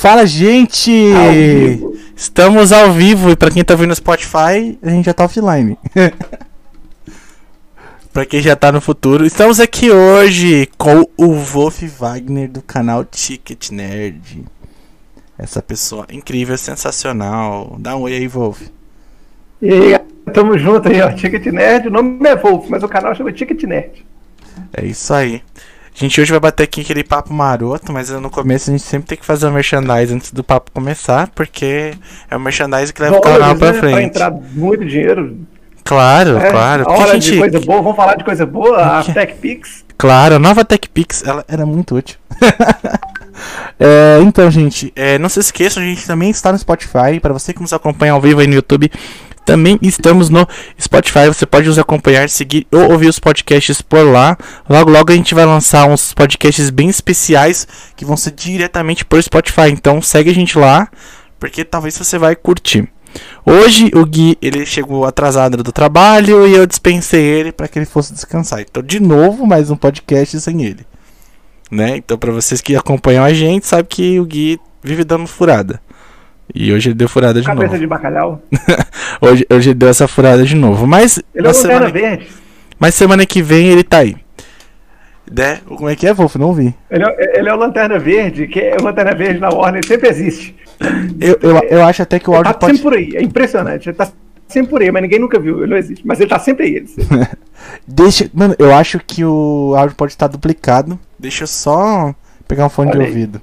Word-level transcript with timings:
Fala, 0.00 0.24
gente! 0.24 0.90
Ao 1.12 1.92
Estamos 2.16 2.72
ao 2.72 2.90
vivo 2.90 3.32
e 3.32 3.36
para 3.36 3.50
quem 3.50 3.62
tá 3.62 3.74
ouvindo 3.74 3.90
no 3.90 3.94
Spotify, 3.94 4.78
a 4.82 4.88
gente 4.88 5.04
já 5.04 5.12
tá 5.12 5.26
offline. 5.26 5.76
para 8.10 8.24
quem 8.24 8.40
já 8.40 8.56
tá 8.56 8.72
no 8.72 8.80
futuro, 8.80 9.26
estamos 9.26 9.60
aqui 9.60 9.90
hoje 9.90 10.70
com 10.78 11.06
o 11.18 11.34
Wolf 11.34 11.82
Wagner 11.98 12.48
do 12.48 12.62
canal 12.62 13.04
Ticket 13.04 13.72
Nerd. 13.72 14.46
Essa 15.38 15.60
pessoa 15.60 16.06
incrível, 16.10 16.56
sensacional. 16.56 17.76
Dá 17.78 17.94
um 17.94 18.00
oi 18.00 18.14
aí, 18.14 18.26
Wolf. 18.26 18.68
E 19.60 19.70
aí, 19.70 19.98
tamo 20.32 20.56
junto 20.56 20.88
aí, 20.88 21.02
ó. 21.02 21.12
Ticket 21.12 21.44
Nerd, 21.52 21.88
o 21.88 21.90
nome 21.90 22.26
é 22.26 22.36
Wolf, 22.36 22.70
mas 22.70 22.82
o 22.82 22.88
canal 22.88 23.14
chama 23.14 23.32
Ticket 23.32 23.64
Nerd. 23.64 24.02
É 24.72 24.82
isso 24.82 25.12
aí. 25.12 25.42
A 26.00 26.04
gente 26.04 26.18
hoje 26.18 26.30
vai 26.30 26.40
bater 26.40 26.62
aqui 26.62 26.80
aquele 26.80 27.04
papo 27.04 27.30
maroto, 27.30 27.92
mas 27.92 28.08
no 28.08 28.30
começo 28.30 28.70
a 28.70 28.72
gente 28.72 28.82
sempre 28.82 29.08
tem 29.08 29.18
que 29.18 29.26
fazer 29.26 29.44
o 29.44 29.50
um 29.50 29.52
merchandise 29.52 30.14
antes 30.14 30.32
do 30.32 30.42
papo 30.42 30.70
começar, 30.70 31.28
porque 31.34 31.92
é 32.30 32.34
o 32.34 32.40
merchandise 32.40 32.90
que 32.90 33.02
leva 33.02 33.18
o 33.18 33.20
canal 33.20 33.54
pra 33.54 33.74
frente. 33.74 33.92
Vai 33.92 34.04
entrar 34.04 34.30
muito 34.30 34.82
dinheiro. 34.82 35.36
Claro, 35.84 36.38
é, 36.38 36.50
claro. 36.50 36.88
A 36.88 36.92
hora 36.92 37.20
gente... 37.20 37.32
de 37.32 37.38
coisa 37.38 37.60
boa, 37.60 37.82
vamos 37.82 37.96
falar 37.96 38.14
de 38.14 38.24
coisa 38.24 38.46
boa, 38.46 39.00
a 39.00 39.04
TechPix. 39.12 39.84
Claro, 39.98 40.36
a 40.36 40.38
nova 40.38 40.64
TechPix, 40.64 41.22
ela 41.22 41.44
era 41.46 41.66
muito 41.66 41.94
útil. 41.94 42.16
é, 43.78 44.20
então, 44.22 44.50
gente, 44.50 44.90
é, 44.96 45.18
não 45.18 45.28
se 45.28 45.40
esqueçam, 45.40 45.82
a 45.82 45.86
gente 45.86 46.06
também 46.06 46.30
está 46.30 46.50
no 46.50 46.58
Spotify, 46.58 47.20
para 47.20 47.34
você 47.34 47.52
que 47.52 47.60
nos 47.60 47.74
acompanha 47.74 48.14
ao 48.14 48.20
vivo 48.22 48.40
aí 48.40 48.46
no 48.46 48.54
YouTube, 48.54 48.90
também 49.44 49.78
estamos 49.82 50.30
no 50.30 50.46
Spotify. 50.80 51.26
Você 51.26 51.46
pode 51.46 51.68
nos 51.68 51.78
acompanhar, 51.78 52.28
seguir 52.28 52.66
ou 52.70 52.92
ouvir 52.92 53.08
os 53.08 53.18
podcasts 53.18 53.82
por 53.82 54.04
lá. 54.06 54.36
Logo, 54.68 54.90
logo 54.90 55.12
a 55.12 55.16
gente 55.16 55.34
vai 55.34 55.44
lançar 55.44 55.88
uns 55.88 56.14
podcasts 56.14 56.70
bem 56.70 56.88
especiais 56.88 57.66
que 57.96 58.04
vão 58.04 58.16
ser 58.16 58.32
diretamente 58.32 59.04
por 59.04 59.22
Spotify. 59.22 59.70
Então 59.70 60.00
segue 60.00 60.30
a 60.30 60.34
gente 60.34 60.58
lá, 60.58 60.88
porque 61.38 61.64
talvez 61.64 61.96
você 61.96 62.18
vai 62.18 62.36
curtir. 62.36 62.88
Hoje 63.44 63.90
o 63.94 64.04
Gui 64.04 64.38
ele 64.40 64.64
chegou 64.64 65.04
atrasado 65.04 65.62
do 65.62 65.72
trabalho 65.72 66.46
e 66.46 66.54
eu 66.54 66.66
dispensei 66.66 67.22
ele 67.22 67.50
para 67.50 67.66
que 67.66 67.78
ele 67.78 67.86
fosse 67.86 68.12
descansar. 68.12 68.60
Então 68.60 68.82
de 68.82 69.00
novo 69.00 69.46
mais 69.46 69.70
um 69.70 69.76
podcast 69.76 70.40
sem 70.40 70.62
ele, 70.62 70.86
né? 71.70 71.96
Então 71.96 72.16
para 72.16 72.30
vocês 72.30 72.60
que 72.60 72.76
acompanham 72.76 73.24
a 73.24 73.32
gente 73.32 73.66
sabe 73.66 73.88
que 73.88 74.20
o 74.20 74.24
Gui 74.24 74.60
vive 74.82 75.02
dando 75.02 75.26
furada. 75.26 75.80
E 76.54 76.72
hoje 76.72 76.88
ele 76.88 76.94
deu 76.94 77.08
furada 77.08 77.40
de 77.40 77.46
Cabeça 77.46 77.68
novo. 77.68 77.78
de 77.78 77.86
bacalhau. 77.86 78.42
hoje, 79.20 79.46
hoje 79.50 79.70
ele 79.70 79.78
deu 79.78 79.88
essa 79.88 80.08
furada 80.08 80.44
de 80.44 80.54
novo. 80.54 80.86
Mas. 80.86 81.22
Ele 81.34 81.46
é 81.46 81.52
semana... 81.52 81.88
verde. 81.88 82.28
Mas 82.78 82.94
semana 82.94 83.26
que 83.26 83.42
vem 83.42 83.68
ele 83.68 83.84
tá 83.84 83.98
aí. 83.98 84.16
Né? 85.30 85.60
Como 85.66 85.88
é 85.88 85.94
que 85.94 86.06
é, 86.06 86.12
Wolf? 86.12 86.34
Não 86.36 86.52
vi. 86.52 86.74
Ele 86.90 87.04
é, 87.04 87.38
ele 87.38 87.48
é 87.48 87.54
o 87.54 87.56
Lanterna 87.56 87.98
Verde, 87.98 88.48
que 88.48 88.58
é 88.58 88.76
o 88.80 88.82
Lanterna 88.82 89.14
Verde 89.14 89.38
na 89.38 89.48
Warner 89.48 89.84
sempre 89.86 90.08
existe. 90.08 90.56
Eu, 91.20 91.38
eu, 91.42 91.56
eu 91.68 91.84
acho 91.84 92.02
até 92.02 92.18
que 92.18 92.28
o 92.28 92.34
áudio 92.34 92.48
ele 92.48 92.54
tá 92.54 92.58
pode... 92.58 92.78
sempre 92.78 92.90
por 92.90 92.98
aí, 92.98 93.16
é 93.16 93.22
impressionante. 93.22 93.88
Ele 93.88 93.96
tá 93.96 94.10
sempre 94.48 94.70
por 94.70 94.82
aí, 94.82 94.90
mas 94.90 95.02
ninguém 95.02 95.20
nunca 95.20 95.38
viu, 95.38 95.58
ele 95.58 95.70
não 95.70 95.76
existe. 95.76 96.04
Mas 96.04 96.18
ele 96.18 96.30
tá 96.30 96.38
sempre 96.38 96.66
aí. 96.66 96.76
Ele 96.76 96.88
Deixa... 97.86 98.28
Mano, 98.32 98.56
eu 98.58 98.74
acho 98.74 98.98
que 98.98 99.24
o 99.24 99.74
áudio 99.76 99.94
pode 99.94 100.12
estar 100.12 100.26
duplicado. 100.26 100.98
Deixa 101.18 101.44
eu 101.44 101.48
só 101.48 102.14
pegar 102.48 102.66
um 102.66 102.70
fone 102.70 102.90
Olha 102.90 102.98
de 102.98 103.04
aí. 103.04 103.10
ouvido. 103.10 103.42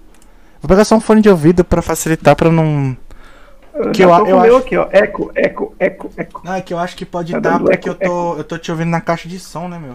Vou 0.62 0.70
pegar 0.70 0.86
só 0.86 0.96
um 0.96 1.00
fone 1.00 1.22
de 1.22 1.30
ouvido 1.30 1.64
pra 1.64 1.82
facilitar, 1.82 2.36
pra 2.36 2.52
não. 2.52 2.98
Eu 3.74 3.92
que 3.92 4.04
eu, 4.04 4.10
eu 4.10 4.40
acho... 4.40 4.56
aqui, 4.58 4.78
ó. 4.78 4.88
Eco, 4.92 5.32
eco, 5.36 5.76
eco, 5.80 6.12
eco. 6.18 6.42
Não, 6.44 6.54
é 6.54 6.62
que 6.62 6.74
eu 6.74 6.80
acho 6.80 6.96
que 6.96 7.06
pode 7.06 7.32
tá 7.34 7.40
dar 7.40 7.60
porque 7.60 7.90
eco, 7.90 7.90
eu, 7.90 7.96
tô, 7.96 8.32
eco. 8.32 8.40
eu 8.40 8.44
tô 8.44 8.58
te 8.58 8.72
ouvindo 8.72 8.90
na 8.90 9.02
caixa 9.02 9.30
de 9.30 9.40
som, 9.40 9.68
né, 9.68 9.78
meu? 9.78 9.94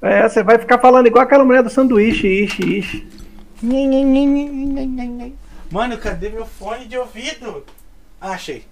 É, 0.00 0.28
você 0.28 0.42
vai 0.42 0.58
ficar 0.58 0.78
falando 0.78 1.06
igual 1.06 1.24
aquela 1.24 1.44
mulher 1.44 1.62
do 1.62 1.70
sanduíche, 1.70 2.26
ishi, 2.26 2.78
ishi. 2.78 3.08
Mano, 5.70 5.96
cadê 5.98 6.28
meu 6.28 6.44
fone 6.44 6.86
de 6.86 6.98
ouvido? 6.98 7.64
Ah, 8.20 8.32
achei. 8.32 8.64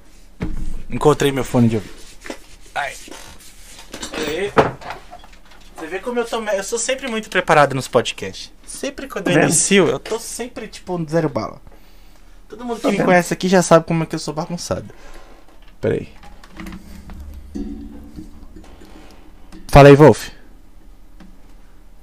Encontrei 0.89 1.31
meu 1.33 1.45
fone 1.45 1.69
de 1.69 1.77
ouvido. 1.77 1.95
Ai. 2.75 2.93
Aí. 4.17 4.53
Você 5.81 5.87
vê 5.87 5.99
como 5.99 6.21
eu 6.21 6.27
tô. 6.27 6.43
Eu 6.43 6.63
sou 6.63 6.79
sempre 6.79 7.09
muito 7.09 7.31
preparado 7.31 7.75
nos 7.75 7.89
podcasts. 7.89 8.53
Sempre 8.67 9.09
quando 9.09 9.29
eu 9.29 9.43
inicio, 9.43 9.89
eu 9.89 9.99
tô 9.99 10.19
sempre 10.19 10.69
tipo 10.69 11.03
zero 11.09 11.31
bala. 11.31 11.59
Todo 12.47 12.67
mundo 12.67 12.81
que 12.81 12.91
me 12.91 13.03
conhece 13.03 13.33
aqui 13.33 13.49
já 13.49 13.63
sabe 13.63 13.87
como 13.87 14.03
é 14.03 14.07
que 14.07 14.15
eu 14.15 14.19
sou 14.19 14.35
bagunçado. 14.35 14.93
Pera 15.81 15.95
aí. 15.95 16.09
Fala 19.69 19.89
aí, 19.89 19.97
Wolf. 19.97 20.29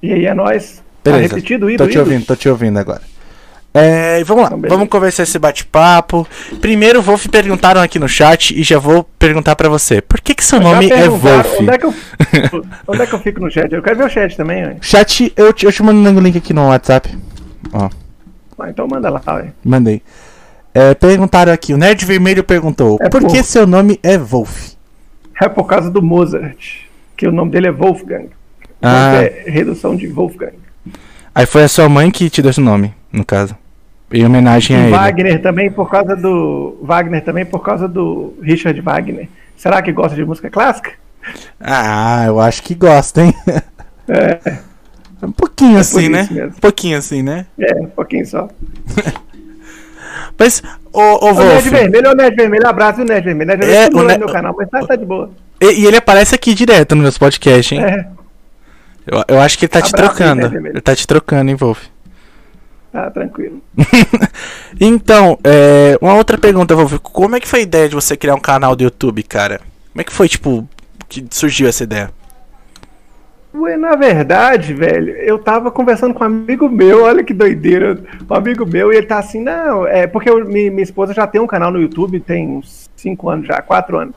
E 0.02 0.12
aí, 0.12 0.26
é 0.26 0.34
nóis. 0.34 0.82
Beleza. 1.04 1.30
Tá 1.30 1.36
repetido, 1.36 1.70
ido, 1.70 1.84
tô 1.84 1.90
te 1.90 2.00
ouvindo, 2.00 2.26
tô 2.26 2.36
te 2.36 2.50
ouvindo 2.50 2.80
agora. 2.80 3.04
É, 3.78 4.24
vamos 4.24 4.44
lá, 4.44 4.58
então, 4.58 4.70
vamos 4.70 4.90
conversar 4.90 5.24
esse 5.24 5.38
bate-papo. 5.38 6.28
Primeiro, 6.60 7.02
Wolf 7.02 7.28
perguntaram 7.28 7.80
aqui 7.82 8.00
no 8.00 8.08
chat 8.08 8.60
e 8.60 8.64
já 8.64 8.80
vou 8.80 9.04
perguntar 9.20 9.56
para 9.56 9.70
você. 9.70 10.02
Por 10.02 10.20
que 10.20 10.34
que 10.34 10.44
seu 10.44 10.60
nome 10.60 10.90
é 10.90 11.08
Wolf? 11.08 11.60
Onde 11.60 11.70
é, 11.70 11.78
que 11.78 11.86
eu, 11.86 11.94
onde 12.88 13.02
é 13.02 13.06
que 13.06 13.14
eu 13.14 13.20
fico 13.20 13.40
no 13.40 13.52
chat? 13.52 13.72
Eu 13.72 13.84
quero 13.84 13.98
ver 13.98 14.06
o 14.06 14.10
chat 14.10 14.36
também. 14.36 14.66
Ué. 14.66 14.78
Chat, 14.82 15.32
eu 15.36 15.54
te, 15.54 15.66
eu 15.66 15.72
te 15.72 15.84
mando 15.84 16.10
um 16.10 16.20
link 16.22 16.38
aqui 16.38 16.54
no 16.54 16.68
WhatsApp. 16.68 17.16
Ó. 17.72 17.90
Ah, 18.60 18.70
então 18.70 18.88
manda 18.88 19.10
lá, 19.10 19.22
ué. 19.28 19.52
Mandei. 19.64 20.02
É, 20.74 20.94
perguntaram 20.94 21.54
aqui, 21.54 21.74
o 21.74 21.78
Nerd 21.78 22.06
Vermelho 22.06 22.44
perguntou, 22.44 22.98
é 23.02 23.10
por, 23.10 23.22
por 23.22 23.32
que 23.32 23.44
seu 23.44 23.66
nome 23.66 24.00
é 24.04 24.18
Wolf? 24.18 24.74
É 25.40 25.48
por 25.48 25.66
causa 25.66 25.90
do 25.92 26.02
Mozart, 26.02 26.86
que 27.16 27.28
o 27.28 27.32
nome 27.32 27.52
dele 27.52 27.68
é 27.68 27.72
Wolfgang. 27.72 28.30
Ah. 28.82 29.16
É 29.16 29.44
redução 29.48 29.96
de 29.96 30.08
Wolfgang. 30.08 30.54
Aí 31.34 31.46
foi 31.46 31.64
a 31.64 31.68
sua 31.68 31.88
mãe 31.88 32.10
que 32.10 32.30
te 32.30 32.42
deu 32.42 32.50
esse 32.52 32.62
nome, 32.62 32.94
no 33.12 33.24
caso. 33.24 33.56
Em 34.12 34.26
homenagem 34.26 34.76
e 34.76 34.80
a 34.80 34.84
ele. 34.84 34.92
Wagner 34.92 35.42
também 35.42 35.72
por 35.72 35.90
causa 35.90 36.16
do. 36.16 36.78
Wagner 36.82 37.24
também 37.24 37.46
por 37.46 37.60
causa 37.60 37.88
do 37.88 38.38
Richard 38.42 38.80
Wagner. 38.80 39.28
Será 39.56 39.82
que 39.82 39.92
gosta 39.92 40.16
de 40.16 40.24
música 40.24 40.50
clássica? 40.50 40.92
Ah, 41.60 42.24
eu 42.26 42.40
acho 42.40 42.64
que 42.64 42.74
gosta, 42.74 43.24
hein? 43.24 43.34
É. 44.08 44.40
Um 45.22 45.32
pouquinho 45.32 45.78
é 45.78 45.82
assim, 45.82 46.10
né? 46.10 46.28
Mesmo. 46.32 46.50
Um 46.50 46.60
pouquinho 46.60 46.98
assim, 46.98 47.24
né? 47.24 47.46
É, 47.60 47.76
um 47.76 47.88
pouquinho 47.88 48.26
só. 48.26 48.48
mas, 50.38 50.62
ô, 50.94 51.02
ô, 51.02 51.34
Wolf... 51.34 51.40
O 51.40 51.44
Nerd 51.44 51.70
Vermelho, 51.70 52.12
o 52.12 52.16
Nerd 52.16 52.36
Vermelho, 52.36 52.68
abraço, 52.68 53.02
o 53.02 53.04
Nerd 53.04 53.26
Vermelho. 53.26 53.48
Nerd 53.50 53.66
Vermelho 53.66 53.98
é, 53.98 54.00
o 54.00 54.04
ne... 54.04 54.14
no 54.14 54.20
meu 54.20 54.34
canal, 54.34 54.56
mas 54.58 54.70
tá, 54.70 54.86
tá 54.86 54.96
de 54.96 55.06
boa. 55.06 55.32
E, 55.60 55.82
e, 55.82 55.86
ele 55.86 55.98
aparece 55.98 56.36
aqui 56.36 56.54
direto 56.54 56.96
nos 56.96 57.02
meus 57.02 57.18
podcasts, 57.18 57.78
hein? 57.78 57.84
É. 57.84 58.08
Eu, 59.08 59.24
eu 59.28 59.42
acho 59.42 59.58
que 59.58 59.66
ele 59.66 59.70
tá 59.70 59.80
abraço, 59.80 59.96
te 59.96 59.98
trocando. 59.98 60.68
Ele 60.68 60.82
tá 60.82 60.96
te 60.96 61.08
trocando, 61.08 61.50
hein, 61.50 61.56
Wolf? 61.56 61.86
Tá 62.92 63.12
tranquilo. 63.12 63.62
então, 64.80 65.38
é, 65.44 65.98
uma 66.02 66.16
outra 66.16 66.38
pergunta, 66.38 66.76
Wolf. 66.76 66.98
Como 67.00 67.36
é 67.36 67.40
que 67.40 67.48
foi 67.48 67.60
a 67.60 67.64
ideia 67.64 67.90
de 67.90 67.96
você 67.96 68.16
criar 68.16 68.36
um 68.36 68.40
canal 68.40 68.76
do 68.76 68.84
YouTube, 68.84 69.22
cara? 69.24 69.60
Como 69.92 70.02
é 70.02 70.04
que 70.04 70.14
foi, 70.14 70.30
tipo, 70.30 70.68
que 71.08 71.26
surgiu 71.30 71.68
essa 71.68 71.84
ideia? 71.84 72.10
Ué, 73.54 73.76
na 73.76 73.96
verdade, 73.96 74.74
velho, 74.74 75.16
eu 75.16 75.40
tava 75.40 75.72
conversando 75.72 76.14
com 76.14 76.24
um 76.24 76.28
amigo 76.28 76.70
meu, 76.70 77.04
olha 77.04 77.24
que 77.24 77.34
doideira. 77.34 77.98
Um 78.30 78.34
amigo 78.34 78.66
meu, 78.66 78.94
e 78.94 78.98
ele 78.98 79.08
tá 79.08 79.18
assim, 79.18 79.42
não, 79.42 79.88
é 79.88 80.06
porque 80.06 80.30
eu, 80.30 80.46
minha, 80.46 80.70
minha 80.70 80.84
esposa 80.84 81.14
já 81.14 81.26
tem 81.26 81.42
um 81.42 81.48
canal 81.48 81.72
no 81.72 81.82
YouTube, 81.82 82.20
tem 82.20 82.48
uns 82.48 82.88
5 82.96 83.30
anos 83.30 83.48
já, 83.48 83.62
4 83.62 83.98
anos. 83.98 84.16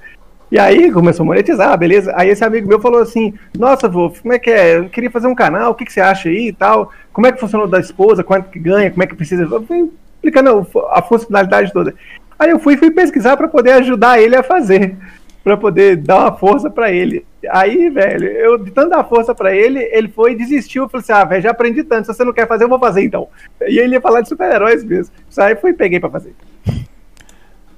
E 0.51 0.59
aí 0.59 0.91
começou 0.91 1.23
a 1.23 1.27
monetizar, 1.27 1.79
beleza? 1.79 2.13
Aí 2.17 2.29
esse 2.29 2.45
amigo 2.45 2.67
meu 2.67 2.81
falou 2.81 3.01
assim: 3.01 3.33
Nossa, 3.57 3.89
Wolf, 3.89 4.21
como 4.21 4.35
é 4.35 4.39
que 4.39 4.51
é? 4.51 4.79
Eu 4.79 4.89
queria 4.89 5.11
fazer 5.11 5.29
um 5.29 5.35
canal, 5.35 5.71
o 5.71 5.75
que, 5.75 5.85
que 5.85 5.93
você 5.93 6.01
acha 6.01 6.29
aí 6.29 6.49
e 6.49 6.53
tal? 6.53 6.91
Como 7.13 7.27
é 7.27 7.33
que 7.33 7.39
funciona 7.39 7.65
o 7.65 7.69
da 7.69 7.79
esposa? 7.79 8.25
Quanto 8.25 8.51
que 8.51 8.59
ganha? 8.59 8.91
Como 8.91 9.03
é 9.03 9.07
que 9.07 9.15
precisa? 9.15 9.45
Eu 9.45 9.63
fui 9.63 9.91
explicando 10.17 10.67
a 10.91 11.03
funcionalidade 11.03 11.73
toda. 11.73 11.95
Aí 12.37 12.51
eu 12.51 12.59
fui, 12.59 12.77
fui 12.77 12.91
pesquisar 12.91 13.37
para 13.37 13.47
poder 13.47 13.73
ajudar 13.75 14.21
ele 14.21 14.35
a 14.35 14.43
fazer, 14.43 14.97
para 15.45 15.57
poder 15.57 15.97
dar 15.97 16.19
uma 16.19 16.33
força 16.33 16.69
para 16.69 16.91
ele. 16.91 17.25
Aí, 17.49 17.89
velho, 17.89 18.27
eu 18.27 18.59
de 18.59 18.73
tanto 18.73 18.91
dar 18.91 19.05
força 19.05 19.33
para 19.33 19.55
ele, 19.55 19.79
ele 19.93 20.09
foi 20.09 20.33
e 20.33 20.37
desistiu. 20.37 20.83
Eu 20.83 20.89
falei 20.89 21.03
assim: 21.03 21.13
Ah, 21.13 21.25
velho, 21.25 21.43
já 21.43 21.51
aprendi 21.53 21.85
tanto. 21.85 22.07
Se 22.07 22.15
você 22.15 22.25
não 22.25 22.33
quer 22.33 22.49
fazer, 22.49 22.65
eu 22.65 22.69
vou 22.69 22.79
fazer 22.79 23.05
então. 23.05 23.29
E 23.69 23.79
ele 23.79 23.95
ia 23.95 24.01
falar 24.01 24.21
de 24.21 24.29
super-heróis 24.29 24.83
mesmo. 24.83 25.15
Isso 25.29 25.41
aí 25.41 25.55
fui 25.55 25.71
e 25.71 25.75
peguei 25.75 26.01
para 26.01 26.11
fazer. 26.11 26.35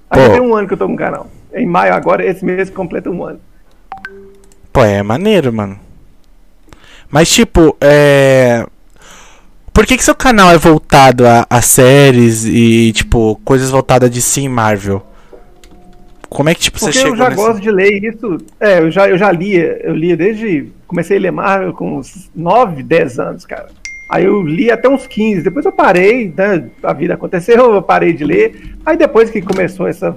Aí 0.08 0.30
tem 0.30 0.40
um 0.40 0.54
ano 0.54 0.66
que 0.66 0.72
eu 0.72 0.78
tô 0.78 0.86
com 0.86 0.94
o 0.94 0.96
canal. 0.96 1.28
Em 1.54 1.66
maio 1.66 1.94
agora, 1.94 2.24
esse 2.24 2.44
mês 2.44 2.70
completa 2.70 3.10
um 3.10 3.24
ano. 3.24 3.40
Pô, 4.72 4.82
é 4.82 5.02
maneiro, 5.02 5.52
mano. 5.52 5.78
Mas 7.10 7.28
tipo, 7.28 7.76
é. 7.80 8.66
Por 9.72 9.86
que, 9.86 9.96
que 9.96 10.04
seu 10.04 10.14
canal 10.14 10.50
é 10.50 10.58
voltado 10.58 11.26
a, 11.26 11.46
a 11.48 11.62
séries 11.62 12.44
e, 12.44 12.92
tipo, 12.92 13.40
coisas 13.44 13.70
voltadas 13.70 14.10
de 14.10 14.20
sim 14.20 14.48
Marvel? 14.48 15.02
Como 16.28 16.48
é 16.48 16.54
que 16.54 16.60
tipo, 16.62 16.78
Porque 16.78 16.92
você 16.92 16.98
chegou 16.98 17.14
eu 17.14 17.18
já 17.18 17.28
nesse... 17.28 17.42
gosto 17.42 17.60
de 17.60 17.70
ler 17.70 18.04
isso. 18.04 18.38
É, 18.58 18.78
eu 18.78 18.90
já, 18.90 19.08
eu 19.08 19.18
já 19.18 19.30
lia. 19.30 19.80
Eu 19.82 19.94
lia 19.94 20.16
desde. 20.16 20.72
Comecei 20.86 21.18
a 21.18 21.20
ler 21.20 21.30
Marvel 21.30 21.74
com 21.74 21.98
uns 21.98 22.30
9, 22.34 22.82
10 22.82 23.18
anos, 23.18 23.44
cara. 23.44 23.68
Aí 24.08 24.24
eu 24.24 24.42
li 24.42 24.70
até 24.70 24.88
uns 24.88 25.06
15. 25.06 25.42
Depois 25.42 25.64
eu 25.66 25.72
parei, 25.72 26.32
né? 26.34 26.70
A 26.82 26.92
vida 26.94 27.14
aconteceu, 27.14 27.74
eu 27.74 27.82
parei 27.82 28.14
de 28.14 28.24
ler. 28.24 28.74
Aí 28.84 28.96
depois 28.96 29.30
que 29.30 29.42
começou 29.42 29.86
essa 29.86 30.16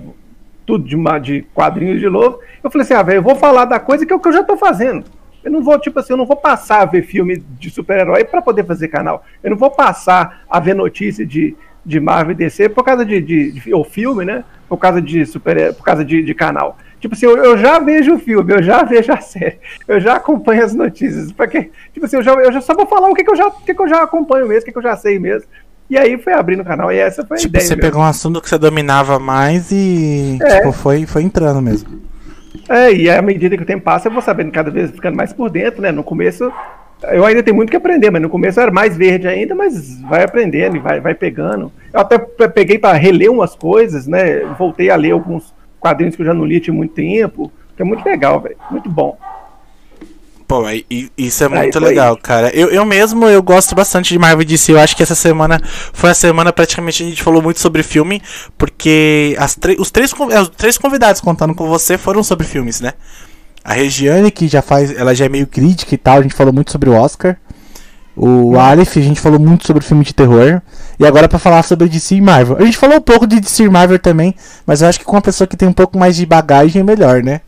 tudo 0.66 0.84
de, 0.84 0.96
de 1.22 1.42
quadrinhos 1.54 2.00
de 2.00 2.10
novo. 2.10 2.40
Eu 2.64 2.72
falei 2.72 2.84
assim, 2.84 2.94
ah, 2.94 3.04
velho, 3.04 3.18
eu 3.18 3.24
vou 3.24 3.36
falar 3.36 3.66
da 3.66 3.80
coisa 3.80 4.06
que 4.06 4.12
é 4.12 4.16
o 4.16 4.20
que 4.20 4.28
eu 4.28 4.34
já 4.34 4.44
tô 4.44 4.58
fazendo. 4.58 5.06
Eu 5.44 5.52
não 5.52 5.62
vou, 5.62 5.78
tipo 5.80 6.00
assim, 6.00 6.14
eu 6.14 6.18
não 6.18 6.26
vou 6.26 6.36
passar 6.36 6.82
a 6.82 6.86
ver 6.86 7.04
filme 7.04 7.38
de 7.38 7.70
super-herói 7.70 8.24
para 8.24 8.42
poder 8.42 8.66
fazer 8.66 8.88
canal. 8.88 9.24
Eu 9.44 9.52
não 9.52 9.58
vou 9.58 9.70
passar 9.70 10.44
a 10.50 10.60
ver 10.60 10.74
notícia 10.74 11.26
de 11.26 11.56
de 11.86 12.00
Marvel 12.00 12.32
e 12.32 12.36
DC 12.36 12.70
por 12.70 12.84
causa 12.84 13.06
de, 13.06 13.22
de, 13.22 13.52
de 13.52 13.74
ou 13.74 13.84
filme, 13.84 14.26
né? 14.26 14.44
Por 14.68 14.78
causa 14.78 15.00
de 15.00 15.24
super, 15.26 15.74
por 15.76 15.84
causa 15.84 16.04
de, 16.04 16.24
de 16.24 16.34
canal. 16.34 16.78
Tipo 17.00 17.14
assim, 17.14 17.28
eu, 17.28 17.38
eu, 17.38 17.58
já 17.58 17.78
vejo 17.78 18.16
o 18.16 18.18
filme, 18.20 18.52
eu 18.52 18.64
já 18.64 18.82
vejo 18.82 19.14
a 19.14 19.18
série, 19.22 19.60
eu 19.88 20.00
já 20.00 20.16
acompanho 20.16 20.66
as 20.66 20.74
notícias. 20.74 21.32
Porque, 21.32 21.70
tipo 21.94 22.06
assim, 22.06 22.16
eu 22.16 22.24
já, 22.24 22.34
eu 22.34 22.52
já 22.52 22.62
só 22.62 22.74
vou 22.74 22.88
falar 22.88 23.08
o 23.10 23.14
que, 23.14 23.24
que, 23.24 23.30
eu, 23.30 23.36
já, 23.36 23.48
o 23.48 23.52
que, 23.52 23.76
que 23.76 23.82
eu 23.82 23.88
já 23.88 24.02
acompanho 24.02 24.48
mesmo, 24.48 24.64
o 24.64 24.66
que, 24.66 24.72
que 24.72 24.78
eu 24.78 24.82
já 24.82 24.98
sei 24.98 25.20
mesmo. 25.20 25.48
E 25.90 25.98
aí 25.98 26.18
foi 26.18 26.34
abrindo 26.34 26.62
o 26.62 26.66
canal, 26.66 26.92
e 26.92 26.98
essa 26.98 27.26
foi 27.26 27.38
a 27.38 27.40
tipo, 27.40 27.52
ideia. 27.52 27.66
Você 27.66 27.76
mesmo. 27.76 27.82
pegou 27.82 28.02
um 28.02 28.06
assunto 28.06 28.42
que 28.42 28.50
você 28.50 28.58
dominava 28.58 29.20
mais 29.20 29.72
e 29.72 30.40
é. 30.42 30.58
tipo, 30.58 30.72
foi, 30.72 31.06
foi 31.06 31.22
entrando 31.22 31.62
mesmo. 31.62 32.02
É, 32.68 32.92
e 32.92 33.10
à 33.10 33.22
medida 33.22 33.56
que 33.56 33.64
o 33.64 33.66
tempo 33.66 33.84
passa, 33.84 34.08
eu 34.08 34.12
vou 34.12 34.22
sabendo 34.22 34.52
cada 34.52 34.72
vez 34.72 34.90
ficando 34.90 35.16
mais 35.16 35.32
por 35.32 35.50
dentro, 35.50 35.82
né? 35.82 35.92
No 35.92 36.04
começo, 36.04 36.52
eu 37.12 37.24
ainda 37.24 37.44
tenho 37.44 37.56
muito 37.56 37.70
que 37.70 37.78
aprender, 37.78 38.10
mas 38.10 38.22
no 38.22 38.30
começo 38.30 38.60
eu 38.60 38.64
era 38.64 38.72
mais 38.72 38.98
verde 38.98 39.28
ainda, 39.28 39.54
mas 39.54 40.02
vai 40.02 40.24
aprendendo 40.24 40.76
e 40.76 40.80
vai, 40.80 41.00
vai 41.00 41.14
pegando. 41.14 41.72
Eu 41.94 42.00
até 42.00 42.18
peguei 42.48 42.80
para 42.80 42.98
reler 42.98 43.32
umas 43.32 43.56
coisas, 43.56 44.08
né? 44.08 44.40
Voltei 44.58 44.90
a 44.90 44.96
ler 44.96 45.12
alguns 45.12 45.54
quadrinhos 45.80 46.16
que 46.16 46.24
eu 46.24 46.26
já 46.26 46.34
não 46.34 46.46
li 46.46 46.60
tinha 46.60 46.74
muito 46.74 46.96
tempo, 46.96 47.52
que 47.76 47.82
é 47.84 47.86
muito 47.86 48.04
legal, 48.04 48.40
velho. 48.40 48.58
Muito 48.72 48.90
bom. 48.90 49.18
Pô, 50.48 50.64
isso 51.18 51.44
é 51.44 51.48
muito 51.50 51.80
legal, 51.80 52.16
cara. 52.18 52.50
Eu, 52.56 52.70
eu 52.70 52.86
mesmo, 52.86 53.28
eu 53.28 53.42
gosto 53.42 53.74
bastante 53.74 54.10
de 54.14 54.20
Marvel 54.20 54.46
DC. 54.46 54.74
Eu 54.74 54.80
acho 54.80 54.96
que 54.96 55.02
essa 55.02 55.16
semana 55.16 55.60
foi 55.92 56.12
a 56.12 56.14
semana 56.14 56.54
praticamente 56.54 57.02
a 57.02 57.06
gente 57.06 57.24
falou 57.24 57.42
muito 57.42 57.60
sobre 57.60 57.82
filme, 57.82 58.22
porque 58.58 59.36
as 59.40 59.58
os, 59.80 59.90
três, 59.90 60.14
é, 60.32 60.42
os 60.42 60.50
três 60.50 60.78
convidados 60.78 61.20
contando 61.20 61.56
com 61.56 61.68
você 61.68 61.98
foram 61.98 62.24
sobre 62.24 62.46
filmes, 62.46 62.80
né? 62.80 62.94
A 63.64 63.74
Regiane, 63.74 64.30
que 64.30 64.48
já 64.48 64.62
faz, 64.62 64.96
ela 64.96 65.16
já 65.16 65.26
é 65.26 65.30
meio 65.30 65.48
crítica 65.48 65.96
e 65.96 65.98
tal, 65.98 66.20
a 66.20 66.22
gente 66.22 66.36
falou 66.36 66.54
muito 66.54 66.72
sobre 66.72 66.90
o 66.90 66.94
Oscar. 66.94 67.38
O. 68.16 68.58
Aleph, 68.58 68.98
a 68.98 69.02
gente 69.02 69.20
falou 69.20 69.40
muito 69.40 69.66
sobre 69.66 69.84
filme 69.84 70.04
de 70.04 70.14
terror. 70.14 70.62
E 71.00 71.06
agora 71.06 71.28
para 71.28 71.40
falar 71.40 71.64
sobre 71.64 71.90
DC 71.90 72.16
e 72.16 72.22
Marvel. 72.22 72.58
A 72.58 72.64
gente 72.64 72.78
falou 72.78 72.98
um 72.98 73.02
pouco 73.02 73.26
de 73.26 73.40
DC 73.40 73.64
e 73.64 73.70
Marvel 73.70 73.98
também, 73.98 74.36
mas 74.66 74.82
eu 74.82 74.88
acho 74.88 75.00
que 75.00 75.06
com 75.06 75.14
uma 75.14 75.22
pessoa 75.22 75.48
que 75.48 75.58
tem 75.58 75.68
um 75.68 75.74
pouco 75.74 75.98
mais 75.98 76.16
de 76.16 76.26
bagagem 76.26 76.82
é 76.82 76.84
melhor, 76.84 77.24
né? 77.24 77.42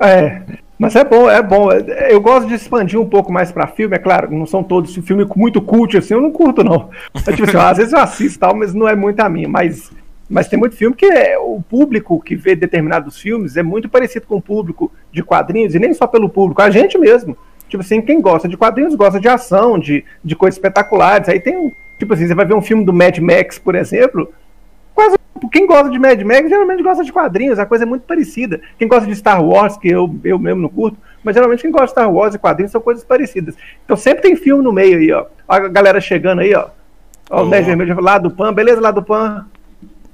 É, 0.00 0.42
mas 0.80 0.96
é 0.96 1.04
bom, 1.04 1.28
é 1.28 1.42
bom. 1.42 1.70
Eu 2.08 2.22
gosto 2.22 2.48
de 2.48 2.54
expandir 2.54 2.98
um 2.98 3.06
pouco 3.06 3.30
mais 3.30 3.52
para 3.52 3.66
filme, 3.66 3.94
é 3.94 3.98
claro, 3.98 4.30
não 4.34 4.46
são 4.46 4.62
todos 4.62 4.96
filme 4.96 5.26
muito 5.36 5.60
cult 5.60 5.94
assim, 5.94 6.14
eu 6.14 6.22
não 6.22 6.30
curto 6.30 6.64
não. 6.64 6.88
É, 7.26 7.32
tipo 7.32 7.46
assim, 7.46 7.58
às 7.58 7.76
vezes 7.76 7.92
eu 7.92 7.98
assisto 7.98 8.38
tal, 8.38 8.56
mas 8.56 8.72
não 8.72 8.88
é 8.88 8.96
muito 8.96 9.20
a 9.20 9.28
minha, 9.28 9.46
mas 9.46 9.92
mas 10.26 10.48
tem 10.48 10.58
muito 10.58 10.74
filme 10.74 10.96
que 10.96 11.04
é, 11.04 11.36
o 11.38 11.60
público 11.60 12.18
que 12.22 12.34
vê 12.34 12.56
determinados 12.56 13.18
filmes 13.18 13.58
é 13.58 13.62
muito 13.62 13.90
parecido 13.90 14.26
com 14.26 14.36
o 14.36 14.40
público 14.40 14.90
de 15.12 15.22
quadrinhos, 15.22 15.74
e 15.74 15.78
nem 15.78 15.92
só 15.92 16.06
pelo 16.06 16.30
público, 16.30 16.62
a 16.62 16.70
gente 16.70 16.96
mesmo. 16.96 17.36
Tipo 17.68 17.82
assim, 17.82 18.00
quem 18.00 18.18
gosta 18.18 18.48
de 18.48 18.56
quadrinhos 18.56 18.94
gosta 18.94 19.20
de 19.20 19.28
ação, 19.28 19.78
de, 19.78 20.02
de 20.24 20.34
coisas 20.34 20.56
espetaculares. 20.56 21.28
Aí 21.28 21.40
tem, 21.40 21.74
tipo 21.98 22.14
assim, 22.14 22.26
você 22.26 22.34
vai 22.34 22.46
ver 22.46 22.54
um 22.54 22.62
filme 22.62 22.86
do 22.86 22.92
Mad 22.92 23.18
Max, 23.18 23.58
por 23.58 23.74
exemplo, 23.74 24.32
quase 25.00 25.16
quem 25.50 25.66
gosta 25.66 25.88
de 25.88 25.98
Mad 25.98 26.20
Max 26.22 26.48
geralmente 26.48 26.82
gosta 26.82 27.02
de 27.02 27.12
quadrinhos, 27.12 27.58
a 27.58 27.64
coisa 27.64 27.84
é 27.84 27.86
muito 27.86 28.02
parecida. 28.02 28.60
Quem 28.78 28.86
gosta 28.86 29.06
de 29.06 29.16
Star 29.16 29.42
Wars, 29.42 29.76
que 29.78 29.88
eu, 29.88 30.14
eu 30.22 30.38
mesmo 30.38 30.60
não 30.60 30.68
curto, 30.68 30.98
mas 31.24 31.34
geralmente 31.34 31.62
quem 31.62 31.70
gosta 31.70 31.86
de 31.86 31.92
Star 31.92 32.12
Wars 32.12 32.34
e 32.34 32.38
quadrinhos 32.38 32.72
são 32.72 32.80
coisas 32.80 33.02
parecidas. 33.02 33.54
Então 33.84 33.96
sempre 33.96 34.22
tem 34.22 34.36
filme 34.36 34.62
no 34.62 34.72
meio 34.72 34.98
aí, 34.98 35.10
ó. 35.12 35.26
A 35.48 35.58
galera 35.60 36.00
chegando 36.00 36.40
aí, 36.40 36.54
ó. 36.54 36.68
Ó, 37.30 37.44
o 37.44 37.48
Nerd 37.48 37.66
Vermelho 37.66 38.00
lá 38.00 38.18
do 38.18 38.30
Pan, 38.30 38.52
beleza, 38.52 38.80
lá 38.80 38.90
do 38.90 39.02
Pan. 39.02 39.46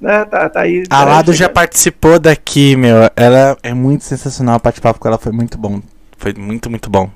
Né, 0.01 0.25
tá, 0.27 0.49
tá 0.49 0.61
aí. 0.61 0.85
A 0.91 0.99
tá 0.99 1.05
Lado 1.05 1.33
já 1.33 1.49
participou 1.49 2.19
daqui, 2.19 2.77
meu. 2.77 2.97
Ela 3.17 3.57
é 3.63 3.73
muito 3.73 4.05
sensacional. 4.05 4.57
O 4.57 4.63
bate-papo 4.63 5.01
com 5.01 5.09
ela 5.09 5.19
foi 5.19 5.33
muito 5.33 5.57
bom. 5.57 5.81
Foi 6.19 6.35
muito, 6.35 6.69
muito 6.69 6.91
bom. 6.91 7.11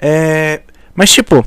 É, 0.00 0.60
mas, 0.92 1.12
tipo, 1.12 1.46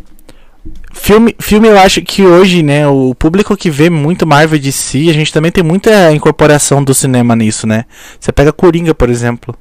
Filme, 0.94 1.36
filme 1.40 1.68
eu 1.68 1.78
acho 1.78 2.02
que 2.02 2.25
hoje, 2.25 2.64
né, 2.64 2.88
o 2.88 3.14
público 3.16 3.56
que 3.56 3.69
vê 3.69 3.90
muito 3.90 4.25
Marvel 4.25 4.60
de 4.60 4.72
si, 4.72 5.10
a 5.10 5.14
gente 5.14 5.31
também 5.31 5.52
tem 5.52 5.64
muita 5.64 6.12
incorporação 6.12 6.84
do 6.84 6.94
cinema 6.94 7.36
nisso, 7.36 7.68
né? 7.68 7.86
Você 8.19 8.31
pega 8.31 8.52
Coringa, 8.52 8.94
por 8.94 9.10
exemplo. 9.10 9.56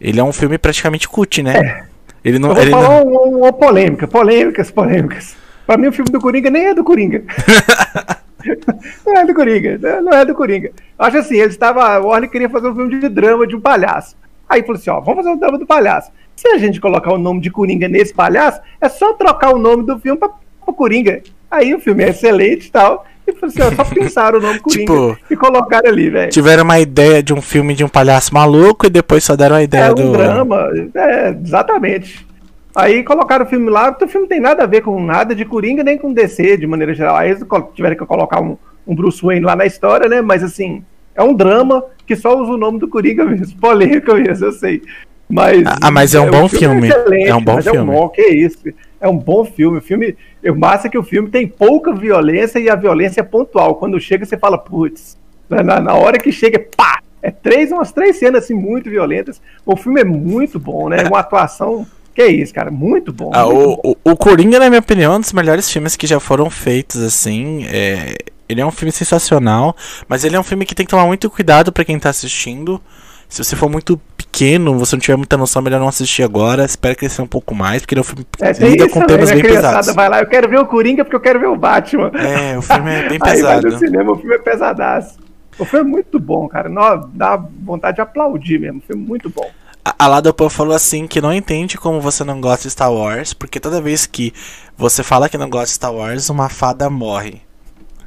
Ele 0.00 0.20
é 0.20 0.24
um 0.24 0.32
filme 0.32 0.56
praticamente 0.58 1.08
cult, 1.08 1.42
né? 1.42 1.56
É. 1.56 1.84
Ele 2.24 2.38
não, 2.38 2.50
eu 2.50 2.54
vou 2.54 2.62
ele 2.62 2.70
falar 2.70 2.88
não... 2.88 3.02
uma, 3.04 3.20
uma 3.38 3.52
polêmica, 3.52 4.06
polêmicas, 4.06 4.70
polêmicas. 4.70 5.36
Pra 5.66 5.76
mim 5.76 5.88
o 5.88 5.92
filme 5.92 6.10
do 6.10 6.20
Coringa 6.20 6.50
nem 6.50 6.66
é 6.66 6.74
do 6.74 6.84
Coringa. 6.84 7.24
não 9.06 9.16
é 9.16 9.24
do 9.24 9.34
Coringa, 9.34 9.78
não 10.02 10.12
é 10.12 10.24
do 10.24 10.34
Coringa. 10.34 10.68
Eu 10.98 11.04
acho 11.04 11.18
assim, 11.18 11.36
ele 11.36 11.50
estava, 11.50 11.98
o 12.00 12.08
Warner 12.08 12.30
queria 12.30 12.48
fazer 12.48 12.68
um 12.68 12.74
filme 12.74 13.00
de 13.00 13.08
drama 13.08 13.46
de 13.46 13.56
um 13.56 13.60
palhaço. 13.60 14.16
Aí 14.48 14.62
falou 14.62 14.76
assim, 14.76 14.90
ó, 14.90 15.00
vamos 15.00 15.24
fazer 15.24 15.30
um 15.30 15.38
drama 15.38 15.58
do 15.58 15.66
palhaço. 15.66 16.10
Se 16.40 16.48
a 16.48 16.56
gente 16.56 16.80
colocar 16.80 17.12
o 17.12 17.18
nome 17.18 17.38
de 17.38 17.50
Coringa 17.50 17.86
nesse 17.86 18.14
palhaço, 18.14 18.62
é 18.80 18.88
só 18.88 19.12
trocar 19.12 19.54
o 19.54 19.58
nome 19.58 19.84
do 19.84 19.98
filme 19.98 20.18
para 20.18 20.30
Coringa. 20.72 21.20
Aí 21.50 21.74
o 21.74 21.78
filme 21.78 22.02
é 22.02 22.08
excelente 22.08 22.68
e 22.68 22.70
tal. 22.70 23.04
E 23.26 23.44
assim, 23.44 23.60
ó, 23.60 23.70
só 23.70 23.84
pensaram 23.84 24.38
o 24.38 24.42
nome 24.42 24.58
Coringa 24.64 24.80
tipo, 24.80 25.18
e 25.30 25.36
colocaram 25.36 25.90
ali, 25.90 26.08
velho. 26.08 26.30
Tiveram 26.30 26.64
uma 26.64 26.80
ideia 26.80 27.22
de 27.22 27.34
um 27.34 27.42
filme 27.42 27.74
de 27.74 27.84
um 27.84 27.90
palhaço 27.90 28.32
maluco 28.32 28.86
e 28.86 28.88
depois 28.88 29.22
só 29.22 29.36
deram 29.36 29.56
a 29.56 29.62
ideia 29.62 29.88
é 29.88 29.90
um 29.90 29.94
do. 29.94 30.12
drama, 30.12 30.70
é, 30.94 31.28
exatamente. 31.44 32.26
Aí 32.74 33.04
colocaram 33.04 33.44
o 33.44 33.48
filme 33.48 33.68
lá, 33.68 33.94
o 34.00 34.08
filme 34.08 34.26
tem 34.26 34.40
nada 34.40 34.62
a 34.62 34.66
ver 34.66 34.80
com 34.80 34.98
nada 34.98 35.34
de 35.34 35.44
Coringa 35.44 35.84
nem 35.84 35.98
com 35.98 36.10
DC, 36.10 36.56
de 36.56 36.66
maneira 36.66 36.94
geral. 36.94 37.16
Aí 37.16 37.32
eles 37.32 37.44
tiveram 37.74 37.96
que 37.96 38.06
colocar 38.06 38.40
um, 38.40 38.56
um 38.86 38.94
Bruce 38.94 39.20
Wayne 39.22 39.44
lá 39.44 39.54
na 39.54 39.66
história, 39.66 40.08
né? 40.08 40.22
Mas 40.22 40.42
assim, 40.42 40.82
é 41.14 41.22
um 41.22 41.34
drama 41.34 41.84
que 42.06 42.16
só 42.16 42.34
usa 42.34 42.52
o 42.52 42.56
nome 42.56 42.78
do 42.78 42.88
Coringa 42.88 43.26
mesmo. 43.26 43.56
Polêmica 43.60 44.14
mesmo, 44.14 44.46
eu 44.46 44.52
sei. 44.52 44.80
Mas, 45.30 45.62
ah, 45.80 45.90
mas 45.90 46.14
é 46.14 46.20
um 46.20 46.26
é, 46.26 46.30
bom 46.30 46.48
filme. 46.48 46.90
filme. 46.90 47.24
É, 47.24 47.28
é, 47.28 47.34
um 47.34 47.42
bom 47.42 47.62
filme. 47.62 47.78
É 47.78 47.82
um 47.82 47.86
bom, 47.86 48.08
que 48.08 48.22
isso. 48.22 48.58
É 49.00 49.08
um 49.08 49.16
bom 49.16 49.44
filme. 49.44 49.78
O 49.78 49.80
filme, 49.80 50.16
o 50.44 50.54
massa 50.54 50.88
é 50.88 50.90
que 50.90 50.98
o 50.98 51.02
filme 51.02 51.30
tem 51.30 51.46
pouca 51.46 51.92
violência 51.92 52.58
e 52.58 52.68
a 52.68 52.74
violência 52.74 53.20
é 53.20 53.24
pontual. 53.24 53.76
Quando 53.76 54.00
chega, 54.00 54.24
você 54.24 54.36
fala, 54.36 54.58
putz, 54.58 55.16
na, 55.48 55.80
na 55.80 55.94
hora 55.94 56.18
que 56.18 56.32
chega, 56.32 56.58
pá! 56.76 57.00
É 57.22 57.30
três, 57.30 57.70
umas 57.70 57.92
três 57.92 58.16
cenas 58.16 58.44
assim 58.44 58.54
muito 58.54 58.88
violentas. 58.88 59.40
O 59.64 59.76
filme 59.76 60.00
é 60.00 60.04
muito 60.04 60.58
bom, 60.58 60.88
né? 60.88 61.04
Uma 61.06 61.20
atuação. 61.20 61.86
Que 62.14 62.22
é 62.22 62.28
isso, 62.28 62.52
cara? 62.52 62.70
Muito 62.70 63.12
bom. 63.12 63.30
Ah, 63.32 63.44
muito 63.44 63.58
o, 63.58 63.76
bom. 63.76 63.96
O, 64.04 64.10
o 64.12 64.16
Coringa, 64.16 64.58
na 64.58 64.68
minha 64.68 64.80
opinião, 64.80 65.12
é 65.12 65.16
um 65.16 65.20
dos 65.20 65.32
melhores 65.32 65.70
filmes 65.70 65.96
que 65.96 66.06
já 66.06 66.18
foram 66.18 66.50
feitos, 66.50 67.00
assim. 67.02 67.66
É, 67.66 68.14
ele 68.48 68.60
é 68.60 68.66
um 68.66 68.70
filme 68.70 68.90
sensacional, 68.90 69.76
mas 70.08 70.24
ele 70.24 70.34
é 70.34 70.40
um 70.40 70.42
filme 70.42 70.66
que 70.66 70.74
tem 70.74 70.84
que 70.84 70.90
tomar 70.90 71.06
muito 71.06 71.30
cuidado 71.30 71.70
para 71.70 71.84
quem 71.84 71.98
tá 71.98 72.08
assistindo. 72.08 72.80
Se 73.28 73.44
você 73.44 73.54
for 73.54 73.70
muito 73.70 74.00
pequeno, 74.30 74.78
você 74.78 74.96
não 74.96 75.00
tiver 75.00 75.16
muita 75.16 75.36
noção, 75.36 75.60
melhor 75.60 75.80
não 75.80 75.88
assistir 75.88 76.22
agora. 76.22 76.64
Espero 76.64 76.96
crescer 76.96 77.20
um 77.20 77.26
pouco 77.26 77.54
mais, 77.54 77.82
porque 77.82 77.94
ele 77.94 78.00
é 78.00 78.02
um 78.02 78.04
filme 78.04 78.26
é, 78.40 78.52
lida 78.52 78.88
com 78.88 79.04
temas 79.04 79.28
né? 79.28 79.34
bem 79.34 79.44
pesados. 79.44 79.94
Vai 79.94 80.08
lá, 80.08 80.20
eu 80.20 80.26
quero 80.26 80.48
ver 80.48 80.60
o 80.60 80.66
Coringa 80.66 81.04
porque 81.04 81.16
eu 81.16 81.20
quero 81.20 81.40
ver 81.40 81.48
o 81.48 81.56
Batman. 81.56 82.10
É, 82.14 82.56
o 82.56 82.62
filme 82.62 82.90
é 82.90 83.08
bem 83.08 83.18
pesado. 83.18 83.36
Aí 83.48 83.62
vai 83.62 83.70
no 83.72 83.78
cinema, 83.78 84.12
o 84.12 84.16
filme 84.16 84.34
é 84.34 84.38
pesadaço. 84.38 85.18
O 85.58 85.64
filme 85.64 85.90
é 85.90 85.92
muito 85.92 86.18
bom, 86.18 86.48
cara. 86.48 86.68
Não, 86.68 87.10
dá 87.12 87.36
vontade 87.36 87.96
de 87.96 88.00
aplaudir 88.00 88.58
mesmo. 88.58 88.78
O 88.78 88.82
filme 88.82 89.04
é 89.04 89.08
muito 89.08 89.28
bom. 89.28 89.50
A 89.98 90.06
Lada 90.06 90.32
Pan 90.32 90.48
falou 90.48 90.74
assim 90.74 91.06
que 91.06 91.20
não 91.20 91.32
entende 91.32 91.76
como 91.76 92.00
você 92.00 92.22
não 92.22 92.40
gosta 92.40 92.68
de 92.68 92.72
Star 92.72 92.92
Wars, 92.92 93.32
porque 93.32 93.58
toda 93.58 93.80
vez 93.80 94.06
que 94.06 94.32
você 94.76 95.02
fala 95.02 95.28
que 95.28 95.38
não 95.38 95.48
gosta 95.48 95.66
de 95.66 95.72
Star 95.72 95.92
Wars, 95.92 96.28
uma 96.28 96.48
fada 96.48 96.88
morre. 96.88 97.42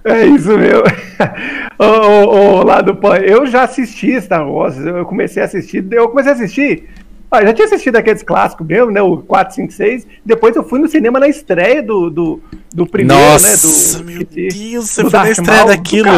É 0.05 0.25
isso 0.25 0.57
mesmo. 0.57 0.83
ô, 1.79 1.83
ô, 1.83 2.59
ô, 2.59 2.63
lado 2.63 2.95
pai, 2.95 3.23
eu 3.25 3.45
já 3.45 3.63
assisti 3.63 4.19
Star 4.21 4.47
Wars, 4.47 4.77
eu 4.77 5.05
comecei 5.05 5.41
a 5.41 5.45
assistir, 5.45 5.85
eu 5.91 6.09
comecei 6.09 6.31
a 6.31 6.35
assistir. 6.35 6.89
Ah, 7.31 7.43
já 7.43 7.51
tinha 7.51 7.65
assistido 7.65 7.95
aqueles 7.95 8.21
clássicos 8.21 8.67
mesmo, 8.67 8.91
né? 8.91 9.01
O 9.01 9.17
4, 9.17 9.55
5, 9.55 9.73
6. 9.73 10.07
Depois 10.23 10.55
eu 10.55 10.63
fui 10.63 10.79
no 10.79 10.87
cinema 10.87 11.19
na 11.19 11.27
estreia 11.27 11.81
do, 11.81 12.07
do, 12.07 12.39
do 12.71 12.85
primeiro, 12.85 13.23
Nossa, 13.23 13.97
né? 13.97 14.03
Do, 14.03 14.05
meu 14.05 14.23
Deus, 14.23 14.89
você 14.91 15.01
foi 15.01 15.19
na 15.19 15.31
estreia 15.31 15.65
daquilo. 15.65 16.09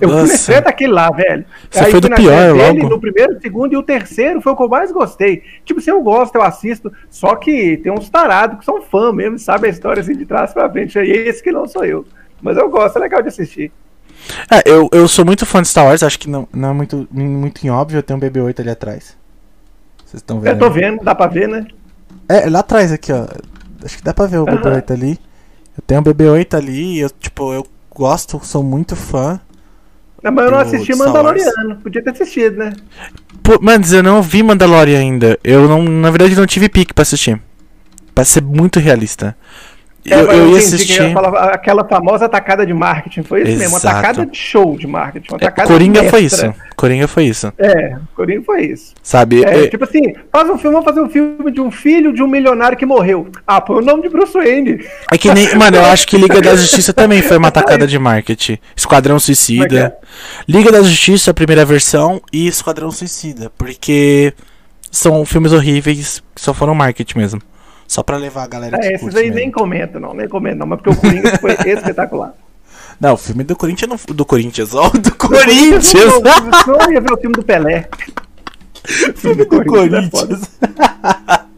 Eu 0.00 0.08
Nossa. 0.08 0.20
fui 0.20 0.32
nesse 0.32 0.60
daquele 0.60 0.92
lá, 0.92 1.10
velho. 1.10 1.44
Você 1.70 1.80
Aí 1.80 1.90
foi 1.90 2.00
do 2.00 2.10
pior 2.10 2.54
dele, 2.54 2.82
No 2.84 3.00
primeiro, 3.00 3.38
segundo 3.40 3.72
e 3.74 3.76
o 3.76 3.82
terceiro 3.82 4.40
foi 4.40 4.52
o 4.52 4.56
que 4.56 4.62
eu 4.62 4.68
mais 4.68 4.90
gostei. 4.90 5.42
Tipo, 5.64 5.80
se 5.80 5.90
eu 5.90 6.00
gosto, 6.02 6.34
eu 6.36 6.42
assisto. 6.42 6.92
Só 7.10 7.36
que 7.36 7.76
tem 7.76 7.92
uns 7.92 8.08
tarados 8.08 8.58
que 8.58 8.64
são 8.64 8.80
fã 8.80 9.12
mesmo, 9.12 9.38
sabe 9.38 9.66
a 9.66 9.70
história 9.70 10.00
assim 10.00 10.16
de 10.16 10.24
trás 10.24 10.52
pra 10.52 10.70
frente. 10.70 10.98
Aí 10.98 11.10
esse 11.10 11.42
que 11.42 11.52
não 11.52 11.66
sou 11.66 11.84
eu. 11.84 12.06
Mas 12.40 12.56
eu 12.56 12.70
gosto, 12.70 12.96
é 12.96 13.00
legal 13.00 13.20
de 13.20 13.28
assistir. 13.28 13.70
É, 14.50 14.62
eu, 14.64 14.88
eu 14.92 15.06
sou 15.06 15.24
muito 15.24 15.44
fã 15.44 15.62
de 15.62 15.68
Star 15.68 15.86
Wars, 15.86 16.02
acho 16.02 16.18
que 16.18 16.28
não, 16.28 16.48
não 16.52 16.70
é 16.70 16.72
muito, 16.72 17.08
muito 17.10 17.66
óbvio, 17.68 17.98
eu 17.98 18.02
tenho 18.02 18.18
um 18.18 18.22
BB-8 18.22 18.60
ali 18.60 18.70
atrás. 18.70 19.16
Vocês 20.04 20.20
estão 20.20 20.40
vendo? 20.40 20.54
Eu 20.54 20.58
tô 20.58 20.70
vendo, 20.70 21.04
dá 21.04 21.14
pra 21.14 21.26
ver, 21.26 21.48
né? 21.48 21.66
É, 22.28 22.48
lá 22.48 22.60
atrás 22.60 22.92
aqui, 22.92 23.12
ó. 23.12 23.26
Acho 23.84 23.96
que 23.96 24.04
dá 24.04 24.12
pra 24.12 24.26
ver 24.26 24.38
o 24.38 24.40
uhum. 24.40 24.56
BB-8 24.56 24.90
ali. 24.90 25.18
Eu 25.76 25.82
tenho 25.86 26.00
um 26.00 26.04
BB-8 26.04 26.54
ali 26.54 26.96
e 26.96 27.00
eu, 27.00 27.10
tipo, 27.10 27.52
eu 27.52 27.66
gosto, 27.90 28.40
sou 28.44 28.62
muito 28.62 28.94
fã. 28.94 29.40
Não, 30.22 30.32
mas 30.32 30.44
eu 30.44 30.50
não 30.50 30.58
assisti 30.58 30.94
Mandaloriano. 30.94 31.76
Podia 31.76 32.02
ter 32.02 32.10
assistido, 32.10 32.56
né? 32.56 32.72
Pô, 33.42 33.58
mas 33.60 33.92
eu 33.92 34.02
não 34.02 34.22
vi 34.22 34.42
Mandalorian 34.42 34.98
ainda. 34.98 35.38
Eu 35.42 35.68
não, 35.68 35.82
na 35.82 36.10
verdade, 36.10 36.36
não 36.36 36.46
tive 36.46 36.68
pique 36.68 36.92
pra 36.92 37.02
assistir. 37.02 37.40
Pra 38.14 38.24
ser 38.24 38.42
muito 38.42 38.78
realista. 38.78 39.36
Eu, 40.04 40.30
É, 40.30 40.34
eu 40.38 40.50
ia 40.52 40.58
assistir. 40.58 41.12
falar 41.12 41.50
aquela 41.52 41.84
famosa 41.86 42.24
atacada 42.24 42.64
de 42.64 42.72
marketing. 42.72 43.22
Foi 43.22 43.42
isso 43.42 43.50
mesmo, 43.58 43.68
uma 43.74 43.78
Exato. 43.78 43.96
atacada 43.98 44.26
de 44.26 44.36
show 44.38 44.76
de 44.78 44.86
marketing. 44.86 45.28
Uma 45.32 45.38
É, 45.40 45.44
atacada 45.46 45.68
Coringa 45.68 46.04
foi 46.04 46.20
isso. 46.22 46.54
Coringa 46.76 47.06
foi 47.06 47.24
isso. 47.24 47.52
É, 47.58 47.96
Coringa 48.16 48.42
foi 48.42 48.62
isso. 48.66 48.94
Sabe? 49.02 49.44
É, 49.44 49.64
É, 49.64 49.68
tipo 49.68 49.84
assim, 49.84 50.14
faz 50.32 50.48
um 50.48 50.56
filme, 50.56 50.72
vamos 50.76 50.84
fazer 50.84 51.02
um 51.02 51.10
filme 51.10 51.50
de 51.50 51.60
um 51.60 51.70
filho 51.70 52.12
de 52.14 52.22
um 52.22 52.26
milionário 52.26 52.78
que 52.78 52.86
morreu. 52.86 53.28
Ah, 53.46 53.60
põe 53.60 53.76
o 53.76 53.84
nome 53.84 54.02
de 54.02 54.08
Bruce 54.08 54.32
Wayne. 54.32 54.84
é 55.12 55.18
que 55.18 55.32
nem. 55.34 55.54
Mano, 55.54 55.76
eu 55.76 55.84
acho 55.84 56.06
que 56.06 56.16
Liga 56.16 56.40
da 56.40 56.54
Justiça 56.56 56.92
também 56.94 57.20
foi 57.20 57.36
uma 57.36 57.48
atacada 57.48 57.86
de 57.86 57.98
marketing. 57.98 58.56
Esquadrão 58.74 59.16
é 59.16 59.18
Suicida. 59.18 59.94
Liga 60.48 60.72
da 60.72 60.82
Justiça, 60.82 61.30
a 61.30 61.34
primeira 61.34 61.64
versão, 61.64 62.20
e 62.32 62.46
Esquadrão 62.46 62.90
Suicida. 62.90 63.50
Porque 63.58 64.32
são 64.90 65.24
filmes 65.26 65.52
horríveis 65.52 66.22
que 66.34 66.40
só 66.40 66.54
foram 66.54 66.74
marketing 66.74 67.18
mesmo. 67.18 67.42
Só 67.90 68.04
pra 68.04 68.16
levar 68.16 68.44
a 68.44 68.46
galera 68.46 68.78
que 68.78 68.86
É, 68.86 68.88
esses 68.90 69.00
curte 69.00 69.16
aí 69.18 69.24
mesmo. 69.24 69.34
nem 69.36 69.50
comento, 69.50 69.98
não, 69.98 70.14
nem 70.14 70.28
comento, 70.28 70.58
não, 70.58 70.66
mas 70.68 70.80
porque 70.80 70.90
o 70.90 71.00
Coringa 71.00 71.36
foi 71.38 71.50
espetacular. 71.66 72.32
Não, 73.00 73.14
o 73.14 73.16
filme 73.16 73.42
do 73.42 73.56
Corinthians 73.56 73.90
não. 73.90 74.14
Do 74.14 74.24
Corinthians, 74.24 74.72
ó, 74.76 74.90
do 74.90 75.12
Corinthians! 75.16 75.92
Eu 75.94 76.20
não, 76.22 76.78
não 76.78 76.92
ia 76.92 77.00
ver 77.00 77.12
o 77.12 77.16
filme 77.16 77.34
do 77.34 77.42
Pelé. 77.42 77.88
O 79.08 79.12
filme 79.18 79.44
do 79.44 79.60
é 79.60 79.64
foda. 79.64 79.64
Corinthians. 79.64 80.50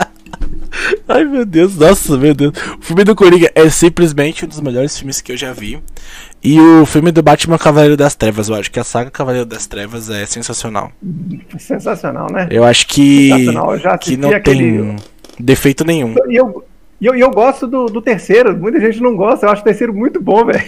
Ai 1.07 1.25
meu 1.27 1.45
Deus, 1.45 1.77
nossa, 1.77 2.17
meu 2.17 2.35
Deus. 2.35 2.55
O 2.79 2.83
filme 2.83 3.05
do 3.05 3.15
Coringa 3.15 3.51
é 3.55 3.69
simplesmente 3.69 4.47
um 4.47 4.49
dos 4.49 4.61
melhores 4.61 4.97
filmes 4.97 5.21
que 5.21 5.33
eu 5.33 5.37
já 5.37 5.53
vi. 5.53 5.83
E 6.43 6.59
o 6.59 6.87
filme 6.87 7.13
do 7.13 7.23
Batman 7.23 7.59
Cavaleiro 7.59 7.95
das 7.97 8.15
Trevas, 8.15 8.49
eu 8.49 8.55
acho 8.55 8.71
que 8.71 8.81
a 8.81 8.85
saga 8.85 9.11
Cavaleiro 9.11 9.45
das 9.47 9.67
Trevas 9.67 10.09
é 10.09 10.25
sensacional. 10.25 10.91
Sensacional, 11.59 12.27
né? 12.33 12.49
Eu 12.51 12.65
acho 12.65 12.87
que, 12.87 13.29
Sensacional, 13.29 13.73
eu 13.75 13.79
já 13.79 13.99
que 13.99 14.17
não 14.17 14.31
aquele- 14.31 14.59
tem 14.83 14.97
defeito 15.43 15.85
nenhum. 15.85 16.15
E 16.29 16.37
eu, 16.37 16.65
e 17.01 17.07
eu, 17.07 17.17
eu 17.17 17.31
gosto 17.31 17.67
do, 17.67 17.87
do 17.87 18.01
terceiro, 18.01 18.57
muita 18.57 18.79
gente 18.81 19.01
não 19.01 19.17
gosta, 19.17 19.45
eu 19.45 19.51
acho 19.51 19.61
o 19.61 19.65
terceiro 19.65 19.93
muito 19.93 20.21
bom, 20.21 20.45
velho. 20.47 20.65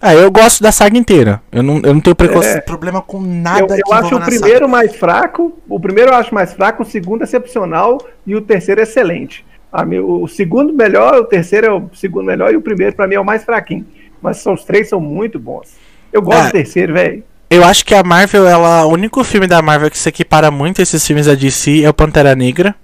Ah, 0.00 0.14
eu 0.14 0.30
gosto 0.30 0.62
da 0.62 0.72
saga 0.72 0.96
inteira. 0.96 1.42
Eu 1.52 1.62
não, 1.62 1.76
eu 1.82 1.92
não 1.92 2.00
tenho. 2.00 2.16
É. 2.42 2.60
problema 2.60 3.02
com 3.02 3.20
nada 3.20 3.74
Eu, 3.74 3.82
eu 3.86 3.92
acho 3.92 4.16
o 4.16 4.20
primeiro 4.20 4.66
mais 4.68 4.96
fraco, 4.96 5.58
o 5.68 5.78
primeiro 5.78 6.10
eu 6.10 6.14
acho 6.14 6.34
mais 6.34 6.54
fraco, 6.54 6.82
o 6.82 6.86
segundo 6.86 7.22
excepcional 7.22 7.98
e 8.26 8.34
o 8.34 8.40
terceiro 8.40 8.80
excelente. 8.80 9.44
A 9.70 9.84
o 9.84 10.26
segundo 10.26 10.72
melhor, 10.72 11.16
o 11.16 11.24
terceiro 11.24 11.66
é 11.66 11.70
o 11.70 11.90
segundo 11.92 12.24
melhor 12.24 12.50
e 12.52 12.56
o 12.56 12.62
primeiro 12.62 12.96
pra 12.96 13.06
mim 13.06 13.16
é 13.16 13.20
o 13.20 13.24
mais 13.24 13.44
fraquinho. 13.44 13.84
Mas 14.22 14.38
são, 14.38 14.54
os 14.54 14.64
três 14.64 14.88
são 14.88 14.98
muito 14.98 15.38
bons. 15.38 15.74
Eu 16.10 16.22
gosto 16.22 16.38
Ah, 16.38 16.46
do 16.46 16.52
terceiro, 16.52 16.94
velho. 16.94 17.22
Eu 17.50 17.62
acho 17.62 17.84
que 17.84 17.94
a 17.94 18.02
Marvel, 18.02 18.48
ela, 18.48 18.86
o 18.86 18.92
único 18.92 19.22
filme 19.22 19.46
da 19.46 19.60
Marvel 19.60 19.90
que 19.90 19.98
se 19.98 20.08
equipara 20.08 20.50
muito 20.50 20.80
a 20.80 20.82
esses 20.82 21.06
filmes 21.06 21.26
da 21.26 21.34
DC 21.34 21.82
é 21.82 21.90
o 21.90 21.94
Pantera 21.94 22.34
Negra. 22.34 22.74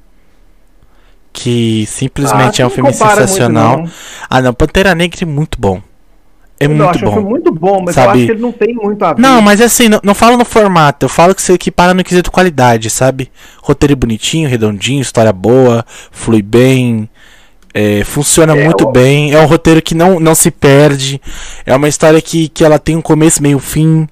Que 1.32 1.86
simplesmente 1.86 2.60
Ah, 2.60 2.64
é 2.64 2.66
um 2.66 2.70
filme 2.70 2.92
compara 2.92 3.16
muito, 3.16 3.28
sensacional. 3.28 3.78
não. 3.78 3.90
ah, 4.28 4.42
não, 4.42 4.52
Pantera 4.54 4.94
Negra 4.94 5.20
é 5.22 5.26
muito 5.26 5.58
bom. 5.58 5.80
É 6.60 6.66
eu 6.66 6.70
muito 6.70 6.84
acho 6.84 6.98
um 7.04 7.08
bom. 7.08 7.12
filme 7.14 7.28
muito 7.30 7.52
bom, 7.52 7.82
mas 7.84 7.94
sabe? 7.94 8.06
eu 8.06 8.12
acho 8.12 8.26
que 8.26 8.32
ele 8.32 8.40
não 8.42 8.52
tem 8.52 8.74
muito 8.74 9.02
a 9.04 9.14
ver. 9.14 9.20
Não, 9.22 9.40
mas 9.40 9.60
assim, 9.60 9.88
não, 9.88 9.98
não 10.04 10.14
falo 10.14 10.36
no 10.36 10.44
formato, 10.44 11.06
eu 11.06 11.08
falo 11.08 11.34
que 11.34 11.42
se 11.42 11.52
equipara 11.52 11.92
no 11.94 12.04
quesito 12.04 12.30
qualidade, 12.30 12.88
sabe? 12.90 13.32
Roteiro 13.62 13.96
bonitinho, 13.96 14.48
redondinho, 14.48 15.00
história 15.00 15.32
boa, 15.32 15.84
flui 16.12 16.42
bem, 16.42 17.08
é, 17.74 18.04
funciona 18.04 18.56
É, 18.56 18.64
muito 18.64 18.84
o- 18.86 18.92
bem. 18.92 19.32
É 19.32 19.40
um 19.40 19.46
roteiro 19.46 19.80
que 19.82 19.94
não, 19.94 20.20
não 20.20 20.34
se 20.34 20.50
perde. 20.50 21.20
É 21.66 21.74
uma 21.74 21.88
história 21.88 22.20
que, 22.20 22.48
que 22.48 22.62
ela 22.64 22.78
tem 22.78 22.94
um 22.94 23.02
começo, 23.02 23.42
meio 23.42 23.58
fim, 23.58 24.06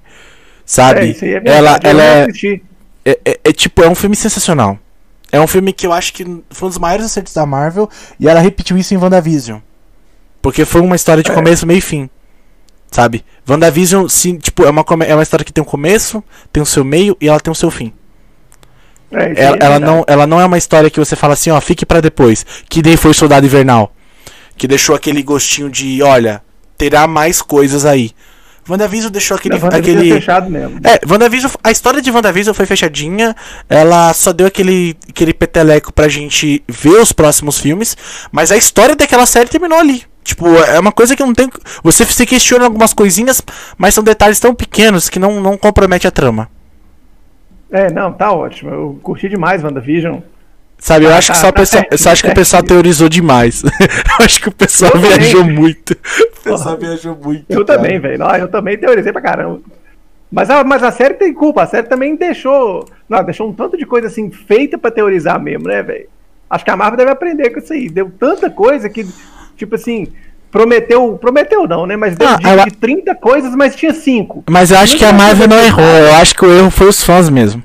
sabe? 0.65 1.01
É, 1.01 1.05
isso 1.05 1.23
aí 1.23 1.35
é 1.35 1.41
ela 1.45 1.79
ela 1.83 2.03
é, 2.03 2.27
é, 3.05 3.19
é- 3.23 3.39
é 3.45 3.53
tipo, 3.53 3.81
é 3.83 3.87
um 3.87 3.95
filme 3.95 4.15
sensacional. 4.15 4.77
É 5.31 5.39
um 5.39 5.47
filme 5.47 5.71
que 5.71 5.87
eu 5.87 5.93
acho 5.93 6.13
que 6.13 6.23
foi 6.49 6.67
um 6.67 6.69
dos 6.69 6.77
maiores 6.77 7.05
acertos 7.05 7.33
da 7.33 7.45
Marvel 7.45 7.89
e 8.19 8.27
ela 8.27 8.39
repetiu 8.39 8.77
isso 8.77 8.93
em 8.93 8.97
WandaVision. 8.97 9.59
Porque 10.41 10.65
foi 10.65 10.81
uma 10.81 10.95
história 10.95 11.23
de 11.23 11.31
É. 11.31 11.33
começo, 11.33 11.65
meio 11.65 11.77
e 11.77 11.81
fim. 11.81 12.09
Sabe? 12.91 13.23
WandaVision, 13.47 14.07
sim, 14.09 14.37
tipo, 14.37 14.63
é 14.65 14.69
uma, 14.69 14.83
é 15.07 15.13
uma 15.15 15.23
história 15.23 15.45
que 15.45 15.53
tem 15.53 15.61
um 15.61 15.65
começo, 15.65 16.21
tem 16.51 16.61
o 16.61 16.65
seu 16.65 16.83
meio 16.83 17.15
e 17.21 17.29
ela 17.29 17.39
tem 17.39 17.51
o 17.51 17.55
seu 17.55 17.71
fim. 17.71 17.93
É, 19.13 19.43
Ela, 19.43 19.55
é 19.57 19.59
ela 19.61 19.79
não, 19.79 20.03
ela 20.07 20.25
não 20.27 20.39
é 20.39 20.45
uma 20.45 20.57
história 20.57 20.89
que 20.89 20.99
você 20.99 21.15
fala 21.17 21.33
assim, 21.33 21.49
ó, 21.51 21.59
fique 21.59 21.85
pra 21.85 21.99
depois. 22.01 22.45
Que 22.69 22.81
nem 22.81 22.95
foi 22.95 23.13
Soldado 23.13 23.45
Invernal. 23.45 23.93
Que 24.57 24.67
deixou 24.67 24.95
aquele 24.95 25.21
gostinho 25.21 25.69
de, 25.69 26.01
olha, 26.01 26.41
terá 26.77 27.07
mais 27.07 27.41
coisas 27.41 27.85
aí. 27.85 28.11
WandaVision 28.69 29.11
deixou 29.11 29.35
aquele. 29.37 29.57
Não, 29.57 29.67
aquele... 29.67 30.11
é 30.11 30.15
fechado 30.15 30.49
mesmo. 30.49 30.79
É, 30.83 30.99
WandaVision, 31.07 31.51
a 31.63 31.71
história 31.71 32.01
de 32.01 32.11
WandaVision 32.11 32.53
foi 32.53 32.65
fechadinha. 32.65 33.35
Ela 33.67 34.13
só 34.13 34.31
deu 34.31 34.47
aquele, 34.47 34.95
aquele 35.09 35.33
peteleco 35.33 35.91
pra 35.91 36.07
gente 36.07 36.63
ver 36.67 36.99
os 36.99 37.11
próximos 37.11 37.59
filmes. 37.59 37.97
Mas 38.31 38.51
a 38.51 38.57
história 38.57 38.95
daquela 38.95 39.25
série 39.25 39.49
terminou 39.49 39.79
ali. 39.79 40.03
Tipo, 40.23 40.47
é 40.47 40.79
uma 40.79 40.91
coisa 40.91 41.15
que 41.15 41.23
não 41.23 41.33
tem. 41.33 41.49
Você 41.83 42.05
se 42.05 42.25
questiona 42.25 42.65
algumas 42.65 42.93
coisinhas, 42.93 43.41
mas 43.77 43.93
são 43.93 44.03
detalhes 44.03 44.39
tão 44.39 44.53
pequenos 44.53 45.09
que 45.09 45.17
não, 45.17 45.41
não 45.41 45.57
compromete 45.57 46.07
a 46.07 46.11
trama. 46.11 46.47
É, 47.71 47.91
não, 47.91 48.11
tá 48.13 48.31
ótimo. 48.31 48.69
Eu 48.69 48.99
curti 49.01 49.27
demais 49.27 49.63
WandaVision. 49.63 50.19
Sabe, 50.83 51.05
eu 51.05 51.11
Ah, 51.13 51.17
acho 51.17 51.31
que 51.31 51.37
tá, 51.37 51.41
só 51.41 51.49
o 51.49 51.53
pessoal, 51.53 51.83
eu 51.91 51.97
só 51.99 52.09
acho 52.09 52.23
que 52.23 52.29
o 52.31 52.33
pessoal 52.33 52.63
teorizou 52.65 53.07
demais. 53.07 53.61
eu 54.19 54.25
acho 54.25 54.41
que 54.41 54.49
o 54.49 54.51
pessoal 54.51 54.91
Eu 54.95 54.99
também. 54.99 55.17
viajou 55.19 55.43
muito. 55.45 55.91
O 55.93 56.43
pessoal 56.43 56.75
viajou 56.77 57.15
muito. 57.23 57.45
Eu 57.49 57.63
cara. 57.63 57.77
também, 57.79 57.99
velho. 57.99 58.25
Ah, 58.25 58.39
Eu 58.39 58.47
também 58.47 58.77
teorizei 58.77 59.13
pra 59.13 59.21
caramba. 59.21 59.61
Mas 60.31 60.49
a, 60.49 60.63
mas 60.63 60.81
a 60.81 60.91
série 60.91 61.13
tem 61.13 61.31
culpa. 61.33 61.61
A 61.61 61.67
série 61.67 61.87
também 61.87 62.15
deixou. 62.15 62.87
Não, 63.07 63.23
deixou 63.23 63.47
um 63.47 63.53
tanto 63.53 63.77
de 63.77 63.85
coisa 63.85 64.07
assim 64.07 64.31
feita 64.31 64.75
pra 64.77 64.89
teorizar 64.89 65.39
mesmo, 65.39 65.67
né, 65.67 65.83
velho? 65.83 66.07
Acho 66.49 66.65
que 66.65 66.71
a 66.71 66.75
Marvel 66.75 66.97
deve 66.97 67.11
aprender 67.11 67.51
com 67.51 67.59
isso 67.59 67.73
aí. 67.73 67.87
Deu 67.87 68.09
tanta 68.19 68.49
coisa 68.49 68.89
que, 68.89 69.05
tipo 69.55 69.75
assim, 69.75 70.07
prometeu. 70.49 71.15
Prometeu 71.21 71.67
não, 71.67 71.85
né? 71.85 71.95
Mas 71.95 72.15
deu 72.15 72.27
Ah, 72.27 72.37
de, 72.37 72.47
ela- 72.47 72.65
de 72.65 72.71
30 72.71 73.13
coisas, 73.13 73.53
mas 73.55 73.75
tinha 73.75 73.93
5. 73.93 74.45
Mas 74.49 74.71
eu 74.71 74.79
acho 74.79 74.93
Não 74.93 74.99
que 74.99 75.05
a 75.05 75.09
tem 75.09 75.17
Marvel 75.17 75.47
não 75.47 75.59
errou. 75.59 75.83
Eu 75.85 76.15
acho 76.15 76.33
que 76.33 76.43
o 76.45 76.51
erro 76.51 76.71
foi 76.71 76.87
os 76.87 77.03
fãs 77.03 77.29
mesmo. 77.29 77.61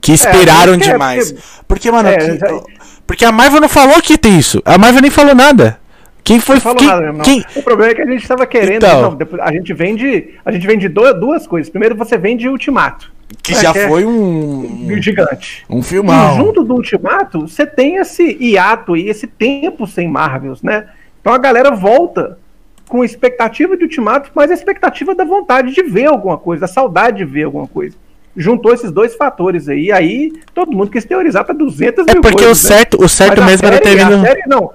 Que 0.00 0.12
esperaram 0.12 0.72
acho 0.74 0.80
que 0.82 0.88
é, 0.88 0.92
demais. 0.92 1.32
porque- 1.32 1.48
Porque, 1.66 1.90
mano, 1.90 2.08
É, 2.08 2.16
que- 2.16 2.38
já- 2.38 2.60
porque 3.06 3.24
a 3.24 3.32
Marvel 3.32 3.60
não 3.60 3.68
falou 3.68 4.00
que 4.00 4.16
tem 4.18 4.38
isso. 4.38 4.62
A 4.64 4.78
Marvel 4.78 5.02
nem 5.02 5.10
falou 5.10 5.34
nada. 5.34 5.78
Quem 6.24 6.38
foi. 6.40 6.60
Não 6.62 6.74
quem, 6.74 6.86
nada 6.86 7.12
não. 7.12 7.20
quem- 7.24 7.44
O 7.56 7.62
problema 7.62 7.92
é 7.92 7.94
que 7.94 8.02
a 8.02 8.06
gente 8.06 8.26
tava 8.28 8.46
querendo. 8.46 8.84
Então. 8.84 9.02
não, 9.02 9.14
depois, 9.14 9.40
a 9.42 9.50
gente 9.52 9.72
vende. 9.72 10.34
A 10.44 10.52
gente 10.52 10.66
vende 10.66 10.88
duas 10.88 11.46
coisas. 11.46 11.70
Primeiro 11.70 11.94
você 11.96 12.18
vende 12.18 12.48
Ultimato. 12.48 13.10
que 13.42 13.52
É, 13.52 13.60
já 13.60 13.72
que 13.72 13.78
é 13.80 13.88
foi 13.88 14.04
um. 14.04 14.86
Gigante. 15.00 15.64
Um 15.68 15.80
E 15.80 15.82
filmão. 15.82 16.36
junto 16.36 16.64
do 16.64 16.74
Ultimato, 16.74 17.46
você 17.48 17.66
tem 17.66 17.96
esse 17.96 18.36
hiato 18.40 18.96
e 18.96 19.08
esse 19.08 19.26
tempo 19.26 19.86
sem 19.86 20.06
Marvels, 20.08 20.62
né? 20.62 20.86
Então 21.20 21.32
a 21.32 21.38
galera 21.38 21.70
volta 21.70 22.38
com 22.88 23.04
expectativa 23.04 23.76
de 23.76 23.84
Ultimato, 23.84 24.30
mas 24.34 24.50
a 24.50 24.54
expectativa 24.54 25.14
da 25.14 25.24
vontade 25.24 25.74
de 25.74 25.82
ver 25.82 26.06
alguma 26.06 26.38
coisa, 26.38 26.62
da 26.62 26.66
saudade 26.66 27.18
de 27.18 27.24
ver 27.26 27.44
alguma 27.44 27.66
coisa. 27.66 27.94
Juntou 28.40 28.72
esses 28.72 28.92
dois 28.92 29.16
fatores 29.16 29.68
aí, 29.68 29.90
aí 29.90 30.32
todo 30.54 30.70
mundo 30.72 30.90
quis 30.90 31.04
teorizar 31.04 31.44
para 31.44 31.54
200 31.54 32.06
É 32.06 32.12
mil 32.12 32.22
porque 32.22 32.44
coisas, 32.44 32.64
o 32.64 32.68
né? 32.68 32.76
certo, 32.76 33.04
o 33.04 33.08
certo 33.08 33.40
Mas 33.40 33.50
mesmo 33.50 33.66
era 33.66 33.78
ter 33.80 33.88
série- 33.98 34.04
vindo. 34.04 34.14
A 34.24 34.26
série, 34.28 34.42
não. 34.46 34.70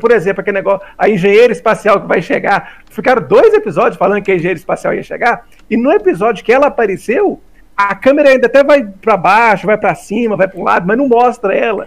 Por- 0.00 0.10
exemplo, 0.10 0.40
aquele 0.40 0.56
negócio, 0.56 0.80
a 0.96 1.08
engenheira 1.08 1.52
espacial 1.52 2.00
que 2.00 2.06
vai 2.08 2.22
chegar. 2.22 2.78
Ficaram 2.90 3.20
dois 3.28 3.52
episódios 3.52 3.96
falando 3.98 4.22
que 4.22 4.32
a 4.32 4.34
engenheira 4.34 4.58
espacial 4.58 4.94
ia 4.94 5.02
chegar, 5.02 5.44
e 5.70 5.76
no 5.76 5.92
episódio 5.92 6.42
que 6.42 6.50
ela 6.50 6.68
apareceu, 6.68 7.38
a 7.76 7.94
câmera 7.94 8.30
ainda 8.30 8.46
até 8.46 8.64
vai 8.64 8.82
pra 9.02 9.18
baixo, 9.18 9.66
vai 9.66 9.76
pra 9.76 9.94
cima, 9.94 10.34
vai 10.34 10.48
pra 10.48 10.58
um 10.58 10.64
lado, 10.64 10.86
mas 10.86 10.96
não 10.96 11.06
mostra 11.06 11.54
ela. 11.54 11.86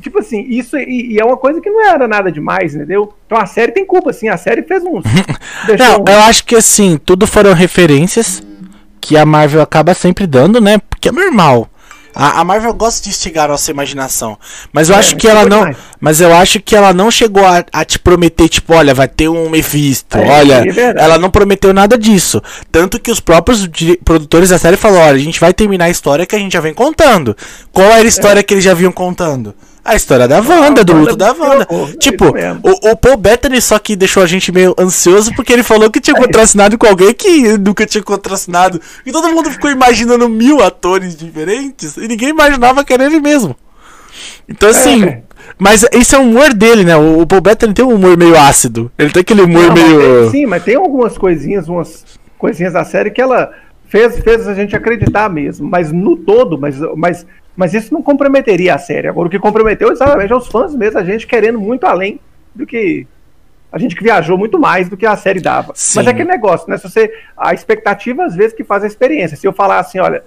Tipo 0.00 0.18
assim, 0.18 0.44
isso 0.48 0.76
e, 0.76 1.12
e 1.14 1.20
é 1.20 1.24
uma 1.24 1.36
coisa 1.36 1.60
que 1.60 1.70
não 1.70 1.84
era 1.88 2.06
nada 2.08 2.32
demais, 2.32 2.74
entendeu? 2.74 3.12
Então 3.26 3.38
a 3.38 3.46
série 3.46 3.70
tem 3.72 3.86
culpa, 3.86 4.10
assim, 4.10 4.28
a 4.28 4.36
série 4.36 4.62
fez 4.62 4.82
uns. 4.84 5.04
Não, 5.78 6.00
um- 6.02 6.04
eu 6.12 6.18
acho 6.22 6.44
que 6.44 6.56
assim, 6.56 6.96
tudo 6.96 7.26
foram 7.28 7.52
referências 7.52 8.42
que 9.00 9.16
a 9.16 9.24
Marvel 9.24 9.62
acaba 9.62 9.94
sempre 9.94 10.26
dando, 10.26 10.60
né? 10.60 10.78
Porque 10.88 11.08
é 11.08 11.12
normal. 11.12 11.68
A, 12.12 12.40
a 12.40 12.44
Marvel 12.44 12.74
gosta 12.74 13.04
de 13.04 13.08
instigar 13.10 13.44
a 13.44 13.48
nossa 13.52 13.70
imaginação. 13.70 14.36
Mas 14.72 14.88
eu 14.88 14.96
É, 14.96 14.98
acho 14.98 15.14
que 15.16 15.28
ela 15.28 15.46
não. 15.46 15.70
Mas 16.00 16.20
eu 16.20 16.34
acho 16.34 16.60
que 16.60 16.74
ela 16.74 16.92
não 16.92 17.08
chegou 17.10 17.44
a, 17.46 17.64
a 17.72 17.84
te 17.84 17.98
prometer, 18.00 18.48
tipo, 18.48 18.74
olha, 18.74 18.92
vai 18.92 19.06
ter 19.06 19.28
um 19.28 19.48
Mephisto. 19.48 20.18
É, 20.18 20.28
olha, 20.28 20.64
é 20.76 20.94
ela 20.96 21.18
não 21.18 21.30
prometeu 21.30 21.72
nada 21.72 21.96
disso. 21.96 22.42
Tanto 22.70 22.98
que 22.98 23.12
os 23.12 23.20
próprios 23.20 23.68
produtores 24.04 24.48
da 24.50 24.58
série 24.58 24.76
falaram, 24.76 25.06
olha, 25.06 25.16
a 25.16 25.24
gente 25.24 25.38
vai 25.40 25.54
terminar 25.54 25.84
a 25.84 25.90
história 25.90 26.26
que 26.26 26.34
a 26.34 26.38
gente 26.38 26.52
já 26.52 26.60
vem 26.60 26.74
contando. 26.74 27.36
Qual 27.72 27.86
era 27.88 28.02
a 28.02 28.08
história 28.08 28.42
que 28.42 28.54
eles 28.54 28.64
já 28.64 28.74
vinham 28.74 28.92
contando? 28.92 29.54
A 29.84 29.96
história 29.96 30.28
da 30.28 30.40
Wanda, 30.40 30.84
do 30.84 30.92
luto 30.92 31.16
da 31.16 31.32
do 31.32 31.40
Wanda. 31.40 31.66
é 31.70 31.96
Tipo, 31.96 32.26
o, 32.62 32.90
o 32.90 32.96
Paul 32.96 33.16
Bettany 33.16 33.60
só 33.62 33.78
que 33.78 33.96
deixou 33.96 34.22
a 34.22 34.26
gente 34.26 34.52
meio 34.52 34.74
ansioso 34.78 35.32
porque 35.34 35.52
ele 35.52 35.62
falou 35.62 35.90
que 35.90 36.00
tinha 36.00 36.16
É. 36.16 36.20
contracenado 36.20 36.76
com 36.76 36.86
alguém 36.86 37.14
que 37.14 37.56
nunca 37.58 37.86
tinha 37.86 38.02
contracenado. 38.02 38.80
E 39.06 39.10
todo 39.10 39.28
mundo 39.32 39.50
ficou 39.50 39.70
imaginando 39.70 40.28
mil 40.28 40.62
atores 40.62 41.16
diferentes 41.16 41.96
e 41.96 42.06
ninguém 42.06 42.28
imaginava 42.28 42.84
que 42.84 42.92
era 42.92 43.04
ele 43.06 43.20
mesmo. 43.20 43.56
Então 44.48 44.68
assim, 44.68 45.04
É. 45.04 45.22
mas 45.58 45.84
esse 45.92 46.14
é 46.14 46.18
o 46.18 46.22
humor 46.22 46.52
dele, 46.52 46.84
né? 46.84 46.96
O, 46.96 47.20
o 47.20 47.26
Paul 47.26 47.40
Bettany 47.40 47.72
tem 47.72 47.84
um 47.84 47.94
humor 47.94 48.16
meio 48.18 48.38
ácido. 48.38 48.90
Ele 48.98 49.10
tem 49.10 49.20
aquele 49.22 49.42
humor 49.42 49.62
Não, 49.68 49.74
mas 49.74 49.82
meio. 49.88 50.00
tem- 50.22 50.30
sim, 50.30 50.46
mas 50.46 50.62
tem 50.62 50.76
algumas 50.76 51.16
coisinhas, 51.16 51.68
umas 51.68 52.04
coisinhas 52.36 52.74
da 52.74 52.84
série 52.84 53.10
que 53.10 53.20
ela 53.20 53.50
fez, 53.88 54.18
fez 54.20 54.46
a 54.46 54.54
gente 54.54 54.76
acreditar 54.76 55.30
mesmo. 55.30 55.66
Mas 55.68 55.90
no 55.90 56.16
todo, 56.16 56.58
mas, 56.58 56.76
mas, 56.96 57.24
mas 57.60 57.74
isso 57.74 57.92
não 57.92 58.02
comprometeria 58.02 58.74
a 58.74 58.78
série. 58.78 59.06
Agora, 59.06 59.28
o 59.28 59.30
que 59.30 59.38
comprometeu 59.38 59.92
exatamente 59.92 60.32
é 60.32 60.34
os 60.34 60.48
fãs 60.48 60.74
mesmo, 60.74 60.98
a 60.98 61.04
gente 61.04 61.26
querendo 61.26 61.60
muito 61.60 61.84
além 61.84 62.18
do 62.54 62.64
que 62.64 63.06
A 63.70 63.78
gente 63.78 63.94
que 63.94 64.02
viajou 64.02 64.38
muito 64.38 64.58
mais 64.58 64.88
do 64.88 64.96
que 64.96 65.04
a 65.04 65.14
série 65.14 65.40
dava. 65.40 65.74
Sim. 65.74 65.98
Mas 65.98 66.06
é 66.06 66.10
aquele 66.10 66.30
negócio, 66.30 66.70
né? 66.70 66.78
Se 66.78 66.88
você. 66.88 67.12
A 67.36 67.52
expectativa, 67.52 68.24
às 68.24 68.34
vezes, 68.34 68.54
que 68.54 68.64
faz 68.64 68.82
a 68.82 68.86
experiência. 68.86 69.36
Se 69.36 69.46
eu 69.46 69.52
falar 69.52 69.78
assim, 69.78 69.98
olha. 69.98 70.24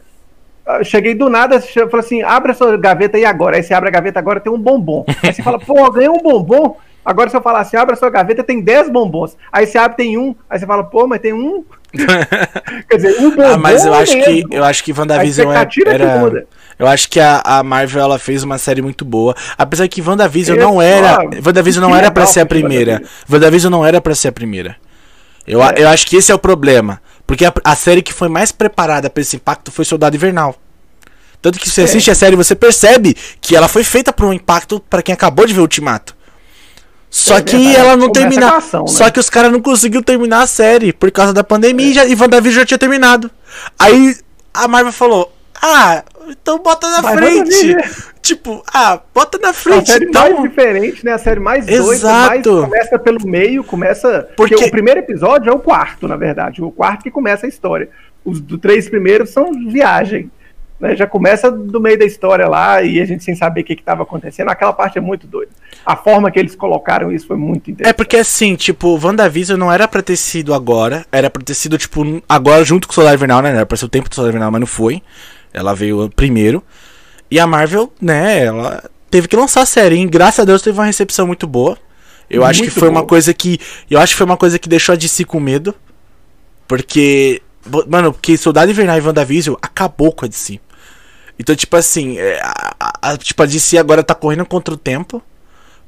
eu 0.77 0.85
Cheguei 0.85 1.15
do 1.15 1.27
nada, 1.27 1.55
eu 1.55 1.89
falei 1.89 2.05
assim: 2.05 2.21
abre 2.21 2.51
a 2.51 2.53
sua 2.53 2.77
gaveta 2.77 3.17
aí 3.17 3.25
agora. 3.25 3.55
Aí 3.57 3.63
você 3.63 3.73
abre 3.73 3.89
a 3.89 3.91
gaveta 3.91 4.19
agora, 4.19 4.39
tem 4.39 4.53
um 4.53 4.59
bombom. 4.59 5.03
Aí 5.23 5.33
você 5.33 5.41
fala, 5.41 5.57
pô, 5.57 5.89
ganhei 5.89 6.09
um 6.09 6.21
bombom. 6.21 6.77
Agora, 7.03 7.31
se 7.31 7.35
eu 7.35 7.41
falar 7.41 7.61
assim, 7.61 7.77
abre 7.77 7.93
a 7.93 7.97
sua 7.97 8.11
gaveta, 8.11 8.43
tem 8.43 8.61
10 8.61 8.89
bombons. 8.89 9.35
Aí 9.51 9.65
você 9.65 9.79
abre, 9.79 9.97
tem 9.97 10.19
um. 10.19 10.35
Aí 10.47 10.59
você 10.59 10.67
fala, 10.67 10.83
pô, 10.83 11.07
mas 11.07 11.19
tem 11.19 11.33
um. 11.33 11.65
Quer 12.87 12.95
dizer, 12.95 13.19
um 13.19 13.31
bombom. 13.31 13.53
Ah, 13.53 13.57
mas 13.57 13.83
eu 13.83 13.93
acho 13.95 14.15
mesmo. 14.15 14.49
que 14.49 14.55
eu 14.55 14.63
acho 14.63 14.83
que 14.83 14.91
A 14.91 14.95
WandaVision 14.99 15.51
é- 15.51 15.65
que 15.65 15.89
era 15.89 16.19
muda. 16.19 16.47
Eu 16.79 16.87
acho 16.87 17.09
que 17.09 17.19
a, 17.19 17.41
a 17.43 17.63
Marvel 17.63 18.01
ela 18.01 18.17
fez 18.19 18.43
uma 18.43 18.57
série 18.57 18.81
muito 18.81 19.03
boa, 19.05 19.35
apesar 19.57 19.87
que 19.87 20.01
WandaVision 20.01 20.57
não 20.57 20.81
era, 20.81 21.19
ó, 21.19 21.29
WandaVision 21.45 21.81
não 21.87 21.95
era 21.95 22.11
pra 22.11 22.23
legal 22.23 22.33
ser 22.33 22.39
a 22.41 22.45
primeira. 22.45 23.01
WandaVision. 23.29 23.71
Não 23.71 23.85
era 23.85 24.01
pra 24.01 24.15
ser 24.15 24.27
a 24.29 24.31
primeira. 24.31 24.75
Eu, 25.47 25.61
É. 25.63 25.73
eu 25.77 25.89
acho 25.89 26.05
que 26.07 26.15
esse 26.15 26.31
é 26.31 26.35
o 26.35 26.39
problema, 26.39 27.01
porque 27.27 27.45
a, 27.45 27.53
a 27.63 27.75
série 27.75 28.01
que 28.01 28.13
foi 28.13 28.29
mais 28.29 28.51
preparada 28.51 29.09
pra 29.09 29.21
esse 29.21 29.35
impacto 29.35 29.71
foi 29.71 29.83
Soldado 29.85 30.15
Invernal. 30.15 30.55
Tanto 31.41 31.59
que 31.59 31.67
se 31.67 31.75
você 31.75 31.81
É. 31.81 31.83
assiste 31.83 32.09
a 32.09 32.15
série, 32.15 32.35
você 32.37 32.55
percebe 32.55 33.15
que 33.41 33.53
ela 33.55 33.67
foi 33.67 33.83
feita 33.83 34.13
para 34.13 34.25
um 34.25 34.31
impacto 34.31 34.79
pra 34.89 35.01
quem 35.01 35.11
acabou 35.13 35.45
de 35.45 35.53
ver 35.53 35.59
o 35.59 35.63
Ultimato. 35.63 36.15
Só 37.09 37.37
É 37.37 37.41
que 37.41 37.55
verdade, 37.57 37.75
ela 37.75 37.95
não 37.97 38.11
termina. 38.11 38.57
ação, 38.57 38.85
né? 38.85 38.87
Só 38.87 39.09
que 39.11 39.19
os 39.19 39.29
caras 39.29 39.51
não 39.51 39.61
conseguiram 39.61 40.01
terminar 40.01 40.41
a 40.41 40.47
série 40.47 40.91
por 40.91 41.11
causa 41.11 41.31
da 41.33 41.43
pandemia 41.43 41.85
e 41.87 41.93
já- 41.93 42.05
e 42.05 42.15
WandaVision 42.15 42.61
já 42.61 42.65
tinha 42.65 42.77
terminado. 42.77 43.29
Aí 43.77 44.15
a 44.53 44.67
Marvel 44.67 44.91
falou: 44.93 45.31
Ah, 45.61 46.03
então 46.29 46.59
bota 46.59 46.89
na 46.89 47.03
frente. 47.03 47.37
WandaVision- 47.37 47.81
Tipo, 48.21 48.63
ah, 48.73 49.01
bota 49.13 49.37
na 49.37 49.49
A 49.49 49.53
frente 49.53 49.91
série 49.91 50.05
então. 50.05 50.21
mais 50.21 50.41
diferente, 50.41 51.03
né? 51.05 51.11
A 51.13 51.17
série 51.17 51.39
mais 51.41 51.65
doida, 51.65 51.93
Exato. 51.93 52.27
mais 52.29 52.43
começa 52.65 52.99
pelo 52.99 53.27
meio, 53.27 53.63
começa. 53.63 54.29
Porque- 54.37 54.55
Porque 54.55 54.69
o 54.69 54.71
primeiro 54.71 54.99
episódio 55.01 55.49
é 55.49 55.53
o 55.53 55.59
quarto, 55.59 56.07
na 56.07 56.15
verdade. 56.15 56.63
O 56.63 56.71
quarto 56.71 57.03
que 57.03 57.11
começa 57.11 57.45
a 57.45 57.49
história. 57.49 57.89
Os 58.23 58.39
do 58.39 58.57
três 58.57 58.87
primeiros 58.89 59.29
são 59.31 59.51
viagem. 59.69 60.31
né? 60.79 60.97
Já 60.97 61.07
começa 61.07 61.49
do 61.49 61.79
meio 61.79 61.97
da 61.97 62.03
história 62.03 62.45
lá 62.45 62.81
e 62.81 62.99
a 62.99 63.05
gente 63.05 63.23
sem 63.23 63.33
saber 63.35 63.61
o 63.61 63.63
que 63.63 63.71
estava 63.73 64.03
acontecendo. 64.03 64.49
Aquela 64.49 64.73
parte 64.73 64.97
é 64.97 65.01
muito 65.01 65.25
doida. 65.25 65.51
A 65.85 65.95
forma 65.95 66.29
que 66.29 66.37
eles 66.37 66.55
colocaram 66.57 67.09
isso 67.09 67.25
foi 67.25 67.37
muito 67.37 67.71
interessante. 67.71 67.89
É 67.89 67.93
porque 67.93 68.17
assim, 68.17 68.55
tipo, 68.55 68.99
WandaVision 69.01 69.57
não 69.57 69.71
era 69.71 69.87
pra 69.87 70.01
ter 70.01 70.17
sido 70.17 70.53
agora, 70.53 71.05
era 71.09 71.29
pra 71.29 71.41
ter 71.41 71.53
sido, 71.53 71.77
tipo, 71.77 72.21
agora 72.27 72.65
junto 72.65 72.85
com 72.87 72.91
o 72.91 72.95
Solar 72.95 73.13
Invernal, 73.13 73.41
né? 73.41 73.51
Era 73.51 73.65
pra 73.65 73.77
ser 73.77 73.85
o 73.85 73.89
tempo 73.89 74.09
do 74.09 74.15
Solar 74.15 74.29
Invernal, 74.31 74.51
mas 74.51 74.59
não 74.59 74.67
foi. 74.67 75.01
Ela 75.53 75.74
veio 75.75 76.10
primeiro. 76.15 76.63
E 77.29 77.39
a 77.39 77.45
Marvel, 77.48 77.91
né, 78.01 78.45
ela 78.45 78.83
teve 79.10 79.27
que 79.27 79.36
lançar 79.36 79.62
a 79.62 79.65
série, 79.65 79.95
e 80.00 80.05
graças 80.05 80.39
a 80.39 80.45
Deus 80.45 80.62
teve 80.62 80.77
uma 80.77 80.86
recepção 80.86 81.25
muito 81.27 81.45
boa. 81.48 81.77
Eu 82.29 82.43
acho 82.43 82.62
que 82.62 82.67
Muito 82.67 82.79
foi 82.79 82.89
uma 82.89 83.01
boa. 83.01 83.10
coisa 83.10 83.33
que. 83.33 83.60
Eu 83.89 84.00
acho 84.00 84.13
que 84.13 84.17
foi 84.17 84.25
uma 84.25 84.38
coisa 84.38 84.57
que 84.57 84.67
deixou 84.67 84.93
a 84.93 84.95
DC 84.95 85.24
com 85.25 85.39
medo. 85.39 85.75
Porque. 86.67 87.41
Mano, 87.88 88.12
porque 88.12 88.36
Soldado 88.36 88.72
Invernal 88.72 88.98
e 88.98 89.01
WandaVision 89.01 89.55
acabou 89.62 90.12
com 90.12 90.25
a 90.25 90.27
DC. 90.27 90.60
Então, 91.39 91.55
tipo 91.55 91.75
assim, 91.77 92.17
é, 92.17 92.39
a, 92.41 92.75
a- 92.79 93.12
a- 93.13 93.17
tipo, 93.17 93.41
a 93.41 93.45
DC 93.45 93.77
agora 93.77 94.03
tá 94.03 94.13
correndo 94.15 94.45
contra 94.45 94.74
o 94.74 94.77
tempo. 94.77 95.22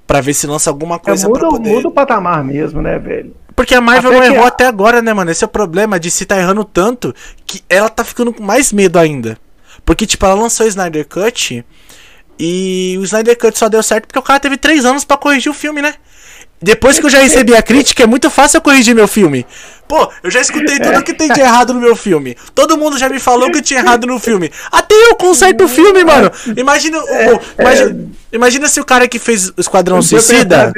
Pra 0.08 0.22
ver 0.22 0.36
se 0.36 0.46
lança 0.46 0.70
alguma 0.70 0.96
É, 0.96 1.00
coisa 1.00 1.28
muda, 1.28 1.40
pra 1.40 1.50
poder. 1.50 1.70
muda 1.70 1.88
o 1.88 1.92
patamar 1.92 2.44
mesmo, 2.44 2.80
né, 2.80 3.00
velho? 3.00 3.36
Porque 3.56 3.74
a 3.74 3.82
Marvel 3.82 4.12
Até 4.12 4.20
não 4.20 4.26
errou 4.36 4.46
a- 4.46 4.50
até 4.50 4.68
agora, 4.68 5.02
né, 5.02 5.12
mano? 5.14 5.32
Esse 5.32 5.44
é 5.44 5.48
o 5.48 5.50
problema. 5.50 5.96
A 5.96 6.00
DC 6.00 6.26
tá 6.26 6.38
errando 6.38 6.64
tanto 6.64 7.14
que 7.48 7.64
ela 7.68 7.90
tá 7.90 8.04
ficando 8.04 8.32
com 8.32 8.44
mais 8.44 8.72
medo 8.72 9.00
ainda. 9.00 9.36
Porque, 9.86 10.06
tipo, 10.06 10.26
ela 10.26 10.36
lançou 10.36 10.66
o 10.66 10.70
Snyder 10.70 11.06
Cut 11.08 11.64
e 12.38 12.98
o 13.00 13.04
Snyder 13.04 13.38
Cut 13.38 13.58
só 13.58 13.70
deu 13.70 13.82
certo 13.84 14.08
porque 14.08 14.20
o 14.20 14.24
cara 14.24 14.40
teve 14.40 14.58
três 14.58 14.84
anos 14.86 15.06
pra 15.06 15.16
corrigir 15.18 15.52
o 15.52 15.56
filme, 15.56 15.82
né? 15.82 15.94
Depois 16.62 16.98
que 17.00 17.06
eu 17.06 17.10
já 17.10 17.20
recebi 17.20 17.54
a 17.54 17.62
crítica, 17.62 18.04
é 18.04 18.08
muito 18.08 18.30
fácil 18.30 18.58
eu 18.58 18.62
corrigir 18.62 18.96
meu 18.96 19.08
filme. 19.08 19.46
Pô, 19.88 20.10
eu 20.24 20.32
já 20.32 20.40
escutei 20.42 20.80
tudo 20.80 21.04
que 21.04 21.14
tem 21.14 21.32
de 21.32 21.40
errado 21.40 21.74
no 21.74 21.80
meu 21.80 21.96
filme. 21.96 22.36
Todo 22.56 22.78
mundo 22.78 22.98
já 22.98 23.08
me 23.08 23.20
falou 23.20 23.52
que 23.52 23.62
tinha 23.62 23.82
errado 23.82 24.08
no 24.08 24.18
filme. 24.20 24.50
Até 24.72 24.96
eu 24.96 25.16
conserto 25.16 25.66
o 25.66 25.68
filme, 25.68 26.04
mano. 26.04 26.32
Imagina, 26.58 26.98
o- 26.98 27.04
o- 27.36 27.42
imagina, 27.60 28.08
imagina 28.34 28.68
se 28.68 28.80
o 28.80 28.86
cara 28.86 29.08
que 29.08 29.20
fez 29.20 29.50
o 29.50 29.54
Esquadrão 29.60 29.98
Suicida. 30.02 30.74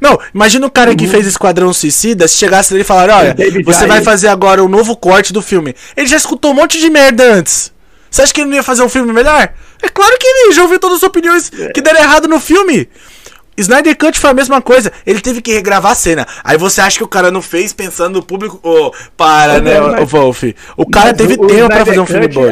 não. 0.00 0.10
Não, 0.12 0.18
imagina 0.34 0.66
o 0.66 0.70
cara 0.70 0.90
que 0.96 1.06
fez 1.06 1.26
Esquadrão 1.26 1.72
Suicida, 1.72 2.26
se 2.26 2.36
chegasse 2.38 2.72
nele 2.72 2.82
e 2.82 2.86
falar, 2.86 3.10
olha, 3.10 3.34
você 3.64 3.86
vai 3.86 3.98
fazer 4.04 4.28
agora 4.28 4.64
o 4.64 4.68
novo 4.68 4.96
corte 4.96 5.32
do 5.32 5.40
filme. 5.42 5.74
Ele 5.96 6.06
já 6.08 6.16
escutou 6.16 6.50
um 6.50 6.54
monte 6.54 6.80
de 6.80 6.90
merda 6.90 7.22
antes. 7.34 7.70
Você 8.12 8.22
acha 8.22 8.34
que 8.34 8.42
ele 8.42 8.50
não 8.50 8.56
ia 8.56 8.62
fazer 8.62 8.82
um 8.82 8.88
filme 8.90 9.10
melhor? 9.12 9.48
É 9.82 9.88
claro 9.88 10.14
que 10.20 10.26
ele 10.26 10.52
já 10.52 10.62
ouviu 10.62 10.78
todas 10.78 10.98
as 10.98 11.02
opiniões 11.02 11.48
que 11.48 11.80
deram 11.80 11.98
errado 11.98 12.28
no 12.28 12.38
filme. 12.38 12.86
Snyder 13.56 13.96
Cut 13.96 14.18
foi 14.18 14.30
a 14.30 14.34
mesma 14.34 14.60
coisa. 14.60 14.92
Ele 15.06 15.18
teve 15.20 15.40
que 15.40 15.52
regravar 15.52 15.92
a 15.92 15.94
cena. 15.94 16.26
Aí 16.44 16.58
você 16.58 16.80
acha 16.82 16.98
que 16.98 17.04
o 17.04 17.08
cara 17.08 17.30
não 17.30 17.40
fez 17.40 17.72
pensando 17.72 18.16
no 18.16 18.22
público. 18.22 18.60
Ô, 18.62 18.92
para, 19.16 19.54
É, 19.54 19.60
né, 19.62 19.80
mas- 19.80 20.02
o 20.02 20.06
Wolf? 20.06 20.42
O 20.76 20.86
cara 20.88 21.14
teve 21.14 21.34
o- 21.34 21.46
tempo 21.46 21.48
pra 21.48 21.56
Snyder 21.56 21.86
fazer 21.86 22.00
um 22.00 22.06
filme 22.06 22.28
bom. 22.28 22.50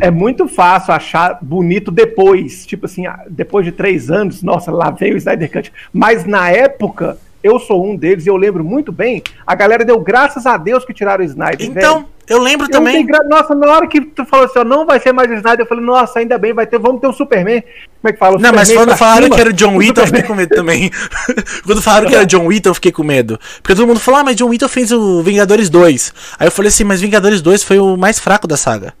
É 0.00 0.10
muito 0.10 0.48
fácil 0.48 0.92
achar 0.94 1.38
bonito 1.40 1.90
depois. 1.92 2.66
Tipo 2.66 2.86
assim, 2.86 3.04
depois 3.28 3.64
de 3.64 3.70
três 3.70 4.10
anos, 4.10 4.42
nossa, 4.42 4.72
lá 4.72 4.90
veio 4.90 5.14
o 5.14 5.16
Snyder 5.16 5.50
Cut. 5.50 5.72
Mas 5.92 6.24
na 6.24 6.50
época, 6.50 7.18
eu 7.42 7.58
sou 7.60 7.84
um 7.88 7.94
deles 7.96 8.26
e 8.26 8.28
eu 8.28 8.36
lembro 8.36 8.64
muito 8.64 8.90
bem. 8.90 9.22
A 9.46 9.54
galera 9.54 9.84
deu 9.84 9.98
graças 10.00 10.44
a 10.46 10.56
Deus 10.56 10.84
que 10.84 10.92
tiraram 10.94 11.22
o 11.22 11.26
Snyder. 11.26 11.66
Então, 11.68 11.94
velho. 11.98 12.08
Eu 12.28 12.38
lembro 12.38 12.66
Eu 12.66 12.70
também. 12.70 13.04
gra- 13.04 13.24
Nossa, 13.24 13.54
na 13.54 13.70
hora 13.72 13.86
que 13.86 14.00
tu 14.00 14.24
falou 14.24 14.46
assim, 14.46 14.58
ó, 14.60 14.64
não 14.64 14.86
vai 14.86 14.98
ser 15.00 15.12
mais 15.12 15.30
o 15.30 15.34
Snyder, 15.34 15.60
eu 15.60 15.66
falei, 15.68 15.84
nossa, 15.84 16.18
ainda 16.18 16.38
bem, 16.38 16.52
vai 16.52 16.66
ter, 16.66 16.78
vamos 16.78 17.00
ter 17.00 17.06
o 17.08 17.12
Superman. 17.12 17.60
Como 17.62 18.10
é 18.10 18.12
que 18.12 18.18
fala? 18.18 18.36
O 18.36 18.40
Não, 18.40 18.52
mas 18.52 18.68
Superman 18.68 18.76
quando 18.86 18.88
pra 18.88 18.96
falaram 18.96 19.22
cima, 19.24 19.34
que 19.34 19.40
era 19.40 19.50
o 19.50 19.52
John 19.52 19.76
Wheaton, 19.76 20.00
eu 20.00 20.06
fiquei 20.06 20.22
com 20.22 20.34
medo 20.34 20.54
também. 20.54 20.90
quando 21.66 21.82
falaram 21.82 22.08
que 22.08 22.14
era 22.14 22.24
o 22.24 22.26
John 22.26 22.46
Wheaton, 22.46 22.70
eu 22.70 22.74
fiquei 22.74 22.92
com 22.92 23.02
medo. 23.04 23.38
Porque 23.62 23.74
todo 23.74 23.86
mundo 23.86 24.00
falou, 24.00 24.20
ah, 24.20 24.24
mas 24.24 24.36
John 24.36 24.48
Wheaton 24.48 24.68
fez 24.68 24.90
o 24.92 25.22
Vingadores 25.22 25.68
2. 25.68 26.14
Aí 26.38 26.46
eu 26.46 26.52
falei 26.52 26.68
assim, 26.68 26.84
mas 26.84 27.00
Vingadores 27.00 27.40
2 27.42 27.62
foi 27.64 27.78
o 27.78 27.96
mais 27.96 28.18
fraco 28.18 28.46
da 28.46 28.56
saga. 28.56 28.94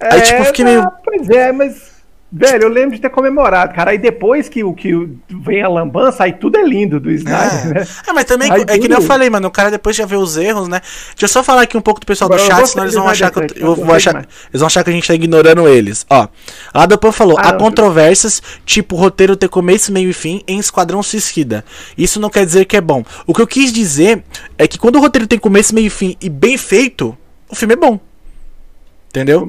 Aí, 0.00 0.20
tipo, 0.22 0.38
eu 0.38 0.44
fiquei 0.46 0.64
meio- 0.64 0.80
ah, 0.80 0.92
Pois 1.04 1.28
é, 1.28 1.52
mas. 1.52 1.99
Velho, 2.32 2.62
eu 2.62 2.68
lembro 2.68 2.94
de 2.94 3.00
ter 3.02 3.10
comemorado, 3.10 3.74
cara. 3.74 3.90
Aí 3.90 3.98
depois 3.98 4.48
que 4.48 4.62
o 4.62 4.72
que 4.72 4.92
vem 5.28 5.62
a 5.62 5.68
lambança, 5.68 6.22
aí 6.22 6.32
tudo 6.32 6.56
é 6.58 6.62
lindo 6.62 7.00
do 7.00 7.10
Snyder, 7.10 7.74
né? 7.74 7.86
Ah, 8.06 8.12
mas 8.12 8.24
também, 8.24 8.48
Aí 8.52 8.60
é 8.60 8.64
que 8.66 8.78
nem 8.86 8.90
eu 8.92 8.96
tudo- 8.98 9.06
falei, 9.08 9.28
mano, 9.28 9.48
o 9.48 9.50
cara 9.50 9.68
depois 9.68 9.96
já 9.96 10.06
vê 10.06 10.14
os 10.14 10.36
erros, 10.36 10.68
né? 10.68 10.80
Deixa 11.08 11.24
eu 11.24 11.28
só 11.28 11.42
falar 11.42 11.62
aqui 11.62 11.76
um 11.76 11.80
pouco 11.80 11.98
do 11.98 12.06
pessoal 12.06 12.28
do 12.30 12.34
Agora, 12.34 12.48
eu 12.52 12.56
chat, 12.56 12.68
senão 12.68 12.84
eles 12.84 12.94
do 12.94 13.00
vão 13.00 13.08
achar 13.08 13.32
que 13.32 13.38
eu, 13.40 13.46
eu 13.56 13.66
eu 13.70 13.74
vou 13.74 13.92
achar, 13.92 14.14
eles 14.14 14.60
vão 14.60 14.66
achar 14.68 14.84
que 14.84 14.90
a 14.90 14.92
gente 14.92 15.08
tá 15.08 15.12
ignorando 15.14 15.66
eles. 15.66 16.06
Ó, 16.08 16.28
a 16.72 16.86
Dopan 16.86 17.10
falou, 17.10 17.36
Ah, 17.36 17.48
há 17.48 17.52
não, 17.52 17.58
controvérsias, 17.58 18.40
tipo 18.64 18.94
roteiro 18.94 19.34
ter 19.34 19.48
começo, 19.48 19.90
meio 19.92 20.08
e 20.10 20.12
fim 20.12 20.44
em 20.46 20.60
Esquadrão 20.60 21.02
Suicida. 21.02 21.64
Isso 21.98 22.20
não 22.20 22.30
quer 22.30 22.46
dizer 22.46 22.64
que 22.64 22.76
é 22.76 22.80
bom. 22.80 23.02
O 23.26 23.34
que 23.34 23.42
eu 23.42 23.46
quis 23.46 23.72
dizer 23.72 24.22
é 24.56 24.68
que 24.68 24.78
quando 24.78 24.96
o 24.96 25.00
roteiro 25.00 25.26
tem 25.26 25.36
começo, 25.38 25.74
meio 25.74 25.88
e 25.88 25.90
fim 25.90 26.16
e 26.20 26.28
bem 26.28 26.56
feito, 26.56 27.18
o 27.48 27.56
filme 27.56 27.74
é 27.74 27.76
bom. 27.76 27.98
Entendeu? 29.08 29.44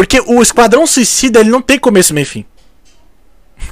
Porque 0.00 0.18
o 0.26 0.40
Esquadrão 0.40 0.86
Suicida, 0.86 1.40
ele 1.40 1.50
não 1.50 1.60
tem 1.60 1.78
começo, 1.78 2.14
meio 2.14 2.22
e 2.22 2.26
fim. 2.26 2.44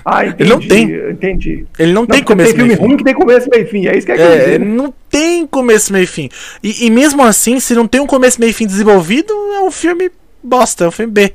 Ah, 0.05 0.27
entendi. 0.27 0.43
Ele 0.43 0.51
não 0.51 0.61
tem. 0.61 1.11
Entendi. 1.11 1.67
Ele 1.79 1.93
não, 1.93 2.07
tem 2.07 2.19
porque 2.19 2.33
começo, 2.33 2.51
Tem 2.51 2.57
filme 2.57 2.69
meio 2.69 2.75
e 2.75 2.77
fim. 2.81 2.87
ruim 2.87 2.97
que 2.99 3.05
tem 3.05 3.15
começo, 3.15 3.49
meio 3.51 3.63
e 3.63 3.67
fim. 3.67 3.87
É 3.87 3.97
isso 3.97 4.07
que 4.07 4.13
é 4.13 4.17
que 4.17 4.23
É, 4.23 4.39
dizer, 4.39 4.61
não 4.61 4.93
tem 5.09 5.47
começo, 5.47 5.91
meio 5.91 6.03
e 6.05 6.07
fim. 6.07 6.29
E, 6.63 6.85
e 6.87 6.91
mesmo 6.91 7.23
assim, 7.25 7.59
se 7.61 7.75
não 7.75 7.89
tem 7.89 7.99
um 8.01 8.07
começo, 8.07 8.39
meio 8.39 8.51
e 8.51 8.53
fim 8.53 8.67
desenvolvido, 8.67 9.33
é 9.55 9.61
um 9.61 9.71
filme 9.71 10.11
bosta, 10.43 10.85
é 10.85 10.89
um 10.89 10.91
filme 10.91 11.11
B. 11.13 11.33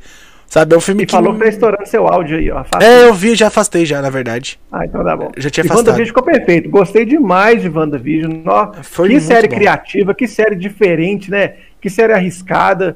Sabe? 0.47 0.75
É 0.75 0.77
um 0.77 0.81
filme 0.81 1.01
E 1.01 1.05
que. 1.07 1.11
falou 1.11 1.31
não- 1.31 1.39
que 1.39 1.45
tá 1.45 1.49
estourando 1.49 1.89
seu 1.89 2.05
áudio 2.07 2.37
aí, 2.37 2.51
ó. 2.51 2.63
É, 2.79 3.05
eu 3.05 3.13
vi, 3.15 3.33
já 3.33 3.47
afastei 3.47 3.87
já, 3.87 3.99
na 3.99 4.11
verdade. 4.11 4.59
Ah, 4.71 4.85
então 4.85 5.03
tá 5.03 5.17
bom. 5.17 5.31
Já 5.35 5.49
tinha 5.49 5.63
e 5.63 5.67
afastado. 5.67 5.87
WandaVision 5.87 6.07
ficou 6.15 6.23
perfeito. 6.23 6.69
Gostei 6.69 7.03
demais 7.05 7.63
de 7.63 7.69
WandaVision. 7.69 8.31
Nó, 8.45 8.71
Foi 8.83 9.09
que 9.09 9.19
série 9.19 9.47
bom. 9.47 9.55
criativa, 9.55 10.13
que 10.13 10.27
série 10.27 10.55
diferente, 10.55 11.31
né? 11.31 11.55
Que 11.81 11.89
série 11.89 12.13
arriscada. 12.13 12.95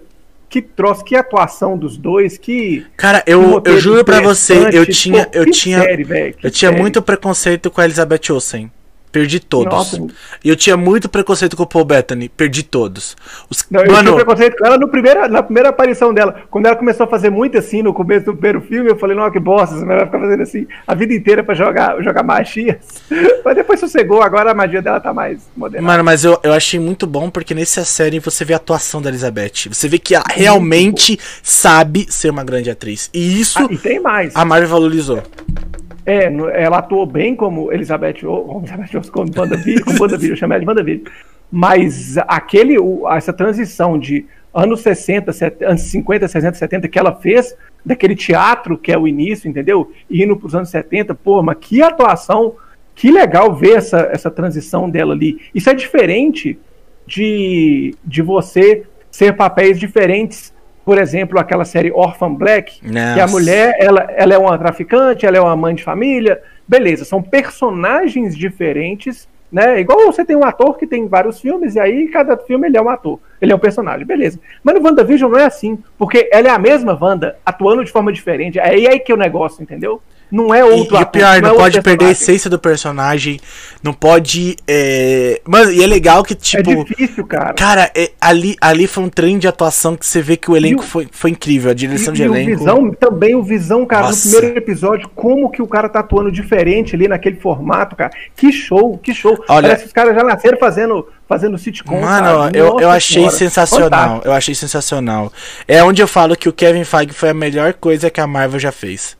Que 0.49 0.61
troço, 0.61 1.03
que 1.03 1.15
atuação 1.15 1.77
dos 1.77 1.97
dois, 1.97 2.37
que. 2.37 2.85
Cara, 2.95 3.21
que 3.21 3.31
eu, 3.33 3.61
eu 3.65 3.79
juro 3.79 4.05
pra 4.05 4.21
você, 4.21 4.69
eu 4.71 4.85
tinha. 4.85 5.25
Pô, 5.25 5.31
Eu 5.39 5.51
tinha. 5.51 5.81
série, 5.81 6.05
que 6.33 6.47
eu 6.47 6.51
tinha 6.51 6.69
série. 6.71 6.81
muito 6.81 7.01
preconceito 7.01 7.69
com 7.69 7.81
a 7.81 7.85
Elizabeth 7.85 8.31
Olsen. 8.31 8.71
Perdi 9.17 9.39
todos. 9.39 9.73
Nossa. 9.73 10.07
E 10.43 10.49
eu 10.49 10.55
tinha 10.55 10.77
muito 10.77 11.09
preconceito 11.09 11.57
com 11.57 11.63
o 11.63 11.67
Paul 11.67 11.85
Bettany. 11.85 12.29
Perdi 12.29 12.61
todos. 12.61 13.15
Os... 13.49 13.65
Não, 13.71 13.81
eu 13.81 13.87
tinha 13.87 13.97
Mano, 13.97 14.15
preconceito 14.15 14.57
com 14.57 14.65
ela 14.65 14.77
no 14.77 14.87
primeira, 14.87 15.27
na 15.27 15.41
primeira 15.41 15.69
aparição 15.69 16.13
dela. 16.13 16.43
Quando 16.51 16.67
ela 16.67 16.75
começou 16.75 17.05
a 17.05 17.09
fazer 17.09 17.29
muito 17.29 17.57
assim 17.57 17.81
no 17.81 17.93
começo 17.93 18.25
do 18.27 18.33
primeiro 18.33 18.61
filme, 18.61 18.89
eu 18.89 18.95
falei, 18.97 19.17
não, 19.17 19.29
que 19.31 19.39
bosta, 19.39 19.75
mulher 19.75 19.97
vai 19.97 20.05
ficar 20.05 20.19
fazendo 20.19 20.43
assim 20.43 20.67
a 20.85 20.93
vida 20.93 21.13
inteira 21.13 21.43
pra 21.43 21.55
jogar, 21.55 22.01
jogar 22.03 22.21
magias. 22.23 22.77
Mas 23.43 23.55
depois 23.55 23.79
sossegou, 23.79 24.21
agora 24.21 24.51
a 24.51 24.53
magia 24.53 24.81
dela 24.81 24.99
tá 24.99 25.13
mais 25.13 25.49
moderna. 25.55 25.87
Mano, 25.87 26.03
mas 26.03 26.23
eu, 26.25 26.39
eu 26.43 26.53
achei 26.53 26.79
muito 26.79 27.07
bom 27.07 27.29
porque 27.29 27.53
nessa 27.53 27.83
série 27.85 28.19
você 28.19 28.43
vê 28.43 28.53
a 28.53 28.57
atuação 28.57 29.01
da 29.01 29.09
Elizabeth. 29.09 29.69
Você 29.71 29.87
vê 29.87 29.97
que 29.97 30.15
ela 30.15 30.25
realmente 30.29 31.17
sabe 31.41 32.05
ser 32.09 32.29
uma 32.29 32.43
grande 32.43 32.69
atriz. 32.69 33.09
E 33.13 33.39
isso 33.39 33.59
Ah, 33.59 33.67
e 33.69 33.77
tem 33.77 33.99
mais. 33.99 34.35
a 34.35 34.43
Marvel 34.43 34.69
valorizou. 34.69 35.17
É, 35.17 35.86
no- 36.29 36.49
ela 36.49 36.77
atuou 36.77 37.05
bem 37.05 37.35
como 37.35 37.71
Elizabeth 37.71 38.23
O, 38.25 38.41
como 38.43 38.59
Elizabeth 38.59 38.95
Olsen, 38.97 39.11
como 39.11 39.31
WandaVision, 39.37 39.83
como 39.83 40.01
WandaVision, 40.01 40.31
eu 40.31 40.37
chamei 40.37 40.55
ela 40.55 40.63
de 40.63 40.69
WandaVision. 40.69 41.05
Mas 41.51 42.17
aquele, 42.19 42.79
o- 42.79 43.07
essa 43.11 43.33
transição 43.33 43.99
de 43.99 44.25
anos 44.53 44.81
60, 44.81 45.31
set- 45.33 45.61
anos 45.63 45.81
50, 45.81 46.27
60, 46.27 46.57
70 46.57 46.87
que 46.87 46.97
ela 46.97 47.13
fez, 47.13 47.55
daquele 47.85 48.15
teatro 48.15 48.77
que 48.77 48.91
é 48.91 48.97
o 48.97 49.07
início, 49.07 49.49
entendeu? 49.49 49.91
E 50.09 50.23
indo 50.23 50.35
pros 50.37 50.55
anos 50.55 50.69
70, 50.69 51.13
pô, 51.13 51.43
mas 51.43 51.57
que 51.59 51.81
atuação 51.81 52.55
que 52.95 53.11
legal 53.11 53.53
ver 53.53 53.77
essa, 53.77 54.09
essa 54.11 54.31
transição 54.31 54.89
dela 54.89 55.13
ali. 55.13 55.39
Isso 55.53 55.69
é 55.69 55.73
diferente 55.73 56.57
de, 57.05 57.93
de 58.03 58.21
você 58.21 58.83
ser 59.11 59.35
papéis 59.35 59.79
diferentes. 59.79 60.53
Por 60.87 60.97
exemplo, 60.97 61.37
aquela 61.37 61.65
série 61.65 61.91
Orphan 61.91 62.33
Black, 62.33 62.79
Nossa. 62.81 63.13
que 63.13 63.19
a 63.19 63.27
mulher 63.27 63.75
ela, 63.77 64.07
ela 64.15 64.33
é 64.33 64.37
uma 64.37 64.57
traficante, 64.57 65.25
ela 65.25 65.35
é 65.35 65.41
uma 65.41 65.53
mãe 65.53 65.75
de 65.75 65.83
família. 65.83 66.41
Beleza, 66.65 67.03
são 67.03 67.21
personagens 67.21 68.33
diferentes, 68.33 69.27
né? 69.51 69.81
Igual 69.81 70.05
você 70.05 70.23
tem 70.23 70.37
um 70.37 70.45
ator 70.45 70.77
que 70.77 70.87
tem 70.87 71.05
vários 71.05 71.41
filmes, 71.41 71.75
e 71.75 71.79
aí 71.81 72.07
cada 72.07 72.37
filme 72.37 72.69
ele 72.69 72.77
é 72.77 72.81
um 72.81 72.87
ator, 72.87 73.19
ele 73.41 73.51
é 73.51 73.55
um 73.57 73.59
personagem, 73.59 74.07
beleza. 74.07 74.39
Mas 74.63 74.75
no 74.75 74.81
WandaVision 74.81 75.29
não 75.29 75.37
é 75.37 75.43
assim, 75.43 75.77
porque 75.97 76.29
ela 76.31 76.47
é 76.47 76.51
a 76.51 76.57
mesma 76.57 76.97
Wanda, 76.97 77.37
atuando 77.45 77.83
de 77.83 77.91
forma 77.91 78.13
diferente. 78.13 78.57
É 78.57 78.69
aí 78.69 78.97
que 78.97 79.11
é 79.11 79.15
o 79.15 79.17
negócio, 79.17 79.61
entendeu? 79.61 80.01
Não 80.29 80.53
é 80.53 80.59
E, 80.59 80.63
outro 80.63 80.97
e 80.97 81.01
o 81.01 81.05
pior, 81.05 81.37
é 81.37 81.41
não 81.41 81.49
outro 81.51 81.63
pode 81.63 81.81
perder 81.81 82.05
a 82.05 82.11
essência 82.11 82.49
do 82.49 82.59
personagem. 82.59 83.39
Não 83.81 83.93
pode. 83.93 84.57
É... 84.67 85.39
Mano, 85.45 85.71
e 85.71 85.81
é 85.81 85.87
legal 85.87 86.23
que, 86.23 86.33
É 86.33 86.35
tipo. 86.35 86.83
difícil, 86.83 87.25
cara. 87.25 87.53
Cara, 87.53 87.91
é- 87.95 88.11
ali, 88.19 88.55
ali 88.59 88.87
foi 88.87 89.03
um 89.05 89.09
trem 89.09 89.37
de 89.37 89.47
atuação 89.47 89.95
que 89.95 90.05
você 90.05 90.21
vê 90.21 90.35
que 90.35 90.51
o 90.51 90.55
elenco 90.57 90.81
E 90.81 90.85
o- 90.85 90.87
foi, 90.87 91.07
foi 91.11 91.29
incrível. 91.31 91.71
A 91.71 91.73
direção 91.73 92.13
de 92.13 92.23
e, 92.23 92.25
e 92.25 92.29
o 92.29 92.35
elenco. 92.35 92.57
Visão, 92.57 92.91
também 92.91 93.35
o 93.35 93.43
Visão, 93.43 93.85
cara, 93.85 94.07
Nossa. 94.07 94.27
no 94.27 94.31
primeiro 94.35 94.57
episódio, 94.57 95.09
como 95.15 95.49
que 95.49 95.61
o 95.61 95.67
cara 95.67 95.87
tá 95.87 95.99
atuando 95.99 96.31
diferente 96.31 96.95
ali 96.95 97.07
naquele 97.07 97.37
formato, 97.37 97.95
cara. 97.95 98.11
Que 98.35 98.51
show, 98.51 98.97
que 98.97 99.13
show. 99.13 99.37
Olha- 99.47 99.67
Parece 99.69 99.81
que 99.83 99.87
os 99.87 99.93
caras 99.93 100.13
já 100.15 100.23
nasceram 100.23 100.57
fazendo, 100.57 101.07
fazendo 101.27 101.57
sitcom. 101.57 102.01
Mano, 102.01 102.43
sabe? 102.43 102.57
eu, 102.59 102.79
eu 102.79 102.89
achei 102.91 103.17
Senhora. 103.21 103.35
sensacional. 103.37 104.21
Eu 104.25 104.33
achei 104.33 104.53
sensacional. 104.53 105.31
É 105.67 105.83
onde 105.83 106.01
eu 106.01 106.07
falo 106.07 106.35
que 106.35 106.49
o 106.49 106.53
Kevin 106.53 106.83
Feige 106.83 107.13
foi 107.13 107.29
a 107.29 107.33
melhor 107.33 107.73
coisa 107.73 108.09
que 108.09 108.19
a 108.21 108.27
Marvel 108.27 108.59
já 108.59 108.71
fez. 108.71 109.16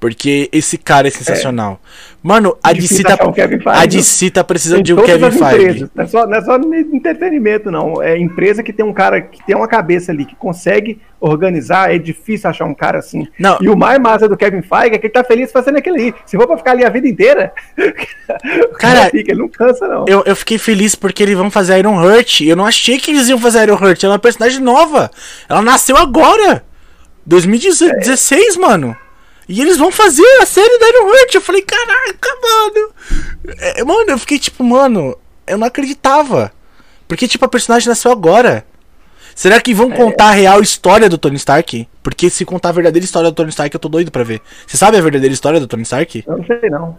Porque 0.00 0.48
esse 0.50 0.78
cara 0.78 1.08
é 1.08 1.10
sensacional. 1.10 1.78
Mano, 2.22 2.56
a 2.62 2.72
Difícil 2.72 3.04
DC, 3.04 3.16
tá, 3.16 3.28
um 3.28 3.32
Feige, 3.34 3.60
a? 3.66 3.86
DC 3.86 4.30
tá 4.30 4.42
precisando 4.42 4.82
de 4.82 4.94
um 4.94 5.02
Kevin 5.02 5.30
Feige. 5.30 5.44
empresas. 5.44 5.90
Não 5.94 6.04
é, 6.04 6.06
só, 6.06 6.26
não 6.26 6.38
é 6.38 6.40
só 6.42 6.56
entretenimento, 6.56 7.70
não. 7.70 8.02
É 8.02 8.16
empresa 8.16 8.62
que 8.62 8.72
tem 8.72 8.84
um 8.84 8.94
cara 8.94 9.20
que 9.20 9.44
tem 9.44 9.54
uma 9.54 9.68
cabeça 9.68 10.10
ali, 10.10 10.24
que 10.24 10.34
consegue 10.34 10.98
organizar. 11.20 11.94
É 11.94 11.98
difícil 11.98 12.48
achar 12.48 12.64
um 12.64 12.72
cara 12.72 12.98
assim. 12.98 13.28
Não. 13.38 13.58
E 13.60 13.68
o 13.68 13.76
mais 13.76 14.00
massa 14.00 14.26
do 14.26 14.38
Kevin 14.38 14.62
Feige 14.62 14.94
é 14.94 14.98
que 14.98 15.06
ele 15.06 15.12
tá 15.12 15.22
feliz 15.22 15.52
fazendo 15.52 15.76
aquilo 15.76 15.96
ali. 15.96 16.14
Se 16.24 16.34
for 16.34 16.46
pra 16.46 16.56
ficar 16.56 16.70
ali 16.70 16.82
a 16.82 16.88
vida 16.88 17.06
inteira, 17.06 17.52
o 18.72 18.78
Cara, 18.78 19.10
fica, 19.10 19.32
ele 19.32 19.40
não 19.40 19.48
cansa, 19.48 19.86
não. 19.86 20.06
Eu, 20.08 20.22
eu 20.24 20.34
fiquei 20.34 20.56
feliz 20.56 20.94
porque 20.94 21.22
eles 21.22 21.36
vão 21.36 21.50
fazer 21.50 21.78
Iron 21.78 22.02
Heart. 22.02 22.40
Eu 22.40 22.56
não 22.56 22.64
achei 22.64 22.98
que 22.98 23.10
eles 23.10 23.28
iam 23.28 23.38
fazer 23.38 23.64
Iron 23.64 23.78
Heart. 23.78 24.02
Ela 24.02 24.14
é 24.14 24.16
uma 24.16 24.18
personagem 24.18 24.60
nova. 24.60 25.10
Ela 25.46 25.60
nasceu 25.60 25.98
agora. 25.98 26.64
2016, 27.26 28.56
mano. 28.56 28.96
E 29.50 29.60
eles 29.60 29.76
vão 29.76 29.90
fazer 29.90 30.24
a 30.40 30.46
série 30.46 30.78
da 30.78 30.88
Iron 30.88 31.08
Heart. 31.12 31.34
Eu 31.34 31.40
falei, 31.40 31.62
caraca, 31.62 32.28
mano. 32.40 32.90
É, 33.58 33.82
mano, 33.84 34.10
eu 34.10 34.18
fiquei 34.18 34.38
tipo, 34.38 34.62
mano, 34.62 35.16
eu 35.46 35.58
não 35.58 35.66
acreditava. 35.66 36.52
Porque, 37.08 37.26
tipo, 37.26 37.44
a 37.44 37.48
personagem 37.48 37.88
nasceu 37.88 38.12
agora. 38.12 38.64
Será 39.34 39.60
que 39.60 39.72
vão 39.74 39.90
contar 39.90 40.26
a 40.26 40.32
real 40.32 40.60
história 40.60 41.08
do 41.08 41.16
Tony 41.18 41.36
Stark? 41.36 41.88
Porque 42.02 42.28
se 42.30 42.44
contar 42.44 42.68
a 42.68 42.72
verdadeira 42.72 43.04
história 43.04 43.30
do 43.30 43.34
Tony 43.34 43.48
Stark, 43.48 43.74
eu 43.74 43.80
tô 43.80 43.88
doido 43.88 44.10
pra 44.12 44.22
ver. 44.22 44.40
Você 44.66 44.76
sabe 44.76 44.96
a 44.98 45.00
verdadeira 45.00 45.32
história 45.32 45.58
do 45.58 45.66
Tony 45.66 45.82
Stark? 45.82 46.22
Eu 46.26 46.36
não 46.38 46.44
sei, 46.44 46.70
não. 46.70 46.98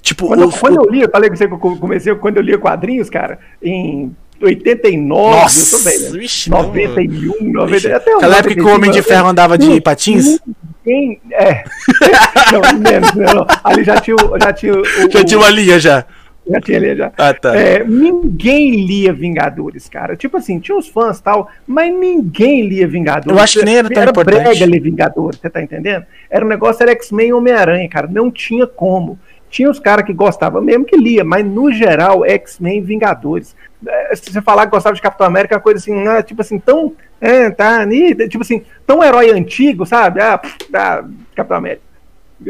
Tipo, 0.00 0.26
Quando, 0.28 0.42
eu- 0.42 0.48
o- 0.48 0.58
quando 0.58 0.76
eu 0.84 0.90
li, 0.90 1.02
eu 1.02 1.10
falei 1.10 1.28
com 1.30 1.36
você 1.36 1.46
que 1.46 1.54
eu 1.54 1.58
comecei, 1.58 2.14
quando 2.16 2.36
eu 2.38 2.42
lia 2.42 2.58
quadrinhos, 2.58 3.08
cara, 3.10 3.38
em 3.62 4.16
89, 4.46 5.30
Nossa, 5.36 5.76
eu 5.76 5.78
tô 5.78 5.84
bem, 5.84 5.98
né? 5.98 6.18
vixe, 6.18 6.50
não. 6.50 6.62
91, 6.62 7.52
90, 7.52 7.66
Vixe, 7.72 7.92
até 7.92 8.10
uns 8.10 8.16
aquela 8.18 8.36
época 8.36 8.54
que 8.54 8.60
o 8.60 8.64
95, 8.64 8.76
Homem 8.76 8.90
de 8.90 9.02
Ferro 9.02 9.28
andava 9.28 9.56
de 9.58 9.80
patins? 9.80 10.38
Ninguém, 10.84 11.20
é. 11.32 11.64
não, 12.52 12.78
menos, 12.78 13.12
não. 13.14 13.46
Ali 13.62 13.84
já 13.84 13.96
tinha, 14.00 14.16
já 14.42 14.52
tinha 14.52 14.74
o, 14.74 14.82
Já 15.10 15.24
tinha 15.24 15.38
uma 15.38 15.50
linha 15.50 15.78
já. 15.78 16.04
já 16.50 16.60
tinha 16.60 16.78
ali 16.78 16.96
já. 16.96 17.12
Ah, 17.16 17.32
tá. 17.32 17.54
É, 17.56 17.84
ninguém 17.84 18.84
lia 18.84 19.12
Vingadores, 19.12 19.88
cara. 19.88 20.16
Tipo 20.16 20.38
assim, 20.38 20.58
tinha 20.58 20.76
os 20.76 20.88
fãs 20.88 21.18
e 21.18 21.22
tal, 21.22 21.48
mas 21.66 21.94
ninguém 21.94 22.66
lia 22.66 22.88
Vingadores. 22.88 23.36
Eu 23.36 23.42
acho 23.42 23.60
que 23.60 23.64
nem 23.64 23.76
era 23.76 23.88
tão 23.88 24.02
era 24.02 24.10
importante. 24.10 24.42
brega 24.42 24.66
ler 24.66 24.80
Vingadores, 24.80 25.38
você 25.40 25.48
tá 25.48 25.62
entendendo? 25.62 26.04
Era 26.28 26.44
um 26.44 26.48
negócio, 26.48 26.82
era 26.82 26.92
X-Men 26.92 27.28
e 27.28 27.32
Homem-Aranha, 27.32 27.88
cara. 27.88 28.08
Não 28.10 28.30
tinha 28.30 28.66
como. 28.66 29.18
Tinha 29.52 29.70
os 29.70 29.78
caras 29.78 30.06
que 30.06 30.14
gostavam 30.14 30.62
mesmo 30.62 30.86
que 30.86 30.96
lia, 30.96 31.22
mas 31.22 31.44
no 31.44 31.70
geral, 31.70 32.24
X-Men 32.24 32.82
Vingadores. 32.82 33.54
É, 33.86 34.16
Se 34.16 34.32
você 34.32 34.40
falar 34.40 34.64
que 34.64 34.72
gostava 34.72 34.96
de 34.96 35.02
Capitão 35.02 35.26
América, 35.26 35.54
é 35.54 35.60
coisa 35.60 35.78
assim, 35.78 36.08
ah, 36.08 36.22
tipo 36.22 36.40
assim, 36.40 36.58
tão. 36.58 36.94
É, 37.20 37.50
tá, 37.50 37.86
tipo 38.30 38.40
assim, 38.40 38.64
tão 38.86 39.04
herói 39.04 39.30
antigo, 39.30 39.84
sabe? 39.84 40.22
Ah, 40.22 40.38
pff, 40.38 40.56
ah, 40.74 41.04
Capitão 41.36 41.58
América. 41.58 41.91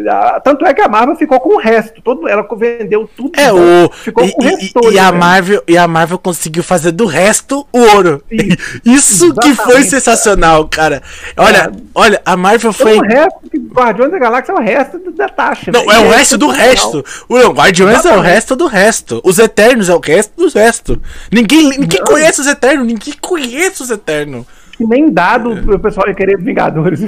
Ah, 0.08 0.40
Tanto 0.42 0.64
é 0.66 0.72
que 0.74 0.80
a 0.80 0.88
Marvel 0.88 1.16
ficou 1.16 1.38
com 1.40 1.56
o 1.56 1.58
resto. 1.58 2.00
Todo, 2.02 2.28
ela 2.28 2.46
vendeu 2.56 3.08
tudo. 3.16 3.32
É, 3.38 3.52
o. 3.52 3.90
ficou 3.92 4.24
E, 4.24 4.32
com 4.32 4.42
o 4.42 4.44
e- 4.46 4.48
resto 4.50 4.72
todo, 4.74 4.92
e 4.92 4.98
a 4.98 5.10
né? 5.12 5.18
Marvel, 5.18 5.62
e 5.68 5.76
a 5.78 5.86
Marvel 5.88 6.18
conseguiu 6.18 6.62
fazer 6.62 6.92
do 6.92 7.06
resto 7.06 7.66
o 7.72 7.78
ouro. 7.78 8.22
Isso, 8.30 8.56
Isso 8.84 9.34
que 9.34 9.54
foi 9.54 9.64
exatamente, 9.64 9.90
sensacional, 9.90 10.68
cara. 10.68 11.02
Olha, 11.36 11.70
É. 11.74 11.80
olha, 11.94 12.22
a 12.24 12.36
Marvel 12.36 12.72
Foi... 12.72 12.96
O 12.98 13.02
resto, 13.02 13.40
que 13.50 13.58
Guardiões 13.58 14.10
da 14.12 14.18
Galáxia 14.18 14.52
é 14.52 14.54
o 14.54 14.60
resto 14.60 15.10
da 15.12 15.28
taxa. 15.28 15.70
Não, 15.72 15.80
velho. 15.86 15.92
é 15.92 15.98
o 16.00 16.04
E 16.06 16.08
resto 16.16 16.38
do 16.38 16.48
resto. 16.48 17.04
O 17.28 17.36
Guardiões 17.52 17.92
é 17.94 17.96
o 17.96 18.00
Exatamente. 18.02 18.26
resto 18.32 18.56
do 18.56 18.66
resto. 18.66 19.20
Os 19.24 19.38
Eternos 19.38 19.88
é 19.88 19.94
o 19.94 20.00
resto 20.00 20.32
do 20.36 20.48
resto. 20.58 21.00
Ninguém, 21.30 21.68
ninguém 21.70 22.00
Não. 22.00 22.06
conhece 22.06 22.40
os 22.40 22.46
Eternos. 22.46 22.86
Ninguém 22.86 23.14
conhece 23.20 23.82
os 23.82 23.90
Eternos. 23.90 24.46
Que 24.76 24.86
nem 24.86 25.10
dado 25.10 25.50
o 25.52 25.78
pessoal 25.78 26.08
ia 26.08 26.14
querer 26.14 26.38
Vingadores. 26.38 27.00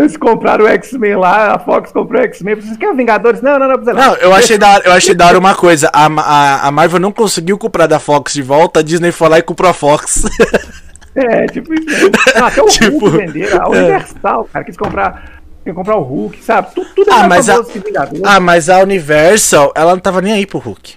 Eles 0.00 0.16
compraram 0.16 0.64
o 0.64 0.68
X-Men 0.68 1.16
lá, 1.16 1.54
a 1.54 1.58
Fox 1.58 1.92
comprou 1.92 2.22
o 2.22 2.24
X-Men. 2.24 2.54
Vocês 2.54 2.76
querem 2.78 2.96
Vingadores? 2.96 3.42
Não, 3.42 3.58
não, 3.58 3.68
não, 3.68 3.76
precisa 3.76 3.92
Não, 3.92 4.14
eu 4.14 4.32
achei 4.32 4.56
da 4.56 4.70
hora, 4.70 4.82
eu 4.86 4.92
achei 4.92 5.14
da 5.14 5.26
hora 5.26 5.38
uma 5.38 5.54
coisa. 5.54 5.90
A, 5.92 6.06
a, 6.06 6.68
a 6.68 6.70
Marvel 6.70 6.98
não 6.98 7.12
conseguiu 7.12 7.58
comprar 7.58 7.86
da 7.86 7.98
Fox 7.98 8.32
de 8.32 8.40
volta, 8.40 8.80
a 8.80 8.82
Disney 8.82 9.12
foi 9.12 9.28
lá 9.28 9.38
e 9.38 9.42
comprou 9.42 9.70
a 9.70 9.74
Fox. 9.74 10.24
É, 11.14 11.46
tipo 11.46 11.74
isso. 11.74 12.10
Não, 12.38 12.46
até 12.46 12.62
o 12.62 12.66
Tipo, 12.70 13.08
Hulk 13.08 13.16
venderam. 13.18 13.62
A 13.62 13.68
Universal, 13.68 14.48
cara, 14.50 14.64
quis 14.64 14.76
comprar, 14.76 15.42
quis 15.64 15.74
comprar 15.74 15.96
o 15.96 16.02
Hulk, 16.02 16.42
sabe? 16.42 16.74
Tudo, 16.74 16.88
tudo 16.94 17.10
é 17.10 17.14
Ah, 17.14 17.28
mas 17.28 17.48
a, 17.48 17.56
ah, 18.24 18.40
mas 18.40 18.68
a 18.70 18.78
Universal, 18.78 19.72
ela 19.74 19.92
não 19.92 20.00
tava 20.00 20.22
nem 20.22 20.32
aí 20.32 20.46
pro 20.46 20.58
Hulk. 20.58 20.94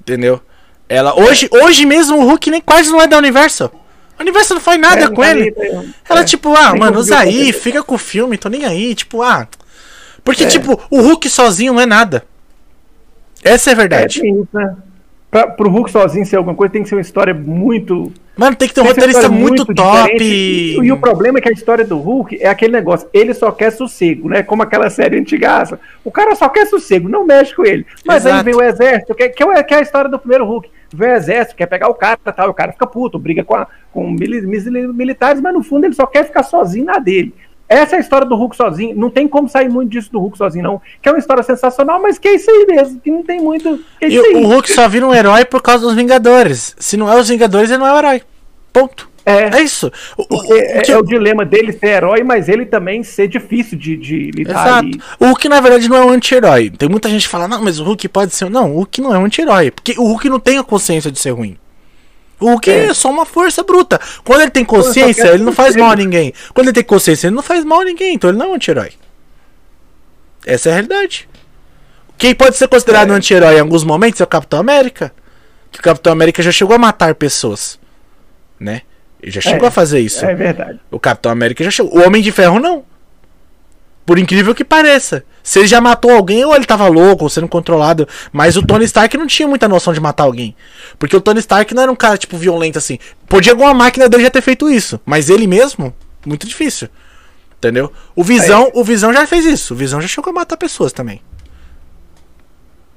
Entendeu? 0.00 0.40
Ela, 0.88 1.18
hoje, 1.18 1.48
hoje 1.50 1.84
mesmo 1.84 2.18
o 2.18 2.24
Hulk 2.24 2.50
nem 2.50 2.60
quase 2.60 2.90
não 2.90 3.00
é 3.00 3.06
da 3.06 3.18
Universal. 3.18 3.72
A 4.18 4.22
Universal 4.22 4.56
não 4.56 4.62
faz 4.62 4.80
nada 4.80 5.04
É, 5.04 5.08
com 5.08 5.22
tá 5.22 5.30
ele. 5.30 5.54
nem- 5.56 5.68
é, 5.68 5.84
Ela, 6.08 6.20
é, 6.20 6.24
tipo, 6.24 6.54
ah, 6.54 6.74
mano, 6.74 6.98
usa 6.98 7.18
aí, 7.18 7.52
fica 7.52 7.82
com 7.82 7.94
o 7.94 7.98
filme, 7.98 8.36
tô 8.36 8.48
nem 8.48 8.64
aí. 8.64 8.94
Tipo, 8.94 9.22
ah. 9.22 9.46
Porque, 10.24 10.44
É. 10.44 10.46
tipo, 10.48 10.80
o 10.90 11.00
Hulk 11.00 11.28
sozinho 11.30 11.72
não 11.72 11.80
é 11.80 11.86
nada. 11.86 12.24
Essa 13.44 13.70
é 13.70 13.72
a 13.72 13.74
É, 13.74 13.76
verdade. 13.76 14.20
tem 14.20 14.32
isso, 14.34 14.48
né? 14.52 14.76
Pra, 15.30 15.46
pro 15.46 15.68
Hulk 15.68 15.90
sozinho 15.90 16.24
ser 16.24 16.36
alguma 16.36 16.54
coisa, 16.56 16.72
tem 16.72 16.82
que 16.82 16.88
ser 16.88 16.94
uma 16.94 17.02
história 17.02 17.34
muito. 17.34 18.10
Mano, 18.34 18.56
tem 18.56 18.66
que 18.66 18.74
ter 18.74 18.80
um 18.80 18.84
roteirista 18.84 19.20
história 19.22 19.38
muito, 19.38 19.66
top. 19.74 20.16
E, 20.22 20.74
e 20.76 20.90
o 20.92 20.96
problema 20.96 21.38
é 21.38 21.42
que 21.42 21.48
a 21.50 21.52
história 21.52 21.84
do 21.84 21.98
Hulk 21.98 22.38
é 22.40 22.48
aquele 22.48 22.72
negócio, 22.72 23.06
ele 23.12 23.34
só 23.34 23.50
quer 23.50 23.70
sossego, 23.70 24.28
né? 24.30 24.42
Como 24.42 24.62
aquela 24.62 24.88
série 24.88 25.18
antigaça. 25.18 25.78
O 26.02 26.10
cara 26.10 26.34
só 26.34 26.48
quer 26.48 26.66
sossego, 26.66 27.08
não 27.10 27.26
mexe 27.26 27.54
com 27.54 27.62
ele. 27.66 27.84
Mas 28.06 28.24
aí 28.24 28.32
Exato. 28.32 28.44
vem 28.46 28.54
o 28.54 28.62
exército, 28.62 29.14
que, 29.14 29.28
que, 29.28 29.42
é, 29.44 29.62
que 29.62 29.74
é 29.74 29.78
a 29.78 29.82
história 29.82 30.08
do 30.08 30.18
primeiro 30.18 30.46
Hulk. 30.46 30.70
Vem 30.94 31.10
o 31.10 31.16
exército, 31.16 31.56
quer 31.56 31.66
pegar 31.66 31.88
o 31.88 31.94
cara 31.94 32.18
e 32.26 32.32
tal, 32.32 32.48
o 32.48 32.54
cara 32.54 32.72
fica 32.72 32.86
puto, 32.86 33.18
briga 33.18 33.44
com, 33.44 33.54
a- 33.54 33.66
com 33.92 34.08
mili- 34.10 34.40
mili- 34.46 34.88
militares, 34.94 35.42
mas 35.42 35.52
no 35.52 35.62
fundo 35.62 35.84
ele 35.84 35.94
só 35.94 36.06
quer 36.06 36.24
ficar 36.24 36.42
sozinho 36.42 36.86
na 36.86 36.98
dele. 36.98 37.34
Essa 37.68 37.96
é 37.96 37.98
a 37.98 38.00
história 38.00 38.26
do 38.26 38.34
Hulk 38.34 38.56
sozinho. 38.56 38.96
Não 38.96 39.10
tem 39.10 39.28
como 39.28 39.48
sair 39.48 39.68
muito 39.68 39.90
disso 39.90 40.10
do 40.10 40.18
Hulk 40.18 40.38
sozinho, 40.38 40.64
não. 40.64 40.80
Que 41.02 41.08
é 41.08 41.12
uma 41.12 41.18
história 41.18 41.42
sensacional, 41.42 42.00
mas 42.00 42.18
que 42.18 42.26
é 42.28 42.34
isso 42.34 42.50
aí 42.50 42.64
mesmo. 42.66 42.98
Que 43.00 43.10
não 43.10 43.22
tem 43.22 43.40
muito. 43.40 43.78
É 44.00 44.08
E 44.08 44.18
o 44.18 44.46
Hulk 44.46 44.72
só 44.72 44.88
vira 44.88 45.06
um 45.06 45.14
herói 45.14 45.44
por 45.44 45.60
causa 45.60 45.84
dos 45.86 45.94
Vingadores. 45.94 46.74
Se 46.78 46.96
não 46.96 47.12
é 47.12 47.16
os 47.20 47.28
Vingadores, 47.28 47.68
ele 47.70 47.78
não 47.78 47.86
é 47.86 47.92
o 47.92 47.98
herói. 47.98 48.22
Ponto. 48.72 49.08
É. 49.26 49.58
É 49.58 49.62
isso. 49.62 49.92
O- 50.16 50.22
o- 50.22 50.26
Porque 50.26 50.54
o 50.54 50.56
é, 50.56 50.80
que- 50.80 50.92
é 50.92 50.96
o 50.96 51.02
dilema 51.02 51.44
dele 51.44 51.70
ser 51.72 51.88
herói, 51.88 52.22
mas 52.24 52.48
ele 52.48 52.64
também 52.64 53.02
ser 53.02 53.28
difícil 53.28 53.76
de, 53.76 53.94
de 53.98 54.30
lidar 54.30 54.52
Exato. 54.52 54.78
ali. 54.78 55.00
O 55.20 55.26
Hulk, 55.26 55.48
na 55.50 55.60
verdade, 55.60 55.86
não 55.90 55.96
é 55.98 56.04
um 56.06 56.08
anti-herói. 56.10 56.70
Tem 56.70 56.88
muita 56.88 57.10
gente 57.10 57.24
que 57.24 57.28
fala, 57.28 57.46
não, 57.46 57.62
mas 57.62 57.78
o 57.78 57.84
Hulk 57.84 58.08
pode 58.08 58.34
ser. 58.34 58.48
Não, 58.48 58.70
o 58.72 58.76
Hulk 58.76 59.02
não 59.02 59.14
é 59.14 59.18
um 59.18 59.26
anti-herói. 59.26 59.70
Porque 59.70 59.94
o 59.98 60.04
Hulk 60.04 60.30
não 60.30 60.40
tem 60.40 60.56
a 60.56 60.64
consciência 60.64 61.12
de 61.12 61.18
ser 61.18 61.32
ruim. 61.32 61.58
O 62.40 62.46
Hulk 62.50 62.70
é, 62.70 62.86
É. 62.86 62.94
só 62.94 63.10
uma 63.10 63.26
força 63.26 63.62
bruta. 63.62 64.00
Quando 64.24 64.42
ele 64.42 64.50
tem 64.50 64.64
consciência, 64.64 65.28
ele 65.28 65.42
não 65.42 65.52
faz 65.52 65.74
mal 65.76 65.90
a 65.90 65.96
ninguém. 65.96 66.32
Quando 66.54 66.68
ele 66.68 66.74
tem 66.74 66.84
consciência, 66.84 67.26
ele 67.26 67.34
não 67.36 67.42
faz 67.42 67.64
mal 67.64 67.80
a 67.80 67.84
ninguém. 67.84 68.14
Então 68.14 68.30
ele 68.30 68.38
não 68.38 68.46
é 68.46 68.48
um 68.50 68.54
anti-herói. 68.54 68.92
Essa 70.46 70.68
é 70.68 70.72
a 70.72 70.74
realidade. 70.76 71.28
Quem 72.16 72.34
pode 72.34 72.56
ser 72.56 72.68
considerado 72.68 73.10
É. 73.10 73.12
um 73.12 73.16
anti-herói 73.16 73.56
em 73.56 73.60
alguns 73.60 73.84
momentos 73.84 74.20
é 74.20 74.24
o 74.24 74.26
Capitão 74.26 74.58
América. 74.60 75.12
Que 75.70 75.80
o 75.80 75.82
Capitão 75.82 76.12
América 76.12 76.42
já 76.42 76.50
chegou 76.50 76.74
a 76.74 76.78
matar 76.78 77.14
pessoas. 77.14 77.78
Né? 78.58 78.82
Ele 79.22 79.30
já 79.32 79.40
chegou 79.40 79.64
É. 79.66 79.68
a 79.68 79.70
fazer 79.70 80.00
isso. 80.00 80.24
É 80.24 80.34
verdade. 80.34 80.80
O 80.90 80.98
Capitão 80.98 81.30
América 81.30 81.62
já 81.64 81.70
chegou. 81.70 81.98
O 81.98 82.06
Homem 82.06 82.22
de 82.22 82.32
Ferro 82.32 82.58
não. 82.58 82.84
Por 84.08 84.18
incrível 84.18 84.54
que 84.54 84.64
pareça. 84.64 85.22
Se 85.42 85.58
ele 85.58 85.68
já 85.68 85.82
matou 85.82 86.10
alguém, 86.10 86.42
ou 86.42 86.56
ele 86.56 86.64
tava 86.64 86.88
louco, 86.88 87.24
ou 87.24 87.28
sendo 87.28 87.46
controlado. 87.46 88.08
Mas 88.32 88.56
o 88.56 88.62
Tony 88.62 88.86
Stark 88.86 89.14
não 89.18 89.26
tinha 89.26 89.46
muita 89.46 89.68
noção 89.68 89.92
de 89.92 90.00
matar 90.00 90.22
alguém. 90.22 90.56
Porque 90.98 91.14
o 91.14 91.20
Tony 91.20 91.40
Stark 91.40 91.74
não 91.74 91.82
era 91.82 91.92
um 91.92 91.94
cara, 91.94 92.16
tipo, 92.16 92.38
violento 92.38 92.78
assim. 92.78 92.98
Podia 93.28 93.52
alguma 93.52 93.74
máquina 93.74 94.08
dele 94.08 94.22
já 94.22 94.30
ter 94.30 94.40
feito 94.40 94.66
isso. 94.70 94.98
Mas 95.04 95.28
ele 95.28 95.46
mesmo, 95.46 95.92
muito 96.24 96.46
difícil. 96.46 96.88
Entendeu? 97.58 97.92
O 98.16 98.24
Visão, 98.24 98.70
o 98.72 98.82
Visão 98.82 99.12
já 99.12 99.26
fez 99.26 99.44
isso. 99.44 99.74
O 99.74 99.76
Visão 99.76 100.00
já 100.00 100.08
chegou 100.08 100.30
a 100.30 100.34
matar 100.34 100.56
pessoas 100.56 100.90
também. 100.90 101.20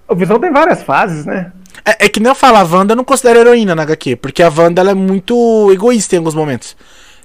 O 0.07 0.15
Visão 0.15 0.39
tem 0.39 0.49
várias 0.49 0.81
fases, 0.83 1.25
né? 1.25 1.51
É, 1.83 2.05
é 2.05 2.07
que 2.07 2.21
nem 2.21 2.29
eu 2.29 2.35
falo, 2.35 2.55
a 2.55 2.63
Wanda 2.63 2.93
eu 2.93 2.97
não 2.97 3.03
considero 3.03 3.37
heroína 3.37 3.75
na 3.75 3.83
HQ, 3.83 4.15
porque 4.15 4.41
a 4.41 4.49
Wanda 4.49 4.79
ela 4.79 4.91
é 4.91 4.95
muito 4.95 5.69
egoísta 5.73 6.15
em 6.15 6.19
alguns 6.19 6.35
momentos. 6.35 6.77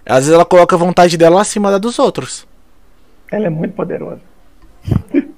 Às 0.05 0.25
vezes 0.25 0.33
ela 0.33 0.45
coloca 0.45 0.75
a 0.75 0.79
vontade 0.79 1.17
dela 1.17 1.41
acima 1.41 1.71
da 1.71 1.79
dos 1.79 2.01
outros. 2.01 2.49
Ela 3.31 3.47
é 3.47 3.51
muito 3.51 3.75
poderosa. 3.75 4.21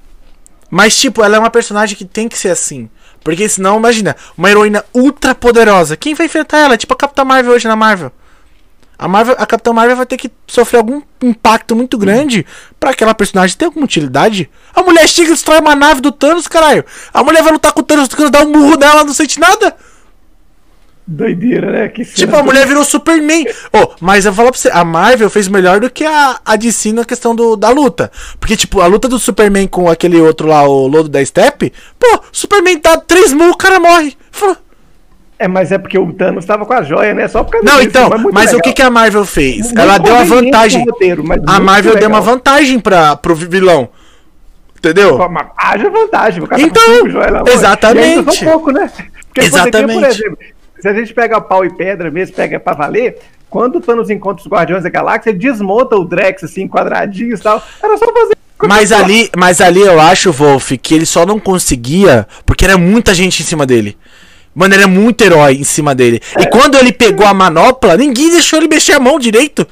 Mas, 0.71 0.97
tipo, 0.97 1.23
ela 1.23 1.37
é 1.37 1.39
uma 1.39 1.51
personagem 1.51 1.97
que 1.97 2.05
tem 2.05 2.29
que 2.29 2.39
ser 2.39 2.51
assim. 2.51 2.91
Porque 3.25 3.49
senão, 3.49 3.79
imagina, 3.79 4.15
uma 4.37 4.51
heroína 4.51 4.85
ultra 4.95 5.35
poderosa. 5.35 5.97
Quem 5.97 6.15
vai 6.15 6.27
enfrentar 6.27 6.59
ela? 6.59 6.77
Tipo 6.77 6.95
a 6.95 6.97
Capitã 6.97 7.25
Marvel 7.25 7.53
hoje 7.53 7.67
na 7.67 7.77
Marvel. 7.77 8.13
A, 8.99 9.07
Marvel, 9.07 9.37
a 9.39 9.47
Capitã 9.47 9.73
Marvel 9.73 9.97
vai 9.97 10.07
ter 10.07 10.17
que 10.17 10.31
sofrer 10.47 10.79
algum 10.79 11.01
impacto 11.23 11.77
muito 11.77 11.97
grande 11.97 12.45
pra 12.81 12.91
aquela 12.91 13.15
personagem 13.15 13.57
ter 13.57 13.67
alguma 13.67 13.85
utilidade. 13.85 14.51
A 14.75 14.83
mulher 14.83 15.09
chega 15.09 15.29
e 15.29 15.33
destrói 15.33 15.61
uma 15.61 15.75
nave 15.75 16.01
do 16.01 16.11
Thanos, 16.11 16.49
caralho. 16.49 16.85
A 17.15 17.23
mulher 17.23 17.43
vai 17.43 17.53
lutar 17.53 17.73
com 17.73 17.81
o 17.81 17.85
Thanos, 17.85 18.07
o 18.07 18.09
Thanos 18.11 18.31
dá 18.31 18.43
um 18.43 18.51
murro 18.51 18.77
nela, 18.77 19.05
não 19.05 19.15
sente 19.15 19.39
nada. 19.39 19.77
Doideira, 21.11 21.71
né? 21.73 21.89
Que 21.89 22.05
Tipo, 22.05 22.37
a 22.37 22.43
mulher 22.43 22.67
virou 22.67 22.85
Superman. 22.85 23.47
Oh, 23.73 23.89
mas 23.99 24.27
eu 24.27 24.31
vou 24.33 24.37
falar 24.45 24.51
pra 24.53 24.61
você, 24.61 24.69
a 24.71 24.85
Marvel 24.85 25.31
fez 25.31 25.49
melhor 25.49 25.81
do 25.81 25.89
que 25.89 26.05
a, 26.05 26.39
a 26.45 26.55
DC 26.55 26.93
na 26.93 27.03
questão 27.03 27.35
do, 27.35 27.57
da 27.57 27.71
luta. 27.71 28.13
Porque, 28.39 28.55
tipo, 28.55 28.83
a 28.83 28.87
luta 28.87 29.09
do 29.09 29.19
Superman 29.19 29.67
com 29.67 29.89
aquele 29.89 30.21
outro 30.21 30.47
lá, 30.47 30.63
o 30.69 30.87
Lodo 30.87 31.09
da 31.09 31.25
Step, 31.25 31.73
pô, 31.99 32.21
Superman 32.31 32.79
dá 32.83 32.99
três 32.99 33.33
murros, 33.33 33.55
o 33.55 33.57
cara 33.57 33.81
morre. 33.81 34.15
Falou, 34.31 34.55
É, 35.39 35.49
mas 35.49 35.73
é 35.73 35.79
porque 35.79 35.99
o 35.99 36.13
Thanos 36.13 36.45
tava 36.45 36.67
com 36.67 36.75
a 36.75 36.83
joia, 36.83 37.15
né? 37.15 37.27
Só 37.27 37.43
por 37.43 37.53
causa 37.53 37.65
Não, 37.67 37.77
disso, 37.77 37.89
então, 37.89 38.11
muito 38.11 38.35
mas 38.35 38.51
o 38.53 38.57
legal. 38.57 38.61
que, 38.65 38.73
que 38.75 38.83
a 38.83 38.91
Marvel 38.91 39.25
fez? 39.25 39.67
Muito 39.69 39.81
Ela 39.81 39.97
deu 39.97 40.13
uma 40.13 40.23
conveniente 40.25 40.45
vantagem. 40.53 40.85
roteiro, 40.85 41.25
mas 41.25 41.41
A 41.47 41.59
Marvel 41.59 41.95
deu 41.97 42.09
uma 42.11 42.19
legal. 42.19 42.35
vantagem 42.35 42.79
pra, 42.81 43.17
pro 43.17 43.35
vilão. 43.35 43.89
Entendeu? 44.77 45.19
Mas 45.31 45.47
Haja 45.57 45.89
vantagem, 45.91 46.43
o 46.43 46.47
cara 46.47 46.61
Então, 46.63 46.83
tá 46.85 46.87
com 46.91 46.97
cinco 46.97 47.11
joias 47.11 47.33
lá, 47.33 47.43
exatamente. 47.51 48.37
Só 48.37 48.45
um 48.45 48.51
pouco, 48.51 48.71
né? 48.73 48.91
Porque 48.95 49.41
você 49.43 49.51
tem, 49.51 49.61
Exatamente. 49.61 50.01
por 50.01 50.05
exemplo, 50.09 50.39
se 50.81 50.89
a 50.89 50.93
gente 50.93 51.13
pega 51.13 51.41
pau 51.41 51.65
e 51.65 51.71
pedra 51.71 52.11
mesmo, 52.11 52.35
pega 52.35 52.59
pra 52.61 52.75
valer, 52.75 53.19
quando 53.51 53.77
o 53.77 53.81
Thanos 53.81 54.11
encontra 54.11 54.43
os 54.43 54.49
Guardiões 54.49 54.83
da 54.83 54.91
Galáxia, 54.91 55.31
ele 55.31 55.39
desmonta 55.39 55.97
o 55.97 56.05
Drex, 56.05 56.45
assim, 56.45 56.69
quadradinhos 56.69 57.41
e 57.41 57.43
tal. 57.43 57.63
Era 57.83 57.97
só 57.97 58.07
fazer. 58.13 58.37
Mas 58.67 58.91
ali, 58.91 59.31
mas 59.37 59.61
ali 59.61 59.81
eu 59.81 60.01
acho, 60.01 60.33
Wolf, 60.33 60.73
que 60.83 60.95
ele 60.95 61.07
só 61.07 61.25
não 61.25 61.39
conseguia 61.39 62.27
porque 62.45 62.65
era 62.65 62.77
muita 62.77 63.15
gente 63.15 63.43
em 63.43 63.47
cima 63.47 63.65
dele. 63.65 63.97
Mano, 64.55 64.75
era 64.75 64.89
muito 64.89 65.23
herói 65.23 65.55
em 65.55 65.65
cima 65.65 65.95
dele. 65.95 66.21
E 66.37 66.47
quando 66.47 66.77
ele 66.77 66.91
pegou 66.91 67.25
a 67.25 67.33
manopla, 67.33 67.97
ninguém 67.97 68.31
deixou 68.31 68.59
ele 68.59 68.67
mexer 68.67 68.95
a 68.95 68.99
mão 68.99 69.19
direito. 69.19 69.65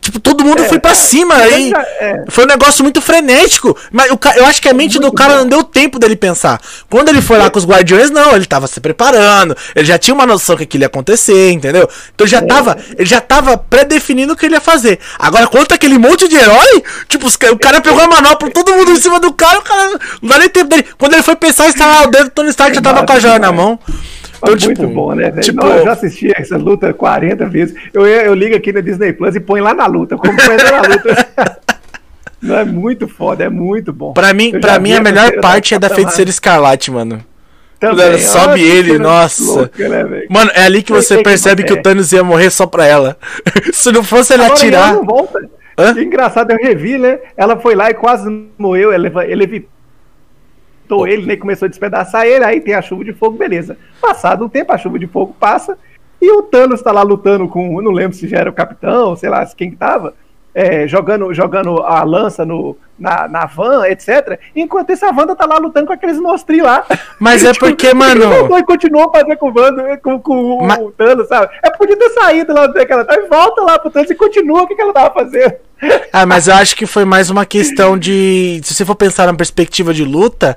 Tipo, 0.00 0.20
todo 0.20 0.42
mundo 0.44 0.64
foi 0.64 0.78
pra 0.78 0.94
cima 0.94 1.34
aí. 1.34 1.70
já- 1.70 1.82
é. 1.82 2.24
Foi 2.28 2.44
um 2.44 2.46
negócio 2.46 2.82
muito 2.82 3.00
frenético. 3.00 3.76
Mas 3.92 4.10
o 4.10 4.18
eu 4.36 4.46
acho 4.46 4.62
que 4.62 4.68
a 4.68 4.72
mente 4.72 4.98
do 4.98 5.12
cara 5.12 5.36
não 5.38 5.46
deu 5.46 5.62
tempo 5.62 5.98
dele 5.98 6.16
pensar. 6.16 6.60
Quando 6.88 7.08
ele 7.10 7.20
foi 7.20 7.36
lá 7.36 7.50
com 7.50 7.58
os 7.58 7.66
guardiões, 7.66 8.10
não, 8.10 8.34
ele 8.34 8.46
tava 8.46 8.66
se 8.66 8.80
preparando. 8.80 9.54
Ele 9.74 9.84
já 9.86 9.98
tinha 9.98 10.14
uma 10.14 10.24
noção 10.24 10.56
que 10.56 10.62
aquilo 10.62 10.84
ia 10.84 10.86
acontecer, 10.86 11.50
entendeu? 11.52 11.86
Então 12.14 12.26
já 12.26 12.40
tava, 12.40 12.78
ele 12.96 13.06
já 13.08 13.20
tava 13.20 13.58
pré-definindo 13.58 14.32
o 14.32 14.36
que 14.36 14.46
ele 14.46 14.54
ia 14.54 14.60
fazer. 14.60 14.98
Agora, 15.18 15.46
quanto 15.46 15.74
aquele 15.74 15.98
monte 15.98 16.26
de 16.26 16.36
herói, 16.36 16.82
tipo, 17.08 17.26
os 17.26 17.34
o 17.34 17.58
cara 17.58 17.80
pegou 17.80 18.00
a 18.00 18.08
manopla, 18.08 18.48
todo 18.54 18.72
mundo 18.74 18.90
em 18.92 18.96
cima 18.96 19.20
do 19.20 19.32
cara, 19.32 19.58
o 19.58 19.62
cara 19.62 19.98
não 20.22 20.28
dá 20.30 20.38
nem 20.38 20.48
tempo 20.48 20.68
dele. 20.70 20.86
Quando 20.96 21.12
ele 21.14 21.22
foi 21.22 21.36
pensar 21.36 21.66
em 21.66 21.68
instalar 21.70 22.06
o 22.06 22.10
dedo, 22.10 22.28
o 22.28 22.30
Tony 22.30 22.48
Stark 22.50 22.74
já 22.74 22.80
tava 22.80 23.04
com 23.04 23.12
a 23.12 23.18
joia 23.18 23.38
na 23.38 23.52
mão. 23.52 23.78
Então, 24.38 24.50
muito 24.50 24.68
tipo, 24.68 24.86
bom, 24.86 25.14
né? 25.14 25.30
velho? 25.30 25.42
tipo- 25.42 25.64
Não, 25.64 25.76
eu 25.76 25.84
já 25.84 25.92
assisti 25.92 26.32
essa 26.34 26.56
luta 26.56 26.92
40 26.92 27.46
vezes. 27.46 27.74
Eu, 27.92 28.06
eu 28.06 28.34
ligo 28.34 28.54
aqui 28.56 28.72
na 28.72 28.80
Disney 28.80 29.12
Plus 29.12 29.34
e 29.34 29.40
põe 29.40 29.60
lá 29.60 29.74
na 29.74 29.86
luta. 29.86 30.16
Como 30.16 30.36
põe 30.36 30.56
lá 30.56 30.82
na 30.82 30.88
luta. 30.88 31.28
Não, 32.40 32.56
é 32.56 32.64
muito 32.64 33.08
foda, 33.08 33.44
é 33.44 33.48
muito 33.48 33.92
bom. 33.92 34.12
Pra 34.12 34.32
mim, 34.32 34.60
pra 34.60 34.78
mim 34.78 34.92
a 34.92 35.00
melhor 35.00 35.40
parte 35.40 35.74
é 35.74 35.78
da 35.78 35.90
feiticeira 35.90 36.30
Escarlate, 36.30 36.88
mano. 36.88 37.20
Também. 37.80 38.06
Ela 38.06 38.18
sobe 38.18 38.60
que 38.60 38.66
ele, 38.66 38.98
nossa. 38.98 39.42
louca, 39.42 39.88
né? 39.88 40.24
Mano, 40.28 40.50
é 40.54 40.62
ali 40.64 40.82
que 40.82 40.92
você 40.92 41.16
que 41.16 41.22
percebe 41.22 41.64
que 41.64 41.72
é. 41.72 41.76
o 41.76 41.82
Thanos 41.82 42.12
ia 42.12 42.24
morrer 42.24 42.50
só 42.50 42.66
pra 42.66 42.86
ela. 42.86 43.16
Se 43.72 43.90
não 43.92 44.02
fosse 44.02 44.34
ele 44.34 44.44
atirar. 44.44 44.90
ela 44.90 44.98
não 44.98 45.04
volta. 45.04 45.40
Hã? 45.76 45.94
Que 45.94 46.02
engraçado, 46.02 46.50
eu 46.50 46.56
revi, 46.56 46.98
né? 46.98 47.18
Ela 47.36 47.56
foi 47.56 47.76
lá 47.76 47.90
e 47.90 47.94
quase 47.94 48.28
morreu. 48.58 48.92
Ele, 48.92 49.12
ele 49.28 49.44
evitou 49.44 49.70
ele, 51.06 51.26
né? 51.26 51.36
Começou 51.36 51.66
a 51.66 51.68
despedaçar 51.68 52.26
ele. 52.26 52.44
Aí 52.44 52.60
tem 52.60 52.74
a 52.74 52.82
chuva 52.82 53.04
de 53.04 53.12
fogo, 53.12 53.36
beleza. 53.36 53.76
Passado 54.00 54.44
um 54.44 54.48
tempo, 54.48 54.72
a 54.72 54.78
chuva 54.78 54.98
de 54.98 55.06
fogo 55.06 55.34
passa. 55.38 55.76
E 56.20 56.30
o 56.32 56.42
Thanos 56.42 56.82
tá 56.82 56.90
lá 56.92 57.02
lutando 57.02 57.46
com. 57.48 57.80
Não 57.80 57.92
lembro 57.92 58.16
se 58.16 58.26
já 58.26 58.38
era 58.38 58.50
o 58.50 58.52
capitão, 58.54 59.14
sei 59.16 59.28
lá 59.30 59.44
quem 59.56 59.70
que 59.70 59.76
tava. 59.76 60.14
é, 60.54 60.88
jogando, 60.88 61.32
jogando 61.32 61.82
a 61.82 62.02
lança 62.02 62.44
no, 62.44 62.76
na, 62.98 63.28
na 63.28 63.46
van, 63.46 63.86
etc. 63.86 64.40
Enquanto 64.56 64.90
esse 64.90 65.04
a 65.04 65.10
Wanda 65.16 65.36
tá 65.36 65.46
lá 65.46 65.56
lutando 65.58 65.86
com 65.86 65.92
aqueles 65.92 66.18
monstros 66.18 66.58
lá. 66.60 66.84
Mas 67.20 67.44
é 67.44 67.52
porque, 67.60 67.94
mano- 67.94 68.58
E 68.58 68.62
continuou 68.64 69.08
fazendo 69.12 69.36
com 69.36 69.50
o 69.50 69.54
Wanda, 69.56 69.96
com, 69.98 70.18
com 70.18 70.66
Ma- 70.66 70.80
o 70.80 70.90
Thanos, 70.90 71.28
sabe? 71.28 71.52
É 71.62 71.70
podia 71.70 71.96
ter 71.96 72.08
saído 72.10 72.52
lá 72.52 72.64
onde 72.64 72.84
que 72.84 72.92
ela 72.92 73.04
tava 73.04 73.20
e 73.20 73.28
volta 73.28 73.62
lá 73.62 73.78
pro 73.78 73.90
Thanos 73.90 74.10
e 74.10 74.16
continua 74.16 74.62
o 74.62 74.66
que, 74.66 74.74
que 74.74 74.82
ela 74.82 74.92
tava 74.92 75.14
fazendo. 75.14 75.54
Ah, 76.12 76.26
mas 76.26 76.48
eu 76.48 76.54
acho 76.54 76.74
que 76.76 76.86
foi 76.86 77.04
mais 77.04 77.30
uma 77.30 77.44
questão 77.46 77.96
de. 77.98 78.60
Se 78.64 78.74
você 78.74 78.84
for 78.84 78.94
pensar 78.94 79.26
na 79.26 79.34
perspectiva 79.34 79.92
de 79.94 80.04
luta, 80.04 80.56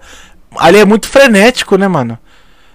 ali 0.58 0.80
é 0.80 0.86
muito 0.86 1.08
frenético, 1.08 1.76
né, 1.78 1.88
mano? 1.88 2.18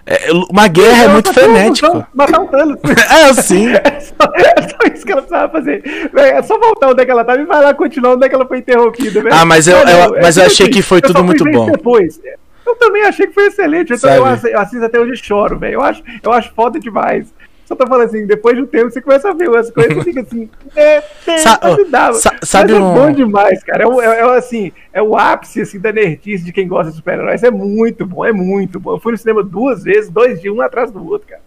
É, 0.08 0.30
uma 0.50 0.68
guerra 0.68 1.04
é 1.04 1.08
muito 1.08 1.32
frenético. 1.34 2.06
Matar 2.14 2.40
o 2.40 2.46
Thanos. 2.46 2.78
É, 3.10 3.32
sim. 3.42 3.70
É 3.74 3.98
só, 4.00 4.32
é 4.34 4.68
só 4.68 4.94
isso 4.94 5.04
que 5.04 5.10
ela 5.12 5.22
precisava 5.22 5.50
fazer. 5.52 5.82
É 6.14 6.40
só 6.42 6.56
voltar 6.60 6.90
onde 6.90 7.02
é 7.02 7.04
que 7.04 7.10
ela 7.10 7.24
tava 7.24 7.40
e 7.40 7.44
vai 7.44 7.60
lá 7.62 7.74
continuar 7.74 8.14
onde 8.14 8.24
é 8.24 8.28
que 8.28 8.34
ela 8.36 8.46
foi 8.46 8.58
interrompida. 8.58 9.20
velho. 9.20 9.34
Ah, 9.34 9.44
mas 9.44 9.66
eu- 9.66 9.84
Não, 9.84 9.92
eu- 9.92 10.16
é 10.16 10.22
mas 10.22 10.36
eu 10.36 10.44
tipo 10.44 10.52
achei 10.54 10.66
assim, 10.66 10.72
que 10.72 10.82
foi 10.82 10.98
eu 10.98 11.02
tudo 11.02 11.24
muito 11.24 11.44
bom. 11.50 11.70
Depois. 11.72 12.20
Eu 12.64 12.74
também 12.76 13.02
achei 13.04 13.26
que 13.26 13.32
foi 13.34 13.46
excelente. 13.46 13.90
Eu, 13.92 13.98
Sabe? 13.98 14.16
eu, 14.16 14.50
eu 14.52 14.60
assisto 14.60 14.84
até 14.84 14.98
hoje 15.00 15.12
e 15.12 15.16
choro, 15.16 15.58
velho. 15.58 15.74
Eu 15.74 15.82
acho, 15.82 16.02
eu 16.22 16.32
acho 16.32 16.52
foda 16.54 16.78
demais. 16.78 17.26
Só 17.66 17.74
tô 17.74 17.84
falando 17.86 18.06
assim, 18.06 18.24
depois 18.26 18.56
de 18.56 18.62
um 18.62 18.66
tempo 18.66 18.90
você 18.90 19.00
começa 19.02 19.28
a 19.28 19.34
ver 19.34 19.54
as 19.56 19.70
coisas 19.70 19.96
e 19.98 20.04
fica 20.04 20.20
assim. 20.20 20.48
É, 20.76 21.02
é, 21.26 21.38
Sa- 21.38 21.58
mas 21.60 21.90
dá, 21.90 22.12
sa- 22.12 22.36
mas 22.40 22.48
sabe 22.48 22.72
é 22.72 22.76
um- 22.76 22.94
bom 22.94 23.10
demais, 23.10 23.62
cara. 23.64 23.84
É, 23.84 23.88
é, 24.06 24.20
é 24.20 24.38
assim, 24.38 24.70
é 24.92 25.02
o 25.02 25.16
ápice 25.16 25.60
assim, 25.62 25.80
da 25.80 25.92
nerdice 25.92 26.44
de 26.44 26.52
quem 26.52 26.68
gosta 26.68 26.90
de 26.90 26.96
super-heróis. 26.96 27.42
É 27.42 27.50
muito 27.50 28.06
bom, 28.06 28.24
é 28.24 28.32
muito 28.32 28.78
bom. 28.78 28.92
Eu 28.94 29.00
fui 29.00 29.10
no 29.12 29.18
cinema 29.18 29.42
duas 29.42 29.82
vezes, 29.82 30.08
dois 30.08 30.40
dias, 30.40 30.54
um 30.54 30.60
atrás 30.60 30.92
do 30.92 31.04
outro, 31.04 31.26
cara. 31.28 31.42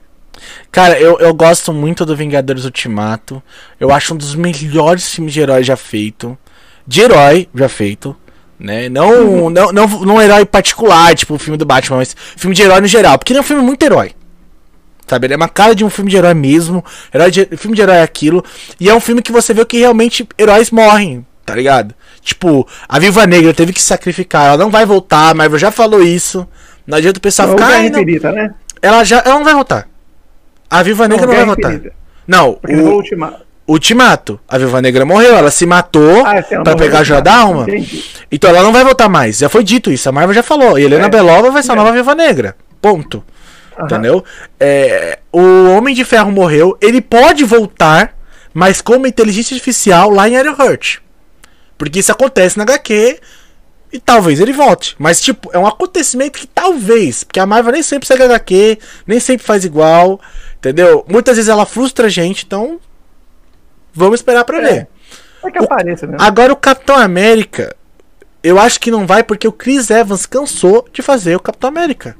Cara, 0.72 1.00
eu, 1.00 1.18
eu 1.20 1.34
gosto 1.34 1.72
muito 1.74 2.06
do 2.06 2.16
Vingadores 2.16 2.66
Ultimato. 2.66 3.42
Eu 3.80 3.92
acho 3.92 4.14
um 4.14 4.18
dos 4.18 4.36
melhores 4.36 5.10
filmes 5.14 5.34
de 5.34 5.40
herói 5.40 5.64
já 5.64 5.76
feito. 5.78 6.38
De 6.86 7.02
herói 7.02 7.48
já 7.56 7.68
feito. 7.70 8.16
Né? 8.60 8.90
Não, 8.90 9.50
não, 9.50 9.72
não, 9.72 9.88
não 9.88 10.16
um 10.16 10.22
herói 10.22 10.46
particular, 10.46 11.16
tipo 11.16 11.34
o 11.34 11.40
filme 11.40 11.58
do 11.58 11.66
Batman, 11.66 11.98
mas 11.98 12.14
filme 12.36 12.54
de 12.54 12.62
herói 12.62 12.82
no 12.82 12.88
geral. 12.88 13.18
Porque 13.18 13.32
ele 13.32 13.38
é 13.38 13.42
um 13.42 13.46
filme 13.46 13.64
muito 13.64 13.82
herói. 13.84 14.12
Sabe? 15.10 15.26
Ele 15.26 15.34
é 15.34 15.38
uma 15.38 15.50
cara 15.50 15.74
de 15.74 15.84
um 15.84 15.90
filme 15.90 16.12
de 16.12 16.18
herói 16.18 16.36
mesmo. 16.36 16.86
Herói 17.12 17.32
de, 17.32 17.46
filme 17.58 17.76
de 17.76 17.82
herói 17.82 17.96
é 17.96 18.04
aquilo. 18.04 18.44
E 18.80 18.88
é 18.88 18.94
um 18.94 19.00
filme 19.00 19.22
que 19.24 19.32
você 19.32 19.54
vê 19.56 19.66
que 19.66 19.80
realmente 19.80 20.28
heróis 20.38 20.70
morrem, 20.70 21.26
tá 21.46 21.56
ligado? 21.56 21.96
Tipo, 22.22 22.68
a 22.88 23.00
Viva 23.00 23.26
Negra 23.26 23.52
teve 23.54 23.74
que 23.74 23.82
se 23.82 23.88
sacrificar. 23.88 24.46
Ela 24.50 24.58
não 24.58 24.70
vai 24.70 24.86
voltar, 24.86 25.30
a 25.30 25.34
Marvel 25.34 25.58
já 25.58 25.72
falou 25.72 26.04
isso. 26.04 26.48
Não 26.86 26.98
adianta 27.00 27.18
o 27.18 27.22
pessoal 27.22 27.48
Não, 27.48 27.58
ficar. 27.58 27.70
"Ai, 27.70 27.90
não." 27.90 28.00
Infinita, 28.02 28.32
né? 28.32 28.54
Ela 28.82 29.04
já 29.04 29.18
ela 29.26 29.36
não 29.36 29.44
vai 29.44 29.54
voltar. 29.56 29.88
A 30.70 30.84
Viva 30.84 31.08
Negra 31.08 31.26
não, 31.26 31.34
Guerra 31.34 31.46
vai 31.48 31.56
voltar. 31.56 31.74
Infinita. 31.74 31.96
Não, 32.28 32.54
Porque 32.54 32.76
no 32.76 32.84
o 32.90 32.94
último. 32.94 33.32
Ultimato. 33.68 34.40
A 34.48 34.58
Viva 34.58 34.82
Negra 34.82 35.06
morreu, 35.06 35.36
ela 35.36 35.50
se 35.52 35.66
matou 35.66 36.26
Ah, 36.26 36.44
morreu 36.60 36.76
pegar 36.78 37.00
a 37.00 37.04
joia 37.04 37.22
da 37.22 37.32
Ultimato, 37.46 37.60
alma. 37.60 37.64
entendi. 37.70 38.04
Então 38.32 38.50
ela 38.50 38.62
não 38.64 38.72
vai 38.72 38.84
voltar 38.84 39.10
mais. 39.10 39.38
Já 39.40 39.50
foi 39.50 39.64
dito 39.64 39.92
isso. 39.92 40.08
A 40.08 40.12
Marvel 40.12 40.34
já 40.36 40.44
falou. 40.44 40.78
E 40.78 40.84
Helena 40.84 41.06
É. 41.06 41.10
Belova 41.10 41.50
vai 41.52 41.64
ser 41.64 41.72
a 41.72 41.74
É. 41.74 41.78
nova 41.78 41.92
Viva 41.92 42.14
Negra. 42.16 42.56
Ponto. 42.82 43.24
Aham. 43.80 43.86
Entendeu? 43.88 44.24
É, 44.60 45.20
o 45.32 45.70
Homem 45.76 45.96
de 45.96 46.04
Ferro 46.04 46.32
morreu. 46.32 46.78
Ele 46.82 47.02
pode 47.02 47.44
voltar, 47.44 48.16
mas 48.54 48.82
como 48.82 49.08
inteligência 49.08 49.56
artificial 49.56 50.10
lá 50.10 50.28
em 50.28 50.34
Ironheart. 50.36 50.98
Porque 51.78 52.00
isso 52.00 52.12
acontece 52.12 52.58
na 52.58 52.64
HQ. 52.64 53.20
E 53.92 54.00
talvez 54.00 54.40
ele 54.40 54.54
volte. 54.54 54.96
Mas, 55.00 55.20
tipo, 55.20 55.50
é 55.52 55.58
um 55.58 55.66
acontecimento 55.66 56.38
que 56.38 56.46
talvez. 56.46 57.24
Porque 57.24 57.40
a 57.40 57.46
Marvel 57.48 57.72
nem 57.74 57.82
sempre 57.82 58.08
segue 58.08 58.22
HQ, 58.22 58.78
nem 59.08 59.20
sempre 59.20 59.44
faz 59.48 59.66
igual. 59.66 60.20
Entendeu? 60.58 61.04
Muitas 61.08 61.38
vezes 61.38 61.50
ela 61.50 61.66
frustra 61.66 62.06
a 62.06 62.10
gente, 62.10 62.46
então. 62.46 62.80
Vamos 63.94 64.20
esperar 64.20 64.44
pra 64.44 64.58
É. 64.60 64.62
ver. 64.62 64.88
É 65.44 65.50
que 65.50 65.58
apareça 65.58 66.06
mesmo. 66.06 66.22
Agora 66.22 66.54
o 66.54 66.56
Capitão 66.56 66.96
América. 66.98 67.76
Eu 68.44 68.60
acho 68.60 68.80
que 68.80 68.92
não 68.92 69.08
vai 69.08 69.24
porque 69.24 69.48
o 69.48 69.52
Chris 69.52 69.90
Evans 69.90 70.26
cansou 70.26 70.88
de 70.94 71.02
fazer 71.02 71.36
o 71.36 71.40
Capitão 71.40 71.70
América. 71.70 72.16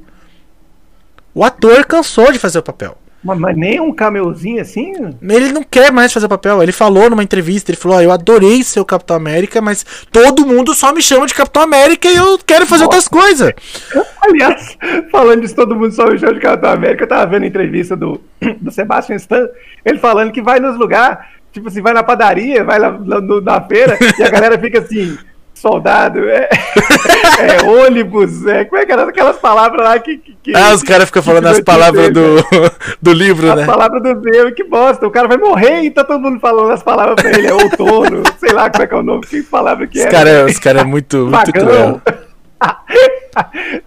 O 1.34 1.44
ator 1.44 1.84
cansou 1.84 2.32
de 2.32 2.38
fazer 2.38 2.58
o 2.58 2.62
papel. 2.62 2.96
Mas, 3.22 3.38
mas 3.38 3.56
nem 3.56 3.78
um 3.78 3.92
camelzinho 3.92 4.62
assim? 4.62 4.92
Ele 5.22 5.52
não 5.52 5.62
quer 5.62 5.92
mais 5.92 6.12
fazer 6.12 6.24
o 6.24 6.28
papel. 6.28 6.62
Ele 6.62 6.72
falou 6.72 7.10
numa 7.10 7.22
entrevista, 7.22 7.70
ele 7.70 7.76
falou: 7.76 7.98
"Ó, 7.98 8.00
eu 8.00 8.10
adorei 8.10 8.62
ser 8.62 8.80
o 8.80 8.84
Capitão 8.84 9.14
América, 9.14 9.60
mas 9.60 9.84
todo 10.10 10.46
mundo 10.46 10.74
só 10.74 10.92
me 10.92 11.02
chama 11.02 11.26
de 11.26 11.34
Capitão 11.34 11.62
América 11.62 12.08
e 12.08 12.16
eu 12.16 12.38
quero 12.38 12.66
fazer 12.66 12.84
outras 12.84 13.06
coisas. 13.06 13.52
Aliás, 14.22 14.76
falando 15.10 15.42
disso, 15.42 15.54
todo 15.54 15.76
mundo 15.76 15.92
só 15.92 16.06
me 16.06 16.18
chama 16.18 16.34
de 16.34 16.40
Capitão 16.40 16.72
América. 16.72 17.04
Eu 17.04 17.08
tava 17.08 17.26
vendo 17.26 17.42
a 17.42 17.46
entrevista 17.46 17.94
do, 17.94 18.20
do 18.60 18.70
Sebastian 18.70 19.16
Stan, 19.16 19.48
ele 19.84 19.98
falando 19.98 20.32
que 20.32 20.40
vai 20.40 20.58
nos 20.58 20.78
lugares, 20.78 21.18
tipo 21.52 21.68
assim, 21.68 21.82
vai 21.82 21.92
na 21.92 22.02
padaria, 22.02 22.64
vai 22.64 22.78
lá 22.78 22.98
na 23.42 23.60
feira, 23.60 23.98
e 24.18 24.22
a 24.22 24.30
galera 24.30 24.58
fica 24.58 24.78
assim. 24.78 25.18
Soldado, 25.60 26.28
é, 26.28 26.48
é 27.38 27.62
ônibus, 27.62 28.46
é, 28.46 28.64
como 28.64 28.80
é 28.80 28.86
que 28.86 28.92
era 28.92 29.04
aquelas 29.04 29.36
palavras 29.36 29.84
lá 29.84 29.98
que. 29.98 30.16
que, 30.16 30.36
que 30.42 30.56
ah, 30.56 30.72
os 30.74 30.82
caras 30.82 31.06
ficam 31.06 31.22
falando 31.22 31.46
as 31.46 31.60
palavras 31.60 32.10
do, 32.10 32.36
do 33.00 33.12
livro, 33.12 33.50
as 33.50 33.56
né? 33.56 33.62
As 33.62 33.68
palavras 33.68 34.02
do 34.02 34.14
Deus, 34.14 34.54
que 34.54 34.64
bosta, 34.64 35.06
o 35.06 35.10
cara 35.10 35.28
vai 35.28 35.36
morrer 35.36 35.82
e 35.82 35.90
tá 35.90 36.02
todo 36.02 36.20
mundo 36.20 36.40
falando 36.40 36.72
as 36.72 36.82
palavras 36.82 37.16
pra 37.16 37.30
ele, 37.30 37.46
é 37.46 37.52
outono, 37.54 38.22
sei 38.40 38.52
lá 38.52 38.70
como 38.70 38.82
é 38.82 38.86
que 38.86 38.94
é 38.94 38.96
o 38.96 39.02
nome, 39.02 39.26
que 39.26 39.42
palavra 39.42 39.86
que 39.86 39.98
os 39.98 40.04
é. 40.04 40.08
Cara, 40.10 40.46
os 40.46 40.58
caras 40.58 40.82
é 40.82 40.84
muito, 40.84 41.26
muito 41.26 41.52
cruel. 41.52 42.00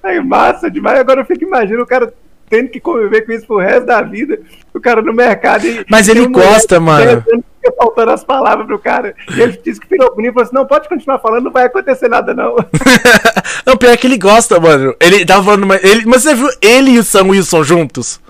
é 0.04 0.22
massa 0.22 0.70
demais, 0.70 1.00
agora 1.00 1.22
eu 1.22 1.26
fico 1.26 1.44
imaginando 1.44 1.84
o 1.84 1.88
cara 1.88 2.14
tendo 2.50 2.70
que 2.70 2.80
conviver 2.80 3.26
com 3.26 3.32
isso 3.32 3.48
pro 3.48 3.58
resto 3.58 3.88
da 3.88 4.02
vida, 4.04 4.40
o 4.74 4.80
cara 4.80 5.02
no 5.02 5.12
mercado 5.12 5.66
e. 5.66 5.84
Mas 5.90 6.08
ele 6.08 6.28
gosta, 6.28 6.80
mano 6.80 7.24
fica 7.64 7.74
faltando 7.78 8.12
as 8.12 8.24
palavras 8.24 8.68
pro 8.68 8.78
cara. 8.78 9.16
E 9.36 9.42
ele 9.42 9.60
disse 9.64 9.80
que 9.80 9.88
virou 9.88 10.14
bonito 10.14 10.32
e 10.32 10.34
falou 10.34 10.46
assim: 10.46 10.56
não, 10.56 10.66
pode 10.66 10.90
continuar 10.90 11.20
falando, 11.20 11.46
não 11.46 11.52
vai 11.52 11.66
acontecer 11.66 12.10
nada, 12.10 12.34
não. 12.34 12.56
não, 13.66 13.78
pior 13.78 13.92
é 13.92 13.98
que 13.98 14.08
ele 14.08 14.18
gosta, 14.18 14.60
mano. 14.60 14.94
Ele 15.00 15.26
tava 15.26 15.44
falando. 15.44 15.74
Ele, 15.82 16.06
mas 16.06 16.24
você 16.24 16.36
viu 16.36 16.50
ele 16.62 16.92
e 16.92 17.00
o 17.00 17.04
Sam 17.04 17.30
Wilson 17.30 17.64
juntos? 17.64 18.22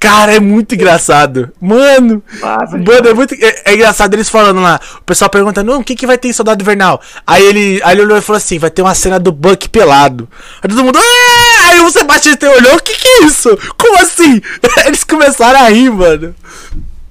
Cara, 0.00 0.34
é 0.34 0.40
muito 0.40 0.74
engraçado. 0.74 1.52
Mano, 1.60 2.20
mano, 2.42 3.08
é 3.08 3.14
muito. 3.14 3.34
É, 3.34 3.62
é, 3.66 3.74
engraçado 3.74 4.12
eles 4.14 4.28
falando 4.28 4.60
lá. 4.60 4.80
O 4.98 5.02
pessoal 5.02 5.30
perguntando, 5.30 5.78
o 5.78 5.84
que, 5.84 5.94
que 5.94 6.08
vai 6.08 6.18
ter 6.18 6.26
em 6.26 6.32
Soldado 6.32 6.60
Invernal? 6.60 7.00
Aí 7.24 7.44
ele, 7.44 7.80
aí 7.84 7.94
ele 7.94 8.02
olhou 8.02 8.18
e 8.18 8.20
falou 8.20 8.38
assim: 8.38 8.58
vai 8.58 8.70
ter 8.70 8.82
uma 8.82 8.96
cena 8.96 9.20
do 9.20 9.30
Buck 9.30 9.68
pelado. 9.68 10.28
Aí 10.60 10.68
todo 10.68 10.82
mundo. 10.82 10.98
Aaah! 10.98 11.70
Aí 11.70 11.80
o 11.80 11.90
Sebastião 11.90 12.36
olhou, 12.52 12.74
o 12.74 12.82
que, 12.82 12.94
que 12.94 13.08
é 13.08 13.24
isso? 13.24 13.56
Como 13.78 13.98
assim? 13.98 14.42
Eles 14.84 15.04
começaram 15.04 15.60
a 15.60 15.68
rir, 15.68 15.90
mano. 15.90 16.34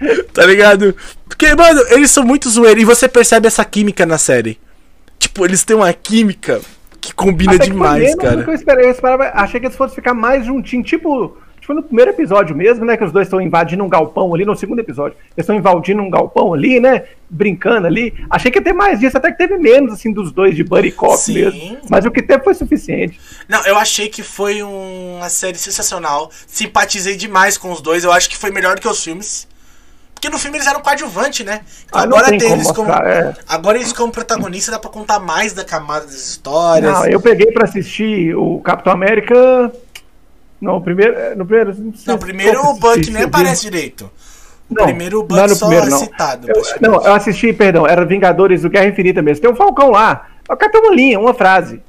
tá 0.33 0.45
ligado? 0.45 0.95
Porque, 1.27 1.53
mano, 1.55 1.81
eles 1.89 2.11
são 2.11 2.23
muito 2.23 2.49
zoeiros 2.49 2.81
e 2.81 2.85
você 2.85 3.07
percebe 3.07 3.47
essa 3.47 3.63
química 3.63 4.05
na 4.05 4.17
série. 4.17 4.59
Tipo, 5.17 5.45
eles 5.45 5.63
têm 5.63 5.75
uma 5.75 5.93
química 5.93 6.59
que 6.99 7.13
combina 7.13 7.55
Até 7.55 7.65
demais, 7.65 8.15
cara. 8.15 8.41
eu, 8.41 8.53
esperei, 8.53 8.85
eu 8.85 8.91
esperava, 8.91 9.31
achei 9.33 9.59
que 9.59 9.65
eles 9.65 9.75
fossem 9.75 9.95
ficar 9.95 10.13
mais 10.13 10.45
juntinhos, 10.45 10.87
tipo, 10.87 11.35
tipo 11.59 11.73
no 11.73 11.81
primeiro 11.81 12.11
episódio 12.11 12.55
mesmo, 12.55 12.85
né? 12.85 12.95
Que 12.95 13.03
os 13.03 13.11
dois 13.11 13.27
estão 13.27 13.41
invadindo 13.41 13.83
um 13.83 13.89
galpão 13.89 14.33
ali, 14.35 14.45
no 14.45 14.55
segundo 14.55 14.79
episódio. 14.79 15.17
Eles 15.35 15.43
estão 15.43 15.55
invadindo 15.55 16.01
um 16.01 16.09
galpão 16.09 16.53
ali, 16.53 16.79
né? 16.79 17.05
Brincando 17.29 17.87
ali. 17.87 18.13
Achei 18.29 18.51
que 18.51 18.59
ia 18.59 18.63
ter 18.63 18.73
mais 18.73 18.99
disso, 18.99 19.17
até 19.17 19.31
que 19.31 19.37
teve 19.37 19.57
menos, 19.57 19.93
assim, 19.93 20.11
dos 20.13 20.31
dois 20.31 20.55
de 20.55 20.63
Buddy 20.63 20.91
Cop 20.91 21.17
Sim. 21.17 21.33
mesmo. 21.33 21.77
Mas 21.89 22.05
o 22.05 22.11
que 22.11 22.21
teve 22.21 22.43
foi 22.43 22.53
suficiente. 22.53 23.19
Não, 23.49 23.65
eu 23.65 23.77
achei 23.77 24.07
que 24.07 24.21
foi 24.21 24.61
um, 24.61 25.17
uma 25.17 25.29
série 25.29 25.57
sensacional. 25.57 26.29
Simpatizei 26.45 27.15
demais 27.15 27.57
com 27.57 27.71
os 27.71 27.81
dois. 27.81 28.03
Eu 28.03 28.11
acho 28.11 28.29
que 28.29 28.37
foi 28.37 28.51
melhor 28.51 28.75
do 28.75 28.81
que 28.81 28.87
os 28.87 29.03
filmes. 29.03 29.47
Porque 30.21 30.29
no 30.29 30.37
filme 30.37 30.57
eles 30.59 30.67
eram 30.67 30.81
coadjuvante, 30.81 31.43
né? 31.43 31.61
Então 31.83 31.99
ah, 31.99 32.03
agora 32.03 32.27
tem, 32.27 32.51
eles 32.51 32.71
como. 32.71 32.91
É. 32.91 33.33
Agora 33.49 33.75
eles 33.79 33.91
como 33.91 34.11
protagonista 34.11 34.69
dá 34.69 34.77
pra 34.77 34.91
contar 34.91 35.19
mais 35.19 35.51
da 35.51 35.65
camada 35.65 36.05
das 36.05 36.13
histórias. 36.13 36.93
Não, 36.93 37.07
eu 37.07 37.19
peguei 37.19 37.47
pra 37.47 37.63
assistir 37.63 38.35
o 38.35 38.59
Capitão 38.59 38.93
América. 38.93 39.73
Não, 40.61 40.75
o 40.75 40.81
primeiro. 40.81 41.17
É, 41.17 41.33
no 41.33 41.43
primeiro. 41.43 41.73
Não, 41.75 41.93
não 42.05 42.17
primeiro 42.19 42.63
o 42.63 42.75
Buck 42.75 43.09
nem 43.09 43.23
aparece 43.23 43.63
direito. 43.63 44.11
Não, 44.69 44.85
primeiro 44.85 45.21
o 45.21 45.23
Buck 45.23 45.41
não, 45.41 45.55
só 45.55 45.65
primeiro, 45.65 45.89
não. 45.89 45.97
é 45.97 45.99
citado. 46.01 46.47
Eu, 46.47 46.63
não, 46.79 47.03
eu 47.03 47.13
assisti, 47.13 47.51
perdão, 47.51 47.87
era 47.87 48.05
Vingadores 48.05 48.61
do 48.61 48.69
Guerra 48.69 48.89
Infinita 48.89 49.23
mesmo. 49.23 49.41
Tem 49.41 49.51
um 49.51 49.55
Falcão 49.55 49.89
lá. 49.89 50.27
O 50.47 50.55
cara 50.55 50.71
tem 50.71 50.81
uma 50.81 50.93
linha, 50.93 51.19
uma 51.19 51.33
frase. 51.33 51.81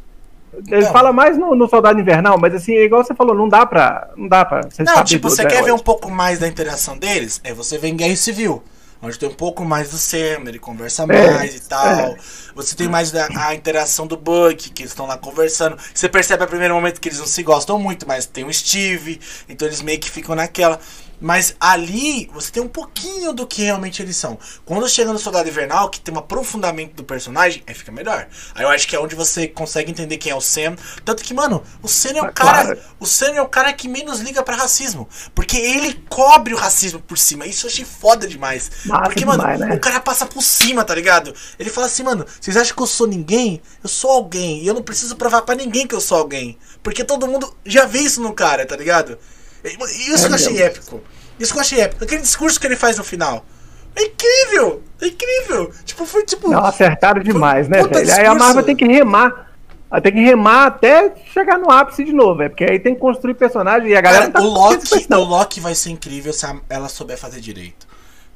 Ele 0.68 0.84
não. 0.84 0.92
fala 0.92 1.12
mais 1.12 1.38
no, 1.38 1.54
no, 1.54 1.68
Soldado 1.68 1.98
Invernal, 1.98 2.38
mas 2.38 2.54
assim, 2.54 2.72
é 2.74 2.84
igual 2.84 3.02
você 3.02 3.14
falou, 3.14 3.34
não 3.34 3.48
dá 3.48 3.64
pra. 3.64 4.10
Não 4.16 4.28
dá 4.28 4.44
pra. 4.44 4.60
Não, 4.80 5.04
tipo, 5.04 5.30
você 5.30 5.46
quer 5.46 5.62
ver 5.62 5.72
um 5.72 5.78
pouco 5.78 6.10
mais 6.10 6.38
da 6.38 6.46
interação 6.46 6.96
deles? 6.98 7.40
É 7.42 7.54
você 7.54 7.78
vê 7.78 7.88
em 7.88 7.96
Guerra 7.96 8.16
Civil. 8.16 8.62
Onde 9.04 9.18
tem 9.18 9.28
um 9.28 9.34
pouco 9.34 9.64
mais 9.64 9.90
do 9.90 9.98
Sam, 9.98 10.46
ele 10.46 10.60
conversa 10.60 11.02
é, 11.02 11.06
mais 11.06 11.54
é, 11.54 11.56
e 11.56 11.60
tal. 11.60 11.86
É. 11.86 12.16
Você 12.54 12.76
tem 12.76 12.86
mais 12.86 13.10
da, 13.10 13.26
a 13.36 13.52
interação 13.52 14.06
do 14.06 14.16
Buck, 14.16 14.70
que 14.70 14.82
eles 14.82 14.92
estão 14.92 15.06
lá 15.06 15.18
conversando. 15.18 15.76
Você 15.92 16.08
percebe 16.08 16.44
a 16.44 16.46
primeiro 16.46 16.72
momento 16.72 17.00
que 17.00 17.08
eles 17.08 17.18
não 17.18 17.26
se 17.26 17.42
gostam 17.42 17.80
muito, 17.80 18.06
mas 18.06 18.26
tem 18.26 18.44
o 18.44 18.54
Steve, 18.54 19.20
então 19.48 19.66
eles 19.66 19.82
meio 19.82 19.98
que 19.98 20.08
ficam 20.08 20.36
naquela. 20.36 20.78
Mas 21.22 21.54
ali 21.60 22.28
você 22.34 22.50
tem 22.50 22.60
um 22.60 22.68
pouquinho 22.68 23.32
do 23.32 23.46
que 23.46 23.62
realmente 23.62 24.02
eles 24.02 24.16
são. 24.16 24.36
Quando 24.64 24.88
chega 24.88 25.12
no 25.12 25.18
Soldado 25.20 25.48
Invernal, 25.48 25.88
que 25.88 26.00
tem 26.00 26.12
um 26.12 26.18
aprofundamento 26.18 26.94
do 26.94 27.04
personagem, 27.04 27.62
aí 27.64 27.74
fica 27.74 27.92
melhor. 27.92 28.26
Aí 28.56 28.64
eu 28.64 28.68
acho 28.68 28.88
que 28.88 28.96
é 28.96 28.98
onde 28.98 29.14
você 29.14 29.46
consegue 29.46 29.92
entender 29.92 30.16
quem 30.16 30.32
é 30.32 30.34
o 30.34 30.40
Sam. 30.40 30.74
Tanto 31.04 31.22
que, 31.22 31.32
mano, 31.32 31.62
o 31.80 31.86
Sam 31.86 32.16
é 32.16 32.22
o 32.22 32.32
cara. 32.32 32.64
Claro. 32.64 32.80
O 32.98 33.06
Sam 33.06 33.34
é 33.34 33.40
o 33.40 33.46
cara 33.46 33.72
que 33.72 33.86
menos 33.86 34.18
liga 34.18 34.42
para 34.42 34.56
racismo. 34.56 35.08
Porque 35.32 35.56
ele 35.56 35.94
cobre 36.08 36.54
o 36.54 36.56
racismo 36.56 36.98
por 36.98 37.16
cima. 37.16 37.46
Isso 37.46 37.66
eu 37.66 37.70
achei 37.70 37.84
foda 37.84 38.26
demais. 38.26 38.70
Massa 38.84 39.02
porque, 39.04 39.24
mano, 39.24 39.42
demais, 39.42 39.60
né? 39.60 39.74
o 39.76 39.78
cara 39.78 40.00
passa 40.00 40.26
por 40.26 40.42
cima, 40.42 40.84
tá 40.84 40.92
ligado? 40.92 41.32
Ele 41.56 41.70
fala 41.70 41.86
assim, 41.86 42.02
mano, 42.02 42.26
vocês 42.40 42.56
acham 42.56 42.74
que 42.74 42.82
eu 42.82 42.86
sou 42.88 43.06
ninguém? 43.06 43.62
Eu 43.80 43.88
sou 43.88 44.10
alguém. 44.10 44.60
E 44.60 44.66
eu 44.66 44.74
não 44.74 44.82
preciso 44.82 45.14
provar 45.14 45.42
para 45.42 45.54
ninguém 45.54 45.86
que 45.86 45.94
eu 45.94 46.00
sou 46.00 46.18
alguém. 46.18 46.58
Porque 46.82 47.04
todo 47.04 47.28
mundo 47.28 47.54
já 47.64 47.84
vê 47.84 48.00
isso 48.00 48.20
no 48.20 48.32
cara, 48.32 48.66
tá 48.66 48.76
ligado? 48.76 49.16
Isso 49.64 50.24
é 50.24 50.28
que 50.28 50.32
eu 50.32 50.34
achei 50.34 50.62
épico. 50.62 51.00
Isso 51.38 51.52
que 51.52 51.58
eu 51.58 51.62
achei 51.62 51.80
épico. 51.80 52.04
Aquele 52.04 52.22
discurso 52.22 52.60
que 52.60 52.66
ele 52.66 52.76
faz 52.76 52.98
no 52.98 53.04
final. 53.04 53.44
É 53.94 54.02
incrível! 54.04 54.82
É 55.00 55.06
incrível! 55.06 55.72
Tipo, 55.84 56.06
foi 56.06 56.24
tipo. 56.24 56.48
Não, 56.48 56.64
acertaram 56.64 57.22
demais, 57.22 57.68
né, 57.68 57.82
velho? 57.82 58.14
Aí 58.14 58.26
a 58.26 58.34
Marvel 58.34 58.62
tem 58.62 58.76
que 58.76 58.86
remar. 58.86 59.50
Tem 60.02 60.12
que 60.12 60.20
remar 60.20 60.66
até 60.66 61.12
chegar 61.34 61.58
no 61.58 61.70
ápice 61.70 62.02
de 62.02 62.14
novo, 62.14 62.42
é 62.42 62.48
porque 62.48 62.64
aí 62.64 62.78
tem 62.78 62.94
que 62.94 63.00
construir 63.00 63.34
personagem 63.34 63.90
e 63.90 63.94
a 63.94 64.00
galera 64.00 64.30
Cara, 64.30 64.32
tá 64.32 64.40
o 64.40 64.50
Loki, 64.50 65.06
o 65.10 65.16
Loki 65.18 65.60
vai 65.60 65.74
ser 65.74 65.90
incrível 65.90 66.32
se 66.32 66.46
ela 66.70 66.88
souber 66.88 67.18
fazer 67.18 67.40
direito. 67.40 67.86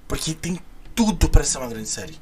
Porque 0.06 0.34
tem 0.34 0.60
tudo 0.94 1.30
para 1.30 1.42
ser 1.42 1.56
uma 1.56 1.66
grande 1.66 1.88
série. 1.88 2.14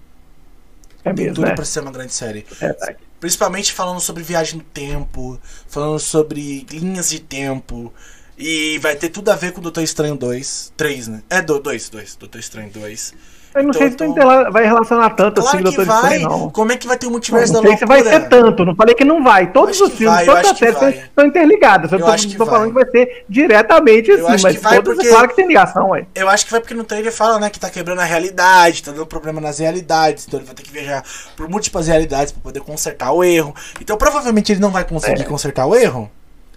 É 1.04 1.12
tem 1.12 1.24
mesmo, 1.24 1.34
tudo 1.34 1.48
né? 1.48 1.54
pra 1.54 1.64
ser 1.64 1.80
uma 1.80 1.90
grande 1.90 2.12
série. 2.12 2.46
É, 2.60 2.96
Principalmente 3.18 3.72
falando 3.72 4.00
sobre 4.00 4.22
viagem 4.22 4.58
no 4.58 4.64
tempo, 4.64 5.40
falando 5.66 5.98
sobre 5.98 6.64
linhas 6.70 7.10
de 7.10 7.18
tempo, 7.18 7.92
e 8.38 8.78
vai 8.78 8.96
ter 8.96 9.08
tudo 9.08 9.30
a 9.30 9.36
ver 9.36 9.52
com 9.52 9.60
o 9.60 9.62
Doutor 9.62 9.82
Estranho 9.82 10.16
2. 10.16 10.72
3, 10.76 11.08
né? 11.08 11.22
É, 11.30 11.40
2, 11.40 11.88
2. 11.88 12.16
Doutor 12.16 12.38
Estranho 12.38 12.70
2. 12.70 13.14
Eu 13.54 13.62
não 13.62 13.70
então, 13.70 13.80
sei 13.82 13.90
se 13.90 14.04
então... 14.04 14.50
vai 14.50 14.64
relacionar 14.64 15.10
tanto 15.10 15.40
claro 15.40 15.56
assim 15.56 15.62
Doutor 15.62 15.84
vai. 15.84 15.96
Estranho, 15.96 16.28
não. 16.28 16.50
Como 16.50 16.72
é 16.72 16.76
que 16.76 16.88
vai 16.88 16.98
ter 16.98 17.06
o 17.06 17.10
multiverso 17.10 17.52
não, 17.52 17.62
da 17.62 17.68
loucura? 17.68 17.86
Não 17.86 17.96
sei 17.96 18.02
se 18.02 18.12
vai 18.12 18.22
ser 18.22 18.28
tanto. 18.28 18.64
Não 18.64 18.74
falei 18.74 18.94
que 18.96 19.04
não 19.04 19.22
vai. 19.22 19.52
Todos 19.52 19.80
os 19.80 19.92
filmes, 19.92 20.24
todas 20.24 20.50
as 20.50 20.58
séries 20.58 21.04
estão 21.04 21.24
interligadas. 21.24 21.92
Eu, 21.92 22.00
eu 22.00 22.04
tô, 22.04 22.38
tô 22.38 22.46
falando 22.46 22.68
que 22.68 22.74
vai 22.74 22.90
ser 22.90 23.24
diretamente 23.28 24.10
eu 24.10 24.26
assim, 24.26 24.42
mas 24.42 24.60
vai 24.60 24.76
todas, 24.82 24.96
porque... 24.96 25.08
claro 25.08 25.28
que 25.28 25.36
tem 25.36 25.46
ligação, 25.46 25.90
ué. 25.90 26.04
Eu 26.16 26.28
acho 26.28 26.44
que 26.44 26.50
vai 26.50 26.60
porque 26.60 26.74
no 26.74 26.82
trailer 26.82 27.12
fala, 27.12 27.38
né, 27.38 27.48
que 27.48 27.60
tá 27.60 27.70
quebrando 27.70 28.00
a 28.00 28.04
realidade, 28.04 28.82
tá 28.82 28.90
dando 28.90 29.06
problema 29.06 29.40
nas 29.40 29.60
realidades, 29.60 30.26
então 30.26 30.40
ele 30.40 30.46
vai 30.46 30.54
ter 30.56 30.64
que 30.64 30.72
viajar 30.72 31.04
por 31.36 31.48
múltiplas 31.48 31.86
realidades 31.86 32.32
pra 32.32 32.42
poder 32.42 32.60
consertar 32.60 33.12
o 33.12 33.22
erro. 33.22 33.54
Então 33.80 33.96
provavelmente 33.96 34.50
ele 34.50 34.60
não 34.60 34.70
vai 34.70 34.82
conseguir 34.82 35.22
é. 35.22 35.24
consertar 35.24 35.64
o 35.66 35.76
erro. 35.76 36.10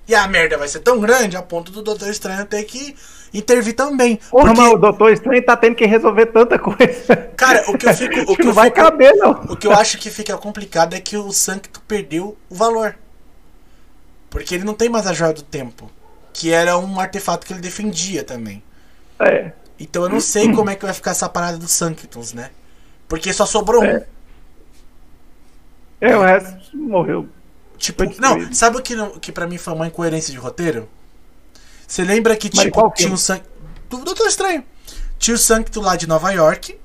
E 0.07 0.15
a 0.15 0.27
merda 0.27 0.57
vai 0.57 0.67
ser 0.67 0.79
tão 0.79 0.99
grande 0.99 1.35
a 1.35 1.41
ponto 1.41 1.71
do 1.71 1.81
Doutor 1.81 2.09
Estranho 2.09 2.45
ter 2.45 2.63
que 2.63 2.95
intervir 3.33 3.75
também. 3.75 4.15
Porra, 4.29 4.45
porque... 4.45 4.61
mas 4.61 4.73
o 4.73 4.77
Doutor 4.77 5.11
Estranho 5.11 5.43
tá 5.43 5.57
tendo 5.57 5.75
que 5.75 5.85
resolver 5.85 6.27
tanta 6.27 6.57
coisa. 6.57 7.15
Cara, 7.35 7.69
o 7.69 7.77
que 7.77 7.85
eu 7.85 7.93
fico. 7.93 8.31
O 8.31 8.35
que, 8.35 8.43
não 8.43 8.51
eu 8.51 8.53
vai 8.53 8.69
fico, 8.69 8.77
caber, 8.77 9.13
não. 9.15 9.31
O 9.49 9.57
que 9.57 9.67
eu 9.67 9.73
acho 9.73 9.97
que 9.97 10.09
fica 10.09 10.37
complicado 10.37 10.93
é 10.93 11.01
que 11.01 11.17
o 11.17 11.31
Sancto 11.31 11.81
perdeu 11.81 12.37
o 12.49 12.55
valor. 12.55 12.95
Porque 14.29 14.55
ele 14.55 14.63
não 14.63 14.73
tem 14.73 14.87
mais 14.87 15.05
a 15.07 15.13
joia 15.13 15.33
do 15.33 15.41
tempo. 15.41 15.91
Que 16.31 16.51
era 16.51 16.77
um 16.77 16.99
artefato 16.99 17.45
que 17.45 17.51
ele 17.51 17.61
defendia 17.61 18.23
também. 18.23 18.63
É. 19.19 19.51
Então 19.77 20.03
eu 20.03 20.09
não 20.09 20.21
sei 20.21 20.51
como 20.55 20.69
é 20.69 20.75
que 20.75 20.85
vai 20.85 20.93
ficar 20.93 21.11
essa 21.11 21.27
parada 21.27 21.57
dos 21.57 21.71
Sanctums, 21.71 22.31
né? 22.31 22.51
Porque 23.09 23.33
só 23.33 23.45
sobrou 23.45 23.83
é. 23.83 23.97
um. 23.97 24.01
É, 25.99 26.15
o 26.15 26.21
resto 26.21 26.77
morreu. 26.77 27.27
Tipo, 27.77 28.03
não, 28.19 28.51
sabe 28.53 28.77
o 28.77 28.81
que, 28.81 28.95
que 29.19 29.31
pra 29.31 29.47
mim 29.47 29.57
foi 29.57 29.73
uma 29.73 29.87
incoerência 29.87 30.31
de 30.31 30.39
roteiro? 30.39 30.89
Você 31.87 32.03
lembra 32.03 32.35
que, 32.35 32.49
Mas 32.53 32.65
tipo, 32.65 32.91
tinha 32.91 33.11
um 33.11 33.17
sangue. 33.17 33.43
Do 33.89 33.99
Doutor 33.99 34.27
Estranho. 34.27 34.63
Tinha 35.17 35.35
o 35.35 35.37
Sancto 35.37 35.79
lá 35.79 35.95
de 35.95 36.07
Nova 36.07 36.31
York 36.31 36.77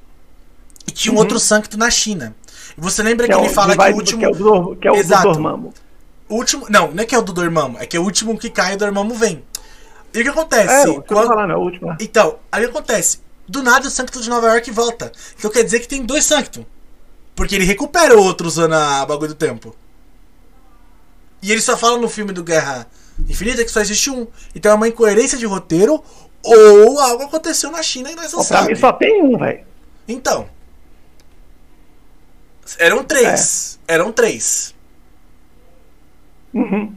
e 0.86 0.90
tinha 0.90 1.12
um 1.12 1.16
uhum. 1.16 1.22
outro 1.22 1.38
Sancto 1.38 1.76
na 1.76 1.90
China. 1.90 2.34
Você 2.76 3.02
lembra 3.02 3.26
que, 3.26 3.34
que 3.34 3.38
é 3.38 3.44
ele 3.44 3.52
fala 3.52 3.76
que 3.76 3.92
o 3.92 3.96
último. 3.96 4.20
Que 4.20 4.24
é 4.24 4.28
o 4.28 4.34
do, 4.34 4.76
que 4.76 4.88
é 4.88 4.92
o 4.92 4.96
Exato. 4.96 5.28
do 5.28 5.32
Dormammu. 5.34 5.74
O 6.28 6.36
último. 6.36 6.66
Não, 6.70 6.92
não 6.92 7.02
é 7.02 7.06
que 7.06 7.14
é 7.14 7.18
o 7.18 7.22
do 7.22 7.32
Dormammu, 7.32 7.78
é 7.78 7.86
que 7.86 7.96
é 7.96 8.00
o 8.00 8.02
último 8.02 8.38
que 8.38 8.48
cai 8.48 8.72
e 8.72 8.76
o 8.76 8.78
Dormammu 8.78 9.14
vem. 9.14 9.44
E 10.14 10.20
o 10.20 10.22
que 10.22 10.28
acontece? 10.28 10.90
É, 10.90 11.00
quando... 11.00 11.26
falando, 11.26 11.52
é 11.52 11.56
o 11.56 11.60
último. 11.60 11.96
Então, 12.00 12.36
aí 12.50 12.64
o 12.64 12.70
que 12.70 12.76
acontece? 12.76 13.20
Do 13.48 13.62
nada 13.62 13.88
o 13.88 13.90
Sancto 13.90 14.20
de 14.20 14.30
Nova 14.30 14.48
York 14.48 14.70
volta. 14.70 15.10
Então 15.36 15.50
quer 15.50 15.64
dizer 15.64 15.80
que 15.80 15.88
tem 15.88 16.04
dois 16.04 16.24
Sancto. 16.24 16.64
Porque 17.34 17.54
ele 17.54 17.64
recupera 17.64 18.16
o 18.16 18.22
outro 18.22 18.46
usando 18.46 18.74
a 18.74 19.04
bagulho 19.04 19.30
do 19.30 19.34
tempo. 19.34 19.74
E 21.42 21.50
ele 21.50 21.60
só 21.60 21.76
fala 21.76 21.98
no 21.98 22.08
filme 22.08 22.32
do 22.32 22.44
Guerra 22.44 22.86
Infinita 23.28 23.64
que 23.64 23.70
só 23.70 23.80
existe 23.80 24.10
um. 24.10 24.26
Então 24.54 24.72
é 24.72 24.74
uma 24.74 24.88
incoerência 24.88 25.36
de 25.36 25.46
roteiro 25.46 26.02
ou 26.42 27.00
algo 27.00 27.24
aconteceu 27.24 27.70
na 27.70 27.82
China 27.82 28.10
e 28.10 28.14
nós 28.14 28.32
não 28.32 28.42
sabemos. 28.42 28.66
Pra 28.66 28.74
mim 28.74 28.80
só 28.80 28.92
tem 28.92 29.22
um, 29.22 29.38
velho. 29.38 29.64
Então. 30.08 30.48
Eram 32.78 33.04
três. 33.04 33.78
É. 33.86 33.94
Eram 33.94 34.12
três. 34.12 34.74
Uhum. 36.54 36.94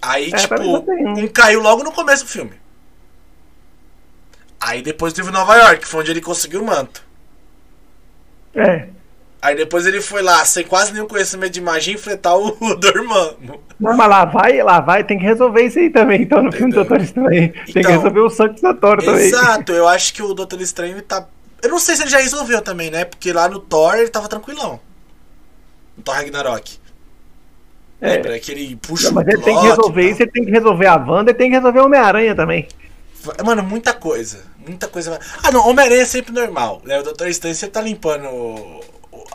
Aí, 0.00 0.30
é, 0.32 0.36
tipo, 0.36 0.54
um. 0.60 1.24
um 1.24 1.28
caiu 1.28 1.60
logo 1.60 1.82
no 1.82 1.92
começo 1.92 2.24
do 2.24 2.30
filme. 2.30 2.52
Aí 4.60 4.82
depois 4.82 5.12
teve 5.12 5.30
Nova 5.30 5.56
York, 5.56 5.86
foi 5.86 6.00
onde 6.00 6.10
ele 6.10 6.20
conseguiu 6.20 6.62
o 6.62 6.66
manto. 6.66 7.04
É. 8.54 8.88
Aí 9.46 9.54
depois 9.54 9.86
ele 9.86 10.00
foi 10.00 10.22
lá, 10.22 10.44
sem 10.44 10.64
quase 10.64 10.92
nenhum 10.92 11.06
conhecimento 11.06 11.52
de 11.52 11.60
magia, 11.60 11.94
enfrentar 11.94 12.34
o, 12.34 12.48
o 12.48 12.74
Dormammu. 12.74 13.60
Não, 13.78 13.96
mas 13.96 14.08
lá 14.08 14.24
vai, 14.24 14.60
lá 14.60 14.80
vai, 14.80 15.04
tem 15.04 15.20
que 15.20 15.24
resolver 15.24 15.62
isso 15.62 15.78
aí 15.78 15.88
também. 15.88 16.22
Então, 16.22 16.42
no 16.42 16.50
filme 16.50 16.72
do 16.72 16.74
Doutor 16.74 17.00
Estranho, 17.00 17.30
tem 17.30 17.64
que 17.64 17.78
Então, 17.78 17.92
resolver 17.92 18.18
o 18.18 18.28
sangue 18.28 18.58
Santoro 18.58 19.04
também. 19.04 19.26
Exato, 19.26 19.70
eu 19.70 19.86
acho 19.86 20.12
que 20.12 20.20
o 20.20 20.34
Doutor 20.34 20.60
Estranho 20.60 21.00
tá. 21.00 21.28
Eu 21.62 21.70
não 21.70 21.78
sei 21.78 21.94
se 21.94 22.02
ele 22.02 22.10
já 22.10 22.18
resolveu 22.18 22.60
também, 22.60 22.90
né? 22.90 23.04
Porque 23.04 23.32
lá 23.32 23.48
no 23.48 23.60
Thor 23.60 23.94
ele 23.94 24.08
tava 24.08 24.26
tranquilão. 24.26 24.80
No 25.96 26.02
Thor 26.02 26.16
Ragnarok. 26.16 26.78
É. 28.00 28.14
Lembra 28.14 28.40
que 28.40 28.50
ele 28.50 28.74
puxa 28.74 29.06
Não, 29.06 29.14
mas 29.14 29.26
o 29.26 29.30
ele 29.30 29.42
tem 29.42 29.60
que 29.60 29.66
resolver 29.68 30.10
isso, 30.10 30.22
ele 30.22 30.30
tem 30.32 30.44
que 30.44 30.50
resolver 30.50 30.86
a 30.86 30.96
Wanda 30.96 31.30
e 31.30 31.34
tem 31.34 31.50
que 31.50 31.56
resolver 31.56 31.78
o 31.78 31.84
Homem-Aranha 31.84 32.34
também. 32.34 32.66
Mano, 33.44 33.62
muita 33.62 33.94
coisa. 33.94 34.42
Muita 34.58 34.88
coisa. 34.88 35.20
Ah, 35.44 35.52
não, 35.52 35.68
Homem-Aranha 35.68 36.02
é 36.02 36.06
sempre 36.06 36.32
normal. 36.32 36.82
Né? 36.84 36.98
O 36.98 37.04
Doutor 37.04 37.28
Estranho 37.28 37.54
sempre 37.54 37.74
tá 37.74 37.80
limpando 37.80 38.28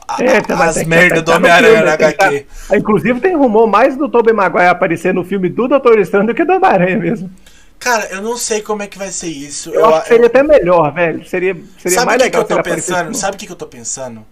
a- 0.08 0.24
É, 0.24 0.42
você 0.42 0.56
vai 0.56 0.68
as 0.70 0.76
ter 0.76 0.84
que 0.84 0.90
merdas 0.90 1.24
do 1.24 1.32
Homem-Aranha 1.32 1.84
na 1.84 1.98
que 1.98 2.04
HQ. 2.04 2.40
tá- 2.68 2.78
Inclusive 2.78 3.20
tem 3.20 3.36
rumor 3.36 3.68
mais 3.68 3.96
do 3.98 4.10
Tobey 4.10 4.34
Maguire 4.34 4.68
aparecer 4.68 5.14
no 5.14 5.24
filme 5.24 5.50
do 5.50 5.68
Doutor 5.68 6.00
Estranho 6.00 6.28
do 6.28 6.34
que 6.34 6.44
do 6.46 6.54
Homem-Aranha 6.54 6.98
mesmo. 6.98 7.32
Cara, 7.80 8.06
eu 8.12 8.22
não 8.22 8.38
sei 8.38 8.62
como 8.62 8.84
é 8.84 8.88
que 8.88 8.98
vai 8.98 9.12
ser 9.12 9.28
isso. 9.28 9.72
Eu, 9.72 9.86
acho 9.86 10.04
que 10.04 10.08
seria 10.10 10.28
até 10.28 10.44
melhor, 10.44 10.94
velho. 10.94 11.28
Seria, 11.28 11.56
seria 11.80 11.98
Sabe 11.98 12.04
o 12.04 12.06
mais 12.06 12.22
que, 12.22 12.30
que 12.30 12.38
legal 12.38 12.42
eu 12.42 12.48
se 12.48 12.54
ele 12.54 12.64
tô 12.64 12.70
pensando? 12.70 13.18
Sabe 13.18 13.36
o 13.36 13.40
que, 13.40 13.46
que 13.48 13.52
eu 13.52 13.56
tô 13.56 13.66
pensando? 13.66 14.26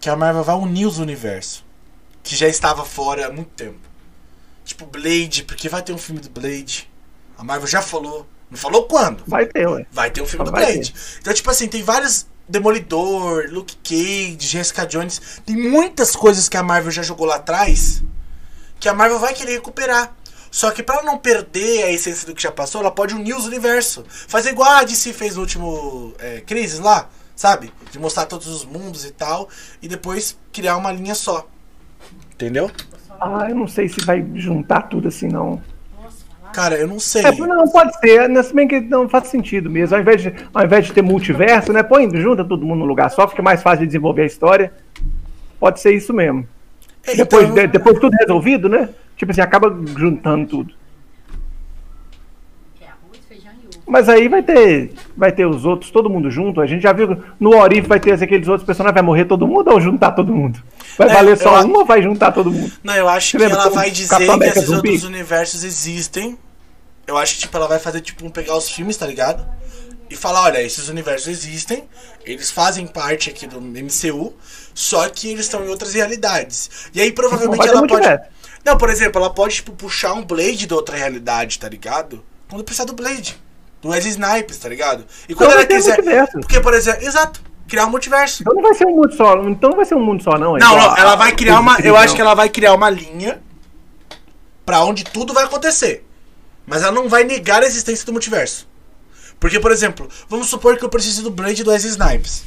Que 0.00 0.10
a 0.10 0.16
Marvel 0.16 0.42
vai 0.42 0.56
unir 0.56 0.86
os 0.86 0.98
universos. 0.98 1.64
Que 2.22 2.34
já 2.34 2.48
estava 2.48 2.84
fora 2.84 3.26
há 3.28 3.30
muito 3.30 3.50
tempo. 3.50 3.76
Tipo 4.64 4.84
Blade, 4.86 5.44
porque 5.44 5.68
vai 5.68 5.82
ter 5.82 5.92
um 5.92 5.98
filme 5.98 6.20
do 6.20 6.28
Blade. 6.28 6.90
A 7.38 7.44
Marvel 7.44 7.68
já 7.68 7.80
falou. 7.80 8.26
Não 8.50 8.58
falou 8.58 8.84
quando? 8.88 9.22
Vai 9.26 9.46
ter, 9.46 9.68
ué. 9.68 9.86
Vai 9.92 10.10
ter 10.10 10.22
um 10.22 10.26
filme 10.26 10.44
do 10.44 10.50
Blade. 10.50 10.92
Então, 11.20 11.32
tipo 11.32 11.48
assim, 11.48 11.68
tem 11.68 11.84
vários. 11.84 12.26
Demolidor, 12.48 13.48
Luke 13.50 13.76
Cage, 13.82 14.38
Jessica 14.40 14.86
Jones. 14.86 15.40
Tem 15.44 15.56
muitas 15.56 16.14
coisas 16.14 16.48
que 16.48 16.56
a 16.56 16.62
Marvel 16.62 16.92
já 16.92 17.02
jogou 17.02 17.26
lá 17.26 17.36
atrás. 17.36 18.02
Que 18.78 18.88
a 18.88 18.94
Marvel 18.94 19.18
vai 19.18 19.34
querer 19.34 19.54
recuperar. 19.54 20.14
Só 20.50 20.70
que 20.70 20.82
pra 20.82 21.02
não 21.02 21.18
perder 21.18 21.84
a 21.84 21.92
essência 21.92 22.26
do 22.26 22.34
que 22.34 22.42
já 22.42 22.52
passou, 22.52 22.80
ela 22.80 22.90
pode 22.90 23.14
unir 23.14 23.36
os 23.36 23.44
universos. 23.44 24.04
Fazer 24.08 24.50
igual 24.50 24.70
a 24.70 24.84
DC 24.84 25.12
fez 25.12 25.34
no 25.34 25.42
último 25.42 26.14
é, 26.18 26.40
Crisis 26.40 26.78
lá, 26.78 27.10
sabe? 27.34 27.72
De 27.90 27.98
mostrar 27.98 28.26
todos 28.26 28.46
os 28.46 28.64
mundos 28.64 29.04
e 29.04 29.10
tal. 29.10 29.48
E 29.82 29.88
depois 29.88 30.38
criar 30.52 30.76
uma 30.76 30.92
linha 30.92 31.14
só. 31.14 31.46
Entendeu? 32.32 32.70
Ah, 33.20 33.46
eu 33.48 33.56
não 33.56 33.66
sei 33.66 33.88
se 33.88 34.04
vai 34.04 34.24
juntar 34.34 34.82
tudo 34.82 35.08
assim, 35.08 35.28
não. 35.28 35.60
Cara, 36.52 36.76
eu 36.76 36.86
não 36.86 36.98
sei. 36.98 37.22
É, 37.24 37.30
não, 37.32 37.68
pode 37.68 37.98
ser, 37.98 38.28
né? 38.28 38.42
Se 38.42 38.54
bem 38.54 38.66
que 38.66 38.80
não 38.80 39.08
faz 39.08 39.28
sentido 39.28 39.68
mesmo. 39.70 39.94
Ao 39.94 40.00
invés, 40.00 40.22
de, 40.22 40.32
ao 40.54 40.64
invés 40.64 40.86
de 40.86 40.92
ter 40.92 41.02
multiverso, 41.02 41.72
né? 41.72 41.82
Põe, 41.82 42.08
junta 42.18 42.44
todo 42.44 42.64
mundo 42.64 42.78
no 42.80 42.84
lugar 42.86 43.10
só, 43.10 43.28
fica 43.28 43.42
mais 43.42 43.62
fácil 43.62 43.80
de 43.80 43.86
desenvolver 43.86 44.22
a 44.22 44.26
história. 44.26 44.72
Pode 45.60 45.80
ser 45.80 45.92
isso 45.94 46.12
mesmo. 46.14 46.46
É, 47.06 47.14
Depois, 47.16 47.44
então- 47.44 47.54
de- 47.56 47.66
depois 47.68 47.98
tudo 47.98 48.14
resolvido, 48.18 48.68
né? 48.68 48.88
Tipo 49.16 49.32
assim, 49.32 49.40
acaba 49.40 49.74
juntando 49.96 50.46
tudo. 50.46 50.74
É. 52.80 52.86
Mas 53.86 54.08
aí 54.08 54.28
vai 54.28 54.42
ter, 54.42 54.92
vai 55.16 55.32
ter 55.32 55.46
os 55.46 55.64
outros, 55.64 55.90
todo 55.90 56.10
mundo 56.10 56.30
junto. 56.30 56.60
A 56.60 56.66
gente 56.66 56.82
já 56.82 56.92
viu 56.92 57.22
no 57.38 57.56
Orif 57.56 57.86
vai 57.86 58.00
ter 58.00 58.12
aqueles 58.22 58.48
outros 58.48 58.66
personagens, 58.66 58.94
vai 58.94 59.02
morrer 59.02 59.24
todo 59.26 59.46
mundo 59.46 59.70
ou 59.70 59.80
juntar 59.80 60.12
todo 60.12 60.32
mundo? 60.34 60.58
Vai 60.98 61.08
valer 61.08 61.38
só 61.38 61.60
eu- 61.60 61.66
um 61.66 61.74
ou 61.76 61.84
vai 61.84 62.02
juntar 62.02 62.32
todo 62.32 62.50
mundo? 62.50 62.72
Não, 62.82 62.94
eu 62.94 63.08
acho 63.08 63.26
Você 63.32 63.36
que 63.38 63.42
lembra 63.44 63.60
ela 63.62 63.70
vai 63.70 63.90
dizer 63.90 64.08
Capitão 64.08 64.38
que 64.38 64.44
esses 64.46 64.68
outros 64.70 65.04
universos 65.04 65.64
existem. 65.64 66.38
Eu 67.06 67.16
acho 67.16 67.34
que 67.34 67.40
tipo, 67.42 67.56
ela 67.56 67.68
vai 67.68 67.78
fazer 67.78 68.00
tipo 68.00 68.26
um 68.26 68.30
pegar 68.30 68.56
os 68.56 68.68
filmes, 68.70 68.96
tá 68.96 69.06
ligado? 69.06 69.46
E 70.08 70.16
falar, 70.16 70.42
olha, 70.44 70.62
esses 70.62 70.88
universos 70.88 71.26
existem, 71.28 71.84
eles 72.24 72.50
fazem 72.50 72.86
parte 72.86 73.28
aqui 73.28 73.46
do 73.46 73.60
MCU, 73.60 74.34
só 74.74 75.08
que 75.08 75.28
eles 75.30 75.46
estão 75.46 75.64
em 75.64 75.68
outras 75.68 75.94
realidades. 75.94 76.70
E 76.94 77.00
aí 77.00 77.12
provavelmente 77.12 77.58
Não 77.58 77.66
ela 77.66 77.80
pode. 77.80 77.92
multiverso. 77.92 78.24
Não, 78.64 78.78
por 78.78 78.88
exemplo, 78.90 79.20
ela 79.20 79.30
pode 79.32 79.56
tipo, 79.56 79.72
puxar 79.72 80.12
um 80.14 80.24
Blade 80.24 80.66
de 80.66 80.74
outra 80.74 80.96
realidade, 80.96 81.58
tá 81.58 81.68
ligado? 81.68 82.24
Quando 82.48 82.64
precisar 82.64 82.84
do 82.84 82.92
Blade. 82.94 83.36
Do 83.82 83.90
Wesley 83.90 84.12
Snipes, 84.12 84.56
tá 84.58 84.68
ligado? 84.68 85.04
E 85.28 85.34
quando 85.34 85.50
Então 85.50 85.64
vai 85.64 85.66
ela 85.66 85.66
quiser. 85.66 86.26
Porque, 86.32 86.60
por 86.60 86.72
exemplo, 86.74 87.04
exato, 87.06 87.40
criar 87.68 87.86
um 87.86 87.90
multiverso. 87.90 88.42
Então 88.42 88.54
não 88.54 88.62
vai 88.62 88.74
ser 88.74 88.86
um 88.86 88.96
mundo 88.96 89.12
só, 89.14 89.34
então 89.48 89.70
não 89.70 89.76
vai 89.76 89.84
ser 89.86 89.94
um 89.94 90.04
mundo 90.04 90.22
só, 90.22 90.38
não. 90.38 90.56
é 90.56 90.60
Não, 90.60 90.72
igual 90.72 90.88
não, 90.90 90.94
a- 90.96 91.00
ela 91.00 91.16
vai 91.16 91.32
criar 91.32 91.60
uma. 91.60 91.78
Eu 91.80 91.96
acho 91.96 92.14
que 92.14 92.20
ela 92.20 92.34
vai 92.34 92.48
criar 92.48 92.74
uma 92.74 92.88
linha 92.90 93.40
pra 94.64 94.84
onde 94.84 95.04
tudo 95.04 95.32
vai 95.32 95.44
acontecer. 95.44 96.04
Mas 96.66 96.82
ela 96.82 96.92
não 96.92 97.08
vai 97.08 97.22
negar 97.24 97.62
a 97.62 97.66
existência 97.66 98.04
do 98.04 98.12
multiverso. 98.12 98.66
Porque, 99.38 99.60
por 99.60 99.70
exemplo, 99.70 100.08
vamos 100.28 100.48
supor 100.48 100.76
que 100.76 100.84
eu 100.84 100.88
precise 100.88 101.22
do 101.22 101.30
Blade 101.30 101.62
do 101.62 101.70
Wesley 101.70 101.92
Snipes. 101.92 102.44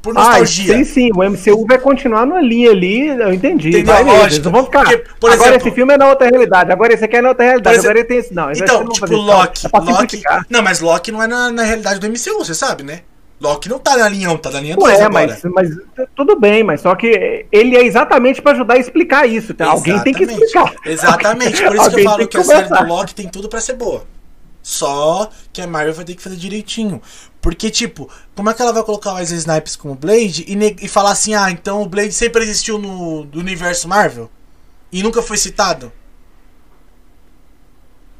Por 0.00 0.10
Ah, 0.18 0.20
nostalgia. 0.20 0.78
sim, 0.78 0.84
sim, 0.84 1.10
o 1.14 1.22
MCU 1.22 1.64
vai 1.64 1.78
continuar 1.78 2.26
na 2.26 2.40
linha 2.40 2.70
ali, 2.72 3.06
eu 3.06 3.32
entendi. 3.32 3.68
Entendeu? 3.68 4.04
Vai 4.04 4.22
eles 4.24 4.40
não 4.40 4.50
vão 4.50 4.64
ficar. 4.64 4.80
Porque, 4.82 4.96
por 5.20 5.30
agora 5.30 5.50
exemplo- 5.50 5.68
esse 5.68 5.74
filme 5.76 5.94
é 5.94 5.96
na 5.98 6.08
outra 6.08 6.26
realidade, 6.28 6.72
agora 6.72 6.92
esse 6.92 7.04
aqui 7.04 7.16
é 7.18 7.22
na 7.22 7.28
outra 7.28 7.44
realidade, 7.44 7.76
exemplo- 7.76 7.90
agora 7.90 7.98
ele 8.00 8.08
tem 8.08 8.18
esse. 8.18 8.34
Não, 8.34 8.50
Então, 8.50 8.80
tipo, 8.88 8.98
fazer 8.98 9.14
isso, 9.14 9.22
Loki. 9.22 9.66
É 9.72 9.78
Loki. 9.78 10.22
Não, 10.50 10.60
mas 10.60 10.80
Loki 10.80 11.12
não 11.12 11.22
é 11.22 11.28
na, 11.28 11.52
na 11.52 11.62
realidade 11.62 12.00
do 12.00 12.06
MCU, 12.08 12.38
você 12.44 12.52
sabe, 12.52 12.82
né? 12.82 13.02
Loki 13.42 13.68
não 13.68 13.80
tá 13.80 13.96
na 13.96 14.08
linha 14.08 14.30
1, 14.30 14.38
tá 14.38 14.50
na 14.52 14.60
linha 14.60 14.76
2 14.76 14.92
Não 14.92 15.00
é, 15.00 15.04
agora. 15.04 15.26
mas, 15.26 15.42
mas 15.52 16.06
tudo 16.14 16.38
bem, 16.38 16.62
mas 16.62 16.80
só 16.80 16.94
que 16.94 17.44
ele 17.50 17.76
é 17.76 17.84
exatamente 17.84 18.40
pra 18.40 18.52
ajudar 18.52 18.74
a 18.74 18.78
explicar 18.78 19.28
isso. 19.28 19.52
Tá? 19.52 19.66
Alguém 19.66 20.00
tem 20.00 20.14
que 20.14 20.22
explicar. 20.22 20.72
Exatamente, 20.86 21.60
por 21.60 21.74
isso 21.74 21.90
que 21.90 22.00
eu 22.00 22.04
falo 22.04 22.18
tem 22.18 22.26
que 22.28 22.36
a 22.38 22.44
série 22.44 22.68
do 22.68 22.86
Loki 22.86 23.14
tem 23.14 23.28
tudo 23.28 23.48
pra 23.48 23.60
ser 23.60 23.74
boa. 23.74 24.04
Só 24.62 25.28
que 25.52 25.60
a 25.60 25.66
Marvel 25.66 25.92
vai 25.92 26.04
ter 26.04 26.14
que 26.14 26.22
fazer 26.22 26.36
direitinho. 26.36 27.02
Porque, 27.40 27.68
tipo, 27.68 28.08
como 28.36 28.48
é 28.48 28.54
que 28.54 28.62
ela 28.62 28.72
vai 28.72 28.84
colocar 28.84 29.10
o 29.10 29.14
Wesley 29.16 29.40
Snipes 29.40 29.74
como 29.74 29.96
Blade 29.96 30.44
e, 30.46 30.84
e 30.84 30.88
falar 30.88 31.10
assim, 31.10 31.34
ah, 31.34 31.50
então 31.50 31.82
o 31.82 31.88
Blade 31.88 32.12
sempre 32.12 32.44
existiu 32.44 32.78
no 32.78 33.24
do 33.24 33.40
universo 33.40 33.88
Marvel? 33.88 34.30
E 34.92 35.02
nunca 35.02 35.20
foi 35.20 35.36
citado? 35.36 35.90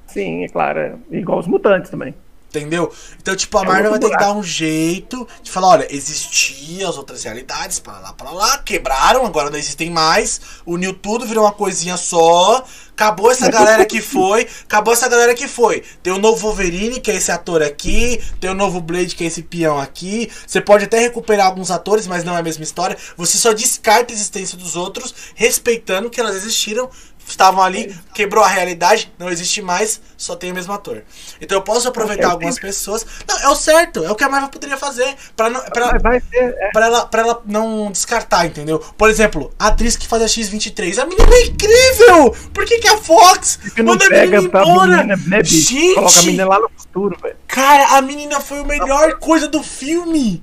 Sim, 0.08 0.42
é 0.42 0.48
claro. 0.48 0.80
é 0.80 0.96
Igual 1.12 1.38
os 1.38 1.46
mutantes 1.46 1.90
também. 1.90 2.12
Entendeu? 2.54 2.92
Então, 3.18 3.34
tipo, 3.34 3.56
a 3.56 3.62
É 3.62 3.64
Marvel 3.64 3.90
vai 3.92 3.98
ter 3.98 4.10
que 4.10 4.16
dar 4.18 4.32
um 4.34 4.42
jeito 4.42 5.26
de 5.42 5.50
falar, 5.50 5.68
olha, 5.68 5.88
existiam 5.90 6.90
as 6.90 6.98
outras 6.98 7.24
realidades, 7.24 7.78
pra 7.78 7.98
lá, 7.98 8.12
pra 8.12 8.30
lá, 8.30 8.58
quebraram, 8.58 9.24
agora 9.24 9.48
não 9.48 9.58
existem 9.58 9.90
mais, 9.90 10.38
uniu 10.66 10.92
tudo, 10.92 11.24
virou 11.24 11.44
uma 11.44 11.52
coisinha 11.52 11.96
só, 11.96 12.62
acabou 12.90 13.30
essa 13.30 13.50
galera 13.50 13.86
que 13.86 14.02
foi, 14.02 14.46
acabou 14.64 14.92
essa 14.92 15.08
galera 15.08 15.34
que 15.34 15.48
foi. 15.48 15.82
Tem 16.02 16.12
o 16.12 16.18
novo 16.18 16.42
Wolverine, 16.42 17.00
que 17.00 17.10
é 17.10 17.14
esse 17.14 17.32
ator 17.32 17.62
aqui, 17.62 18.22
tem 18.38 18.50
o 18.50 18.54
novo 18.54 18.82
Blade, 18.82 19.16
que 19.16 19.24
é 19.24 19.28
esse 19.28 19.42
peão 19.42 19.78
aqui, 19.78 20.30
você 20.46 20.60
pode 20.60 20.84
até 20.84 20.98
recuperar 20.98 21.46
alguns 21.46 21.70
atores, 21.70 22.06
mas 22.06 22.22
não 22.22 22.36
é 22.36 22.40
a 22.40 22.42
mesma 22.42 22.64
história, 22.64 22.98
você 23.16 23.38
só 23.38 23.54
descarta 23.54 24.12
a 24.12 24.14
existência 24.14 24.58
dos 24.58 24.76
outros, 24.76 25.14
respeitando 25.34 26.10
que 26.10 26.20
elas 26.20 26.36
existiram, 26.36 26.90
estavam 27.26 27.62
ali, 27.62 27.94
quebrou 28.14 28.44
a 28.44 28.48
realidade, 28.48 29.12
não 29.18 29.28
existe 29.30 29.62
mais, 29.62 30.00
só 30.16 30.36
tem 30.36 30.50
o 30.52 30.54
mesmo 30.54 30.72
ator. 30.72 31.02
Então 31.40 31.58
eu 31.58 31.62
posso 31.62 31.88
aproveitar 31.88 32.28
É 32.28 32.30
algumas 32.30 32.58
pessoas. 32.58 33.06
Não, 33.26 33.38
é 33.38 33.48
o 33.48 33.54
certo, 33.54 34.04
é 34.04 34.10
o 34.10 34.14
que 34.14 34.24
a 34.24 34.28
Marvel 34.28 34.48
poderia 34.50 34.76
fazer 34.76 35.14
pra, 35.36 35.48
não, 35.50 35.60
ser. 35.60 36.22
é, 36.34 36.70
ela, 36.74 37.06
pra 37.06 37.22
ela 37.22 37.42
não 37.46 37.90
descartar, 37.90 38.46
entendeu? 38.46 38.78
Por 38.96 39.08
exemplo, 39.10 39.52
a 39.58 39.68
atriz 39.68 39.96
que 39.96 40.06
faz 40.06 40.22
a 40.22 40.28
X-23, 40.28 40.98
a 40.98 41.06
menina 41.06 41.34
é 41.34 41.46
incrível! 41.46 42.36
Por 42.52 42.64
que, 42.64 42.78
que 42.78 42.88
a 42.88 42.98
Fox 42.98 43.58
que 43.74 43.82
não 43.82 43.92
manda 43.92 44.06
a 44.06 44.10
menina 44.10 44.26
pega 44.30 44.42
embora? 44.42 44.96
menina, 45.04 45.16
né? 45.28 45.44
Gente, 45.44 45.94
Coloca 45.94 46.18
a 46.18 46.22
menina 46.22 46.48
lá 46.48 46.60
no 46.60 46.70
futuro, 46.76 47.16
velho. 47.22 47.36
cara, 47.46 47.96
a 47.96 48.02
menina 48.02 48.40
foi 48.40 48.60
a 48.60 48.64
melhor 48.64 49.18
coisa 49.18 49.48
do 49.48 49.62
filme. 49.62 50.42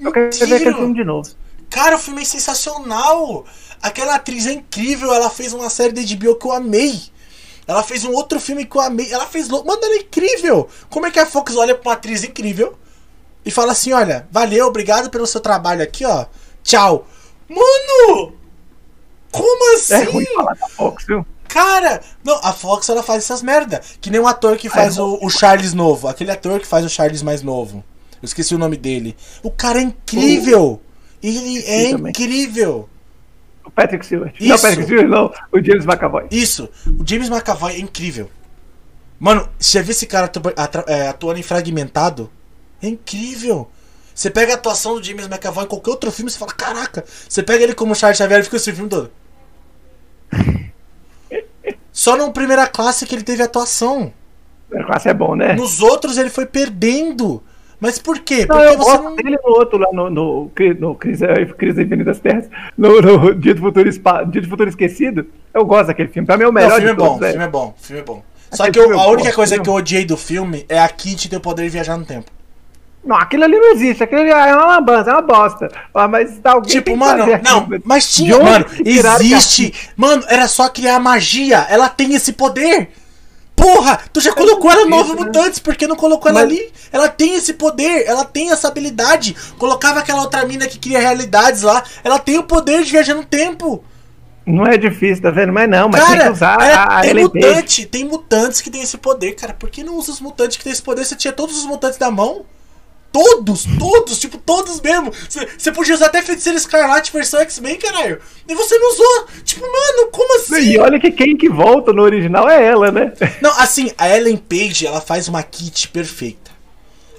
Eu 0.00 0.12
quero 0.12 0.30
ver 0.30 0.54
aquele 0.54 0.74
filme 0.74 0.94
de 0.94 1.04
novo. 1.04 1.28
Cara, 1.70 1.96
o 1.96 1.98
filme 1.98 2.22
é 2.22 2.24
sensacional. 2.24 3.44
Aquela 3.82 4.16
atriz 4.16 4.46
é 4.46 4.52
incrível. 4.52 5.14
Ela 5.14 5.30
fez 5.30 5.52
uma 5.52 5.70
série 5.70 5.92
de 5.92 6.16
HBO 6.16 6.34
que 6.34 6.46
eu 6.46 6.52
amei. 6.52 7.00
Ela 7.66 7.82
fez 7.82 8.04
um 8.04 8.12
outro 8.12 8.40
filme 8.40 8.66
que 8.66 8.76
eu 8.76 8.80
amei. 8.80 9.12
Ela 9.12 9.26
fez. 9.26 9.48
Mano, 9.48 9.64
ela 9.66 9.94
é 9.94 9.98
incrível. 9.98 10.68
Como 10.88 11.06
é 11.06 11.10
que 11.10 11.18
a 11.20 11.26
Fox 11.26 11.54
olha 11.56 11.74
pra 11.74 11.88
uma 11.90 11.94
atriz 11.94 12.24
incrível 12.24 12.76
e 13.44 13.50
fala 13.50 13.72
assim: 13.72 13.92
olha, 13.92 14.26
valeu, 14.30 14.66
obrigado 14.66 15.08
pelo 15.08 15.26
seu 15.26 15.40
trabalho 15.40 15.82
aqui, 15.82 16.04
ó. 16.04 16.26
Tchau. 16.62 17.06
Mano! 17.48 18.34
Como 19.30 19.76
assim? 19.76 19.94
É 19.94 20.02
ruim 20.04 20.26
falar 20.34 20.54
da 20.54 20.68
Fox, 20.68 21.04
viu? 21.06 21.24
Cara, 21.46 22.00
não, 22.22 22.38
a 22.42 22.52
Fox 22.52 22.88
ela 22.88 23.02
faz 23.02 23.24
essas 23.24 23.42
merda. 23.42 23.80
Que 24.00 24.10
nem 24.10 24.20
o 24.20 24.26
ator 24.26 24.56
que 24.56 24.68
faz 24.68 24.98
É. 24.98 25.02
o, 25.02 25.18
o 25.22 25.30
Charles 25.30 25.72
novo. 25.72 26.08
Aquele 26.08 26.30
ator 26.30 26.60
que 26.60 26.66
faz 26.66 26.84
o 26.84 26.88
Charles 26.88 27.22
mais 27.22 27.42
novo. 27.42 27.84
Eu 28.22 28.26
esqueci 28.26 28.54
o 28.54 28.58
nome 28.58 28.76
dele. 28.76 29.16
O 29.42 29.50
cara 29.50 29.78
é 29.78 29.82
incrível. 29.82 30.80
Ele 31.22 31.62
é 31.64 31.90
incrível. 31.90 32.88
O 33.64 33.70
Patrick 33.70 34.04
Stewart. 34.04 34.34
Não, 34.40 34.50
o 34.50 34.54
Isso. 34.54 34.62
Patrick 34.62 34.84
Stewart, 34.84 35.08
não. 35.08 35.32
O 35.52 35.62
James 35.64 35.84
McAvoy. 35.84 36.26
Isso, 36.30 36.68
o 36.98 37.06
James 37.06 37.28
McAvoy 37.28 37.74
é 37.74 37.78
incrível. 37.78 38.30
Mano, 39.18 39.48
você 39.58 39.78
já 39.78 39.82
viu 39.82 39.90
esse 39.90 40.06
cara 40.06 40.26
atu- 40.26 40.52
atra- 40.56 40.84
é, 40.88 41.08
atuando 41.08 41.38
em 41.38 41.42
fragmentado? 41.42 42.30
É 42.82 42.88
incrível. 42.88 43.70
Você 44.14 44.30
pega 44.30 44.52
a 44.52 44.56
atuação 44.56 44.94
do 44.94 45.02
James 45.02 45.26
McAvoy 45.26 45.64
em 45.64 45.68
qualquer 45.68 45.90
outro 45.90 46.10
filme 46.10 46.30
e 46.30 46.32
você 46.32 46.38
fala, 46.38 46.52
caraca. 46.52 47.04
Você 47.28 47.42
pega 47.42 47.62
ele 47.62 47.74
como 47.74 47.94
Charles 47.94 48.16
Xavier 48.18 48.40
e 48.40 48.44
fica 48.44 48.56
esse 48.56 48.72
filme 48.72 48.88
todo. 48.88 49.10
Só 51.92 52.16
no 52.16 52.32
primeira 52.32 52.66
classe 52.66 53.04
que 53.06 53.14
ele 53.14 53.22
teve 53.24 53.42
atuação. 53.42 54.12
A 54.74 54.84
classe 54.84 55.08
é 55.08 55.14
bom, 55.14 55.34
né? 55.34 55.54
Nos 55.54 55.80
outros 55.80 56.16
ele 56.16 56.30
foi 56.30 56.46
perdendo. 56.46 57.42
Mas 57.80 57.98
por 57.98 58.18
quê? 58.18 58.46
Não, 58.46 58.56
Porque 58.56 58.72
eu 58.74 58.78
você 58.78 58.90
gosto 58.90 59.02
não. 59.04 59.16
dele 59.16 59.38
no 59.42 59.50
outro 59.52 59.78
lá, 59.78 59.88
no, 59.92 60.10
no, 60.10 60.52
no 60.78 60.94
Crise, 60.94 61.24
Crise 61.56 61.76
da 61.76 61.82
Infinita 61.82 62.04
das 62.04 62.18
Terras, 62.20 62.44
no, 62.76 63.00
no 63.00 63.34
Dia, 63.34 63.54
do 63.54 63.60
Futuro 63.62 63.88
Espa- 63.88 64.22
Dia 64.24 64.42
do 64.42 64.48
Futuro 64.48 64.68
Esquecido. 64.68 65.26
Eu 65.54 65.64
gosto 65.64 65.86
daquele 65.86 66.08
filme. 66.08 66.26
Pra 66.26 66.36
mim 66.36 66.44
é 66.44 66.48
o 66.48 66.52
Não, 66.52 66.60
melhor 66.60 66.72
o 66.72 66.76
filme 66.76 66.90
é 66.90 66.94
bom, 66.94 67.04
todos. 67.06 67.20
o 67.20 67.24
é. 67.24 67.30
filme 67.30 67.44
é 67.44 67.48
bom, 67.48 67.74
o 67.78 67.82
filme 67.82 68.02
é 68.02 68.04
bom. 68.04 68.22
Só 68.52 68.64
Aquele 68.64 68.86
que 68.86 68.92
eu- 68.92 68.98
é 68.98 69.02
a 69.02 69.06
única 69.08 69.32
coisa 69.32 69.50
filme 69.54 69.62
é 69.62 69.64
que 69.64 69.70
eu 69.70 69.74
odiei 69.74 70.04
do 70.04 70.16
filme 70.16 70.66
é 70.68 70.78
a 70.78 70.88
Kit 70.88 71.28
ter 71.28 71.36
o 71.36 71.40
poder 71.40 71.62
de 71.62 71.68
viajar 71.70 71.96
no 71.96 72.04
tempo. 72.04 72.30
Não, 73.02 73.16
aquilo 73.16 73.44
ali 73.44 73.56
não 73.58 73.72
existe. 73.72 74.02
Aquilo 74.04 74.20
ali 74.20 74.30
é 74.30 74.54
uma 74.54 74.66
lambança, 74.76 75.08
é 75.10 75.12
uma 75.14 75.22
bosta. 75.22 75.70
Ah, 75.94 76.06
Mas 76.06 76.38
tá 76.40 76.52
alguém 76.52 76.68
Tipo, 76.70 76.94
mano, 76.98 77.24
não, 77.42 77.60
aquilo. 77.60 77.80
mas 77.82 78.12
tinha, 78.14 78.38
mano, 78.38 78.66
existe. 78.84 79.72
Mano, 79.96 80.22
era 80.28 80.46
só 80.46 80.68
criar 80.68 81.00
magia. 81.00 81.66
Ela 81.70 81.88
tem 81.88 82.12
esse 82.14 82.34
poder. 82.34 82.90
Porra, 83.60 84.00
tu 84.12 84.20
já 84.20 84.32
colocou 84.32 84.70
ela 84.70 84.84
no 84.84 84.90
Novos 84.90 85.06
difícil, 85.06 85.24
né? 85.26 85.32
Mutantes, 85.38 85.58
por 85.58 85.76
que 85.76 85.86
não 85.86 85.96
colocou 85.96 86.30
ela 86.30 86.40
Mas- 86.40 86.50
ali? 86.50 86.72
Ela 86.92 87.08
tem 87.08 87.34
esse 87.34 87.54
poder, 87.54 88.04
ela 88.06 88.24
tem 88.24 88.50
essa 88.50 88.68
habilidade. 88.68 89.36
Colocava 89.58 90.00
aquela 90.00 90.22
outra 90.22 90.44
mina 90.44 90.66
que 90.66 90.78
cria 90.78 90.98
realidades 90.98 91.62
lá. 91.62 91.82
Ela 92.02 92.18
tem 92.18 92.38
o 92.38 92.42
poder 92.42 92.82
de 92.82 92.90
viajar 92.90 93.14
no 93.14 93.24
tempo. 93.24 93.84
Não 94.46 94.64
é 94.66 94.76
difícil, 94.76 95.22
tá 95.22 95.30
vendo? 95.30 95.52
Mas 95.52 95.68
não, 95.68 95.88
mas 95.88 96.02
tem 96.02 96.12
que 96.12 96.18
Cara, 96.18 96.32
usar 96.32 96.60
é- 96.62 96.72
a, 96.74 97.00
tem 97.02 97.10
LP. 97.10 97.38
mutante, 97.38 97.86
tem 97.86 98.04
mutantes 98.04 98.60
que 98.60 98.70
tem 98.70 98.82
esse 98.82 98.96
poder, 98.96 99.34
cara. 99.34 99.52
Por 99.52 99.68
que 99.70 99.84
não 99.84 99.96
usa 99.96 100.10
os 100.10 100.20
mutantes 100.20 100.56
que 100.56 100.64
tem 100.64 100.72
esse 100.72 100.82
poder? 100.82 101.04
Você 101.04 101.14
tinha 101.14 101.32
todos 101.32 101.56
os 101.58 101.66
mutantes 101.66 101.98
da 101.98 102.10
mão? 102.10 102.44
Todos, 103.12 103.64
todos, 103.78 104.18
tipo, 104.20 104.38
todos 104.38 104.80
mesmo. 104.80 105.12
Você- 105.58 105.72
podia 105.72 105.94
usar 105.94 106.06
até 106.06 106.22
Feiticeiro 106.22 106.56
Escarlate 106.56 107.12
versão 107.12 107.40
X-Men, 107.40 107.76
caralho. 107.76 108.20
E 108.48 108.54
você 108.54 108.78
não 108.78 108.90
usou. 108.92 109.26
Tipo, 109.44 109.62
mano, 109.62 110.10
como 110.12 110.36
assim? 110.36 110.60
E 110.72 110.78
olha 110.78 111.00
que 111.00 111.10
quem 111.10 111.36
que 111.36 111.48
volta 111.48 111.92
no 111.92 112.02
original 112.02 112.48
é 112.48 112.64
ela, 112.64 112.92
né? 112.92 113.12
Não, 113.42 113.50
assim, 113.58 113.90
a 113.98 114.08
Ellen 114.08 114.36
Page, 114.36 114.86
ela 114.86 115.00
faz 115.00 115.26
uma 115.28 115.42
kit 115.42 115.88
perfeita. 115.88 116.50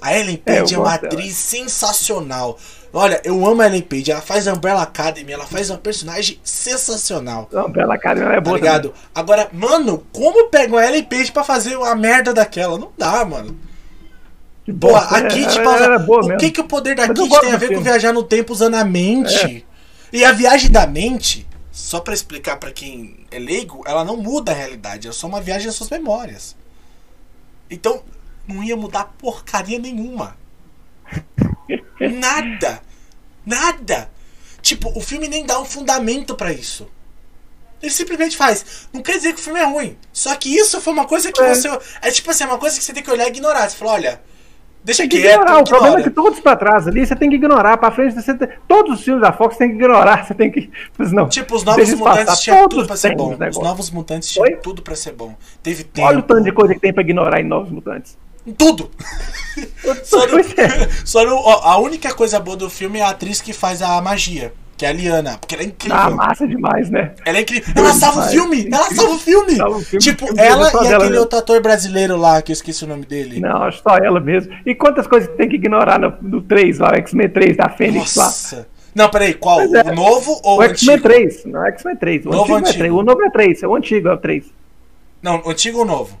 A 0.00 0.16
Ellen 0.18 0.42
É, 0.46 0.60
Page 0.60 0.74
eu 0.74 0.80
é, 0.80 0.82
uma 0.82 0.90
gosto 0.90 1.02
dela. 1.02 1.14
atriz 1.14 1.36
sensacional. 1.36 2.58
Olha, 2.94 3.20
eu 3.24 3.46
amo 3.46 3.62
a 3.62 3.66
Ellen 3.66 3.82
Page. 3.82 4.10
Ela 4.10 4.20
faz 4.20 4.46
a 4.48 4.52
Umbrella 4.54 4.82
Academy, 4.82 5.32
ela 5.32 5.46
faz 5.46 5.70
uma 5.70 5.78
personagem 5.78 6.38
sensacional. 6.42 7.48
Bela 7.70 7.96
Cara 7.98 8.20
não 8.20 8.30
é 8.32 8.34
Tá 8.36 8.40
boa. 8.40 8.56
ligado? 8.56 8.92
Agora, 9.14 9.48
mano, 9.52 10.04
como 10.12 10.48
pegam 10.48 10.78
a 10.78 10.86
Ellen 10.86 11.04
Page 11.04 11.32
pra 11.32 11.44
fazer 11.44 11.74
a 11.76 11.94
merda 11.94 12.32
daquela? 12.34 12.78
Não 12.78 12.90
dá, 12.96 13.24
mano. 13.24 13.56
Também. 14.66 14.78
Boa, 14.78 15.00
Bosta, 15.00 15.16
a? 15.16 15.22
Kit 15.28 15.60
pausa. 15.62 15.98
boa 15.98 16.20
O 16.20 16.26
mesmo. 16.26 16.38
que, 16.40 16.50
que 16.50 16.60
o 16.60 16.64
poder 16.64 16.94
da 16.94 17.06
Mas 17.08 17.18
Kit 17.18 17.40
tem 17.40 17.52
a 17.52 17.56
ver 17.56 17.74
com 17.74 17.80
viajar 17.80 18.12
no 18.12 18.22
tempo 18.22 18.52
usando 18.52 18.74
a 18.74 18.84
mente? 18.84 19.66
É. 20.12 20.16
E 20.16 20.24
a 20.24 20.32
viagem 20.32 20.70
da 20.70 20.86
mente, 20.86 21.46
só 21.72 21.98
pra 22.00 22.12
explicar 22.14 22.56
pra 22.58 22.70
quem 22.70 23.26
é 23.30 23.38
leigo, 23.38 23.82
ela 23.86 24.04
não 24.04 24.16
muda 24.16 24.52
a 24.52 24.54
realidade, 24.54 25.08
é 25.08 25.12
só 25.12 25.26
uma 25.26 25.40
viagem 25.40 25.66
das 25.66 25.74
suas 25.76 25.88
memórias. 25.90 26.54
Então, 27.70 28.02
não 28.46 28.62
ia 28.62 28.76
mudar 28.76 29.14
porcaria 29.18 29.78
nenhuma. 29.78 30.36
Nada. 32.00 32.82
Nada. 33.44 34.10
Tipo, 34.60 34.96
o 34.96 35.00
filme 35.00 35.28
nem 35.28 35.44
dá 35.44 35.58
um 35.60 35.64
fundamento 35.64 36.34
pra 36.34 36.52
isso. 36.52 36.88
Ele 37.82 37.90
simplesmente 37.90 38.36
faz. 38.36 38.86
Não 38.92 39.02
quer 39.02 39.16
dizer 39.16 39.32
que 39.32 39.40
o 39.40 39.42
filme 39.42 39.58
é 39.58 39.64
ruim. 39.64 39.96
Só 40.12 40.34
que 40.36 40.54
isso 40.54 40.80
foi 40.80 40.92
uma 40.92 41.06
coisa 41.06 41.32
que 41.32 41.40
É. 41.42 41.54
você. 41.54 41.68
É 42.00 42.10
tipo 42.10 42.30
assim, 42.30 42.44
é 42.44 42.46
uma 42.46 42.58
coisa 42.58 42.78
que 42.78 42.84
você 42.84 42.92
tem 42.92 43.02
que 43.02 43.10
olhar 43.10 43.24
e 43.24 43.28
ignorar. 43.28 43.68
Você 43.68 43.76
fala, 43.76 43.92
olha, 43.92 44.22
deixa 44.84 45.02
que 45.08 45.20
quieto. 45.20 45.34
ignorar. 45.40 45.60
O 45.60 45.64
problema 45.64 46.00
é 46.00 46.02
que 46.02 46.10
todos 46.10 46.40
pra 46.40 46.56
trás 46.56 46.86
ali 46.88 47.06
você 47.06 47.14
tem 47.16 47.28
que 47.30 47.36
ignorar. 47.36 47.76
Pra 47.76 47.90
frente, 47.90 48.14
você 48.14 48.34
tem... 48.34 48.48
todos 48.68 48.98
os 48.98 49.04
filmes 49.04 49.22
da 49.22 49.32
Fox 49.32 49.56
tem 49.56 49.68
que 49.70 49.74
ignorar. 49.76 50.24
Você 50.26 50.34
tem 50.34 50.50
que. 50.50 50.70
Não, 50.98 51.28
Tipo, 51.28 51.56
os 51.56 51.64
Novos 51.64 51.94
Mutantes 51.94 52.24
passar. 52.24 52.40
tinham 52.42 52.56
Todos 52.58 52.76
tudo 52.78 52.86
pra 52.86 52.96
ser 52.96 53.14
bom. 53.16 53.36
os. 53.48 53.58
Novos 53.58 53.90
Mutantes 53.90 54.28
tinham 54.30 54.44
Oi? 54.46 54.56
tudo 54.56 54.82
pra 54.82 54.94
ser 54.94 55.12
bom. 55.12 55.34
Teve 55.62 55.84
tempo. 55.84 56.06
Olha 56.08 56.18
o 56.18 56.22
tanto 56.22 56.42
de 56.44 56.52
coisa 56.52 56.74
que 56.74 56.80
tem 56.80 56.92
pra 56.92 57.02
ignorar 57.02 57.40
em 57.40 57.44
Novos 57.44 57.70
Mutantes. 57.70 58.16
Tudo! 58.58 58.90
Só, 60.04 60.26
no- 60.26 60.42
só 61.04 61.24
no- 61.26 61.48
a 61.48 61.76
única 61.78 62.12
coisa 62.14 62.40
boa 62.40 62.56
do 62.56 62.70
filme 62.70 62.98
é 62.98 63.02
a 63.02 63.10
atriz 63.10 63.40
que 63.40 63.52
faz 63.52 63.82
a 63.82 64.00
magia, 64.00 64.52
que 64.82 64.86
é 64.86 64.88
a 64.88 64.92
Liana, 64.92 65.38
porque 65.38 65.54
ela 65.54 65.62
é 65.62 65.66
incrível. 65.66 65.96
Ah, 65.96 66.10
massa 66.10 66.44
demais, 66.44 66.90
né? 66.90 67.12
Ela 67.24 67.38
é 67.38 67.40
incrível. 67.42 67.72
Ela 67.76 67.92
salva 67.94 68.20
o 68.20 68.28
filme! 68.28 68.66
Ela 68.66 68.90
salva 68.90 69.14
o 69.14 69.18
filme! 69.18 69.56
Salva 69.56 69.76
o 69.76 69.80
filme, 69.80 70.02
tipo, 70.02 70.26
filme 70.26 70.42
ela 70.42 70.68
é 70.68 70.72
e 70.72 70.76
aquele 70.76 70.98
mesmo. 71.04 71.20
outro 71.20 71.38
ator 71.38 71.62
brasileiro 71.62 72.16
lá, 72.16 72.42
que 72.42 72.50
eu 72.50 72.54
esqueci 72.54 72.84
o 72.84 72.88
nome 72.88 73.06
dele. 73.06 73.38
Não, 73.38 73.62
acho 73.62 73.80
só 73.80 73.96
ela 73.96 74.18
mesmo. 74.18 74.52
E 74.66 74.74
quantas 74.74 75.06
coisas 75.06 75.30
tem 75.36 75.48
que 75.48 75.54
ignorar 75.54 76.00
no, 76.00 76.12
no 76.20 76.42
3, 76.42 76.80
lá, 76.80 76.90
o 76.90 76.94
X-Men 76.96 77.28
3 77.28 77.56
da 77.56 77.68
Fênix 77.68 78.16
lá. 78.16 78.24
Nossa! 78.24 78.66
Não, 78.92 79.08
peraí, 79.08 79.34
qual? 79.34 79.58
Pois 79.58 79.72
é. 79.72 79.82
O 79.82 79.94
novo 79.94 80.40
ou 80.42 80.56
O 80.56 80.58
o 80.58 80.62
X-Men 80.64 80.96
antigo? 80.96 81.08
3. 81.08 81.44
Não, 81.44 81.60
o 81.60 81.66
X-Men 81.66 81.96
3. 81.96 82.26
O 82.26 82.30
Novo 82.30 82.40
antigo, 82.42 82.54
é 82.54 82.58
antigo? 82.58 82.78
3. 82.78 82.92
O 82.92 83.02
novo 83.04 83.22
é 83.22 83.30
3. 83.30 83.62
O 83.62 83.74
antigo 83.76 84.08
é 84.08 84.12
o 84.12 84.18
3. 84.18 84.44
Não, 85.22 85.42
o 85.44 85.50
antigo 85.50 85.78
ou 85.78 85.84
o 85.84 85.86
novo? 85.86 86.20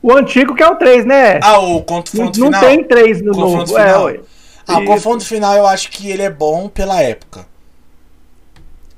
O 0.00 0.12
antigo 0.14 0.54
que 0.54 0.62
é 0.62 0.68
o 0.68 0.74
3, 0.76 1.04
né? 1.04 1.38
Ah, 1.42 1.58
o 1.58 1.82
confronto 1.82 2.40
não 2.40 2.46
final? 2.46 2.60
tem 2.62 2.82
3 2.84 3.20
no 3.20 3.32
Confronto 3.34 3.56
novo. 3.72 3.78
É, 3.78 3.86
final. 3.86 4.04
ué. 4.04 4.20
Ah, 4.66 4.78
o 4.78 4.84
confronto 4.84 5.24
final 5.26 5.54
eu 5.56 5.66
acho 5.66 5.90
que 5.90 6.10
ele 6.10 6.22
é 6.22 6.30
bom 6.30 6.68
pela 6.68 7.02
época. 7.02 7.46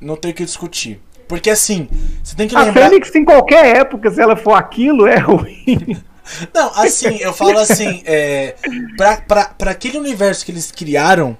Não 0.01 0.17
tem 0.17 0.31
o 0.31 0.35
que 0.35 0.45
discutir. 0.45 1.01
Porque 1.29 1.51
assim, 1.51 1.89
você 2.25 2.35
tem 2.35 2.49
que 2.49 2.57
A 2.57 2.65
lembrar. 2.65 2.89
Fênix, 2.89 3.15
em 3.15 3.25
qualquer 3.25 3.77
época, 3.77 4.11
se 4.11 4.21
ela 4.21 4.37
for 4.37 4.55
aquilo, 4.55 5.07
é 5.07 5.19
ruim. 5.19 5.97
Não, 6.55 6.73
assim, 6.75 7.17
eu 7.19 7.33
falo 7.33 7.59
assim, 7.59 8.03
é. 8.05 8.55
Pra, 8.97 9.17
pra, 9.19 9.45
pra 9.47 9.71
aquele 9.73 9.99
universo 9.99 10.45
que 10.45 10.53
eles 10.53 10.71
criaram 10.71 11.37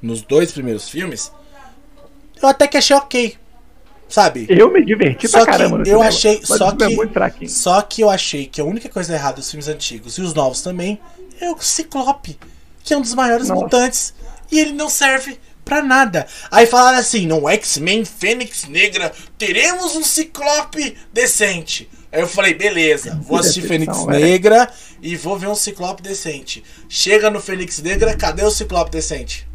nos 0.00 0.22
dois 0.22 0.52
primeiros 0.52 0.88
filmes, 0.88 1.32
eu 2.40 2.48
até 2.48 2.66
que 2.66 2.76
achei 2.76 2.96
ok. 2.96 3.36
Sabe? 4.08 4.46
Eu 4.48 4.72
me 4.72 4.82
diverti 4.82 5.28
Só 5.28 5.44
pra 5.44 5.52
caramba 5.52 5.82
que 5.82 5.90
eu 5.90 5.98
cinema, 5.98 6.08
achei. 6.08 6.40
Só 6.42 6.72
que, 6.72 6.84
é 7.44 7.48
só 7.48 7.82
que 7.82 8.00
eu 8.00 8.08
achei 8.08 8.46
que 8.46 8.60
a 8.60 8.64
única 8.64 8.88
coisa 8.88 9.12
errada 9.12 9.36
dos 9.36 9.50
filmes 9.50 9.68
antigos 9.68 10.16
e 10.16 10.22
os 10.22 10.32
novos 10.32 10.62
também 10.62 10.98
é 11.38 11.50
o 11.50 11.58
Ciclope, 11.60 12.38
que 12.82 12.94
é 12.94 12.96
um 12.96 13.02
dos 13.02 13.14
maiores 13.14 13.48
Nossa. 13.48 13.60
mutantes. 13.62 14.14
E 14.50 14.58
ele 14.58 14.72
não 14.72 14.88
serve 14.88 15.38
pra 15.68 15.82
nada. 15.82 16.26
Aí 16.50 16.66
falaram 16.66 16.98
assim: 16.98 17.26
no 17.26 17.48
X-Men 17.48 18.04
Fênix 18.04 18.66
Negra 18.68 19.12
teremos 19.36 19.94
um 19.94 20.02
Ciclope 20.02 20.96
decente. 21.12 21.88
Aí 22.10 22.20
eu 22.22 22.26
falei, 22.26 22.54
beleza, 22.54 23.20
vou 23.22 23.36
assistir 23.40 23.62
Fênix 23.62 23.98
é. 23.98 24.06
Negra 24.18 24.68
e 25.02 25.14
vou 25.14 25.36
ver 25.38 25.48
um 25.48 25.54
Ciclope 25.54 26.02
decente. 26.02 26.64
Chega 26.88 27.28
no 27.30 27.40
Fênix 27.40 27.80
Negra, 27.82 28.16
cadê 28.16 28.42
o 28.44 28.50
Ciclope 28.50 28.90
decente? 28.90 29.46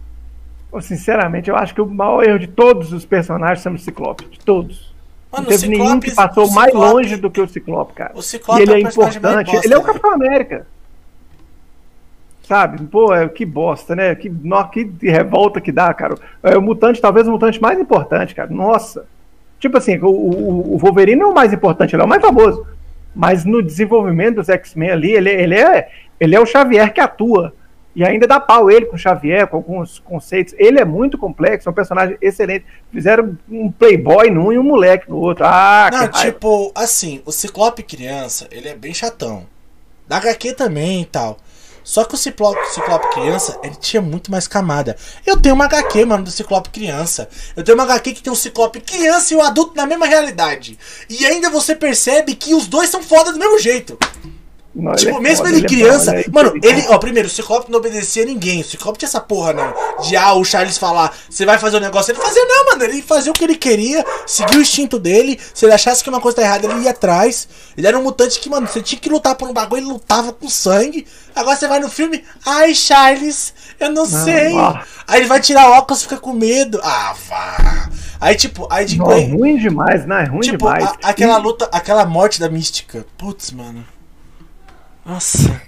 Sinceramente, 0.82 1.50
eu 1.50 1.56
acho 1.56 1.74
que 1.74 1.82
o 1.82 1.86
maior 1.88 2.24
erro 2.24 2.40
de 2.40 2.48
todos 2.48 2.92
os 2.94 3.06
personagens 3.06 3.62
são 3.62 3.74
o 3.74 3.78
Ciclope. 3.78 4.26
De 4.26 4.40
todos. 4.40 4.92
Mano, 5.32 5.44
não 5.44 5.50
teve 5.52 5.68
o 5.68 5.70
nenhum 5.70 5.84
Ciclope- 5.86 6.10
que 6.10 6.16
passou 6.16 6.50
mais 6.52 6.72
Ciclope- 6.72 6.94
longe 6.94 7.16
do 7.18 7.30
que 7.32 7.42
o 7.42 7.48
Ciclope, 7.48 7.94
cara. 7.94 8.12
O 8.16 8.22
Ciclope 8.24 8.60
e 8.60 8.64
ele 8.64 8.72
é 8.72 8.76
é, 8.76 8.80
importante. 8.82 9.20
bosta, 9.20 9.62
ele 9.66 9.74
é 9.74 9.78
o 9.78 9.82
né? 9.82 9.86
Capitão 9.86 10.14
América. 10.14 10.68
Sabe? 12.44 12.84
Pô, 12.84 13.14
é, 13.14 13.28
que 13.30 13.46
bosta, 13.46 13.96
né? 13.96 14.14
Que, 14.16 14.30
nó, 14.30 14.66
que 14.66 14.92
revolta 15.02 15.62
que 15.62 15.72
dá, 15.72 15.94
cara. 15.94 16.16
É 16.44 16.58
o 16.58 16.62
mutante, 16.62 17.02
talvez 17.02 17.28
o 17.28 17.32
mutante 17.32 17.62
mais 17.62 17.80
importante, 17.80 18.36
cara. 18.36 18.50
Nossa. 18.50 19.06
Tipo 19.60 19.78
assim, 19.78 19.98
o, 19.98 20.08
o, 20.08 20.74
o 20.76 20.78
Wolverine 20.78 21.22
não 21.22 21.30
é 21.30 21.32
o 21.32 21.36
mais 21.36 21.54
importante, 21.54 21.96
ele 21.96 22.02
é 22.02 22.06
o 22.06 22.10
mais 22.10 22.22
famoso. 22.22 22.68
Mas 23.16 23.46
no 23.46 23.64
desenvolvimento 23.64 24.36
dos 24.36 24.50
X-Men 24.50 24.92
ali, 24.92 25.12
ele, 25.14 25.30
ele, 25.30 25.56
é, 25.56 25.90
ele 26.20 26.36
é 26.36 26.40
o 26.40 26.46
Xavier 26.46 26.94
que 26.94 27.00
atua. 27.00 27.54
E 27.96 28.04
ainda 28.04 28.26
dá 28.26 28.40
pau 28.40 28.72
ele 28.72 28.88
com 28.88 28.96
o 28.96 29.00
Xavier, 29.00 29.48
com 29.48 29.58
alguns 29.58 30.00
conceitos. 30.00 30.56
Ele 30.58 30.80
é 30.80 30.86
muito 30.86 31.18
complexo, 31.18 31.70
é 31.70 31.72
um 31.72 31.76
personagem 31.76 32.18
excelente. 32.22 32.66
Fizeram 32.92 33.38
um 33.50 33.72
playboy 33.72 34.32
num 34.32 34.52
e 34.52 34.58
um 34.58 34.64
moleque 34.64 35.10
no 35.10 35.18
outro. 35.18 35.46
Ah, 35.46 35.90
Não, 35.92 36.08
tipo, 36.10 36.72
assim, 36.76 37.22
o 37.24 37.32
Ciclope 37.32 37.84
criança, 37.84 38.48
ele 38.52 38.68
é 38.68 38.76
bem 38.76 38.94
chatão. 38.94 39.46
Da 40.08 40.18
HQ 40.18 40.54
também 40.54 41.04
e 41.04 41.06
tal. 41.06 41.38
Só 41.84 42.04
que 42.04 42.16
o 42.16 42.18
Ciclope, 42.18 42.60
Ciclope 42.74 43.10
criança, 43.14 43.60
ele 43.64 43.76
tinha 43.76 44.02
muito 44.02 44.32
mais 44.32 44.48
camada. 44.48 44.96
Eu 45.26 45.40
tenho 45.40 45.56
uma 45.56 45.66
HQ, 45.66 46.06
mano, 46.06 46.24
do 46.24 46.32
Ciclope 46.32 46.70
criança. 46.70 47.28
Eu 47.56 47.64
tenho 47.64 47.78
uma 47.78 47.84
HQ 47.84 48.14
que 48.14 48.24
tem 48.24 48.32
o 48.32 48.36
Ciclope 48.36 48.80
criança 48.80 49.34
e 49.34 49.38
o 49.38 49.42
adulto 49.42 49.76
na 49.76 49.86
mesma 49.86 50.06
realidade. 50.06 50.78
E 51.10 51.26
ainda 51.26 51.50
você 51.50 51.76
percebe 51.76 52.36
que 52.36 52.54
os 52.54 52.68
dois 52.68 52.90
são 52.90 53.04
foda 53.04 53.32
do 53.32 53.40
mesmo 53.40 53.60
jeito. 53.60 53.98
Não, 54.76 54.96
Tipo, 54.96 55.18
é 55.18 55.20
mesmo 55.22 55.46
foda, 55.46 55.50
ele 55.56 55.66
é 55.66 55.70
criança. 55.70 56.16
é 56.16 56.26
mano, 56.32 56.54
ele. 56.64 56.84
Ó, 56.90 56.98
primeiro, 56.98 57.28
o 57.28 57.32
Ciclope 57.32 57.70
não 57.72 57.78
obedecia 57.78 58.24
a 58.24 58.26
ninguém. 58.26 58.62
O 58.62 58.64
Ciclope 58.64 58.98
tinha 58.98 59.08
essa 59.08 59.22
porra, 59.22 59.54
não. 59.54 59.72
De 60.04 60.16
ah, 60.16 60.34
o 60.34 60.44
Charles 60.44 60.80
falar, 60.80 61.16
você 61.30 61.46
vai 61.46 61.60
fazer 61.60 61.78
um 61.78 61.80
negócio. 61.80 62.12
Ele 62.12 62.20
fazia, 62.20 62.44
não, 62.44 62.66
mano. 62.66 62.84
Ele 62.84 63.02
fazia 63.04 63.32
o 63.32 63.36
que 63.36 63.44
ele 63.44 63.56
queria, 63.56 64.04
seguia 64.26 64.58
o 64.58 64.62
instinto 64.62 64.98
dele. 64.98 65.40
Se 65.54 65.64
ele 65.66 65.74
achasse 65.74 66.04
que 66.04 66.10
uma 66.10 66.20
coisa 66.20 66.38
tá 66.38 66.42
errada, 66.42 66.66
ele 66.66 66.86
ia 66.86 66.90
atrás. 66.90 67.48
Ele 67.78 67.86
era 67.86 67.98
um 68.00 68.02
mutante 68.02 68.40
que, 68.40 68.50
mano, 68.50 68.68
você 68.68 68.82
tinha 68.82 69.00
que 69.00 69.10
lutar 69.10 69.36
por 69.36 69.48
um 69.48 69.54
bagulho, 69.54 69.82
ele 69.82 69.88
lutava 69.92 70.34
com 70.34 70.50
sangue. 70.50 71.06
Agora 71.36 71.56
você 71.56 71.68
vai 71.68 71.80
no 71.80 71.90
filme, 71.90 72.24
ai, 72.44 72.74
Charles, 72.74 73.54
eu 73.80 73.92
não, 73.92 74.08
sei. 74.08 74.54
ó. 74.56 74.80
Aí 75.08 75.20
ele 75.20 75.28
vai 75.28 75.40
tirar 75.40 75.70
óculos 75.70 76.02
e 76.02 76.04
fica 76.06 76.18
com 76.18 76.34
medo. 76.34 76.80
Ah, 76.84 77.14
vá. 77.30 77.90
Aí, 78.20 78.36
tipo, 78.36 78.68
aí 78.72 78.86
de 78.86 78.98
Não, 78.98 79.12
é 79.12 79.24
ruim 79.26 79.58
demais, 79.58 80.06
não 80.08 80.16
é 80.16 80.24
ruim 80.26 80.40
Tipo, 80.42 80.58
demais. 80.58 80.86
a- 80.86 80.98
aquela 81.04 81.38
luta, 81.38 81.70
aquela 81.72 82.06
morte 82.06 82.40
da 82.40 82.50
mística. 82.50 83.06
Putz, 83.18 83.52
mano. 83.52 83.86
Nossa. 85.06 85.62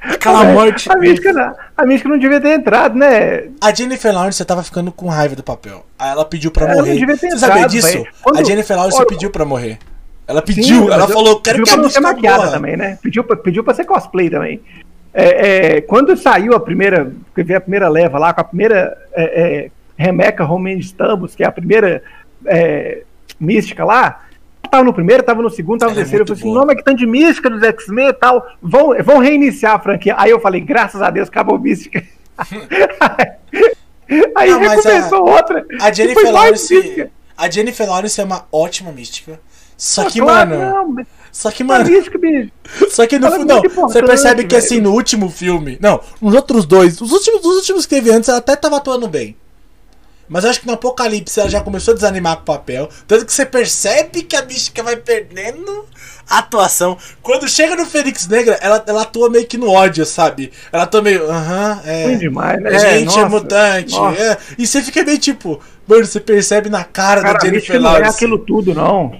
Aquela 0.00 0.42
Ah, 0.42 0.44
morte. 0.52 0.90
A 0.90 0.96
mística, 0.96 1.32
não- 1.32 1.54
a 1.76 1.84
mística 1.86 2.08
não 2.08 2.18
devia 2.18 2.40
ter 2.40 2.50
entrado, 2.50 2.96
né? 2.96 3.48
A 3.60 3.74
Jennifer 3.74 4.14
Lawrence 4.14 4.44
tava 4.44 4.62
ficando 4.62 4.92
com 4.92 5.08
raiva 5.08 5.34
do 5.34 5.42
papel. 5.42 5.84
Aí 5.98 6.10
ela 6.10 6.24
pediu 6.24 6.50
pra 6.50 6.64
Ela 6.64 6.74
não 6.74 6.80
morrer. 6.82 6.98
devia 6.98 7.16
ter 7.16 7.30
Você 7.30 7.38
sabia 7.38 7.66
disso? 7.66 8.04
Quando- 8.22 8.38
A 8.38 8.44
Jennifer 8.44 8.76
Lawrence 8.76 8.98
Olha- 8.98 9.06
pediu 9.06 9.30
pra 9.30 9.44
morrer. 9.44 9.78
Ela 10.28 10.40
Sim, 10.40 10.46
pediu, 10.54 10.84
mas 10.84 10.92
ela 10.94 11.08
falou, 11.08 11.40
quero 11.40 11.62
que 11.62 11.70
a 11.70 11.76
não 11.76 11.84
ser 11.84 12.00
música 12.00 12.00
maquiada 12.00 12.38
morra. 12.38 12.50
também, 12.52 12.76
né? 12.76 12.98
Pediu 13.02 13.24
pra, 13.24 13.36
pediu 13.36 13.64
pra 13.64 13.74
ser 13.74 13.84
cosplay 13.84 14.28
também. 14.30 14.60
É, 15.14 15.76
é, 15.76 15.80
quando 15.80 16.16
saiu 16.16 16.54
a 16.54 16.60
primeira, 16.60 17.12
a 17.56 17.60
primeira 17.60 17.88
leva 17.88 18.18
lá, 18.18 18.32
com 18.34 18.40
a 18.40 18.44
primeira 18.44 18.96
é, 19.12 19.24
é 19.66 19.70
Remeca 19.96 20.44
Romain 20.44 20.78
Stambus, 20.78 21.34
que 21.34 21.42
é 21.42 21.46
a 21.46 21.52
primeira 21.52 22.02
é, 22.44 23.02
mística 23.40 23.84
lá, 23.84 24.25
tava 24.68 24.84
no 24.84 24.92
primeiro, 24.92 25.22
tava 25.22 25.42
no 25.42 25.50
segundo, 25.50 25.80
tava 25.80 25.92
no 25.92 25.98
é 25.98 26.02
terceiro. 26.02 26.22
Eu 26.22 26.26
falei 26.26 26.42
assim: 26.42 26.54
não, 26.54 26.66
mas 26.66 26.76
que 26.76 26.84
tanto 26.84 26.98
de 26.98 27.06
mística 27.06 27.50
dos 27.50 27.62
X-Men 27.62 28.08
e 28.08 28.12
tal. 28.12 28.46
Vão, 28.62 28.90
vão 29.02 29.18
reiniciar 29.18 29.74
a 29.74 29.78
franquia. 29.78 30.14
Aí 30.18 30.30
eu 30.30 30.40
falei: 30.40 30.60
graças 30.60 31.00
a 31.02 31.10
Deus, 31.10 31.28
acabou 31.28 31.58
mística. 31.58 32.02
Aí 34.36 34.50
não, 34.50 34.60
recomeçou 34.60 35.28
a, 35.28 35.34
outra. 35.36 35.66
A 35.80 35.92
Jennifer 35.92 36.32
Lawrence. 36.32 37.10
A 37.36 37.50
Jennifer 37.50 37.88
Lawrence 37.88 38.20
é 38.20 38.24
uma 38.24 38.46
ótima 38.52 38.92
mística. 38.92 39.40
Só 39.76 40.08
que, 40.08 40.20
claro, 40.20 40.50
mano. 40.50 40.94
Não, 40.94 41.06
só 41.30 41.50
que, 41.50 41.62
mano. 41.62 41.84
Mística, 41.84 42.18
só 42.90 43.06
que 43.06 43.18
no 43.18 43.30
final. 43.30 43.62
Você 43.62 44.02
percebe 44.02 44.44
que 44.44 44.56
assim, 44.56 44.80
no 44.80 44.92
último 44.92 45.28
filme. 45.28 45.76
Não, 45.80 46.00
nos 46.20 46.34
outros 46.34 46.64
dois. 46.64 47.00
Os 47.00 47.12
últimos, 47.12 47.44
os 47.44 47.56
últimos 47.56 47.84
que 47.84 47.94
teve 47.94 48.10
antes, 48.10 48.28
ela 48.28 48.38
até 48.38 48.56
tava 48.56 48.76
atuando 48.76 49.06
bem. 49.08 49.36
Mas 50.28 50.44
eu 50.44 50.50
acho 50.50 50.60
que 50.60 50.66
no 50.66 50.72
Apocalipse 50.72 51.38
ela 51.38 51.48
já 51.48 51.60
começou 51.60 51.92
a 51.92 51.94
desanimar 51.94 52.36
com 52.36 52.42
o 52.42 52.46
papel. 52.46 52.88
Tanto 53.06 53.24
que 53.24 53.32
você 53.32 53.46
percebe 53.46 54.22
que 54.22 54.34
a 54.34 54.44
mística 54.44 54.82
vai 54.82 54.96
perdendo 54.96 55.84
a 56.28 56.38
atuação. 56.38 56.98
Quando 57.22 57.48
chega 57.48 57.76
no 57.76 57.86
Fênix 57.86 58.26
Negra, 58.26 58.58
ela, 58.60 58.82
ela 58.86 59.02
atua 59.02 59.30
meio 59.30 59.46
que 59.46 59.56
no 59.56 59.70
ódio, 59.70 60.04
sabe? 60.04 60.52
Ela 60.72 60.82
atua 60.82 61.02
meio. 61.02 61.30
Aham, 61.30 61.72
uh 61.72 61.86
-huh, 61.86 61.88
é. 61.88 62.14
demais, 62.16 62.62
né? 62.62 62.78
Gente 62.78 63.18
é, 63.18 63.22
é 63.22 63.28
mutante. 63.28 63.94
É. 64.18 64.38
E 64.58 64.66
você 64.66 64.82
fica 64.82 65.02
meio 65.04 65.18
tipo. 65.18 65.60
Mano, 65.86 66.04
você 66.04 66.18
percebe 66.18 66.68
na 66.68 66.82
cara, 66.82 67.22
cara 67.22 67.38
da 67.38 67.44
Jennifer 67.44 67.80
Lawrence. 67.80 68.02
Não 68.02 68.10
é 68.10 68.14
aquilo 68.14 68.38
tudo, 68.38 68.74
não. 68.74 69.12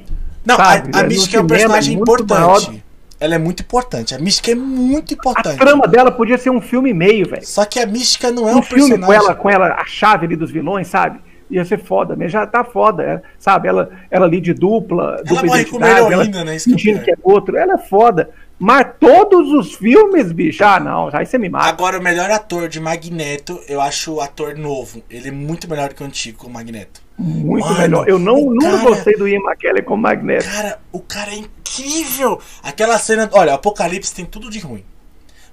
Não, 0.44 0.56
sabe? 0.56 0.90
a, 0.92 1.00
a 1.00 1.02
mística 1.04 1.36
é 1.36 1.40
um 1.40 1.46
personagem 1.46 1.96
é 1.96 2.00
importante. 2.00 2.68
Maior 2.68 2.85
ela 3.18 3.34
é 3.34 3.38
muito 3.38 3.62
importante. 3.62 4.14
A 4.14 4.18
mística 4.18 4.50
é 4.50 4.54
muito 4.54 5.14
importante. 5.14 5.60
A 5.60 5.64
trama 5.64 5.88
dela 5.88 6.10
podia 6.10 6.36
ser 6.36 6.50
um 6.50 6.60
filme 6.60 6.90
e 6.90 6.94
meio, 6.94 7.28
velho. 7.28 7.46
Só 7.46 7.64
que 7.64 7.80
a 7.80 7.86
mística 7.86 8.30
não 8.30 8.48
é 8.48 8.54
um, 8.54 8.58
um 8.58 8.62
filme 8.62 8.90
personagem. 8.90 9.06
com 9.06 9.12
ela, 9.12 9.34
com 9.34 9.50
ela, 9.50 9.74
a 9.74 9.86
chave 9.86 10.26
ali 10.26 10.36
dos 10.36 10.50
vilões, 10.50 10.88
sabe? 10.88 11.20
Ia 11.50 11.64
ser 11.64 11.78
foda, 11.78 12.16
mas 12.16 12.32
já 12.32 12.46
tá 12.46 12.64
foda, 12.64 13.02
é, 13.02 13.22
sabe? 13.38 13.68
Ela, 13.68 13.90
ela 14.10 14.26
ali 14.26 14.40
de 14.40 14.52
dupla, 14.52 15.14
ela 15.14 15.22
dupla 15.22 15.46
morre 15.46 15.64
com 15.64 15.76
uma 15.76 15.88
heroína, 15.88 16.44
né? 16.44 16.56
Isso 16.56 16.74
que, 16.74 16.98
que 16.98 17.10
é 17.10 17.16
outro. 17.22 17.56
Ela 17.56 17.74
é 17.74 17.78
foda. 17.78 18.30
Mas 18.58 18.86
todos 18.98 19.52
os 19.52 19.74
filmes, 19.74 20.32
bicho, 20.32 20.64
ah, 20.64 20.80
não, 20.80 21.10
aí 21.12 21.26
você 21.26 21.36
me 21.36 21.48
mata. 21.48 21.66
Agora, 21.66 21.98
o 21.98 22.02
melhor 22.02 22.30
ator 22.30 22.68
de 22.68 22.80
Magneto, 22.80 23.60
eu 23.68 23.80
acho 23.80 24.14
o 24.14 24.20
ator 24.20 24.56
novo. 24.56 25.02
Ele 25.10 25.28
é 25.28 25.32
muito 25.32 25.68
melhor 25.68 25.92
que 25.92 26.02
o 26.02 26.06
antigo, 26.06 26.46
o 26.46 26.50
Magneto. 26.50 27.02
Muito 27.18 27.66
Mano, 27.66 27.78
melhor. 27.78 28.08
Eu 28.08 28.18
não, 28.18 28.40
nunca 28.50 28.70
cara, 28.70 28.82
gostei 28.82 29.16
do 29.16 29.28
Ian 29.28 29.40
McKellen 29.40 29.82
como 29.82 30.02
Magneto. 30.02 30.44
Cara, 30.44 30.78
o 30.90 31.00
cara 31.00 31.32
é 31.32 31.36
incrível. 31.36 32.40
Aquela 32.62 32.98
cena. 32.98 33.28
Olha, 33.32 33.54
Apocalipse 33.54 34.14
tem 34.14 34.24
tudo 34.24 34.50
de 34.50 34.58
ruim. 34.58 34.84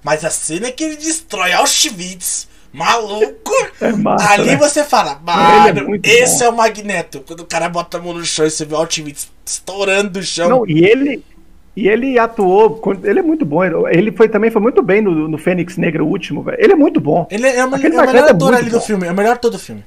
Mas 0.02 0.24
a 0.26 0.30
cena 0.30 0.72
que 0.72 0.84
ele 0.84 0.98
destrói 0.98 1.54
Auschwitz, 1.54 2.48
maluco. 2.72 3.52
É 3.82 3.92
massa, 3.92 4.30
ali 4.32 4.52
né? 4.52 4.56
você 4.56 4.82
fala, 4.84 5.12
é 5.12 5.26
mano, 5.26 5.96
é 5.96 6.10
esse 6.10 6.40
bom. 6.40 6.46
é 6.46 6.50
o 6.50 6.56
Magneto. 6.56 7.22
Quando 7.22 7.42
o 7.42 7.46
cara 7.46 7.68
bota 7.68 7.98
a 7.98 8.02
mão 8.02 8.14
no 8.14 8.24
chão 8.24 8.46
e 8.46 8.52
você 8.52 8.64
vê 8.64 8.76
o 8.76 8.78
Auschwitz 8.78 9.30
estourando 9.46 10.20
o 10.20 10.24
chão. 10.24 10.50
Não, 10.50 10.68
e 10.68 10.86
ele. 10.86 11.24
E 11.76 11.88
ele 11.88 12.20
atuou, 12.20 12.80
ele 13.04 13.20
é 13.20 13.24
muito 13.24 13.46
bom. 13.46 13.64
Ele 13.88 14.12
foi 14.12 14.30
também 14.30 14.52
foi 14.52 14.62
muito 14.62 14.84
bem 14.84 15.02
no, 15.02 15.28
no 15.28 15.38
Fênix 15.38 15.76
Negra, 15.76 16.04
o 16.04 16.08
último, 16.08 16.44
velho. 16.44 16.58
Ele 16.60 16.74
é 16.74 16.76
muito 16.76 17.02
bom. 17.02 17.28
Ele 17.32 17.48
é, 17.48 17.58
é, 17.58 17.66
uma, 17.66 17.78
é 17.78 17.80
o 17.80 17.84
melhor 17.84 18.16
ator 18.16 18.54
ali 18.54 18.70
bom. 18.70 18.78
do 18.78 18.82
filme, 18.82 19.08
é 19.08 19.12
o 19.12 19.16
melhor 19.16 19.34
ator 19.34 19.50
do 19.50 19.60
filme. 19.60 19.84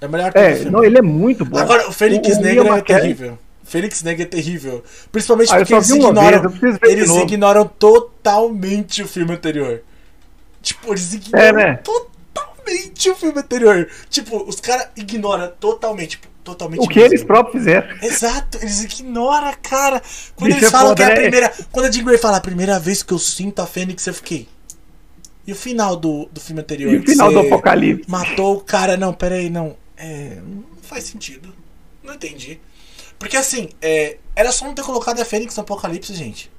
É 0.00 0.08
melhor 0.08 0.32
que 0.32 0.38
é, 0.38 0.64
Não, 0.64 0.84
ele 0.84 0.98
é 0.98 1.02
muito 1.02 1.44
bom. 1.44 1.58
Agora, 1.58 1.88
o 1.88 1.92
Fênix 1.92 2.38
Negra 2.38 2.78
é 2.78 2.80
terrível. 2.80 3.38
Fênix 3.64 4.02
Negra 4.02 4.22
é 4.22 4.26
terrível. 4.26 4.82
Principalmente 5.10 5.52
ah, 5.52 5.58
porque 5.58 5.74
eles 5.74 5.90
ignoram. 5.90 6.48
Vez, 6.48 6.78
eles 6.84 7.10
ignoram 7.16 7.66
totalmente 7.66 9.02
o 9.02 9.08
filme 9.08 9.32
anterior. 9.32 9.82
Tipo, 10.62 10.92
eles 10.92 11.14
ignoram 11.14 11.44
é, 11.44 11.52
né? 11.52 11.80
totalmente 11.82 13.10
o 13.10 13.14
filme 13.14 13.38
anterior. 13.38 13.88
Tipo, 14.08 14.42
os 14.48 14.60
caras 14.60 14.88
ignoram 14.96 15.52
totalmente. 15.58 16.10
Tipo, 16.10 16.28
totalmente. 16.46 16.80
O 16.80 16.88
que 16.88 17.00
eles 17.00 17.24
próprios 17.24 17.64
fizeram. 17.64 17.88
Exato, 18.00 18.58
eles 18.58 18.84
ignoram, 18.84 19.52
cara. 19.60 20.00
Quando 20.36 20.52
eles 20.52 20.70
falam 20.70 20.94
que 20.94 21.02
é 21.02 21.06
a 21.06 21.08
né? 21.08 21.14
primeira. 21.16 21.52
Quando 21.72 21.86
a 21.86 21.90
Jean 21.90 22.04
Grey 22.04 22.18
fala 22.18 22.36
a 22.36 22.40
primeira 22.40 22.78
vez 22.78 23.02
que 23.02 23.12
eu 23.12 23.18
sinto 23.18 23.60
a 23.60 23.66
Fênix, 23.66 24.06
eu 24.06 24.14
fiquei. 24.14 24.48
E 25.46 25.52
o 25.52 25.56
final 25.56 25.96
do, 25.96 26.28
do 26.32 26.40
filme 26.40 26.60
anterior? 26.60 26.92
E 26.92 26.98
o 26.98 27.02
final 27.02 27.32
do 27.32 27.40
Apocalipse? 27.40 28.10
Matou 28.10 28.56
o 28.56 28.60
cara. 28.60 28.96
Não, 28.96 29.12
peraí, 29.12 29.50
não. 29.50 29.76
É, 29.96 30.38
não 30.44 30.64
faz 30.82 31.04
sentido. 31.04 31.52
Não 32.02 32.14
entendi. 32.14 32.60
Porque 33.18 33.36
assim, 33.36 33.68
é, 33.82 34.18
era 34.34 34.52
só 34.52 34.64
não 34.64 34.74
ter 34.74 34.82
colocado 34.82 35.20
a 35.20 35.24
Fênix 35.24 35.56
no 35.56 35.62
Apocalipse, 35.62 36.14
gente. 36.14 36.50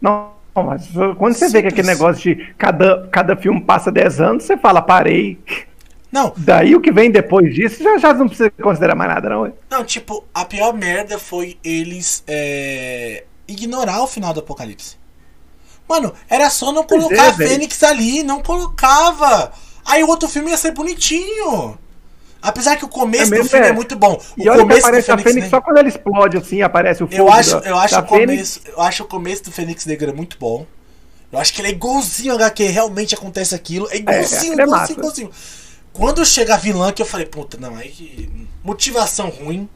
Não, 0.00 0.30
mas 0.54 0.88
quando 1.18 1.34
você 1.34 1.46
Simples. 1.46 1.52
vê 1.52 1.62
que 1.62 1.68
aquele 1.68 1.88
negócio 1.88 2.22
de 2.22 2.54
cada, 2.56 3.08
cada 3.08 3.36
filme 3.36 3.60
passa 3.60 3.90
10 3.90 4.20
anos, 4.20 4.44
você 4.44 4.56
fala, 4.56 4.80
parei. 4.80 5.38
Não. 6.10 6.32
Daí 6.36 6.74
o 6.74 6.80
que 6.80 6.92
vem 6.92 7.10
depois 7.10 7.54
disso 7.54 7.82
já, 7.82 7.98
já 7.98 8.14
não 8.14 8.28
precisa 8.28 8.50
considerar 8.50 8.94
mais 8.94 9.10
nada, 9.10 9.28
não. 9.28 9.52
Não, 9.70 9.84
tipo, 9.84 10.24
a 10.32 10.44
pior 10.44 10.72
merda 10.72 11.18
foi 11.18 11.58
eles 11.62 12.22
é, 12.26 13.24
ignorar 13.46 14.02
o 14.02 14.06
final 14.06 14.32
do 14.32 14.40
Apocalipse. 14.40 14.96
Mano, 15.88 16.12
era 16.28 16.50
só 16.50 16.72
não 16.72 16.84
colocar 16.84 17.26
é, 17.26 17.28
a 17.28 17.34
Fênix 17.34 17.82
ali, 17.82 18.22
não 18.22 18.42
colocava. 18.42 19.52
Aí 19.84 20.02
o 20.02 20.08
outro 20.08 20.28
filme 20.28 20.50
ia 20.50 20.56
ser 20.56 20.72
bonitinho. 20.72 21.78
Apesar 22.42 22.76
que 22.76 22.84
o 22.84 22.88
começo 22.88 23.34
é 23.34 23.38
do 23.38 23.44
filme 23.44 23.66
é. 23.66 23.70
é. 23.70 23.72
muito 23.72 23.96
bom. 23.96 24.20
O 24.36 24.42
e 24.42 24.48
olha 24.48 24.60
começo 24.60 24.80
que 24.80 24.86
aparece 24.86 25.10
a 25.10 25.18
Fênix 25.18 25.34
Negra... 25.34 25.50
só 25.50 25.60
quando 25.60 25.78
ela 25.78 25.88
explode 25.88 26.36
assim, 26.36 26.62
aparece 26.62 27.02
o 27.02 27.06
fogo. 27.06 27.22
Eu 27.22 27.32
acho, 27.32 27.56
eu 27.58 27.76
acho, 27.76 27.98
o 27.98 28.02
começo, 28.04 28.60
eu 28.66 28.80
acho 28.80 29.02
o 29.02 29.06
começo 29.06 29.44
do 29.44 29.52
Fênix 29.52 29.86
Negra 29.86 30.12
muito 30.12 30.38
bom. 30.38 30.66
Eu 31.32 31.38
acho 31.38 31.52
que 31.52 31.60
ele 31.60 31.68
é 31.68 31.70
igualzinho 31.72 32.32
a 32.32 32.36
HQ, 32.36 32.64
realmente 32.66 33.14
acontece 33.14 33.54
aquilo. 33.54 33.88
É 33.90 33.96
igualzinho, 33.96 34.58
é, 34.58 34.62
é 34.62 34.64
igualzinho, 34.64 34.98
igualzinho. 34.98 35.30
Quando 35.96 36.26
chega 36.26 36.54
a 36.54 36.58
vilã 36.58 36.92
que 36.92 37.00
eu 37.00 37.06
falei, 37.06 37.24
puta, 37.24 37.56
não, 37.58 37.74
aí 37.74 38.30
motivação 38.62 39.30
ruim. 39.30 39.66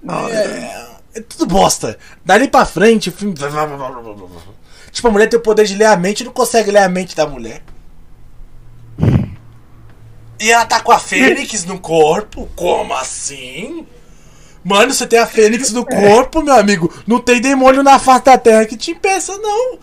Não, 0.00 0.28
é, 0.28 0.34
é, 0.34 0.90
é 1.16 1.20
tudo 1.20 1.46
bosta. 1.46 1.98
Dali 2.24 2.46
pra 2.46 2.64
frente, 2.64 3.08
o 3.08 3.12
filme. 3.12 3.34
Tipo, 4.92 5.08
a 5.08 5.10
mulher 5.10 5.28
tem 5.28 5.38
o 5.38 5.42
poder 5.42 5.66
de 5.66 5.74
ler 5.74 5.86
a 5.86 5.96
mente 5.96 6.20
e 6.20 6.24
não 6.24 6.32
consegue 6.32 6.70
ler 6.70 6.84
a 6.84 6.88
mente 6.88 7.16
da 7.16 7.26
mulher. 7.26 7.60
E 10.38 10.50
ela 10.50 10.64
tá 10.64 10.80
com 10.80 10.92
a 10.92 10.98
Fênix 10.98 11.64
no 11.64 11.80
corpo? 11.80 12.48
Como 12.54 12.94
assim? 12.94 13.84
Mano, 14.62 14.94
você 14.94 15.08
tem 15.08 15.18
a 15.18 15.26
Fênix 15.26 15.72
no 15.72 15.84
corpo, 15.84 16.40
meu 16.40 16.54
amigo. 16.54 16.92
Não 17.04 17.18
tem 17.18 17.40
demônio 17.40 17.82
na 17.82 17.98
face 17.98 18.24
da 18.24 18.38
terra 18.38 18.64
que 18.64 18.76
te 18.76 18.92
impeça, 18.92 19.36
não. 19.38 19.76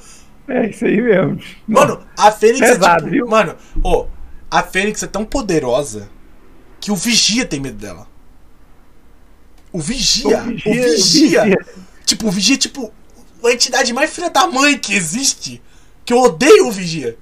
É 0.48 0.70
isso 0.70 0.86
aí 0.86 1.02
mesmo. 1.02 1.38
Mano, 1.68 2.00
a 2.16 2.32
Fênix 2.32 2.62
é 2.62 2.74
Pesado, 2.74 3.08
é 3.08 3.12
tipo. 3.12 3.30
Mano, 3.30 3.56
ô, 3.84 3.92
oh, 3.92 4.17
a 4.50 4.64
Fênix 4.64 5.04
é 5.04 5.08
tão 5.08 5.26
poderosa 5.26 6.10
que 6.80 6.92
o 6.92 6.96
Vigia 6.96 7.46
tem 7.46 7.60
medo 7.60 7.78
dela. 7.78 8.08
O 9.72 9.80
Vigia. 9.80 10.42
O 10.42 10.46
Vigia. 10.46 10.62
O 10.66 10.74
vigia, 10.74 11.42
o 11.42 11.46
vigia. 11.46 11.66
Tipo, 12.06 12.28
o 12.28 12.32
Vigia 12.32 12.56
é 12.56 12.58
tipo 12.58 12.94
a 13.44 13.52
entidade 13.52 13.94
mais 13.94 14.12
filha 14.12 14.30
da 14.30 14.48
mãe 14.48 14.78
que 14.78 14.94
existe. 14.94 15.62
Que 16.06 16.14
eu 16.14 16.20
odeio 16.20 16.68
o 16.68 16.72
Vigia. 16.72 17.18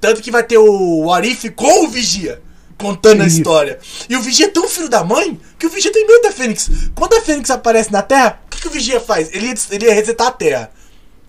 Tanto 0.00 0.20
que 0.20 0.30
vai 0.30 0.42
ter 0.42 0.58
o 0.58 1.10
Arif 1.12 1.48
com 1.50 1.84
o 1.84 1.88
Vigia 1.88 2.42
contando 2.76 3.22
a 3.22 3.26
história. 3.26 3.78
E 4.08 4.16
o 4.16 4.20
Vigia 4.20 4.46
é 4.46 4.50
tão 4.50 4.68
filho 4.68 4.88
da 4.88 5.04
mãe 5.04 5.40
que 5.58 5.66
o 5.66 5.70
Vigia 5.70 5.92
tem 5.92 6.06
medo 6.06 6.22
da 6.22 6.32
Fênix. 6.32 6.68
Quando 6.94 7.14
a 7.14 7.20
Fênix 7.22 7.50
aparece 7.50 7.92
na 7.92 8.02
Terra, 8.02 8.40
o 8.46 8.50
que, 8.50 8.60
que 8.60 8.68
o 8.68 8.70
Vigia 8.70 9.00
faz? 9.00 9.32
Ele 9.32 9.54
ele 9.70 9.86
ia 9.86 9.94
resetar 9.94 10.26
a 10.26 10.32
Terra. 10.32 10.70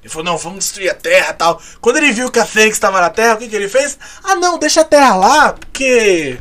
Ele 0.06 0.12
falou, 0.12 0.26
não, 0.26 0.38
vamos 0.38 0.60
destruir 0.60 0.92
a 0.92 0.94
Terra 0.94 1.34
tal. 1.34 1.60
Quando 1.82 1.98
ele 1.98 2.12
viu 2.12 2.30
que 2.30 2.38
a 2.38 2.46
Fênix 2.46 2.76
estava 2.76 3.02
na 3.02 3.10
Terra, 3.10 3.34
o 3.34 3.38
que, 3.40 3.48
que 3.48 3.56
ele 3.56 3.68
fez? 3.68 3.98
Ah 4.24 4.36
não, 4.36 4.60
deixa 4.60 4.82
a 4.82 4.84
Terra 4.84 5.16
lá, 5.16 5.54
porque. 5.54 6.38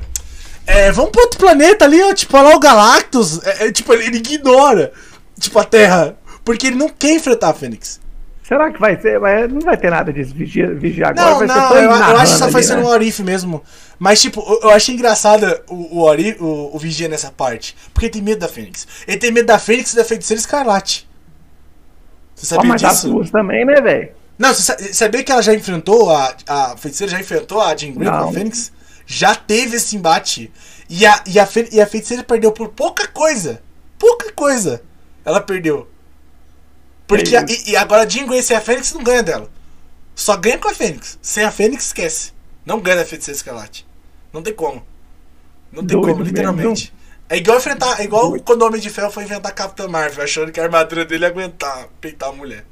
É, 0.67 0.93
vamos 0.93 1.11
para 1.11 1.23
outro 1.23 1.39
planeta 1.39 1.87
ali, 1.87 2.03
ó, 2.03 2.13
tipo, 2.13 2.37
lá 2.37 2.55
o 2.55 2.61
Galactus. 2.61 3.43
É, 3.43 3.67
é, 3.67 3.73
tipo, 3.73 3.95
ele, 3.95 4.05
ele 4.05 4.17
ignora, 4.19 4.93
tipo, 5.41 5.59
a 5.59 5.65
Terra. 5.65 6.15
Porque 6.45 6.67
ele 6.67 6.77
não 6.77 6.91
quer 6.91 7.15
enfrentar 7.15 7.49
a 7.49 7.55
Fênix. 7.55 7.99
Será 8.47 8.71
que 8.71 8.79
vai 8.79 9.01
ser? 9.01 9.19
Não 9.49 9.61
vai 9.63 9.79
ter 9.79 9.91
nada 9.91 10.13
disso 10.13 10.35
vigia, 10.35 10.75
vigia 10.75 11.09
agora. 11.09 11.31
Não, 11.31 11.39
vai 11.39 11.47
não, 11.47 11.69
ser 11.69 11.77
eu, 11.77 11.83
eu 11.85 12.19
acho 12.19 12.33
que 12.35 12.39
só 12.39 12.51
foi 12.51 12.63
sendo 12.63 12.83
né? 12.83 12.85
um 12.85 12.89
Orif 12.89 13.23
mesmo. 13.23 13.63
Mas, 13.99 14.21
tipo, 14.21 14.45
eu, 14.47 14.69
eu 14.69 14.71
achei 14.77 14.95
engraçado 14.95 15.47
o, 15.71 16.01
o, 16.01 16.03
Orif, 16.03 16.37
o, 16.39 16.71
o 16.71 16.79
Vigia 16.79 17.09
nessa 17.09 17.31
parte. 17.31 17.75
Porque 17.95 18.05
ele 18.07 18.13
tem 18.13 18.23
medo 18.23 18.41
da 18.41 18.49
Fênix. 18.49 18.87
Ele 19.09 19.17
tem 19.17 19.33
medo 19.33 19.47
da 19.47 19.59
Fênix 19.59 19.95
e 19.95 19.97
da 19.97 20.05
Feiticeira 20.05 20.39
Escarlate. 20.39 21.09
Você 22.45 22.55
sabia 22.55 22.69
oh, 22.69 22.73
mas 22.73 22.83
disso? 22.83 23.19
Mas 23.19 23.31
também, 23.31 23.65
né, 23.65 23.81
velho? 23.81 24.11
Não, 24.39 24.53
você 24.53 24.93
sabia 24.93 25.23
que 25.23 25.33
ela 25.33 25.43
já 25.43 25.55
enfrentou, 25.55 26.11
a, 26.11 26.37
a 26.47 26.77
Feiticeira 26.77 27.13
já 27.13 27.21
enfrentou 27.21 27.61
a 27.61 27.75
Jean 27.75 27.93
Grey 27.93 28.09
com 28.09 28.29
a 28.29 28.33
Fênix? 28.33 28.73
Já 29.07 29.35
teve 29.35 29.77
esse 29.77 29.97
embate. 29.97 30.53
E 30.89 31.07
a, 31.07 31.23
e, 31.27 31.39
a, 31.39 31.49
e 31.73 31.81
a 31.81 31.87
Feiticeira 31.87 32.23
perdeu 32.23 32.53
por 32.53 32.69
pouca 32.69 33.09
coisa. 33.09 33.63
Pouca 33.99 34.31
coisa. 34.33 34.83
Ela 35.25 35.41
perdeu. 35.41 35.89
Porque 37.07 37.35
a, 37.35 37.45
e, 37.49 37.71
e, 37.71 37.77
agora 37.77 38.03
a 38.03 38.09
Jean 38.09 38.27
Grey 38.27 38.43
sem 38.43 38.57
a 38.57 38.61
Fênix 38.61 38.93
não 38.93 39.03
ganha 39.03 39.23
dela. 39.23 39.49
Só 40.15 40.37
ganha 40.37 40.59
com 40.59 40.69
a 40.69 40.75
Fênix. 40.75 41.19
Sem 41.23 41.45
a 41.45 41.51
Fênix, 41.51 41.87
esquece. 41.87 42.33
Não 42.67 42.81
ganha 42.81 42.99
da 42.99 43.05
Feiticeira 43.05 43.37
Escarlate. 43.37 43.87
Não 44.33 44.43
tem 44.43 44.53
como. 44.53 44.85
Não 45.73 45.85
tem 45.85 45.99
Doido 45.99 46.13
como, 46.13 46.25
literalmente. 46.25 46.93
Mesmo. 46.93 47.04
É 47.35 47.39
igual 47.39 47.59
enfrentar. 47.59 48.01
É 48.01 48.05
igual 48.05 48.33
quando 48.45 48.63
o 48.63 48.67
Homem 48.67 48.81
de 48.81 48.89
Ferro 48.91 49.11
foi 49.11 49.25
enfrentar 49.25 49.49
a 49.49 49.53
Capitã 49.53 49.89
Marvel, 49.89 50.23
achando 50.23 50.53
que 50.53 50.61
a 50.61 50.65
armadura 50.65 51.05
dele 51.05 51.25
ia 51.25 51.29
aguentar 51.29 51.89
peitar 52.01 52.29
a 52.29 52.33
mulher. 52.33 52.65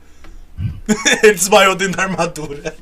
Ele 1.23 1.35
desmaiou 1.35 1.75
dentro 1.75 1.97
da 1.97 2.05
armadura. 2.05 2.75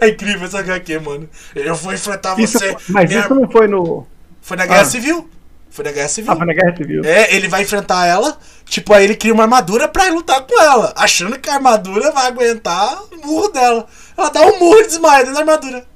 É 0.00 0.08
incrível 0.08 0.46
essa 0.46 0.60
HQ, 0.60 0.98
mano. 1.00 1.28
Eu 1.54 1.74
vou 1.74 1.92
enfrentar 1.92 2.38
Isso- 2.38 2.58
você. 2.58 2.76
mas 2.88 3.08
minha- 3.08 3.20
isso 3.20 3.34
não 3.34 3.50
foi 3.50 3.66
no. 3.68 4.06
Foi 4.40 4.56
na 4.56 4.66
Guerra 4.66 4.82
Ah. 4.82 4.84
Civil. 4.86 5.28
Foi 5.70 5.84
na 5.84 5.92
Guerra 5.92 6.08
Civil. 6.08 6.32
Ah, 6.32 6.36
foi 6.36 6.46
na 6.46 6.52
Guerra 6.54 6.76
Civil. 6.76 7.02
É, 7.04 7.34
ele 7.34 7.48
vai 7.48 7.62
enfrentar 7.62 8.06
ela, 8.06 8.38
tipo, 8.64 8.92
aí 8.92 9.04
ele 9.04 9.14
cria 9.14 9.32
uma 9.32 9.44
armadura 9.44 9.86
pra 9.88 10.06
ir 10.06 10.10
lutar 10.10 10.40
com 10.42 10.60
ela, 10.60 10.92
achando 10.96 11.38
que 11.38 11.48
a 11.48 11.54
armadura 11.54 12.10
vai 12.10 12.26
aguentar 12.26 13.02
o 13.12 13.26
murro 13.26 13.48
dela. 13.48 13.86
Ela 14.16 14.28
dá 14.30 14.40
um 14.46 14.58
murro 14.58 14.80
e 14.80 14.86
desmaia 14.86 15.18
dentro 15.24 15.34
da 15.34 15.40
armadura. 15.40 15.86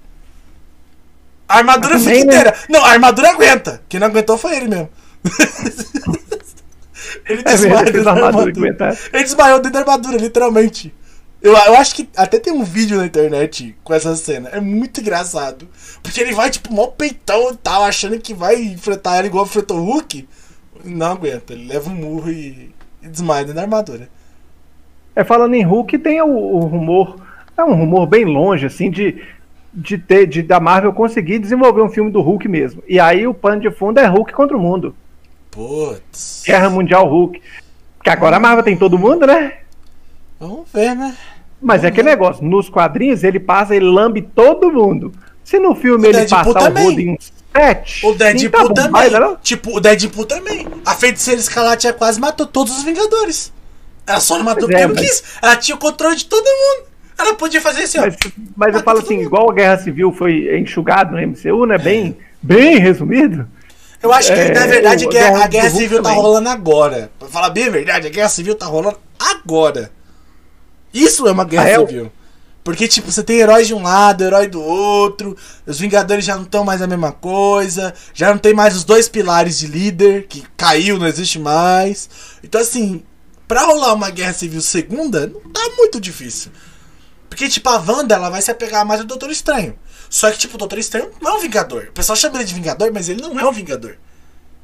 A 1.49 1.59
armadura 1.59 1.99
fica 1.99 2.11
né? 2.11 2.19
inteira. 2.21 2.55
Não, 2.69 2.85
a 2.85 2.91
armadura 2.91 3.31
aguenta. 3.31 3.83
Quem 3.89 3.99
não 4.01 4.07
aguentou 4.07 4.39
foi 4.39 4.57
ele 4.57 4.69
mesmo. 4.69 4.89
ele 7.29 7.41
É 7.41 7.45
desmaia 7.45 7.71
mesmo, 7.71 7.85
dentro 7.85 8.05
da 8.05 8.13
armadura. 8.13 8.53
Ele 9.13 9.23
desmaiou 9.23 9.59
dentro 9.59 9.73
da 9.73 9.81
armadura, 9.81 10.17
literalmente. 10.17 10.95
Eu, 11.43 11.53
eu 11.53 11.77
acho 11.77 11.95
que 11.95 12.09
até 12.17 12.39
tem 12.39 12.53
um 12.53 12.65
vídeo 12.65 12.97
na 12.97 13.05
internet 13.05 13.77
com 13.85 13.93
essa 13.93 14.17
cena. 14.17 14.49
É 14.51 14.61
muito 14.61 15.01
engraçado. 15.01 15.69
Porque 16.03 16.21
ele 16.21 16.33
vai, 16.33 16.51
tipo, 16.51 16.73
mó 16.73 16.87
peitão 16.87 17.53
e 17.53 17.57
tal, 17.57 17.85
achando 17.85 18.19
que 18.19 18.33
vai 18.33 18.63
enfrentar 18.63 19.17
ela 19.17 19.27
igual 19.27 19.45
enfrentou 19.45 19.79
o 19.79 19.85
Hulk. 19.85 20.27
Não 20.85 21.13
aguenta. 21.13 21.53
Ele 21.53 21.67
leva 21.67 21.91
um 21.91 21.95
murro 21.95 22.31
e, 22.31 22.73
e 23.03 23.09
desmaia 23.09 23.43
dentro 23.43 23.57
da 23.57 23.63
armadura. 23.63 24.09
É, 25.15 25.23
falando 25.23 25.55
em 25.55 25.63
Hulk, 25.63 25.99
tem 25.99 26.21
o, 26.23 26.29
o 26.29 26.61
rumor, 26.61 27.17
é 27.57 27.63
um 27.63 27.75
rumor 27.75 28.07
bem 28.07 28.25
longe, 28.25 28.67
assim, 28.67 28.91
de, 28.91 29.23
de 29.73 29.97
ter, 29.97 30.27
de 30.27 30.43
da 30.43 30.59
Marvel 30.59 30.93
conseguir 30.93 31.39
desenvolver 31.39 31.83
um 31.83 31.89
filme 31.89 32.11
do 32.11 32.21
Hulk 32.21 32.49
mesmo. 32.49 32.83
E 32.89 32.99
aí 32.99 33.27
o 33.27 33.35
pano 33.35 33.61
de 33.61 33.71
fundo 33.71 34.01
é 34.01 34.07
Hulk 34.07 34.33
contra 34.33 34.57
o 34.57 34.61
mundo. 34.61 34.95
Putz. 35.55 36.43
Guerra 36.47 36.69
Mundial 36.69 37.07
Hulk. 37.09 37.41
Porque 37.97 38.11
agora 38.11 38.37
a 38.37 38.41
Marvel 38.41 38.65
tem 38.65 38.77
todo 38.77 38.99
mundo, 38.99 39.27
né? 39.27 39.55
Vamos 40.39 40.67
ver, 40.73 40.95
né? 40.95 41.17
Mas 41.63 41.85
é 41.85 41.87
aquele 41.87 42.11
negócio, 42.11 42.45
nos 42.45 42.69
quadrinhos 42.69 43.25
ele 43.25 43.41
passa, 43.41 43.75
ele 43.75 43.87
lambe 43.87 44.21
todo 44.21 44.71
mundo. 44.71 45.13
Se 45.43 45.59
no 45.59 45.75
filme 45.75 46.07
O 46.07 46.11
ele 46.11 46.19
Deadpool 46.27 46.53
passar 46.55 46.67
também. 46.69 46.85
o 46.85 46.89
rodo 46.91 47.01
em 47.01 47.19
sete, 47.55 48.05
O 48.07 48.13
Deadpool 48.15 48.41
sim, 48.41 48.75
tá 48.75 48.75
também. 48.75 48.91
vai, 49.11 49.21
não? 49.21 49.37
Tipo, 49.37 49.77
o 49.77 49.81
Deadpool 49.81 50.27
também. 50.27 50.67
A 50.85 50.95
feiticeira 50.95 51.41
Escarlate 51.41 51.91
quase 51.95 52.21
matou 52.21 52.47
todos 52.47 52.77
os 52.77 52.83
Vingadores. 52.83 53.53
Ela 54.07 54.21
só 54.21 54.37
não 54.37 54.45
matou 54.45 54.69
Pois 54.69 54.79
porque 54.83 54.83
é, 54.83 54.87
mas- 54.87 55.01
quis. 55.01 55.23
Ela 55.41 55.57
tinha 55.57 55.75
o 55.75 55.79
controle 55.79 56.17
de 56.17 56.27
todo 56.27 56.45
mundo. 56.45 56.89
Ela 57.17 57.35
podia 57.35 57.61
fazer 57.61 57.85
assim, 57.85 57.99
ó. 57.99 58.03
Mas, 58.03 58.19
mas 58.57 58.75
eu 58.75 58.83
falo 58.83 58.99
assim, 58.99 59.15
mundo. 59.17 59.27
igual 59.27 59.51
a 59.51 59.55
Guerra 59.55 59.79
Civil 59.79 60.13
foi 60.13 60.59
enxugado 60.59 61.13
no 61.13 61.19
MCU, 61.19 61.65
né? 61.65 61.77
É. 61.77 61.79
Bem, 61.79 62.17
bem 62.43 62.79
resumido. 62.79 63.49
Eu 64.05 64.13
acho 64.13 64.33
que, 64.33 64.39
É, 64.39 64.53
na 64.53 64.67
verdade, 64.67 65.05
o- 65.07 65.09
a 65.09 65.13
guerra, 65.13 65.67
a 65.67 65.71
civil 65.71 66.03
tá 66.03 66.11
também. 66.11 66.23
rolando 66.23 66.49
agora. 66.51 67.11
Pra 67.19 67.27
falar 67.29 67.51
bem 67.51 67.65
a 67.69 67.71
verdade, 67.71 68.07
a 68.07 68.11
guerra 68.11 68.29
civil 68.29 68.55
tá 68.55 68.67
rolando 68.67 68.99
agora. 69.19 69.91
Isso 70.93 71.27
é 71.27 71.33
uma 71.33 71.45
guerra 71.45 71.65
Ah, 71.65 71.71
é? 71.71 71.79
civil. 71.87 72.13
Porque, 72.63 72.89
tipo, 72.89 73.11
você 73.13 73.23
tem 73.23 73.39
heróis 73.41 73.67
de 73.67 73.75
um 73.75 73.83
lado, 73.83 74.25
herói 74.25 74.47
do 74.47 74.63
outro. 74.63 75.37
Os 75.67 75.79
Vingadores 75.79 76.25
já 76.25 76.35
não 76.37 76.45
estão 76.45 76.65
mais 76.65 76.81
a 76.81 76.87
mesma 76.87 77.13
coisa. 77.13 77.93
Já 78.15 78.31
não 78.31 78.39
tem 78.39 78.55
mais 78.55 78.75
os 78.75 78.85
dois 78.85 79.07
pilares 79.09 79.59
de 79.59 79.67
líder, 79.67 80.27
que 80.29 80.45
caiu, 80.57 80.99
não 80.99 81.07
existe 81.07 81.39
mais. 81.39 82.09
Então, 82.43 82.61
assim, 82.61 83.03
pra 83.47 83.65
rolar 83.67 83.93
uma 83.93 84.09
guerra 84.11 84.33
civil 84.33 84.63
segunda, 84.63 85.27
não 85.27 85.41
tá 85.51 85.61
muito 85.77 86.01
difícil. 86.01 86.51
Porque, 87.29 87.49
tipo, 87.49 87.69
a 87.69 87.77
Wanda, 87.87 88.15
ela 88.15 88.31
vai 88.31 88.41
se 88.41 88.51
apegar 88.51 88.87
mais 88.87 89.01
ao 89.01 89.07
Doutor 89.07 89.31
Estranho. 89.31 89.75
Só 90.15 90.31
que, 90.31 90.39
tipo, 90.39 90.55
o 90.55 90.59
Doutor 90.59 90.79
Estranho 90.79 91.11
não 91.21 91.33
é 91.33 91.35
um 91.35 91.41
Vingador. 91.41 91.87
O 91.89 91.93
pessoal 91.93 92.15
chama 92.15 92.37
ele 92.37 92.45
de 92.45 92.55
Vingador, 92.55 92.89
mas 92.95 93.09
ele 93.09 93.21
não 93.21 93.37
é 93.41 93.45
um 93.45 93.51
Vingador. 93.51 93.97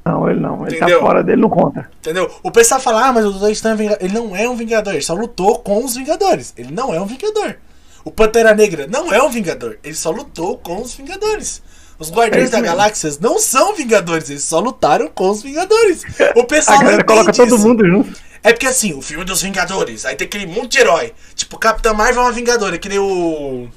Não, 0.05 0.30
ele 0.30 0.38
não. 0.38 0.64
Ele 0.64 0.76
Entendeu? 0.76 1.01
tá 1.01 1.05
fora 1.05 1.24
dele, 1.24 1.40
não 1.42 1.51
conta. 1.51 1.90
Entendeu? 1.98 2.30
O 2.40 2.53
pessoal 2.53 2.80
fala, 2.80 3.09
ah, 3.09 3.12
mas 3.12 3.24
o 3.26 3.32
Doutor 3.32 3.51
Estranho 3.51 3.74
é 3.74 3.76
Vingador. 3.76 3.98
Ele 4.05 4.14
não 4.14 4.36
é 4.36 4.48
um 4.48 4.55
Vingador, 4.55 4.92
ele 4.94 5.03
só 5.03 5.12
lutou 5.12 5.59
com 5.59 5.84
os 5.84 5.96
Vingadores. 5.96 6.55
Ele 6.57 6.70
não 6.72 6.94
é 6.94 7.01
um 7.01 7.05
Vingador. 7.07 7.57
O 8.05 8.12
Pantera 8.12 8.55
Negra 8.55 8.86
não 8.86 9.12
é 9.12 9.20
um 9.20 9.28
Vingador, 9.28 9.76
ele 9.82 9.96
só 9.96 10.12
lutou 10.12 10.57
com 10.59 10.80
os 10.80 10.94
Vingadores. 10.94 11.61
Os 11.98 12.12
Guardiões 12.12 12.46
É 12.48 12.53
da. 12.53 12.61
Galáxia 12.61 13.11
não 13.20 13.40
são 13.40 13.74
Vingadores, 13.74 14.30
eles 14.30 14.44
só 14.44 14.61
lutaram 14.61 15.09
com 15.09 15.30
os 15.30 15.42
Vingadores. 15.42 16.03
O 16.36 16.44
pessoal 16.44 16.78
A 16.78 16.82
galera 16.84 17.03
coloca 17.05 17.32
todo 17.32 17.57
isso. 17.57 17.59
mundo 17.66 17.84
junto. 17.84 18.16
É 18.42 18.53
porque 18.53 18.68
assim, 18.68 18.94
o 18.94 19.03
filme 19.03 19.24
dos 19.24 19.42
Vingadores, 19.42 20.07
aí 20.07 20.14
tem 20.14 20.26
aquele 20.26 20.46
monte 20.46 20.72
de 20.74 20.78
herói. 20.78 21.12
Tipo, 21.34 21.59
Capitã 21.59 21.92
Marvel 21.92 22.22
é 22.22 22.26
uma 22.26 22.32
Vingadora, 22.32 22.78
que 22.78 22.88
nem 22.88 23.01
o. 23.01 23.68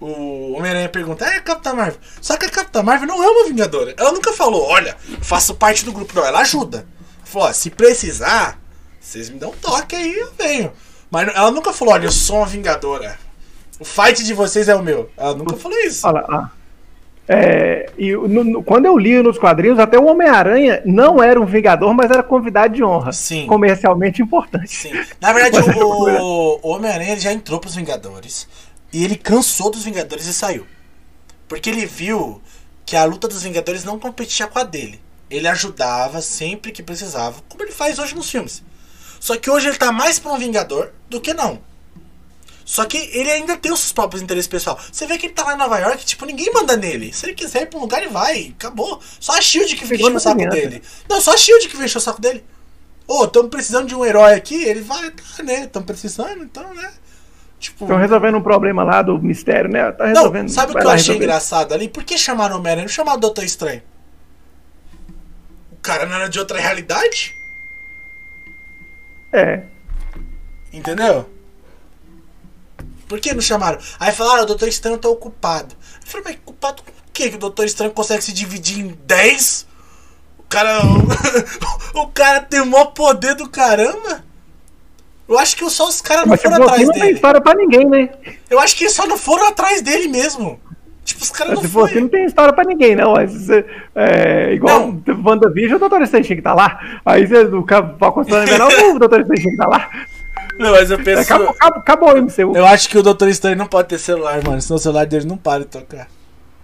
O 0.00 0.52
Homem-Aranha 0.56 0.88
pergunta, 0.88 1.24
é 1.24 1.40
Capitã 1.40 1.74
Marvel. 1.74 1.98
Só 2.20 2.36
que 2.36 2.46
a 2.46 2.50
Capitã 2.50 2.82
Marvel 2.82 3.08
não 3.08 3.22
é 3.22 3.28
uma 3.28 3.48
Vingadora. 3.48 3.94
Ela 3.98 4.12
nunca 4.12 4.32
falou, 4.32 4.62
olha, 4.68 4.96
faço 5.20 5.54
parte 5.54 5.84
do 5.84 5.92
grupo. 5.92 6.14
Não, 6.14 6.24
ela 6.24 6.40
ajuda. 6.40 6.86
Falou, 7.24 7.52
se 7.52 7.68
precisar, 7.70 8.58
vocês 9.00 9.28
me 9.28 9.38
dão 9.38 9.50
um 9.50 9.54
toque 9.54 9.96
aí, 9.96 10.14
eu 10.14 10.30
venho. 10.38 10.72
Mas 11.10 11.28
ela 11.34 11.50
nunca 11.50 11.72
falou, 11.72 11.94
olha, 11.94 12.06
eu 12.06 12.12
sou 12.12 12.36
uma 12.36 12.46
Vingadora. 12.46 13.18
O 13.80 13.84
fight 13.84 14.24
de 14.24 14.34
vocês 14.34 14.68
é 14.68 14.74
o 14.76 14.82
meu. 14.82 15.10
Ela 15.16 15.34
nunca 15.34 15.56
falou 15.56 15.78
isso. 15.80 16.06
Olha 16.06 16.24
ah. 16.28 16.50
É, 17.30 17.90
e 17.98 18.12
no- 18.12 18.42
no- 18.42 18.62
quando 18.62 18.86
eu 18.86 18.96
li 18.96 19.22
nos 19.22 19.36
quadrinhos, 19.36 19.78
até 19.78 19.98
o 19.98 20.06
Homem-Aranha 20.06 20.80
não 20.86 21.22
era 21.22 21.38
um 21.38 21.44
Vingador, 21.44 21.92
mas 21.92 22.10
era 22.10 22.22
convidado 22.22 22.74
de 22.74 22.82
honra. 22.82 23.12
Sim. 23.12 23.46
Comercialmente 23.46 24.22
importante. 24.22 24.68
Sim. 24.74 24.92
Na 25.20 25.32
verdade, 25.34 25.58
o, 25.78 26.58
o 26.62 26.68
Homem-Aranha 26.70 27.18
já 27.18 27.30
entrou 27.32 27.60
pros 27.60 27.74
Vingadores. 27.74 28.48
E 28.92 29.04
ele 29.04 29.16
cansou 29.16 29.70
dos 29.70 29.84
Vingadores 29.84 30.26
e 30.26 30.34
saiu. 30.34 30.66
Porque 31.46 31.70
ele 31.70 31.86
viu 31.86 32.42
que 32.86 32.96
a 32.96 33.04
luta 33.04 33.28
dos 33.28 33.42
Vingadores 33.42 33.84
não 33.84 33.98
competia 33.98 34.46
com 34.46 34.58
a 34.58 34.64
dele. 34.64 35.00
Ele 35.30 35.46
ajudava 35.46 36.22
sempre 36.22 36.72
que 36.72 36.82
precisava, 36.82 37.42
como 37.48 37.62
ele 37.62 37.72
faz 37.72 37.98
hoje 37.98 38.14
nos 38.14 38.30
filmes. 38.30 38.62
Só 39.20 39.36
que 39.36 39.50
hoje 39.50 39.68
ele 39.68 39.76
tá 39.76 39.92
mais 39.92 40.18
pra 40.18 40.32
um 40.32 40.38
Vingador 40.38 40.92
do 41.08 41.20
que 41.20 41.34
não. 41.34 41.60
Só 42.64 42.84
que 42.84 42.98
ele 42.98 43.30
ainda 43.30 43.56
tem 43.56 43.72
os 43.72 43.80
seus 43.80 43.92
próprios 43.92 44.22
interesses 44.22 44.46
pessoal. 44.46 44.78
Você 44.92 45.06
vê 45.06 45.16
que 45.16 45.26
ele 45.26 45.32
tá 45.32 45.42
lá 45.42 45.54
em 45.54 45.58
Nova 45.58 45.78
York, 45.78 46.04
tipo, 46.04 46.26
ninguém 46.26 46.52
manda 46.52 46.76
nele. 46.76 47.12
Se 47.14 47.24
ele 47.24 47.34
quiser 47.34 47.62
ir 47.62 47.66
pra 47.66 47.78
um 47.78 47.82
lugar, 47.82 48.02
ele 48.02 48.10
vai. 48.10 48.54
Acabou. 48.58 49.00
Só 49.18 49.38
a 49.38 49.40
Shield 49.40 49.74
que 49.74 49.84
enchendo 49.84 50.16
o 50.16 50.20
saco 50.20 50.36
criança. 50.36 50.56
dele. 50.56 50.82
Não, 51.08 51.18
só 51.18 51.32
a 51.32 51.36
Shield 51.36 51.66
que 51.66 51.76
encher 51.78 51.96
o 51.96 52.00
saco 52.00 52.20
dele. 52.20 52.44
Ô, 53.06 53.24
estamos 53.24 53.48
precisando 53.48 53.88
de 53.88 53.94
um 53.94 54.04
herói 54.04 54.34
aqui, 54.34 54.64
ele 54.64 54.82
vai, 54.82 55.10
tá, 55.10 55.42
né? 55.42 55.64
Estamos 55.64 55.86
precisando, 55.86 56.44
então, 56.44 56.74
né? 56.74 56.92
Tipo. 57.58 57.84
Estão 57.84 57.98
resolvendo 57.98 58.36
um 58.36 58.42
problema 58.42 58.84
lá 58.84 59.02
do 59.02 59.18
mistério, 59.20 59.70
né? 59.70 59.90
Tá 59.92 60.04
Não, 60.06 60.14
resolvendo. 60.14 60.48
sabe 60.48 60.72
o 60.72 60.76
que 60.76 60.84
eu 60.84 60.90
achei 60.90 60.96
resolver. 61.14 61.24
engraçado 61.24 61.74
ali? 61.74 61.88
Por 61.88 62.04
que 62.04 62.16
chamaram 62.16 62.54
o 62.56 62.58
Homem-Aranha? 62.58 62.84
Não 62.86 62.92
chamaram 62.92 63.18
o 63.18 63.20
Doutor 63.20 63.44
Estranho? 63.44 63.82
O 65.72 65.76
cara 65.82 66.06
não 66.06 66.14
era 66.14 66.28
de 66.28 66.38
outra 66.38 66.58
realidade? 66.60 67.36
É. 69.32 69.62
Entendeu? 70.72 71.28
Por 73.08 73.20
que 73.20 73.32
não 73.32 73.40
chamaram? 73.40 73.78
Aí 73.98 74.12
falaram, 74.12 74.40
ah, 74.40 74.42
o 74.44 74.46
Doutor 74.46 74.68
Estranho 74.68 74.98
tá 74.98 75.08
ocupado. 75.08 75.74
Eu 76.02 76.06
falei, 76.06 76.24
mas 76.26 76.36
ocupado 76.36 76.82
com 76.82 76.90
o 76.90 76.94
quê? 77.12 77.30
Que 77.30 77.36
o 77.36 77.40
Doutor 77.40 77.64
Estranho 77.64 77.92
consegue 77.92 78.22
se 78.22 78.32
dividir 78.32 78.78
em 78.80 78.98
10? 79.06 79.66
O 80.38 80.42
cara. 80.44 80.80
o 81.94 82.06
cara 82.08 82.40
tem 82.42 82.60
o 82.60 82.66
maior 82.66 82.86
poder 82.86 83.34
do 83.34 83.48
caramba? 83.48 84.24
Eu 85.28 85.38
acho 85.38 85.56
que 85.56 85.68
só 85.68 85.86
os 85.86 86.00
caras 86.00 86.22
não 86.24 86.30
Mas 86.30 86.42
foram 86.42 86.54
tipo, 86.56 86.64
assim, 86.64 86.72
atrás 86.72 86.86
não 86.86 86.92
tem 86.94 87.02
dele. 87.02 87.14
história 87.14 87.40
pra 87.40 87.54
ninguém, 87.54 87.84
né? 87.84 88.08
Eu 88.48 88.58
acho 88.58 88.74
que 88.76 88.84
eles 88.84 88.94
só 88.94 89.06
não 89.06 89.18
foram 89.18 89.46
atrás 89.48 89.82
dele 89.82 90.08
mesmo. 90.08 90.58
Tipo, 91.04 91.22
os 91.22 91.30
caras 91.30 91.54
não 91.54 91.62
Se 91.62 91.68
for 91.68 91.84
assim, 91.84 91.94
não 91.94 92.00
foram. 92.02 92.08
tem 92.10 92.24
história 92.26 92.52
pra 92.52 92.64
ninguém, 92.64 92.96
não. 92.96 93.12
Mas, 93.12 93.48
é, 93.50 93.64
é, 93.94 94.52
igual 94.54 94.80
Não. 94.80 95.02
o 95.16 95.28
WandaVision, 95.28 95.76
o 95.76 95.78
Doutor 95.78 96.02
Estranho 96.02 96.24
tinha 96.24 96.36
que 96.36 96.40
estar 96.40 96.54
lá. 96.54 97.00
Aí 97.04 97.26
você, 97.26 97.44
o 97.44 97.64
Falcão 97.98 98.24
Menor, 98.24 98.72
o 98.94 98.98
Doutor 99.00 99.20
Estranho 99.20 99.40
tinha 99.40 99.54
que 99.54 99.62
estar 99.62 99.68
lá. 99.68 99.90
Não, 100.58 100.72
mas 100.72 100.90
eu 100.90 100.98
penso. 100.98 101.22
Acabou, 101.22 101.48
acabou, 101.50 101.78
acabou 101.80 102.14
o 102.14 102.22
MCU. 102.22 102.56
Eu 102.56 102.66
acho 102.66 102.88
que 102.88 102.98
o 102.98 103.02
Doutor 103.02 103.28
Estranho 103.28 103.56
não 103.56 103.66
pode 103.66 103.88
ter 103.88 103.98
celular, 103.98 104.42
mano. 104.44 104.60
Senão 104.60 104.76
o 104.76 104.80
celular 104.80 105.06
dele 105.06 105.26
não 105.26 105.36
para 105.36 105.60
de 105.60 105.66
tocar. 105.66 106.08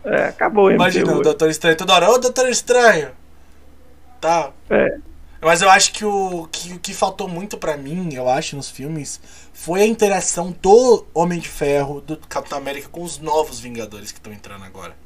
É, 0.05 0.25
acabou 0.27 0.65
o 0.65 0.69
MCU. 0.69 0.75
Imagina 0.77 1.13
o 1.17 1.23
Doutor 1.23 1.49
Estranho 1.49 1.77
toda 1.77 1.95
hora. 1.95 2.11
Ô, 2.11 2.19
Doutor 2.19 2.49
Estranho! 2.49 3.09
Tá. 4.21 4.51
É. 4.69 4.97
Mas 5.45 5.61
eu 5.61 5.69
acho 5.69 5.93
que 5.93 6.05
o 6.05 6.49
que, 6.51 6.79
que 6.79 6.95
faltou 6.95 7.29
muito 7.29 7.59
pra 7.59 7.77
mim, 7.77 8.13
eu 8.15 8.29
acho, 8.29 8.57
nos 8.57 8.71
filmes, 8.71 9.21
foi 9.53 9.83
a 9.83 9.87
interação 9.87 10.57
do 10.63 11.05
Homem 11.13 11.39
de 11.39 11.49
Ferro, 11.49 12.01
do 12.01 12.17
Capitão 12.17 12.57
América 12.59 12.89
com 12.89 13.03
os 13.03 13.19
novos 13.19 13.61
Vingadores 13.61 14.11
que 14.11 14.19
estão 14.19 14.33
entrando 14.33 14.65
agora. 14.65 14.97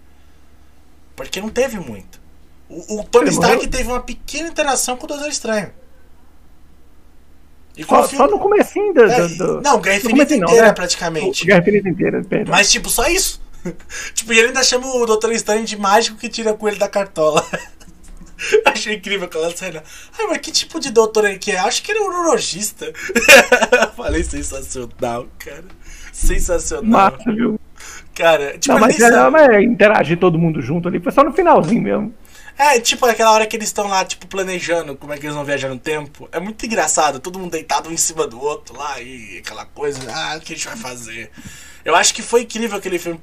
Porque 1.16 1.40
não 1.40 1.48
teve 1.48 1.80
muito. 1.80 2.20
O, 2.68 3.00
o 3.00 3.04
Tony 3.04 3.30
Stark 3.30 3.66
teve 3.66 3.88
uma 3.88 4.00
pequena 4.00 4.48
interação 4.48 4.96
com 4.96 5.04
o 5.04 5.08
Doutor 5.08 5.28
Estranho. 5.28 5.72
E 7.76 7.84
Só, 7.84 8.06
filme- 8.08 8.24
só 8.24 8.30
no 8.30 8.38
comecinho 8.40 8.92
do, 8.92 9.02
É, 9.04 9.28
do, 9.28 9.60
não, 9.60 9.80
Guerra 9.80 9.96
Infinita 9.98 10.36
não, 10.36 10.48
inteira, 10.48 10.66
né? 10.68 10.72
praticamente. 10.72 11.44
Guerra 11.46 11.60
Infinita 11.60 11.88
inteira, 11.88 12.24
perdão. 12.24 12.52
Mas, 12.52 12.70
tipo, 12.70 12.88
só 12.90 13.06
isso. 13.08 13.40
tipo, 14.14 14.32
e 14.32 14.38
ele 14.38 14.48
ainda 14.48 14.62
chama 14.62 14.86
o 14.86 15.06
Doutor 15.06 15.32
Estranho 15.32 15.64
de 15.64 15.76
mágico 15.76 16.16
que 16.18 16.28
tira 16.28 16.54
coelho 16.54 16.78
da 16.78 16.88
cartola. 16.88 17.44
Achei 18.64 18.96
incrível 18.96 19.26
aquela 19.26 19.54
cena. 19.54 19.82
Ai, 20.18 20.26
mas 20.26 20.38
que 20.38 20.50
tipo 20.50 20.78
de 20.78 20.90
doutor 20.90 21.24
ele 21.24 21.38
que 21.38 21.52
é? 21.52 21.58
Acho 21.58 21.82
que 21.82 21.92
ele 21.92 22.00
é 22.00 22.02
um 22.02 22.06
urologista. 22.06 22.92
Falei 23.96 24.22
sensacional, 24.22 25.26
cara. 25.38 25.64
Sensacional. 26.12 27.10
Massa, 27.12 27.32
viu? 27.32 27.58
Cara, 28.14 28.58
tipo, 28.58 28.74
Não, 28.74 28.80
mas, 28.80 28.98
é, 28.98 29.10
sabe. 29.10 29.30
mas 29.30 29.62
interagir 29.62 30.18
todo 30.18 30.38
mundo 30.38 30.60
junto 30.60 30.88
ali 30.88 31.00
foi 31.00 31.12
só 31.12 31.22
no 31.22 31.32
finalzinho 31.32 31.82
mesmo. 31.82 32.14
É, 32.56 32.80
tipo 32.80 33.06
aquela 33.06 33.30
hora 33.30 33.46
que 33.46 33.56
eles 33.56 33.68
estão 33.68 33.86
lá, 33.86 34.04
tipo, 34.04 34.26
planejando 34.26 34.96
como 34.96 35.12
é 35.12 35.16
que 35.16 35.24
eles 35.24 35.36
vão 35.36 35.44
viajar 35.44 35.68
no 35.68 35.78
tempo. 35.78 36.28
É 36.32 36.40
muito 36.40 36.66
engraçado, 36.66 37.20
todo 37.20 37.38
mundo 37.38 37.52
deitado 37.52 37.88
um 37.88 37.92
em 37.92 37.96
cima 37.96 38.26
do 38.26 38.40
outro 38.40 38.76
lá 38.76 39.00
e 39.00 39.38
aquela 39.38 39.64
coisa, 39.64 40.00
ah, 40.12 40.36
o 40.36 40.40
que 40.40 40.54
a 40.54 40.56
gente 40.56 40.66
vai 40.66 40.76
fazer? 40.76 41.30
Eu 41.84 41.94
acho 41.94 42.12
que 42.12 42.20
foi 42.20 42.42
incrível 42.42 42.76
aquele 42.76 42.98
filme. 42.98 43.20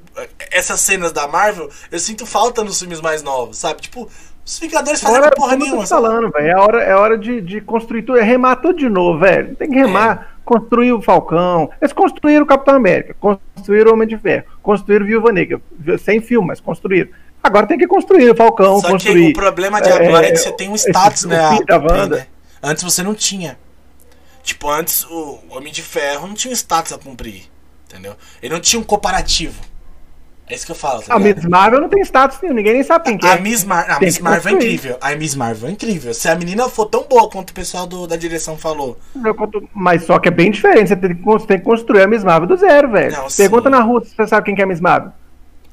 Essas 0.50 0.80
cenas 0.80 1.12
da 1.12 1.28
Marvel, 1.28 1.70
eu 1.90 1.98
sinto 1.98 2.24
falta 2.24 2.64
nos 2.64 2.78
filmes 2.78 3.02
mais 3.02 3.22
novos, 3.22 3.58
sabe? 3.58 3.82
Tipo, 3.82 4.10
os 4.46 4.60
Vingadores 4.60 5.00
fazem 5.00 5.18
hora, 5.18 5.30
porra 5.32 5.56
nenhuma. 5.56 5.84
falando, 5.84 6.30
velho. 6.30 6.46
É 6.46 6.56
hora, 6.56 6.82
é 6.82 6.94
hora 6.94 7.18
de, 7.18 7.40
de 7.40 7.60
construir 7.60 8.02
tudo, 8.02 8.16
é 8.16 8.22
remar 8.22 8.56
tudo 8.56 8.78
de 8.78 8.88
novo, 8.88 9.18
velho. 9.18 9.56
Tem 9.56 9.68
que 9.68 9.74
remar. 9.74 10.28
É. 10.32 10.36
Construir 10.46 10.92
o 10.92 11.02
Falcão. 11.02 11.68
Eles 11.82 11.92
construíram 11.92 12.44
o 12.44 12.46
Capitão 12.46 12.76
América, 12.76 13.16
construíram 13.18 13.90
o 13.90 13.94
Homem 13.94 14.06
de 14.06 14.16
Ferro, 14.16 14.44
construíram 14.62 15.04
o 15.04 15.08
Viúva 15.08 15.32
Negra. 15.32 15.60
Sem 15.98 16.20
filme, 16.20 16.46
mas 16.46 16.60
construíram. 16.60 17.10
Agora 17.42 17.66
tem 17.66 17.76
que 17.76 17.88
construir 17.88 18.30
o 18.30 18.36
Falcão. 18.36 18.80
Só 18.80 18.90
construir, 18.90 19.32
que 19.32 19.38
o 19.38 19.42
problema 19.42 19.82
de 19.82 19.90
agora 19.90 20.24
é, 20.24 20.28
é 20.28 20.32
que 20.32 20.38
você 20.38 20.52
tem 20.52 20.68
um 20.68 20.76
status, 20.76 21.24
né? 21.24 21.36
A, 21.40 22.68
antes 22.70 22.84
você 22.84 23.02
não 23.02 23.14
tinha. 23.14 23.58
Tipo, 24.44 24.70
antes 24.70 25.04
o 25.10 25.40
Homem 25.50 25.72
de 25.72 25.82
Ferro 25.82 26.28
não 26.28 26.34
tinha 26.34 26.52
um 26.52 26.54
status 26.54 26.92
a 26.92 26.98
cumprir. 26.98 27.50
Entendeu? 27.88 28.14
Ele 28.40 28.54
não 28.54 28.60
tinha 28.60 28.78
um 28.78 28.84
comparativo. 28.84 29.60
É 30.48 30.54
isso 30.54 30.64
que 30.64 30.72
eu 30.72 30.76
falo. 30.76 31.02
Tá 31.02 31.14
a 31.14 31.18
Miss 31.18 31.44
Marvel 31.44 31.80
não 31.80 31.88
tem 31.88 32.00
status 32.02 32.38
nenhum, 32.40 32.54
ninguém 32.54 32.74
nem 32.74 32.82
sabe 32.84 33.06
quem 33.06 33.18
que 33.18 33.26
é. 33.26 33.32
A 33.32 33.40
Miss, 33.40 33.64
Mar 33.64 33.90
a 33.90 33.98
Miss 33.98 34.20
Marvel 34.20 34.52
é 34.52 34.54
incrível. 34.54 34.98
A 35.00 35.16
Miss 35.16 35.34
Marvel 35.34 35.68
é 35.68 35.72
incrível. 35.72 36.14
Se 36.14 36.28
a 36.28 36.36
menina 36.36 36.68
for 36.68 36.86
tão 36.86 37.02
boa 37.02 37.28
quanto 37.28 37.50
o 37.50 37.54
pessoal 37.54 37.84
do, 37.84 38.06
da 38.06 38.14
direção 38.14 38.56
falou. 38.56 38.96
Mas 39.74 40.04
só 40.04 40.20
que 40.20 40.28
é 40.28 40.30
bem 40.30 40.52
diferente. 40.52 40.88
Você 40.88 40.96
tem 40.96 41.16
que, 41.16 41.46
tem 41.46 41.58
que 41.58 41.64
construir 41.64 42.02
a 42.02 42.06
Miss 42.06 42.22
Marvel 42.22 42.48
do 42.48 42.56
zero, 42.56 42.92
velho. 42.92 43.16
Pergunta 43.36 43.68
na 43.68 43.80
rua 43.80 44.04
se 44.04 44.14
você 44.14 44.26
sabe 44.28 44.46
quem 44.46 44.54
que 44.54 44.60
é 44.60 44.64
a 44.64 44.68
Miss 44.68 44.80
Marvel. 44.80 45.12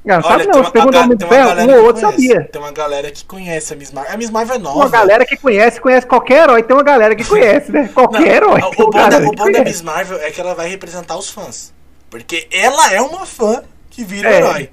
Não, 0.04 0.22
sabe 0.22 0.46
não, 0.46 0.62
você 0.62 0.70
pergunta 0.70 0.98
ao 0.98 1.28
Ferro, 1.28 1.62
um 1.62 1.76
ou 1.78 1.84
outro 1.84 2.02
sabia. 2.02 2.44
Tem 2.52 2.60
uma 2.60 2.72
galera 2.72 3.10
que 3.10 3.24
conhece 3.24 3.72
a 3.72 3.76
Miss 3.76 3.90
Marvel. 3.90 4.12
A 4.12 4.16
Miss 4.18 4.28
Marvel 4.28 4.56
é 4.56 4.58
nova. 4.58 4.76
Uma 4.76 4.88
galera 4.90 5.24
que 5.24 5.36
conhece, 5.36 5.80
conhece 5.80 6.06
qualquer 6.06 6.42
herói. 6.42 6.62
Tem 6.62 6.76
uma 6.76 6.82
galera 6.82 7.14
que 7.14 7.24
conhece, 7.24 7.72
né? 7.72 7.88
Qualquer 7.94 8.20
não, 8.20 8.26
herói. 8.26 8.60
O 8.60 8.70
bom, 8.70 8.90
da, 8.90 9.18
o 9.18 9.32
bom 9.32 9.50
da 9.50 9.64
Miss 9.64 9.80
Marvel 9.80 10.18
é 10.20 10.30
que 10.30 10.40
ela 10.40 10.54
vai 10.54 10.68
representar 10.68 11.16
os 11.16 11.30
fãs. 11.30 11.72
Porque 12.10 12.46
ela 12.52 12.92
é 12.92 13.00
uma 13.00 13.24
fã 13.24 13.62
que 13.94 14.04
vira 14.04 14.28
é, 14.28 14.36
herói. 14.38 14.70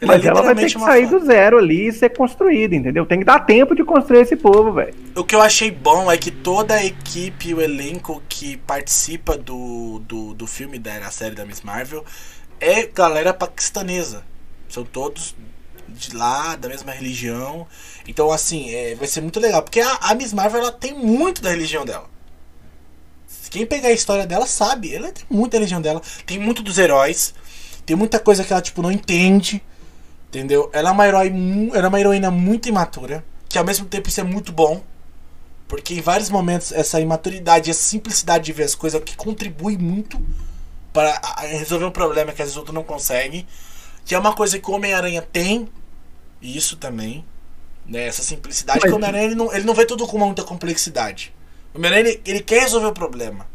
Ela 0.00 0.12
mas 0.12 0.24
é 0.24 0.28
ela 0.28 0.42
vai 0.42 0.54
ter 0.54 0.72
que 0.72 0.78
sair 0.78 1.08
fã. 1.08 1.18
do 1.18 1.24
zero 1.24 1.58
ali 1.58 1.88
e 1.88 1.92
ser 1.92 2.10
construída, 2.10 2.74
entendeu? 2.74 3.04
Tem 3.04 3.18
que 3.18 3.24
dar 3.24 3.40
tempo 3.40 3.74
de 3.74 3.82
construir 3.84 4.20
esse 4.20 4.36
povo, 4.36 4.72
velho. 4.72 4.94
O 5.16 5.24
que 5.24 5.34
eu 5.34 5.42
achei 5.42 5.70
bom 5.70 6.10
é 6.10 6.16
que 6.16 6.30
toda 6.30 6.74
a 6.74 6.84
equipe, 6.84 7.52
o 7.52 7.60
elenco 7.60 8.22
que 8.28 8.56
participa 8.58 9.36
do, 9.36 10.00
do, 10.06 10.34
do 10.34 10.46
filme 10.46 10.78
da 10.78 11.10
série 11.10 11.34
da 11.34 11.44
Miss 11.44 11.62
Marvel 11.62 12.04
é 12.60 12.86
galera 12.86 13.34
paquistanesa. 13.34 14.22
São 14.68 14.84
todos 14.84 15.34
de 15.88 16.14
lá, 16.14 16.54
da 16.54 16.68
mesma 16.68 16.92
religião. 16.92 17.66
Então, 18.06 18.30
assim, 18.30 18.72
é, 18.72 18.94
vai 18.94 19.08
ser 19.08 19.20
muito 19.20 19.40
legal. 19.40 19.62
Porque 19.62 19.80
a, 19.80 19.98
a, 20.02 20.14
Miss 20.14 20.32
Marvel 20.32 20.60
ela 20.60 20.72
tem 20.72 20.94
muito 20.94 21.42
da 21.42 21.50
religião 21.50 21.84
dela. 21.84 22.08
Quem 23.50 23.66
pegar 23.66 23.88
a 23.88 23.92
história 23.92 24.26
dela 24.26 24.46
sabe. 24.46 24.94
Ela 24.94 25.10
tem 25.10 25.24
muita 25.28 25.56
religião 25.56 25.80
dela. 25.80 26.02
Tem 26.24 26.38
muito 26.38 26.62
dos 26.62 26.78
heróis. 26.78 27.34
Tem 27.88 27.96
muita 27.96 28.20
coisa 28.20 28.44
que 28.44 28.52
ela, 28.52 28.60
tipo, 28.60 28.82
não 28.82 28.92
entende. 28.92 29.62
Entendeu? 30.28 30.68
Ela 30.74 30.90
é 30.90 30.92
uma, 30.92 31.08
herói, 31.08 31.32
ela 31.72 31.86
é 31.86 31.88
uma 31.88 31.98
heroína 31.98 32.30
muito 32.30 32.68
imatura. 32.68 33.24
Que 33.48 33.56
ao 33.56 33.64
mesmo 33.64 33.86
tempo 33.86 34.10
isso 34.10 34.20
é 34.20 34.22
muito 34.22 34.52
bom. 34.52 34.82
Porque 35.66 35.94
em 35.94 36.02
vários 36.02 36.28
momentos 36.28 36.70
essa 36.70 37.00
imaturidade, 37.00 37.70
essa 37.70 37.80
simplicidade 37.80 38.44
de 38.44 38.52
ver 38.52 38.64
as 38.64 38.74
coisas 38.74 39.02
que 39.02 39.16
contribui 39.16 39.78
muito 39.78 40.20
para 40.92 41.18
resolver 41.40 41.86
um 41.86 41.90
problema 41.90 42.30
que 42.30 42.42
às 42.42 42.48
vezes 42.48 42.58
outro 42.58 42.74
não 42.74 42.84
consegue. 42.84 43.46
Que 44.04 44.14
é 44.14 44.18
uma 44.18 44.34
coisa 44.34 44.58
que 44.58 44.70
o 44.70 44.74
Homem-Aranha 44.74 45.22
tem, 45.22 45.66
isso 46.42 46.76
também, 46.76 47.24
né? 47.86 48.06
Essa 48.06 48.22
simplicidade. 48.22 48.80
Mas... 48.82 48.90
Que 48.90 48.92
o 48.92 48.96
Homem-Aranha 48.96 49.24
ele 49.24 49.34
não, 49.34 49.50
ele 49.50 49.64
não 49.64 49.72
vê 49.72 49.86
tudo 49.86 50.06
com 50.06 50.18
muita 50.18 50.44
complexidade. 50.44 51.34
O 51.72 51.78
Homem-Aranha 51.78 52.06
ele, 52.06 52.22
ele, 52.26 52.40
quer 52.40 52.60
resolver 52.60 52.88
o 52.88 52.92
problema. 52.92 53.46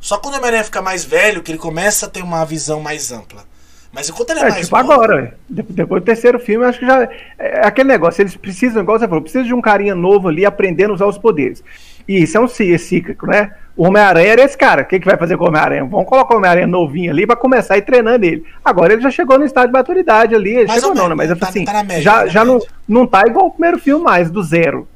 Só 0.00 0.16
quando 0.16 0.32
o 0.32 0.38
Homem-Aranha 0.38 0.64
fica 0.64 0.80
mais 0.80 1.04
velho, 1.04 1.42
que 1.42 1.52
ele 1.52 1.58
começa 1.58 2.06
a 2.06 2.08
ter 2.08 2.22
uma 2.22 2.42
visão 2.46 2.80
mais 2.80 3.12
ampla. 3.12 3.51
Mas 3.92 4.08
enquanto 4.08 4.30
ele 4.30 4.40
é, 4.40 4.42
é 4.42 4.48
mais 4.48 4.64
tipo 4.64 4.76
novo... 4.76 4.92
agora, 4.92 5.34
depois 5.48 6.02
do 6.02 6.06
terceiro 6.06 6.38
filme, 6.38 6.64
acho 6.64 6.78
que 6.78 6.86
já. 6.86 7.08
É 7.38 7.66
aquele 7.66 7.88
negócio, 7.88 8.22
eles 8.22 8.34
precisam, 8.34 8.82
igual 8.82 8.98
você 8.98 9.06
falou, 9.06 9.22
precisa 9.22 9.44
de 9.44 9.52
um 9.52 9.60
carinha 9.60 9.94
novo 9.94 10.28
ali 10.28 10.46
aprendendo 10.46 10.92
a 10.92 10.94
usar 10.94 11.06
os 11.06 11.18
poderes. 11.18 11.62
E 12.08 12.22
isso 12.22 12.36
é 12.36 12.40
um 12.40 12.48
cíclico, 12.48 13.26
né? 13.26 13.52
O 13.76 13.84
Homem-Aranha 13.86 14.32
era 14.32 14.42
esse 14.42 14.56
cara. 14.56 14.82
O 14.82 14.84
que, 14.84 14.98
que 14.98 15.06
vai 15.06 15.16
fazer 15.16 15.36
com 15.36 15.44
o 15.44 15.48
Homem-Aranha? 15.48 15.84
Vamos 15.84 16.06
colocar 16.06 16.34
o 16.34 16.38
Homem-Aranha 16.38 16.66
novinho 16.66 17.10
ali 17.10 17.26
para 17.26 17.36
começar 17.36 17.74
a 17.74 17.78
ir 17.78 17.82
treinando 17.82 18.24
ele. 18.24 18.44
Agora 18.64 18.92
ele 18.92 19.02
já 19.02 19.10
chegou 19.10 19.38
no 19.38 19.44
estado 19.44 19.66
de 19.66 19.72
maturidade 19.72 20.34
ali. 20.34 20.56
Ele 20.56 20.68
chegou 20.68 20.94
não, 20.94 21.08
né? 21.08 21.14
Mas 21.14 21.38
tá, 21.38 21.48
assim, 21.48 21.64
tá 21.64 21.84
média, 21.84 22.02
já, 22.02 22.26
já 22.26 22.44
não, 22.44 22.58
não 22.88 23.06
tá 23.06 23.22
igual 23.26 23.46
o 23.46 23.50
primeiro 23.50 23.78
filme 23.78 24.04
mais, 24.04 24.30
do 24.30 24.42
zero. 24.42 24.88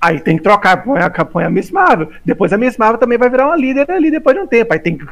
Aí 0.00 0.20
tem 0.20 0.36
que 0.36 0.42
trocar, 0.42 0.84
põe 0.84 1.00
a, 1.00 1.10
põe 1.10 1.44
a 1.44 1.50
Miss 1.50 1.70
Marvel. 1.70 2.10
Depois 2.24 2.52
a 2.52 2.58
Miss 2.58 2.76
Marvel 2.76 2.98
também 2.98 3.16
vai 3.16 3.30
virar 3.30 3.46
uma 3.46 3.56
líder 3.56 3.90
ali 3.90 4.10
depois 4.10 4.36
de 4.36 4.42
um 4.42 4.46
tempo. 4.46 4.72
Aí 4.72 4.78
tem 4.78 4.98
que 4.98 5.06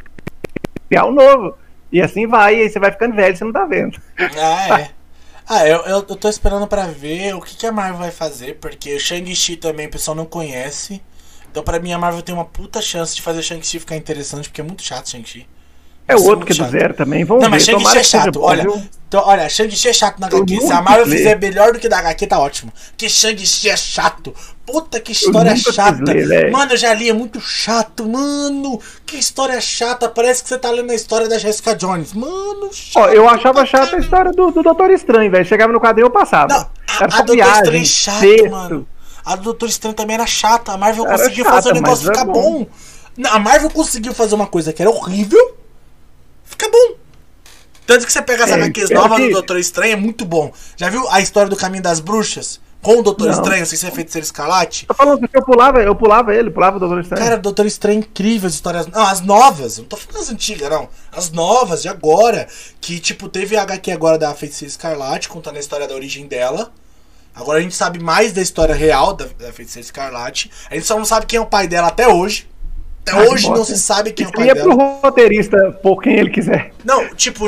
criar 0.88 1.06
um 1.06 1.12
novo. 1.12 1.54
E 1.92 2.00
assim 2.00 2.26
vai, 2.26 2.56
e 2.56 2.62
aí 2.62 2.70
você 2.70 2.80
vai 2.80 2.90
ficando 2.90 3.14
velho, 3.14 3.36
você 3.36 3.44
não 3.44 3.52
tá 3.52 3.66
vendo. 3.66 4.00
Ah, 4.18 4.80
é. 4.80 4.90
Ah, 5.46 5.66
eu, 5.66 5.80
eu, 5.82 5.96
eu 5.96 6.16
tô 6.16 6.28
esperando 6.28 6.66
para 6.66 6.86
ver 6.86 7.34
o 7.34 7.40
que, 7.40 7.54
que 7.54 7.66
a 7.66 7.72
Marvel 7.72 7.98
vai 7.98 8.10
fazer, 8.10 8.58
porque 8.58 8.94
o 8.94 9.00
Shang-Chi 9.00 9.56
também 9.56 9.86
o 9.86 9.90
pessoal 9.90 10.14
não 10.14 10.24
conhece. 10.24 11.02
Então, 11.50 11.62
pra 11.62 11.78
mim, 11.78 11.92
a 11.92 11.98
Marvel 11.98 12.22
tem 12.22 12.34
uma 12.34 12.46
puta 12.46 12.80
chance 12.80 13.14
de 13.14 13.20
fazer 13.20 13.42
Shang-Chi 13.42 13.80
ficar 13.80 13.96
interessante, 13.96 14.48
porque 14.48 14.62
é 14.62 14.64
muito 14.64 14.82
chato 14.82 15.10
Shang-Chi. 15.10 15.46
É 16.06 16.16
o 16.16 16.24
outro 16.24 16.44
que 16.44 16.52
é 16.52 16.64
do 16.64 16.70
zero 16.70 16.94
também. 16.94 17.24
Vamos 17.24 17.42
não, 17.42 17.50
ver. 17.50 17.56
mas 17.56 17.64
Shang-Chi 17.64 17.98
é 17.98 18.02
chato. 18.02 18.40
Olha, 18.42 18.66
então, 19.08 19.22
olha, 19.26 19.48
Shang-Chi 19.48 19.88
é 19.88 19.92
chato 19.92 20.18
na 20.18 20.26
HQ. 20.26 20.60
Se 20.60 20.72
a 20.72 20.80
Marvel 20.80 21.06
fizer 21.06 21.38
melhor 21.38 21.72
do 21.72 21.78
que 21.78 21.88
da 21.88 21.98
HQ, 21.98 22.26
tá 22.26 22.38
ótimo. 22.38 22.72
Que 22.96 23.08
Shang-Chi 23.08 23.68
é 23.68 23.76
chato. 23.76 24.34
Puta 24.64 24.98
que 25.00 25.12
história 25.12 25.54
chata. 25.56 26.12
Ler, 26.12 26.50
mano, 26.50 26.72
eu 26.72 26.76
já 26.76 26.94
li, 26.94 27.10
é 27.10 27.12
muito 27.12 27.40
chato. 27.40 28.08
Mano, 28.08 28.80
que 29.04 29.16
história 29.16 29.60
chata. 29.60 30.08
Parece 30.08 30.42
que 30.42 30.48
você 30.48 30.56
tá 30.56 30.70
lendo 30.70 30.90
a 30.90 30.94
história 30.94 31.28
da 31.28 31.36
Jessica 31.36 31.74
Jones. 31.74 32.14
Mano, 32.14 32.70
chato. 32.72 33.04
Ó, 33.04 33.08
eu 33.08 33.28
achava 33.28 33.66
chata 33.66 33.96
a 33.96 33.98
história 33.98 34.32
do, 34.32 34.50
do 34.50 34.62
Doutor 34.62 34.90
Estranho, 34.90 35.30
velho. 35.30 35.44
Chegava 35.44 35.72
no 35.72 35.80
quadrinho 35.80 36.06
eu 36.06 36.10
passava. 36.10 36.48
Não, 36.48 36.70
a, 36.88 37.04
a 37.04 37.22
Doutor 37.22 37.46
Estranho 37.46 37.82
é 37.82 37.84
chato, 37.84 38.20
texto. 38.20 38.50
mano. 38.50 38.88
A 39.24 39.36
do 39.36 39.42
Doutor 39.42 39.68
Estranho 39.68 39.94
também 39.94 40.14
era 40.14 40.26
chata. 40.26 40.72
A 40.72 40.78
Marvel 40.78 41.04
era 41.04 41.18
conseguiu 41.18 41.44
chata, 41.44 41.56
fazer 41.56 41.70
o 41.70 41.74
negócio 41.74 42.06
ficar 42.06 42.24
bom. 42.24 42.64
bom. 42.64 43.28
A 43.28 43.38
Marvel 43.38 43.68
conseguiu 43.68 44.14
fazer 44.14 44.34
uma 44.34 44.46
coisa 44.46 44.72
que 44.72 44.80
era 44.80 44.90
horrível. 44.90 45.61
Fica 46.44 46.68
bom. 46.68 46.96
Tanto 47.86 48.06
que 48.06 48.12
você 48.12 48.22
pega 48.22 48.44
as 48.44 48.50
é, 48.50 48.54
HQs 48.54 48.90
novas 48.90 49.18
que... 49.18 49.26
do 49.26 49.32
Doutor 49.32 49.58
Estranho, 49.58 49.92
é 49.92 49.96
muito 49.96 50.24
bom. 50.24 50.52
Já 50.76 50.88
viu 50.88 51.08
a 51.10 51.20
história 51.20 51.48
do 51.48 51.56
Caminho 51.56 51.82
das 51.82 52.00
Bruxas? 52.00 52.60
Com 52.80 52.98
o 52.98 53.02
Doutor 53.02 53.28
não. 53.28 53.34
Estranho, 53.34 53.64
sem 53.64 53.78
ser 53.78 53.92
feiticeiro 53.92 54.24
escalate? 54.24 54.86
Tô 54.86 54.94
falando 54.94 55.28
que 55.28 55.36
eu 55.36 55.42
pulava, 55.44 55.80
eu 55.80 55.94
pulava 55.94 56.34
ele, 56.34 56.50
pulava 56.50 56.78
o 56.78 56.80
Doutor 56.80 57.00
Estranho. 57.00 57.22
Cara, 57.22 57.36
o 57.36 57.40
Doutor 57.40 57.64
Estranho 57.64 57.96
é 57.96 58.00
incrível, 58.00 58.48
as 58.48 58.54
histórias. 58.54 58.88
Não, 58.88 59.06
as 59.06 59.20
novas, 59.20 59.78
não 59.78 59.84
tô 59.84 59.96
falando 59.96 60.20
as 60.20 60.30
antigas, 60.30 60.68
não. 60.68 60.88
As 61.12 61.30
novas, 61.30 61.82
de 61.82 61.88
agora. 61.88 62.48
Que, 62.80 62.98
tipo, 62.98 63.28
teve 63.28 63.56
a 63.56 63.62
HQ 63.62 63.92
agora 63.92 64.18
da 64.18 64.34
Feiticeira 64.34 64.70
Escarlate, 64.70 65.28
contando 65.28 65.56
a 65.58 65.60
história 65.60 65.86
da 65.86 65.94
origem 65.94 66.26
dela. 66.26 66.72
Agora 67.34 67.60
a 67.60 67.62
gente 67.62 67.74
sabe 67.74 68.00
mais 68.00 68.32
da 68.32 68.42
história 68.42 68.74
real 68.74 69.14
da, 69.14 69.26
da 69.26 69.52
Feiticeira 69.52 69.84
Escarlate. 69.84 70.50
A 70.68 70.74
gente 70.74 70.86
só 70.86 70.96
não 70.98 71.04
sabe 71.04 71.26
quem 71.26 71.38
é 71.38 71.40
o 71.40 71.46
pai 71.46 71.68
dela 71.68 71.86
até 71.86 72.08
hoje. 72.08 72.48
Até 73.06 73.28
hoje 73.28 73.50
não 73.50 73.64
se 73.64 73.76
sabe 73.76 74.12
quem 74.12 74.24
é 74.24 74.28
o 74.28 74.32
pai 74.32 74.46
dela. 74.46 74.60
pro 74.60 74.76
roteirista 74.76 75.72
por 75.82 76.00
quem 76.00 76.18
ele 76.18 76.30
quiser. 76.30 76.72
Não, 76.84 77.14
tipo, 77.14 77.46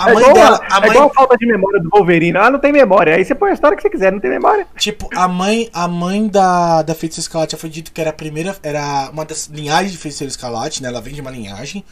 a 0.00 0.10
é 0.10 0.14
mãe 0.14 0.24
é 0.24 0.32
dela. 0.32 0.60
A, 0.70 0.80
mãe... 0.80 0.88
é 0.88 0.92
igual 0.92 1.08
a 1.08 1.14
falta 1.14 1.36
de 1.36 1.46
memória 1.46 1.80
do 1.80 1.90
Wolverine. 1.90 2.38
Ah, 2.38 2.50
não 2.50 2.58
tem 2.58 2.72
memória. 2.72 3.14
Aí 3.14 3.24
você 3.24 3.34
põe 3.34 3.50
a 3.50 3.54
história 3.54 3.76
que 3.76 3.82
você 3.82 3.90
quiser, 3.90 4.10
não 4.10 4.20
tem 4.20 4.30
memória. 4.30 4.66
Tipo, 4.76 5.08
a 5.14 5.28
mãe, 5.28 5.68
a 5.72 5.86
mãe 5.86 6.26
da, 6.28 6.82
da 6.82 6.94
Feiticeira 6.94 7.26
Escarlate 7.26 7.52
já 7.52 7.58
foi 7.58 7.68
dito 7.68 7.92
que 7.92 8.00
era 8.00 8.10
a 8.10 8.12
primeira. 8.12 8.56
Era 8.62 9.10
uma 9.12 9.24
das 9.24 9.46
linhagens 9.46 9.92
de 9.92 9.98
Feiticeira 9.98 10.30
Escarlate, 10.30 10.82
né? 10.82 10.88
Ela 10.88 11.00
vem 11.00 11.12
de 11.12 11.20
uma 11.20 11.30
linhagem 11.30 11.84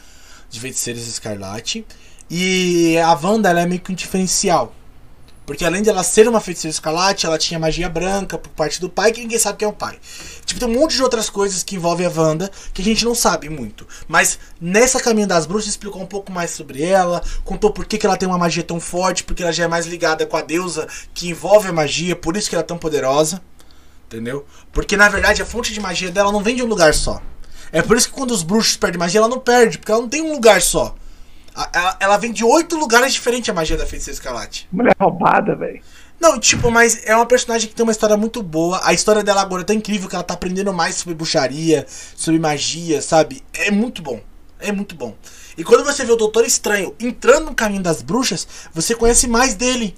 de 0.49 0.59
Feiticeiros 0.59 1.07
Escarlate. 1.07 1.85
E 2.29 2.97
a 2.97 3.13
Wanda, 3.13 3.49
ela 3.49 3.61
é 3.61 3.65
meio 3.67 3.81
que 3.81 3.91
um 3.91 3.95
diferencial. 3.95 4.73
Porque 5.45 5.63
além 5.63 5.81
de 5.81 5.89
ela 5.89 6.03
ser 6.03 6.27
uma 6.27 6.41
feiticeira 6.41 6.73
escarlate, 6.73 7.25
ela 7.25 7.37
tinha 7.37 7.59
magia 7.59 7.87
branca 7.87 8.37
por 8.37 8.49
parte 8.49 8.81
do 8.81 8.89
pai, 8.89 9.11
que 9.11 9.21
ninguém 9.21 9.37
sabe 9.37 9.59
quem 9.59 9.67
é 9.67 9.69
o 9.69 9.73
pai. 9.73 9.97
Tipo, 10.45 10.59
tem 10.59 10.69
um 10.69 10.79
monte 10.79 10.95
de 10.95 11.03
outras 11.03 11.29
coisas 11.29 11.61
que 11.61 11.75
envolvem 11.75 12.07
a 12.07 12.11
Wanda 12.15 12.49
que 12.73 12.81
a 12.81 12.85
gente 12.85 13.05
não 13.05 13.13
sabe 13.13 13.47
muito. 13.47 13.87
Mas 14.07 14.39
nessa 14.59 14.99
Caminho 14.99 15.27
das 15.27 15.45
Bruxas 15.45 15.69
explicou 15.69 16.01
um 16.01 16.07
pouco 16.07 16.31
mais 16.31 16.51
sobre 16.51 16.81
ela, 16.81 17.21
contou 17.43 17.71
por 17.71 17.85
que, 17.85 17.97
que 17.97 18.05
ela 18.05 18.17
tem 18.17 18.27
uma 18.27 18.37
magia 18.37 18.63
tão 18.63 18.79
forte, 18.79 19.23
porque 19.23 19.43
ela 19.43 19.51
já 19.51 19.65
é 19.65 19.67
mais 19.67 19.85
ligada 19.85 20.25
com 20.25 20.35
a 20.35 20.41
deusa 20.41 20.87
que 21.13 21.29
envolve 21.29 21.67
a 21.67 21.73
magia, 21.73 22.15
por 22.15 22.35
isso 22.35 22.49
que 22.49 22.55
ela 22.55 22.63
é 22.63 22.65
tão 22.65 22.77
poderosa. 22.77 23.41
Entendeu? 24.07 24.45
Porque 24.71 24.97
na 24.97 25.09
verdade 25.09 25.41
a 25.41 25.45
fonte 25.45 25.73
de 25.73 25.79
magia 25.79 26.11
dela 26.11 26.31
não 26.31 26.41
vem 26.41 26.55
de 26.55 26.63
um 26.63 26.67
lugar 26.67 26.93
só. 26.93 27.21
É 27.71 27.81
por 27.81 27.97
isso 27.97 28.07
que 28.07 28.13
quando 28.13 28.31
os 28.31 28.43
bruxos 28.43 28.77
perdem 28.77 28.99
magia, 28.99 29.19
ela 29.19 29.27
não 29.27 29.39
perde, 29.39 29.77
porque 29.77 29.91
ela 29.91 30.01
não 30.01 30.09
tem 30.09 30.21
um 30.21 30.31
lugar 30.31 30.61
só. 30.61 30.95
Ela, 31.73 31.97
ela 31.99 32.17
vem 32.17 32.31
de 32.31 32.43
oito 32.43 32.77
lugares 32.77 33.13
diferentes 33.13 33.49
a 33.49 33.53
magia 33.53 33.77
da 33.77 33.85
Feiticeira 33.85 34.15
Escarlate. 34.15 34.67
Mulher 34.71 34.95
roubada, 34.99 35.55
velho. 35.55 35.81
Não, 36.19 36.39
tipo, 36.39 36.71
mas 36.71 37.05
é 37.05 37.15
uma 37.15 37.25
personagem 37.25 37.69
que 37.69 37.75
tem 37.75 37.83
uma 37.83 37.91
história 37.91 38.17
muito 38.17 38.41
boa. 38.41 38.79
A 38.83 38.93
história 38.93 39.23
dela 39.23 39.41
agora 39.41 39.61
é 39.61 39.65
tão 39.65 39.75
incrível 39.75 40.09
que 40.09 40.15
ela 40.15 40.23
tá 40.23 40.33
aprendendo 40.33 40.73
mais 40.73 40.95
sobre 40.95 41.13
bruxaria, 41.13 41.85
sobre 42.15 42.39
magia, 42.39 43.01
sabe? 43.01 43.43
É 43.53 43.69
muito 43.69 44.01
bom. 44.01 44.19
É 44.59 44.71
muito 44.71 44.95
bom. 44.95 45.15
E 45.57 45.63
quando 45.63 45.83
você 45.83 46.03
vê 46.03 46.11
o 46.11 46.15
Doutor 46.15 46.45
Estranho 46.45 46.95
entrando 46.99 47.45
no 47.45 47.55
caminho 47.55 47.83
das 47.83 48.01
bruxas, 48.01 48.47
você 48.73 48.95
conhece 48.95 49.27
mais 49.27 49.53
dele. 49.53 49.95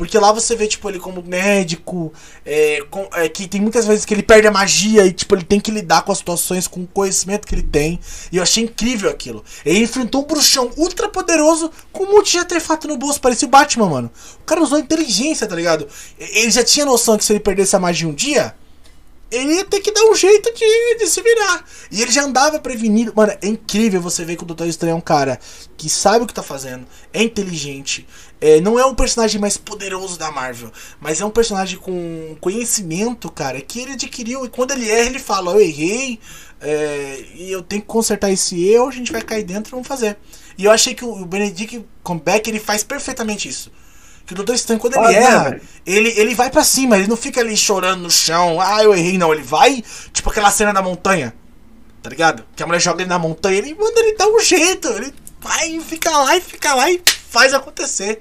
Porque 0.00 0.18
lá 0.18 0.32
você 0.32 0.56
vê, 0.56 0.66
tipo, 0.66 0.88
ele 0.88 0.98
como 0.98 1.22
médico, 1.22 2.10
é, 2.42 2.82
com, 2.88 3.06
é, 3.12 3.28
que 3.28 3.46
tem 3.46 3.60
muitas 3.60 3.86
vezes 3.86 4.06
que 4.06 4.14
ele 4.14 4.22
perde 4.22 4.48
a 4.48 4.50
magia 4.50 5.04
e, 5.04 5.12
tipo, 5.12 5.34
ele 5.34 5.44
tem 5.44 5.60
que 5.60 5.70
lidar 5.70 6.00
com 6.00 6.10
as 6.10 6.16
situações 6.16 6.66
com 6.66 6.80
o 6.80 6.86
conhecimento 6.86 7.46
que 7.46 7.54
ele 7.54 7.62
tem. 7.62 8.00
E 8.32 8.38
eu 8.38 8.42
achei 8.42 8.64
incrível 8.64 9.10
aquilo. 9.10 9.44
Ele 9.62 9.80
enfrentou 9.80 10.22
um 10.22 10.26
bruxão 10.26 10.70
ultra 10.78 11.06
poderoso 11.06 11.70
com 11.92 12.04
um 12.04 12.12
monte 12.12 12.30
de 12.30 12.38
artefato 12.38 12.88
no 12.88 12.96
bolso, 12.96 13.20
parecia 13.20 13.46
o 13.46 13.50
Batman, 13.50 13.90
mano. 13.90 14.10
O 14.40 14.44
cara 14.46 14.62
usou 14.62 14.78
inteligência, 14.78 15.46
tá 15.46 15.54
ligado? 15.54 15.86
Ele 16.18 16.50
já 16.50 16.64
tinha 16.64 16.86
noção 16.86 17.18
que 17.18 17.24
se 17.26 17.34
ele 17.34 17.40
perdesse 17.40 17.76
a 17.76 17.78
magia 17.78 18.08
um 18.08 18.14
dia, 18.14 18.54
ele 19.30 19.54
ia 19.54 19.64
ter 19.64 19.80
que 19.80 19.92
dar 19.92 20.04
um 20.04 20.14
jeito 20.14 20.52
de, 20.54 20.98
de 20.98 21.06
se 21.06 21.22
virar. 21.22 21.64
E 21.90 22.02
ele 22.02 22.10
já 22.10 22.24
andava 22.24 22.58
prevenido. 22.58 23.12
Mano, 23.14 23.32
é 23.40 23.46
incrível 23.46 24.00
você 24.00 24.24
ver 24.24 24.36
que 24.36 24.42
o 24.42 24.46
Doutor 24.46 24.66
Estranho 24.66 24.92
é 24.92 24.96
um 24.96 25.00
cara 25.00 25.38
que 25.76 25.88
sabe 25.88 26.24
o 26.24 26.26
que 26.26 26.34
tá 26.34 26.42
fazendo, 26.42 26.86
é 27.12 27.22
inteligente. 27.22 28.06
É, 28.40 28.58
não 28.60 28.78
é 28.78 28.86
um 28.86 28.94
personagem 28.94 29.38
mais 29.38 29.58
poderoso 29.58 30.18
da 30.18 30.30
Marvel, 30.30 30.72
mas 30.98 31.20
é 31.20 31.24
um 31.24 31.30
personagem 31.30 31.78
com 31.78 32.36
conhecimento, 32.40 33.30
cara, 33.30 33.60
que 33.60 33.80
ele 33.80 33.92
adquiriu. 33.92 34.46
E 34.46 34.48
quando 34.48 34.70
ele 34.70 34.88
erra, 34.90 35.10
ele 35.10 35.18
fala: 35.18 35.52
Eu 35.52 35.60
errei, 35.60 36.18
é, 36.58 37.24
e 37.34 37.52
eu 37.52 37.62
tenho 37.62 37.82
que 37.82 37.88
consertar 37.88 38.30
esse 38.30 38.66
erro. 38.66 38.88
A 38.88 38.92
gente 38.92 39.12
vai 39.12 39.20
cair 39.20 39.44
dentro 39.44 39.70
e 39.70 39.72
vamos 39.72 39.86
fazer. 39.86 40.16
E 40.56 40.64
eu 40.64 40.70
achei 40.70 40.94
que 40.94 41.04
o 41.04 41.24
Benedict 41.26 41.84
Cumberbatch 42.02 42.48
ele 42.48 42.60
faz 42.60 42.82
perfeitamente 42.82 43.48
isso. 43.48 43.70
Que 44.26 44.32
o 44.32 44.36
Doutor 44.36 44.54
Estranho, 44.54 44.80
quando 44.80 44.94
ele 44.94 45.06
ah, 45.06 45.12
erra, 45.12 45.60
ele, 45.84 46.08
ele 46.16 46.34
vai 46.34 46.50
para 46.50 46.62
cima, 46.62 46.96
ele 46.96 47.08
não 47.08 47.16
fica 47.16 47.40
ali 47.40 47.56
chorando 47.56 48.02
no 48.02 48.10
chão, 48.10 48.60
ah, 48.60 48.82
eu 48.82 48.94
errei, 48.94 49.18
não. 49.18 49.34
Ele 49.34 49.42
vai, 49.42 49.82
tipo 50.12 50.30
aquela 50.30 50.50
cena 50.50 50.72
da 50.72 50.80
montanha, 50.80 51.34
tá 52.02 52.08
ligado? 52.08 52.44
Que 52.54 52.62
a 52.62 52.66
mulher 52.66 52.80
joga 52.80 53.02
ele 53.02 53.08
na 53.08 53.18
montanha, 53.18 53.58
ele 53.58 53.74
manda 53.74 53.98
ele 54.00 54.16
dar 54.16 54.28
um 54.28 54.40
jeito, 54.40 54.88
ele 54.88 55.12
vai, 55.40 55.80
fica 55.80 56.10
lá 56.10 56.36
e 56.36 56.40
fica 56.40 56.74
lá 56.74 56.90
e 56.90 57.02
faz 57.30 57.54
acontecer. 57.54 58.20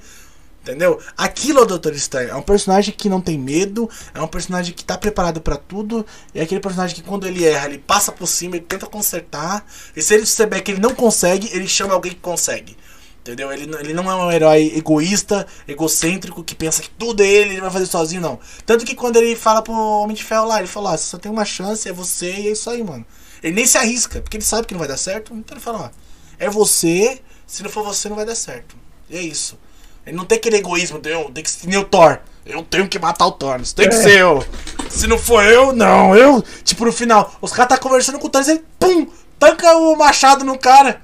Entendeu? 0.61 0.99
Aquilo 1.17 1.59
é 1.59 1.61
o 1.63 1.65
Doutor 1.65 1.93
Estranho. 1.93 2.29
É 2.29 2.35
um 2.35 2.41
personagem 2.41 2.93
que 2.93 3.09
não 3.09 3.21
tem 3.21 3.39
medo, 3.39 3.89
é 4.13 4.21
um 4.21 4.27
personagem 4.27 4.73
que 4.73 4.83
tá 4.83 4.97
preparado 4.97 5.41
para 5.41 5.55
tudo, 5.55 6.05
é 6.33 6.41
aquele 6.41 6.59
personagem 6.59 6.95
que 6.95 7.01
quando 7.01 7.25
ele 7.25 7.45
erra, 7.45 7.67
ele 7.67 7.79
passa 7.79 8.11
por 8.11 8.27
cima, 8.27 8.57
ele 8.57 8.65
tenta 8.65 8.85
consertar, 8.85 9.65
e 9.95 10.01
se 10.01 10.13
ele 10.13 10.25
souber 10.25 10.61
que 10.61 10.71
ele 10.71 10.81
não 10.81 10.93
consegue, 10.93 11.49
ele 11.53 11.67
chama 11.67 11.93
alguém 11.93 12.11
que 12.11 12.19
consegue. 12.19 12.77
Entendeu? 13.21 13.51
Ele, 13.51 13.63
ele 13.79 13.93
não 13.93 14.11
é 14.11 14.15
um 14.15 14.31
herói 14.31 14.73
egoísta, 14.75 15.47
egocêntrico, 15.67 16.43
que 16.43 16.53
pensa 16.53 16.81
que 16.81 16.89
tudo 16.89 17.23
é 17.23 17.27
ele, 17.27 17.51
ele 17.51 17.61
vai 17.61 17.71
fazer 17.71 17.85
sozinho, 17.85 18.21
não. 18.21 18.39
Tanto 18.65 18.85
que 18.85 18.95
quando 18.95 19.17
ele 19.17 19.35
fala 19.35 19.61
pro 19.61 19.73
Homem 19.73 20.15
de 20.15 20.23
Ferro 20.23 20.47
lá, 20.47 20.59
ele 20.59 20.67
fala, 20.67 20.93
ah, 20.93 20.97
você 20.97 21.05
só 21.05 21.17
tem 21.17 21.31
uma 21.31 21.45
chance, 21.45 21.87
é 21.87 21.93
você 21.93 22.31
e 22.31 22.47
é 22.47 22.51
isso 22.51 22.69
aí, 22.69 22.83
mano. 22.83 23.05
Ele 23.41 23.55
nem 23.55 23.65
se 23.65 23.77
arrisca, 23.77 24.21
porque 24.21 24.37
ele 24.37 24.43
sabe 24.43 24.67
que 24.67 24.73
não 24.73 24.79
vai 24.79 24.87
dar 24.87 24.97
certo, 24.97 25.33
então 25.33 25.55
ele 25.55 25.63
fala, 25.63 25.85
ó, 25.85 25.89
é 26.37 26.49
você, 26.49 27.21
se 27.47 27.63
não 27.63 27.69
for 27.69 27.83
você 27.83 28.09
não 28.09 28.15
vai 28.15 28.25
dar 28.25 28.35
certo. 28.35 28.75
E 29.09 29.17
é 29.17 29.21
isso. 29.21 29.57
Ele 30.05 30.15
não 30.15 30.25
tem 30.25 30.37
aquele 30.37 30.57
egoísmo, 30.57 30.99
tem, 30.99 31.31
tem 31.31 31.43
que 31.43 31.49
ser 31.49 31.77
o 31.77 31.83
Thor. 31.83 32.19
Eu 32.45 32.63
tenho 32.63 32.87
que 32.87 32.97
matar 32.97 33.27
o 33.27 33.31
Thor, 33.31 33.59
isso 33.61 33.75
tem 33.75 33.87
que 33.87 33.95
é. 33.95 33.97
ser 33.97 34.19
eu. 34.19 34.43
Se 34.89 35.05
não 35.05 35.17
for 35.17 35.43
eu, 35.43 35.71
não, 35.71 36.15
eu. 36.15 36.43
Tipo, 36.63 36.85
no 36.85 36.91
final, 36.91 37.31
os 37.41 37.51
caras 37.51 37.69
tá 37.69 37.77
conversando 37.77 38.17
com 38.17 38.27
o 38.27 38.29
Thor 38.29 38.41
e 38.47 38.51
ele, 38.51 38.63
pum, 38.79 39.07
tanca 39.37 39.75
o 39.77 39.95
machado 39.95 40.43
no 40.43 40.57
cara. 40.57 41.01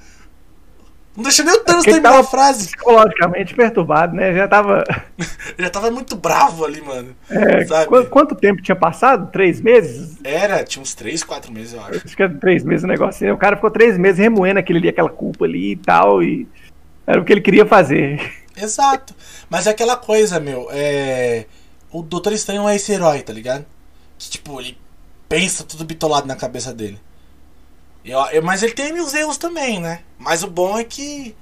Não 1.15 1.23
deixa 1.23 1.43
nem 1.43 1.53
o 1.53 1.59
Thanos 1.59 1.87
é 1.87 1.91
terminar 1.91 2.19
a 2.19 2.23
frase. 2.23 2.65
Psicologicamente 2.65 3.55
perturbado, 3.55 4.13
né? 4.13 4.33
Já 4.33 4.49
tava. 4.49 4.83
já 5.57 5.69
tava 5.69 5.89
muito 5.89 6.17
bravo 6.17 6.65
ali, 6.65 6.81
mano. 6.81 7.15
É, 7.29 7.63
qu 7.85 8.05
quanto 8.09 8.35
tempo 8.35 8.61
tinha 8.61 8.75
passado? 8.75 9.31
Três 9.31 9.61
meses? 9.61 10.17
Era, 10.25 10.63
tinha 10.65 10.83
uns 10.83 10.93
três, 10.93 11.23
quatro 11.23 11.53
meses, 11.53 11.73
eu 11.73 11.81
acho. 11.81 12.01
Acho 12.03 12.15
que 12.17 12.21
era 12.21 12.33
três 12.33 12.65
meses 12.65 12.83
o 12.83 12.87
negócio. 12.87 13.33
O 13.33 13.37
cara 13.37 13.55
ficou 13.55 13.71
três 13.71 13.97
meses 13.97 14.19
remoendo 14.19 14.59
aquele 14.59 14.79
ali, 14.79 14.89
aquela 14.89 15.09
culpa 15.09 15.45
ali 15.45 15.71
e 15.71 15.75
tal. 15.77 16.21
E 16.21 16.45
era 17.05 17.21
o 17.21 17.25
que 17.25 17.33
ele 17.33 17.41
queria 17.41 17.65
fazer. 17.65 18.33
Exato. 18.55 19.13
Mas 19.49 19.67
é 19.67 19.71
aquela 19.71 19.97
coisa, 19.97 20.39
meu. 20.39 20.67
É... 20.71 21.45
O 21.91 22.01
Doutor 22.01 22.33
Estranho 22.33 22.67
é 22.67 22.75
esse 22.75 22.91
herói, 22.91 23.21
tá 23.21 23.31
ligado? 23.31 23.65
Que, 24.17 24.29
tipo, 24.29 24.59
ele 24.59 24.77
pensa 25.27 25.63
tudo 25.63 25.85
bitolado 25.85 26.27
na 26.27 26.35
cabeça 26.35 26.73
dele. 26.73 26.99
Eu, 28.03 28.19
eu, 28.31 28.43
mas 28.43 28.61
ele 28.61 28.73
tem 28.73 28.93
os 28.99 29.13
erros 29.13 29.37
também, 29.37 29.79
né? 29.79 30.01
Mas 30.17 30.43
o 30.43 30.47
bom 30.47 30.77
é 30.77 30.83
que 30.83 31.35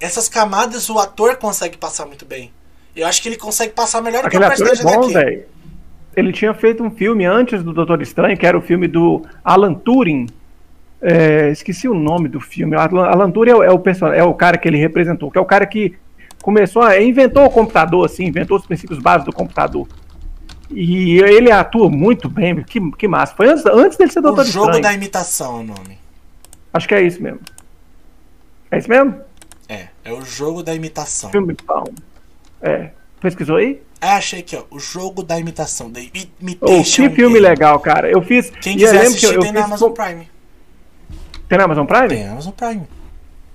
essas 0.00 0.28
camadas 0.28 0.88
o 0.90 0.98
ator 0.98 1.36
consegue 1.36 1.76
passar 1.76 2.06
muito 2.06 2.24
bem. 2.24 2.52
Eu 2.94 3.06
acho 3.06 3.22
que 3.22 3.28
ele 3.28 3.36
consegue 3.36 3.72
passar 3.72 4.02
melhor 4.02 4.24
do 4.24 4.30
que 4.30 4.36
o 4.36 4.40
personagem 4.40 4.80
é 4.80 4.96
bom, 4.96 5.12
daqui. 5.12 5.44
Ele 6.16 6.32
tinha 6.32 6.52
feito 6.52 6.82
um 6.82 6.90
filme 6.90 7.24
antes 7.24 7.62
do 7.62 7.72
Doutor 7.72 8.02
Estranho, 8.02 8.36
que 8.36 8.46
era 8.46 8.58
o 8.58 8.60
filme 8.60 8.88
do 8.88 9.24
Alan 9.44 9.74
Turing. 9.74 10.26
É, 11.00 11.50
esqueci 11.50 11.88
o 11.88 11.94
nome 11.94 12.28
do 12.28 12.40
filme. 12.40 12.76
Alan 12.76 13.30
Turing 13.30 13.50
é 13.50 13.54
o, 13.54 13.62
é 13.62 13.72
o, 13.72 13.82
é 14.14 14.24
o 14.24 14.34
cara 14.34 14.58
que 14.58 14.66
ele 14.66 14.78
representou, 14.78 15.30
que 15.30 15.38
é 15.38 15.40
o 15.40 15.44
cara 15.44 15.66
que 15.66 15.94
começou 16.42 16.82
a. 16.82 17.00
inventou 17.00 17.44
o 17.44 17.50
computador, 17.50 18.04
assim, 18.04 18.24
inventou 18.24 18.56
os 18.56 18.66
princípios 18.66 18.98
básicos 18.98 19.26
do 19.26 19.36
computador. 19.36 19.86
E 20.70 21.18
ele 21.20 21.50
atua 21.50 21.88
muito 21.88 22.28
bem, 22.28 22.62
que, 22.62 22.90
que 22.92 23.08
massa. 23.08 23.34
Foi 23.34 23.48
antes, 23.48 23.64
antes 23.64 23.96
dele 23.96 24.12
ser 24.12 24.20
Doutor 24.20 24.44
Estranho. 24.44 24.66
O 24.66 24.72
jogo 24.72 24.82
da 24.82 24.92
imitação 24.92 25.58
é 25.58 25.60
o 25.60 25.62
nome. 25.62 25.98
Acho 26.72 26.86
que 26.86 26.94
é 26.94 27.02
isso 27.02 27.22
mesmo. 27.22 27.40
É 28.70 28.78
isso 28.78 28.88
mesmo? 28.88 29.14
É, 29.68 29.88
é 30.04 30.12
o 30.12 30.22
jogo 30.22 30.62
da 30.62 30.74
imitação. 30.74 31.30
Filme 31.30 31.54
bom. 31.66 31.84
É. 32.60 32.90
Pesquisou 33.20 33.56
aí? 33.56 33.80
É, 34.00 34.12
achei 34.12 34.40
aqui, 34.40 34.56
ó. 34.56 34.62
O 34.70 34.78
jogo 34.78 35.22
da 35.22 35.38
imitação. 35.38 35.90
Da 35.90 36.00
imitation. 36.00 36.80
Oh, 36.80 36.82
que 36.82 37.10
filme 37.10 37.34
game. 37.34 37.40
legal, 37.40 37.80
cara. 37.80 38.10
Eu 38.10 38.22
fiz. 38.22 38.50
Quem 38.50 38.76
quiser 38.76 39.06
assistir, 39.06 39.26
eu, 39.26 39.32
eu 39.34 39.40
tem 39.40 39.52
na 39.52 39.64
Amazon 39.64 39.92
Prime. 39.92 40.28
Tem 41.48 41.58
na 41.58 41.64
Amazon 41.64 41.86
Prime? 41.86 42.08
Tem 42.08 42.24
na 42.24 42.32
Amazon 42.32 42.52
Prime 42.52 42.86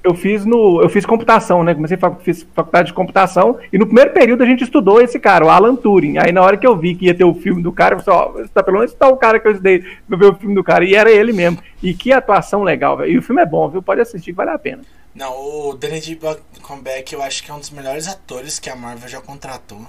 eu 0.03 0.13
fiz 0.13 0.45
no. 0.45 0.81
Eu 0.81 0.89
fiz 0.89 1.05
computação, 1.05 1.63
né? 1.63 1.73
Comecei 1.73 1.97
fiz 2.21 2.45
faculdade 2.53 2.87
de 2.87 2.93
computação 2.93 3.57
e 3.71 3.77
no 3.77 3.85
primeiro 3.85 4.11
período 4.11 4.43
a 4.43 4.45
gente 4.45 4.63
estudou 4.63 5.01
esse 5.01 5.17
cara, 5.17 5.45
o 5.45 5.49
Alan 5.49 5.75
Turing. 5.75 6.17
Aí 6.17 6.31
na 6.31 6.41
hora 6.41 6.57
que 6.57 6.67
eu 6.67 6.77
vi 6.77 6.93
que 6.93 7.05
ia 7.05 7.15
ter 7.15 7.23
o 7.23 7.33
filme 7.33 7.63
do 7.63 7.71
cara, 7.71 7.95
eu 7.95 7.99
falei, 8.01 8.19
ó, 8.19 8.47
tá, 8.53 8.61
pelo 8.61 8.77
menos 8.77 8.91
está 8.91 9.07
o 9.07 9.15
cara 9.15 9.39
que 9.39 9.47
eu 9.47 9.51
estudei 9.51 9.83
pra 10.07 10.17
ver 10.17 10.25
o 10.25 10.35
filme 10.35 10.53
do 10.53 10.63
cara. 10.63 10.83
E 10.83 10.93
era 10.93 11.09
ele 11.09 11.31
mesmo. 11.31 11.57
E 11.81 11.93
que 11.93 12.11
atuação 12.11 12.63
legal, 12.63 12.97
velho. 12.97 13.13
E 13.13 13.17
o 13.17 13.21
filme 13.21 13.41
é 13.41 13.45
bom, 13.45 13.69
viu? 13.69 13.81
Pode 13.81 14.01
assistir 14.01 14.33
vale 14.33 14.51
a 14.51 14.59
pena. 14.59 14.83
Não, 15.15 15.31
o 15.31 15.73
Benedict 15.77 16.19
Cumberbatch 16.61 17.13
eu 17.13 17.21
acho 17.21 17.43
que 17.43 17.51
é 17.51 17.53
um 17.53 17.59
dos 17.59 17.69
melhores 17.69 18.07
atores 18.07 18.59
que 18.59 18.69
a 18.69 18.75
Marvel 18.75 19.07
já 19.07 19.21
contratou. 19.21 19.85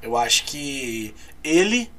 Eu 0.00 0.16
acho 0.16 0.44
que 0.44 1.14
ele 1.44 1.90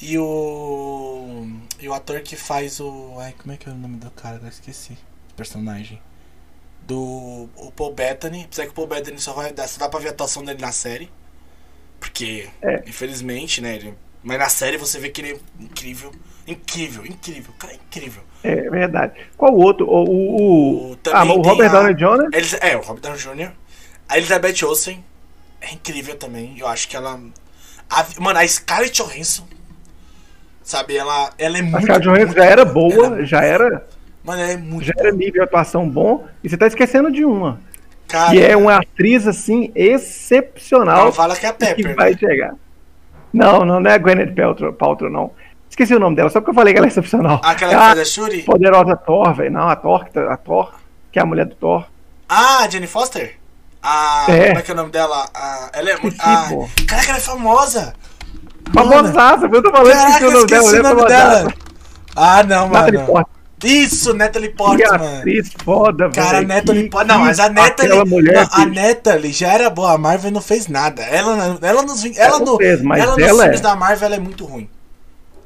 e 0.00 0.18
o. 0.18 1.46
E 1.78 1.88
o 1.88 1.94
ator 1.94 2.20
que 2.20 2.36
faz 2.36 2.80
o. 2.80 3.16
Ai, 3.18 3.34
como 3.38 3.52
é 3.52 3.56
que 3.56 3.68
é 3.68 3.72
o 3.72 3.74
nome 3.74 3.96
do 3.96 4.10
cara? 4.10 4.40
Eu 4.42 4.48
esqueci. 4.48 4.96
Personagem 5.36 6.00
do 6.90 7.48
o 7.56 7.72
Paul 7.74 7.92
Bettany. 7.92 8.44
Apesar 8.44 8.64
que 8.64 8.70
o 8.70 8.74
Paul 8.74 8.88
Bettany 8.88 9.18
só 9.20 9.32
vai 9.32 9.52
dar, 9.52 9.68
só 9.68 9.78
dá 9.78 9.88
pra 9.88 10.00
ver 10.00 10.08
a 10.08 10.10
atuação 10.10 10.44
dele 10.44 10.60
na 10.60 10.72
série. 10.72 11.10
Porque, 11.98 12.48
é. 12.62 12.82
infelizmente, 12.86 13.60
né? 13.60 13.76
Ele, 13.76 13.94
mas 14.22 14.38
na 14.38 14.48
série 14.48 14.76
você 14.76 14.98
vê 14.98 15.10
que 15.10 15.20
ele 15.20 15.32
é 15.32 15.62
incrível. 15.62 16.12
Incrível, 16.46 17.06
incrível. 17.06 17.52
O 17.54 17.58
cara 17.58 17.74
é 17.74 17.76
incrível. 17.76 18.22
É 18.42 18.70
verdade. 18.70 19.14
Qual 19.36 19.52
o 19.52 19.60
outro? 19.60 19.86
O, 19.86 20.04
o, 20.04 20.92
o 20.92 20.98
ah, 21.12 21.24
o 21.24 21.42
Robert 21.42 21.70
Downey 21.70 21.94
Jr.? 21.94 22.28
Eles, 22.32 22.54
é, 22.54 22.76
o 22.76 22.80
Robert 22.80 23.02
Downey 23.02 23.18
Jr. 23.18 23.52
A 24.08 24.16
Elizabeth 24.16 24.64
Olsen 24.64 25.04
é 25.60 25.72
incrível 25.72 26.16
também. 26.16 26.58
Eu 26.58 26.66
acho 26.66 26.88
que 26.88 26.96
ela. 26.96 27.20
A, 27.88 28.06
mano, 28.18 28.38
a 28.38 28.48
Scarlett 28.48 29.00
Johansson. 29.00 29.46
Sabe, 30.70 30.96
ela, 30.96 31.30
ela 31.36 31.58
é 31.58 31.62
muito. 31.62 31.78
A 31.78 31.80
Scarlett 31.80 32.08
Johansson 32.08 32.32
já 32.32 32.44
era 32.44 32.64
boa, 32.64 33.06
ela, 33.06 33.24
já 33.24 33.42
era. 33.42 33.88
Mano, 34.22 34.40
é 34.40 34.56
muito 34.56 34.84
Já 34.84 34.92
era 34.96 35.10
nível 35.10 35.32
de 35.32 35.40
atuação 35.40 35.88
bom. 35.88 36.28
E 36.44 36.48
você 36.48 36.56
tá 36.56 36.68
esquecendo 36.68 37.10
de 37.10 37.24
uma. 37.24 37.58
Cara, 38.06 38.30
que 38.30 38.40
é 38.40 38.56
uma 38.56 38.76
atriz, 38.76 39.26
assim, 39.26 39.72
excepcional. 39.74 41.06
Não 41.06 41.12
fala 41.12 41.34
que 41.34 41.44
é 41.44 41.48
a 41.48 41.52
Pepper. 41.52 41.74
Que 41.74 41.82
né? 41.82 41.94
vai 41.94 42.16
chegar. 42.16 42.54
Não, 43.32 43.64
não, 43.64 43.80
não 43.80 43.90
é 43.90 43.94
a 43.94 43.98
Gwyneth 43.98 44.32
Paltrow, 44.32 44.72
Paltrow, 44.72 45.10
não. 45.10 45.32
Esqueci 45.68 45.92
o 45.92 45.98
nome 45.98 46.14
dela, 46.14 46.30
só 46.30 46.40
porque 46.40 46.50
eu 46.50 46.54
falei 46.54 46.72
que 46.72 46.78
ela 46.78 46.86
é 46.86 46.90
excepcional. 46.90 47.40
Aquela 47.42 47.72
que 47.72 47.76
faz 47.76 47.98
a 47.98 48.04
Shuri? 48.04 48.42
Poderosa 48.44 48.94
Thor, 48.94 49.34
velho. 49.34 49.50
Não, 49.50 49.68
a 49.68 49.74
Thor, 49.74 50.06
a 50.30 50.36
Thor, 50.36 50.72
que 51.10 51.18
é 51.18 51.22
a 51.22 51.26
mulher 51.26 51.46
do 51.46 51.56
Thor. 51.56 51.84
Ah, 52.28 52.68
Jenny 52.70 52.86
Foster? 52.86 53.40
A, 53.82 54.26
é. 54.28 54.46
Como 54.46 54.58
é 54.60 54.62
que 54.62 54.70
é 54.70 54.74
o 54.74 54.76
nome 54.76 54.90
dela? 54.92 55.28
A, 55.34 55.70
ela 55.72 55.90
é 55.90 55.96
muito. 55.96 56.16
Caraca, 56.86 57.08
ela 57.08 57.18
é 57.18 57.20
famosa! 57.20 57.92
Famosaça, 58.72 59.46
eu 59.46 59.62
tô 59.62 59.70
falando 59.70 59.92
Caraca, 59.92 60.18
que 60.18 60.24
o 60.24 60.30
nome 60.30 60.46
dela. 60.46 60.68
O 60.68 60.82
nome 60.82 61.06
dela. 61.06 61.54
Ah, 62.16 62.42
não, 62.42 62.68
mano. 62.68 63.26
Isso, 63.62 64.14
Natalie 64.14 64.50
Portman. 64.50 65.18
atriz 65.18 65.52
foda, 65.62 66.08
velho. 66.08 66.14
Cara, 66.14 66.40
Natalie 66.40 66.88
Portman. 66.88 67.14
Não, 67.14 67.24
mas 67.24 67.38
a 67.38 67.50
Natalie. 67.50 68.04
Mulher 68.06 68.34
não, 68.34 68.62
a 68.62 68.66
Natalie 68.66 69.32
já 69.32 69.48
era 69.52 69.68
boa. 69.68 69.92
A 69.92 69.98
Marvel 69.98 70.30
não 70.30 70.40
fez 70.40 70.66
nada. 70.66 71.02
Ela, 71.02 71.58
ela 71.60 71.82
nos, 71.82 72.04
ela 72.16 72.38
no, 72.38 72.56
fez, 72.56 72.80
mas 72.82 73.02
ela 73.02 73.16
nos 73.16 73.22
ela 73.22 73.42
filmes 73.42 73.60
é... 73.60 73.62
da 73.62 73.76
Marvel 73.76 74.06
ela 74.06 74.16
é 74.16 74.20
muito 74.20 74.44
ruim. 74.46 74.68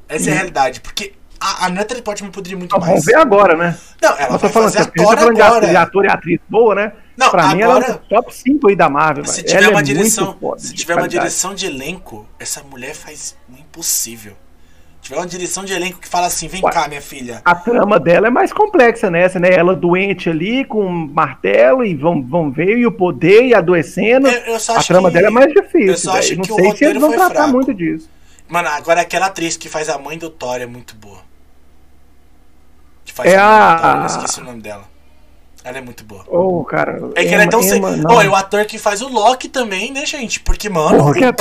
Essa 0.07 0.25
hum. 0.25 0.29
é 0.29 0.31
a 0.31 0.35
realidade. 0.35 0.79
Porque 0.79 1.13
a, 1.39 1.65
a 1.65 1.69
Natalie 1.69 2.03
Portman 2.03 2.31
poderia 2.31 2.57
muito 2.57 2.71
mais. 2.71 2.85
Vamos 2.85 3.05
ver 3.05 3.15
agora, 3.15 3.57
né? 3.57 3.77
Não, 4.01 4.11
ela 4.11 4.35
Eu 4.35 4.37
vai 4.37 4.49
falando, 4.49 4.71
fazer 4.71 4.83
ator 4.83 5.17
falando 5.17 5.41
agora. 5.41 5.67
De 5.67 5.75
ator 5.75 6.05
e 6.05 6.07
atriz 6.07 6.39
boa, 6.47 6.75
né? 6.75 6.93
Não, 7.17 7.31
pra 7.31 7.43
agora, 7.43 7.55
mim 7.55 7.61
ela 7.61 7.85
é 7.85 7.91
um 7.91 7.97
top 8.09 8.35
5 8.35 8.67
aí 8.67 8.75
da 8.75 8.89
Marvel. 8.89 9.25
Se 9.25 9.43
tiver 9.43 9.69
uma 9.69 9.79
é 9.79 9.83
direção, 9.83 10.37
foda, 10.39 10.59
se 10.59 10.73
tiver 10.73 10.95
uma 10.95 11.07
direção 11.07 11.55
de 11.55 11.65
elenco, 11.65 12.27
essa 12.37 12.61
mulher 12.63 12.93
faz 12.93 13.35
o 13.49 13.53
impossível. 13.57 14.33
tiver 15.01 15.17
uma 15.17 15.25
direção 15.25 15.63
de 15.63 15.71
elenco 15.71 15.99
que 15.99 16.07
fala 16.07 16.27
assim, 16.27 16.47
vem 16.47 16.61
Ué, 16.63 16.71
cá, 16.71 16.87
minha 16.89 17.01
filha. 17.01 17.41
A 17.45 17.55
trama 17.55 17.99
dela 17.99 18.27
é 18.27 18.29
mais 18.29 18.51
complexa 18.51 19.09
nessa, 19.09 19.39
né? 19.39 19.49
Ela 19.53 19.75
doente 19.75 20.29
ali 20.29 20.65
com 20.65 20.85
um 20.85 21.07
martelo 21.07 21.85
e 21.85 21.95
vão, 21.95 22.21
vão 22.21 22.51
ver 22.51 22.77
e 22.77 22.85
o 22.85 22.91
poder 22.91 23.45
e 23.45 23.53
adoecendo. 23.53 24.27
Eu, 24.27 24.55
eu 24.55 24.55
a 24.55 24.83
trama 24.83 25.09
que, 25.09 25.15
dela 25.15 25.27
é 25.27 25.31
mais 25.31 25.53
difícil. 25.53 25.91
Eu 25.91 25.97
só 25.97 26.17
acho 26.17 26.35
não 26.35 26.43
que 26.43 26.53
sei 26.53 26.75
se 26.75 26.85
eles 26.85 27.01
vão 27.01 27.11
tratar 27.11 27.33
fraco. 27.33 27.51
muito 27.51 27.73
disso. 27.73 28.09
Mano, 28.47 28.67
agora 28.69 29.01
aquela 29.01 29.27
atriz 29.27 29.55
que 29.55 29.69
faz 29.69 29.87
a 29.87 29.97
mãe 29.97 30.17
do 30.17 30.29
Thor 30.29 30.61
é 30.61 30.65
muito 30.65 30.95
boa. 30.95 31.19
Que 33.05 33.13
faz 33.13 33.31
é 33.31 33.37
a. 33.37 33.79
Thor, 33.81 33.99
eu 34.01 34.05
esqueci 34.05 34.41
o 34.41 34.43
nome 34.43 34.61
dela. 34.61 34.94
Ela 35.65 35.79
é 35.79 35.81
muito 35.81 36.03
boa. 36.03 36.23
Oh, 36.27 36.63
cara. 36.63 36.99
É 37.15 37.23
que 37.23 37.29
Emma, 37.29 37.33
ela 37.33 37.43
é 37.43 37.47
tão. 37.47 37.59
Emma, 37.59 37.91
se... 37.91 38.03
oh, 38.07 38.21
e 38.21 38.27
o 38.27 38.35
ator 38.35 38.65
que 38.65 38.77
faz 38.77 39.01
o 39.01 39.09
Loki 39.09 39.49
também, 39.49 39.91
né, 39.91 40.05
gente? 40.05 40.39
Porque, 40.41 40.69
mano. 40.69 41.05
Oh, 41.05 41.09
o, 41.09 41.13
cara, 41.13 41.31
o, 41.31 41.35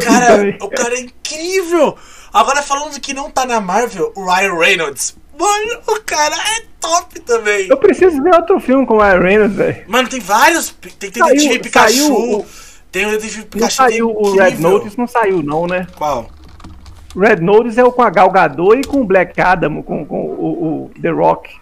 cara, 0.00 0.56
o 0.60 0.68
cara 0.68 0.94
é 0.96 1.00
incrível. 1.02 1.96
Agora, 2.32 2.62
falando 2.62 3.00
que 3.00 3.14
não 3.14 3.30
tá 3.30 3.46
na 3.46 3.60
Marvel, 3.60 4.12
o 4.16 4.24
Ryan 4.24 4.58
Reynolds. 4.58 5.16
Mano, 5.38 5.80
o 5.86 6.00
cara 6.00 6.34
é 6.34 6.64
top 6.80 7.20
também. 7.20 7.68
Eu 7.68 7.76
preciso 7.76 8.20
ver 8.20 8.34
outro 8.34 8.58
filme 8.58 8.84
com 8.84 8.94
o 8.94 9.00
Ryan 9.00 9.20
Reynolds, 9.20 9.56
velho. 9.56 9.84
Mano, 9.86 10.08
tem 10.08 10.20
vários. 10.20 10.70
Tem 10.98 11.10
Detetive 11.10 11.60
Pikachu. 11.60 11.96
Saiu, 11.96 12.46
tem 12.90 13.06
o 13.06 13.10
Detetive 13.12 13.44
Pikachu. 13.44 13.82
Não 13.82 13.88
saiu 13.88 14.10
o 14.10 14.32
Red 14.36 14.56
Notice, 14.56 14.98
não 14.98 15.06
saiu, 15.06 15.42
não, 15.44 15.68
né? 15.68 15.86
Qual? 15.96 16.28
Red 17.16 17.36
Notice 17.36 17.78
é 17.78 17.84
o 17.84 17.92
com 17.92 18.02
a 18.02 18.10
Gal 18.10 18.30
Gadot 18.30 18.76
e 18.76 18.84
com 18.84 19.02
o 19.02 19.04
Black 19.04 19.40
Adam, 19.40 19.80
com, 19.80 20.04
com 20.04 20.24
o, 20.24 20.86
o 20.86 21.00
The 21.00 21.10
Rock. 21.10 21.61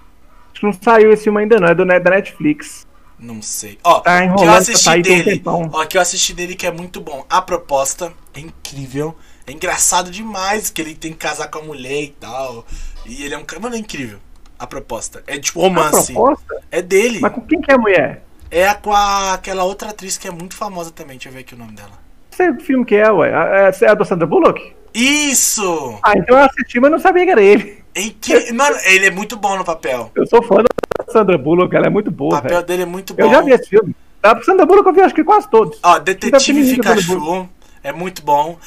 Não 0.63 0.73
saiu 0.73 1.13
esse 1.13 1.25
filme 1.25 1.41
ainda 1.41 1.59
não, 1.59 1.69
é 1.69 1.75
do, 1.75 1.85
da 1.85 1.99
Netflix. 1.99 2.87
Não 3.19 3.43
sei. 3.43 3.79
Ó, 3.85 4.01
tá 4.01 4.35
que 4.35 4.45
eu 4.45 4.53
assisti 4.53 5.03
dele. 5.03 5.43
Um 5.47 5.69
ó, 5.73 5.85
que 5.85 5.97
eu 5.99 6.01
assisti 6.01 6.33
dele 6.33 6.55
que 6.55 6.67
é 6.67 6.71
muito 6.71 7.01
bom. 7.01 7.25
A 7.29 7.43
proposta 7.43 8.13
é 8.35 8.41
incrível. 8.41 9.15
É 9.47 9.53
engraçado 9.53 10.11
demais 10.11 10.71
que 10.71 10.81
ele 10.81 10.95
tem 10.95 11.13
que 11.13 11.19
casar 11.19 11.49
com 11.49 11.59
a 11.59 11.63
mulher 11.63 12.03
e 12.03 12.17
tal. 12.19 12.65
E 13.05 13.23
ele 13.23 13.35
é 13.35 13.39
um 13.39 13.45
cara. 13.45 13.61
Mano, 13.61 13.75
é 13.75 13.79
incrível. 13.79 14.19
A 14.59 14.67
proposta. 14.67 15.23
É 15.27 15.39
tipo 15.39 15.61
romance. 15.61 16.13
A 16.13 16.15
proposta? 16.15 16.63
É 16.71 16.81
dele. 16.81 17.21
Mas 17.21 17.33
com 17.33 17.43
quem 17.43 17.61
que 17.61 17.71
é 17.71 17.75
a 17.75 17.79
mulher? 17.79 18.25
É 18.51 18.73
com 18.75 18.93
a, 18.93 19.35
aquela 19.35 19.65
outra 19.65 19.91
atriz 19.91 20.17
que 20.17 20.27
é 20.27 20.31
muito 20.31 20.57
famosa 20.57 20.91
também. 20.91 21.17
Deixa 21.17 21.29
eu 21.29 21.33
ver 21.33 21.41
aqui 21.41 21.55
o 21.55 21.59
nome 21.59 21.73
dela. 21.73 21.93
Sei 22.31 22.53
que 22.55 22.65
filme 22.65 22.85
que 22.85 22.97
é, 22.97 23.11
ué. 23.11 23.31
É, 23.31 23.85
é 23.85 23.89
a 23.89 23.95
do 23.95 24.05
Sandra 24.05 24.27
Bullock? 24.27 24.75
Isso! 24.95 25.99
Ah, 26.03 26.15
então 26.17 26.39
eu 26.39 26.45
assisti, 26.45 26.81
mas 26.81 26.91
não 26.91 26.99
sabia 26.99 27.25
que 27.25 27.31
era 27.31 27.43
ele. 27.43 27.80
Que... 28.21 28.53
Mano, 28.53 28.77
ele 28.85 29.07
é 29.07 29.11
muito 29.11 29.37
bom 29.37 29.57
no 29.57 29.65
papel. 29.65 30.11
Eu 30.15 30.27
sou 30.27 30.43
fã 30.43 30.57
da 30.57 31.13
Sandra 31.13 31.37
Bullock, 31.37 31.75
ela 31.75 31.87
é 31.87 31.91
muito 31.91 32.11
boa. 32.11 32.39
O 32.39 32.43
papel 32.43 32.51
véio. 32.51 32.67
dele 32.67 32.83
é 32.83 32.87
muito 32.87 33.15
bom. 33.15 33.23
Eu 33.23 33.31
já 33.31 33.41
vi 33.41 33.51
esse 33.53 33.69
filme. 33.69 33.95
A 34.23 34.41
Sandra 34.43 34.67
Bullock 34.67 34.87
eu 34.89 34.95
vi 34.95 35.01
acho 35.01 35.15
que 35.15 35.25
quase 35.25 35.49
todos. 35.49 35.79
Ó, 35.83 35.99
Detetive 35.99 36.75
Pikachu 36.75 37.49
é 37.83 37.93
muito 37.93 38.23
bom. 38.23 38.59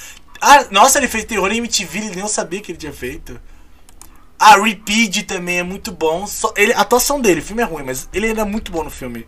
Ah, 0.41 0.65
nossa, 0.71 0.97
ele 0.97 1.07
fez 1.07 1.23
terror 1.23 1.51
em 1.51 1.57
MTV, 1.59 1.99
ele 1.99 2.15
nem 2.15 2.27
sabia 2.27 2.59
que 2.59 2.71
ele 2.71 2.77
tinha 2.77 2.91
feito. 2.91 3.39
A 4.37 4.61
Repeat 4.61 5.23
também 5.23 5.59
é 5.59 5.63
muito 5.63 5.91
bom. 5.91 6.27
Só, 6.27 6.53
ele, 6.57 6.73
a 6.73 6.81
atuação 6.81 7.21
dele, 7.21 7.39
o 7.39 7.43
filme 7.43 7.61
é 7.61 7.65
ruim, 7.65 7.83
mas 7.83 8.09
ele 8.13 8.27
era 8.27 8.43
muito 8.43 8.71
bom 8.71 8.83
no 8.83 8.89
filme. 8.89 9.25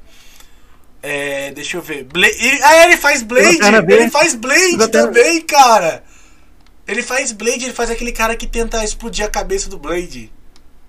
É, 1.01 1.51
deixa 1.51 1.77
eu 1.77 1.81
ver. 1.81 2.03
Bla 2.03 2.27
ele, 2.27 2.59
ah, 2.63 2.83
ele 2.83 2.97
faz 2.97 3.21
Blade! 3.21 3.59
Ele 3.87 4.09
faz 4.09 4.33
Blade 4.33 4.89
também, 4.91 5.39
cara! 5.41 6.03
Ele 6.87 7.01
faz 7.01 7.31
Blade, 7.31 7.65
ele 7.65 7.73
faz 7.73 7.89
aquele 7.89 8.11
cara 8.11 8.35
que 8.35 8.45
tenta 8.45 8.83
explodir 8.83 9.25
a 9.25 9.29
cabeça 9.29 9.69
do 9.69 9.77
Blade. 9.77 10.31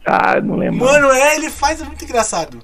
Ah, 0.05 0.41
não 0.41 0.57
lembro. 0.57 0.85
Mano, 0.85 1.11
é, 1.11 1.35
ele 1.35 1.51
faz, 1.51 1.81
é 1.81 1.85
muito 1.85 2.05
engraçado. 2.05 2.63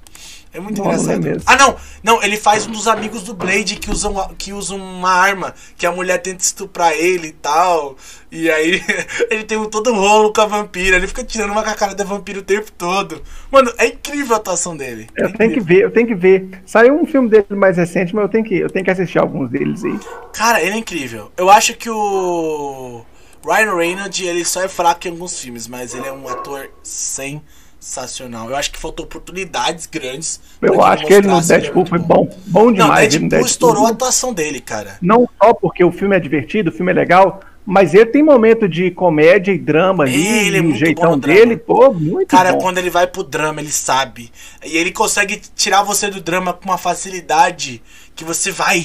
É 0.55 0.61
muito 0.61 0.79
não, 0.79 0.87
engraçado. 0.87 1.25
Não 1.25 1.33
é 1.33 1.37
ah, 1.47 1.57
não! 1.57 1.77
Não, 2.05 2.23
ele 2.23 2.37
faz 2.37 2.67
um 2.67 2.71
dos 2.71 2.87
amigos 2.87 3.23
do 3.23 3.33
Blade 3.33 3.77
que 3.77 3.91
usam, 3.91 4.15
que 4.37 4.53
usam 4.53 4.77
uma 4.77 5.11
arma, 5.11 5.55
que 5.79 5.87
a 5.87 5.91
mulher 5.91 6.19
tenta 6.19 6.45
estuprar 6.45 6.93
ele 6.93 7.29
e 7.29 7.33
tal. 7.33 7.97
E 8.31 8.51
aí 8.51 8.83
ele 9.31 9.45
tem 9.45 9.57
um 9.57 9.65
todo 9.65 9.95
rolo 9.95 10.31
com 10.31 10.43
a 10.43 10.47
vampira. 10.47 10.97
Ele 10.97 11.07
fica 11.07 11.25
tirando 11.25 11.53
uma 11.53 11.63
cara 11.63 11.95
da 11.95 12.05
vampira 12.05 12.39
o 12.39 12.43
tempo 12.43 12.71
todo. 12.73 13.23
Mano, 13.51 13.73
é 13.79 13.87
incrível 13.87 14.35
a 14.35 14.39
atuação 14.39 14.77
dele. 14.77 15.09
É 15.17 15.25
eu 15.25 15.33
tenho 15.33 15.53
que 15.55 15.61
ver, 15.61 15.83
eu 15.85 15.91
tenho 15.91 16.07
que 16.07 16.15
ver. 16.15 16.63
Saiu 16.67 17.01
um 17.01 17.07
filme 17.07 17.31
dele 17.31 17.47
mais 17.51 17.79
recente, 17.79 18.15
mas 18.15 18.25
eu 18.25 18.29
tenho 18.29 18.45
que, 18.45 18.59
eu 18.59 18.69
tenho 18.69 18.85
que 18.85 18.91
assistir 18.91 19.19
alguns 19.19 19.51
deles 19.51 19.83
aí. 19.85 19.99
Cara, 20.35 20.61
ele 20.61 20.75
é 20.75 20.77
incrível. 20.77 21.33
Eu 21.37 21.49
acho 21.49 21.75
que 21.75 21.89
o. 21.89 23.05
Ryan 23.45 23.75
Reynolds, 23.75 24.21
ele 24.21 24.45
só 24.45 24.63
é 24.63 24.69
fraco 24.69 25.07
em 25.07 25.11
alguns 25.11 25.39
filmes, 25.41 25.67
mas 25.67 25.95
ele 25.95 26.07
é 26.07 26.13
um 26.13 26.29
ator 26.29 26.71
sensacional. 26.83 28.49
Eu 28.49 28.57
acho 28.57 28.71
que 28.71 28.79
faltou 28.79 29.05
oportunidades 29.05 29.87
grandes. 29.87 30.41
Eu 30.61 30.83
acho 30.83 31.05
que 31.07 31.13
ele 31.13 31.27
no 31.27 31.41
Deadpool 31.41 31.87
foi 31.87 31.99
bom, 31.99 32.29
bom 32.47 32.73
demais. 32.73 32.89
Não, 32.89 32.97
Deadpool, 32.97 33.29
Deadpool 33.29 33.47
estourou 33.47 33.87
a 33.87 33.91
atuação 33.91 34.33
dele, 34.33 34.61
cara. 34.61 34.97
Não 35.03 35.29
só 35.43 35.53
porque 35.53 35.83
o 35.83 35.91
filme 35.91 36.17
é 36.17 36.21
divertido, 36.21 36.71
o 36.71 36.73
filme 36.73 36.93
é 36.93 36.95
legal, 36.95 37.41
mas 37.65 37.95
ele 37.95 38.07
tem 38.07 38.23
momento 38.23 38.69
de 38.69 38.91
comédia 38.91 39.53
e 39.53 39.59
drama 39.59 40.05
ali, 40.05 40.47
ele 40.47 40.59
é 40.59 40.63
muito 40.63 40.79
jeitão 40.79 41.17
dele, 41.17 41.57
pô, 41.57 41.93
muito 41.93 42.29
Cara, 42.29 42.53
bom. 42.53 42.59
quando 42.59 42.79
ele 42.79 42.91
vai 42.91 43.07
pro 43.07 43.23
drama, 43.23 43.61
ele 43.61 43.71
sabe. 43.71 44.33
E 44.65 44.77
ele 44.77 44.91
consegue 44.91 45.41
tirar 45.55 45.83
você 45.83 46.11
do 46.11 46.21
drama 46.21 46.53
com 46.53 46.65
uma 46.65 46.79
facilidade 46.79 47.81
que 48.17 48.25
você 48.25 48.51
vai 48.51 48.85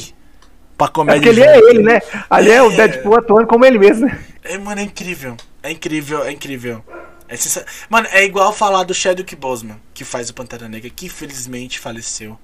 pra 0.77 0.87
comédia. 0.87 1.17
É 1.17 1.21
porque 1.21 1.29
ele 1.29 1.43
é 1.43 1.57
ele, 1.57 1.83
né? 1.83 2.01
Ali 2.29 2.51
é, 2.51 2.55
é 2.55 2.61
o 2.61 2.69
Deadpool 2.69 3.17
atuando 3.17 3.47
como 3.47 3.65
ele 3.65 3.79
mesmo. 3.79 4.09
É, 4.47 4.57
mano, 4.57 4.81
é 4.81 4.83
incrível. 4.83 5.35
É 5.61 5.71
incrível, 5.71 6.23
é 6.23 6.31
incrível. 6.31 6.83
É 7.29 7.35
Mano, 7.89 8.07
é 8.11 8.23
igual 8.23 8.53
falar 8.53 8.83
do 8.83 8.93
Chadwick 8.93 9.35
Boseman, 9.35 9.77
que 9.93 10.05
faz 10.05 10.29
o 10.29 10.33
Pantera 10.33 10.69
Negra, 10.69 10.89
que 10.89 11.07
infelizmente 11.07 11.79
faleceu. 11.79 12.37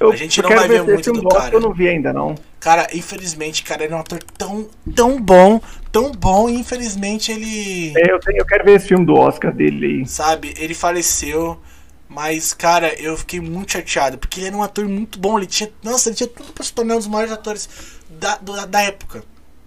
Eu, 0.00 0.10
a 0.10 0.16
gente 0.16 0.40
não 0.40 0.48
vai 0.48 0.66
ver 0.66 0.82
muito 0.82 1.12
do 1.12 1.28
cara. 1.28 1.54
Eu 1.54 1.60
não 1.60 1.74
vi 1.74 1.86
ainda, 1.86 2.10
não. 2.10 2.34
Cara, 2.58 2.88
infelizmente, 2.94 3.62
cara, 3.62 3.84
ele 3.84 3.92
é 3.92 3.96
um 3.96 4.00
ator 4.00 4.18
tão, 4.38 4.66
tão 4.96 5.20
bom, 5.20 5.60
tão 5.92 6.10
bom, 6.10 6.48
e 6.48 6.54
infelizmente 6.54 7.30
ele. 7.30 7.92
É, 7.98 8.10
eu, 8.10 8.18
tenho, 8.18 8.38
eu 8.38 8.46
quero 8.46 8.64
ver 8.64 8.76
esse 8.76 8.88
filme 8.88 9.04
do 9.04 9.14
Oscar 9.14 9.52
dele 9.52 9.86
aí. 10.00 10.06
Sabe, 10.06 10.54
ele 10.56 10.72
faleceu. 10.72 11.60
Mas, 12.08 12.54
cara, 12.54 12.92
eu 13.00 13.16
fiquei 13.16 13.40
muito 13.40 13.72
chateado, 13.72 14.18
porque 14.18 14.40
ele 14.40 14.46
era 14.48 14.56
um 14.56 14.62
ator 14.62 14.88
muito 14.88 15.18
bom. 15.18 15.38
Ele 15.38 15.46
tinha. 15.46 15.70
Nossa, 15.82 16.08
ele 16.08 16.16
tinha 16.16 16.28
tudo 16.28 16.52
pra 16.52 16.64
se 16.64 16.72
tornar 16.72 16.94
um 16.94 16.98
dos 16.98 17.06
maiores 17.06 17.32
atores 17.32 17.68
da, 18.08 18.36
da, 18.36 18.64
da 18.64 18.82
época. 18.82 19.22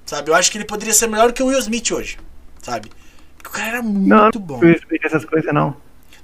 Sabe? 0.05 0.31
Eu 0.31 0.35
acho 0.35 0.51
que 0.51 0.57
ele 0.57 0.65
poderia 0.65 0.93
ser 0.93 1.07
melhor 1.07 1.31
que 1.31 1.41
o 1.41 1.47
Will 1.47 1.59
Smith 1.59 1.91
hoje. 1.91 2.17
Sabe? 2.61 2.89
Porque 3.37 3.49
o 3.49 3.51
cara 3.51 3.67
era 3.69 3.81
muito 3.81 4.07
não, 4.07 4.45
bom. 4.45 4.53
Não, 4.55 4.67
Will 4.67 4.77
Smith 4.77 5.01
essas 5.03 5.25
coisas, 5.25 5.53
não. 5.53 5.75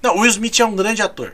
Não, 0.02 0.18
o 0.18 0.20
Will 0.22 0.30
Smith 0.30 0.60
é 0.60 0.66
um 0.66 0.76
grande 0.76 1.02
ator. 1.02 1.34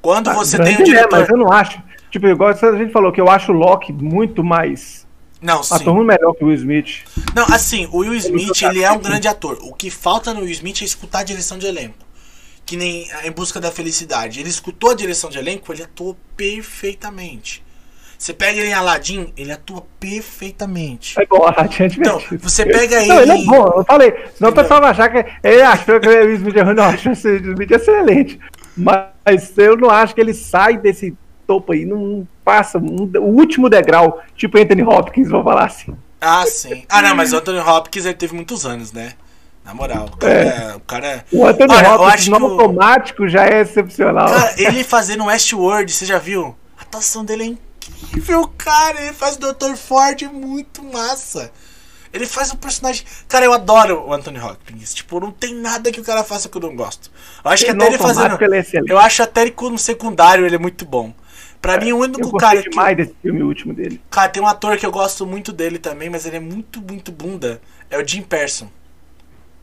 Quando 0.00 0.30
ah, 0.30 0.34
você 0.34 0.58
tem 0.58 0.80
um 0.80 0.84
diretor. 0.84 1.16
É, 1.16 1.20
mas 1.20 1.28
eu 1.28 1.36
não 1.36 1.52
acho. 1.52 1.80
Tipo, 2.10 2.26
igual 2.26 2.50
a 2.50 2.76
gente 2.76 2.92
falou, 2.92 3.12
que 3.12 3.20
eu 3.20 3.30
acho 3.30 3.52
o 3.52 3.54
Loki 3.54 3.92
muito 3.92 4.42
mais. 4.42 5.06
Não, 5.40 5.62
sim. 5.62 5.74
Ator 5.74 5.94
muito 5.94 6.08
melhor 6.08 6.34
que 6.34 6.44
o 6.44 6.48
Will 6.48 6.56
Smith. 6.56 7.04
Não, 7.34 7.46
assim, 7.46 7.88
o 7.92 7.98
Will 7.98 8.14
Smith, 8.14 8.62
ele 8.62 8.82
é 8.82 8.90
um 8.92 8.98
grande 8.98 9.28
ator. 9.28 9.58
O 9.62 9.72
que 9.72 9.90
falta 9.90 10.34
no 10.34 10.40
Will 10.40 10.50
Smith 10.50 10.82
é 10.82 10.84
escutar 10.84 11.20
a 11.20 11.24
direção 11.24 11.58
de 11.58 11.66
elenco 11.66 12.12
que 12.64 12.76
nem 12.76 13.06
Em 13.24 13.30
Busca 13.30 13.60
da 13.60 13.70
Felicidade. 13.70 14.40
Ele 14.40 14.48
escutou 14.48 14.90
a 14.90 14.94
direção 14.94 15.30
de 15.30 15.38
elenco, 15.38 15.72
ele 15.72 15.82
atuou 15.82 16.16
perfeitamente. 16.36 17.62
Você 18.22 18.32
pega 18.32 18.60
ele 18.60 18.68
em 18.68 18.72
Aladdin, 18.72 19.32
ele 19.36 19.50
atua 19.50 19.84
perfeitamente. 19.98 21.20
É 21.20 21.26
bom, 21.26 21.44
Aladdin 21.44 21.82
é 21.82 21.86
Então, 21.86 22.22
você 22.38 22.64
pega 22.64 23.00
ele. 23.00 23.08
Não, 23.08 23.20
ele 23.20 23.32
é 23.32 23.44
bom, 23.44 23.66
eu 23.78 23.84
falei. 23.84 24.14
Senão 24.36 24.52
o 24.52 24.54
pessoal 24.54 24.80
vai 24.80 24.90
achar 24.90 25.08
que 25.08 25.26
ele 25.42 25.60
achou 25.60 25.98
que 25.98 26.08
o 26.08 26.32
Smith 26.34 26.56
é 26.56 26.62
ruim. 26.62 26.74
Não, 26.78 26.84
acho 26.84 27.08
o 27.08 27.12
Smith 27.14 27.70
excelente. 27.72 28.38
Mas 28.76 29.58
eu 29.58 29.76
não 29.76 29.90
acho 29.90 30.14
que 30.14 30.20
ele 30.20 30.32
sai 30.32 30.76
desse 30.78 31.16
topo 31.48 31.72
aí, 31.72 31.84
não 31.84 32.26
passa 32.44 32.78
um, 32.78 33.10
o 33.16 33.40
último 33.40 33.68
degrau, 33.68 34.22
tipo 34.36 34.56
Anthony 34.56 34.84
Hopkins, 34.84 35.28
vou 35.28 35.42
falar 35.42 35.66
assim. 35.66 35.92
Ah, 36.20 36.46
sim. 36.46 36.84
Ah, 36.88 37.02
não, 37.02 37.16
mas 37.16 37.32
o 37.32 37.38
Anthony 37.38 37.58
Hopkins 37.58 38.06
ele 38.06 38.14
teve 38.14 38.36
muitos 38.36 38.64
anos, 38.64 38.92
né? 38.92 39.14
Na 39.64 39.74
moral, 39.74 40.06
o 40.06 40.16
cara 40.16 40.32
é. 40.32 40.46
é 40.46 40.76
o, 40.76 40.80
cara 40.80 41.06
é... 41.08 41.24
o 41.32 41.44
Anthony 41.44 41.74
Olha, 41.74 41.94
Hopkins 41.96 42.28
no 42.28 42.36
automático 42.36 43.28
já 43.28 43.46
é 43.46 43.62
excepcional. 43.62 44.28
Cara, 44.28 44.54
ele 44.56 44.84
fazendo 44.84 45.24
Westworld, 45.24 45.92
você 45.92 46.06
já 46.06 46.18
viu? 46.18 46.54
A 46.78 46.82
atuação 46.82 47.24
dele 47.24 47.42
é 47.42 47.46
incrível, 47.46 47.71
cara. 48.56 49.02
Ele 49.02 49.12
faz 49.12 49.36
o 49.36 49.38
Dr. 49.38 49.74
Ford 49.76 50.22
é 50.22 50.28
muito 50.28 50.82
massa. 50.82 51.52
Ele 52.12 52.26
faz 52.26 52.52
um 52.52 52.56
personagem. 52.56 53.04
Cara, 53.26 53.44
eu 53.44 53.52
adoro 53.52 54.06
o 54.06 54.12
Anthony 54.12 54.38
Hopkins. 54.38 54.92
Tipo, 54.92 55.18
não 55.18 55.30
tem 55.30 55.54
nada 55.54 55.90
que 55.90 56.00
o 56.00 56.04
cara 56.04 56.22
faça 56.22 56.48
que 56.48 56.56
eu 56.56 56.60
não 56.60 56.76
gosto. 56.76 57.10
Eu 57.44 57.50
acho 57.50 57.64
que 57.64 57.70
até 57.70 57.86
ele 57.86 57.98
fazendo. 57.98 58.38
É 58.42 58.82
eu 58.86 58.98
acho 58.98 59.22
até 59.22 59.42
ele 59.42 59.50
como 59.52 59.78
secundário 59.78 60.44
ele 60.44 60.56
é 60.56 60.58
muito 60.58 60.84
bom. 60.84 61.14
Pra 61.60 61.74
é, 61.74 61.80
mim, 61.80 61.92
o 61.92 61.98
único 61.98 62.20
eu 62.20 62.32
cara. 62.32 62.60
demais 62.60 62.96
que... 62.96 63.04
desse 63.04 63.16
filme 63.22 63.42
último 63.42 63.72
dele. 63.72 64.00
Cara, 64.10 64.28
tem 64.28 64.42
um 64.42 64.46
ator 64.46 64.76
que 64.76 64.84
eu 64.84 64.90
gosto 64.90 65.24
muito 65.24 65.52
dele 65.52 65.78
também, 65.78 66.10
mas 66.10 66.26
ele 66.26 66.36
é 66.36 66.40
muito, 66.40 66.82
muito 66.82 67.10
bunda. 67.10 67.62
É 67.88 67.96
o 67.98 68.06
Jim 68.06 68.22
Person 68.22 68.68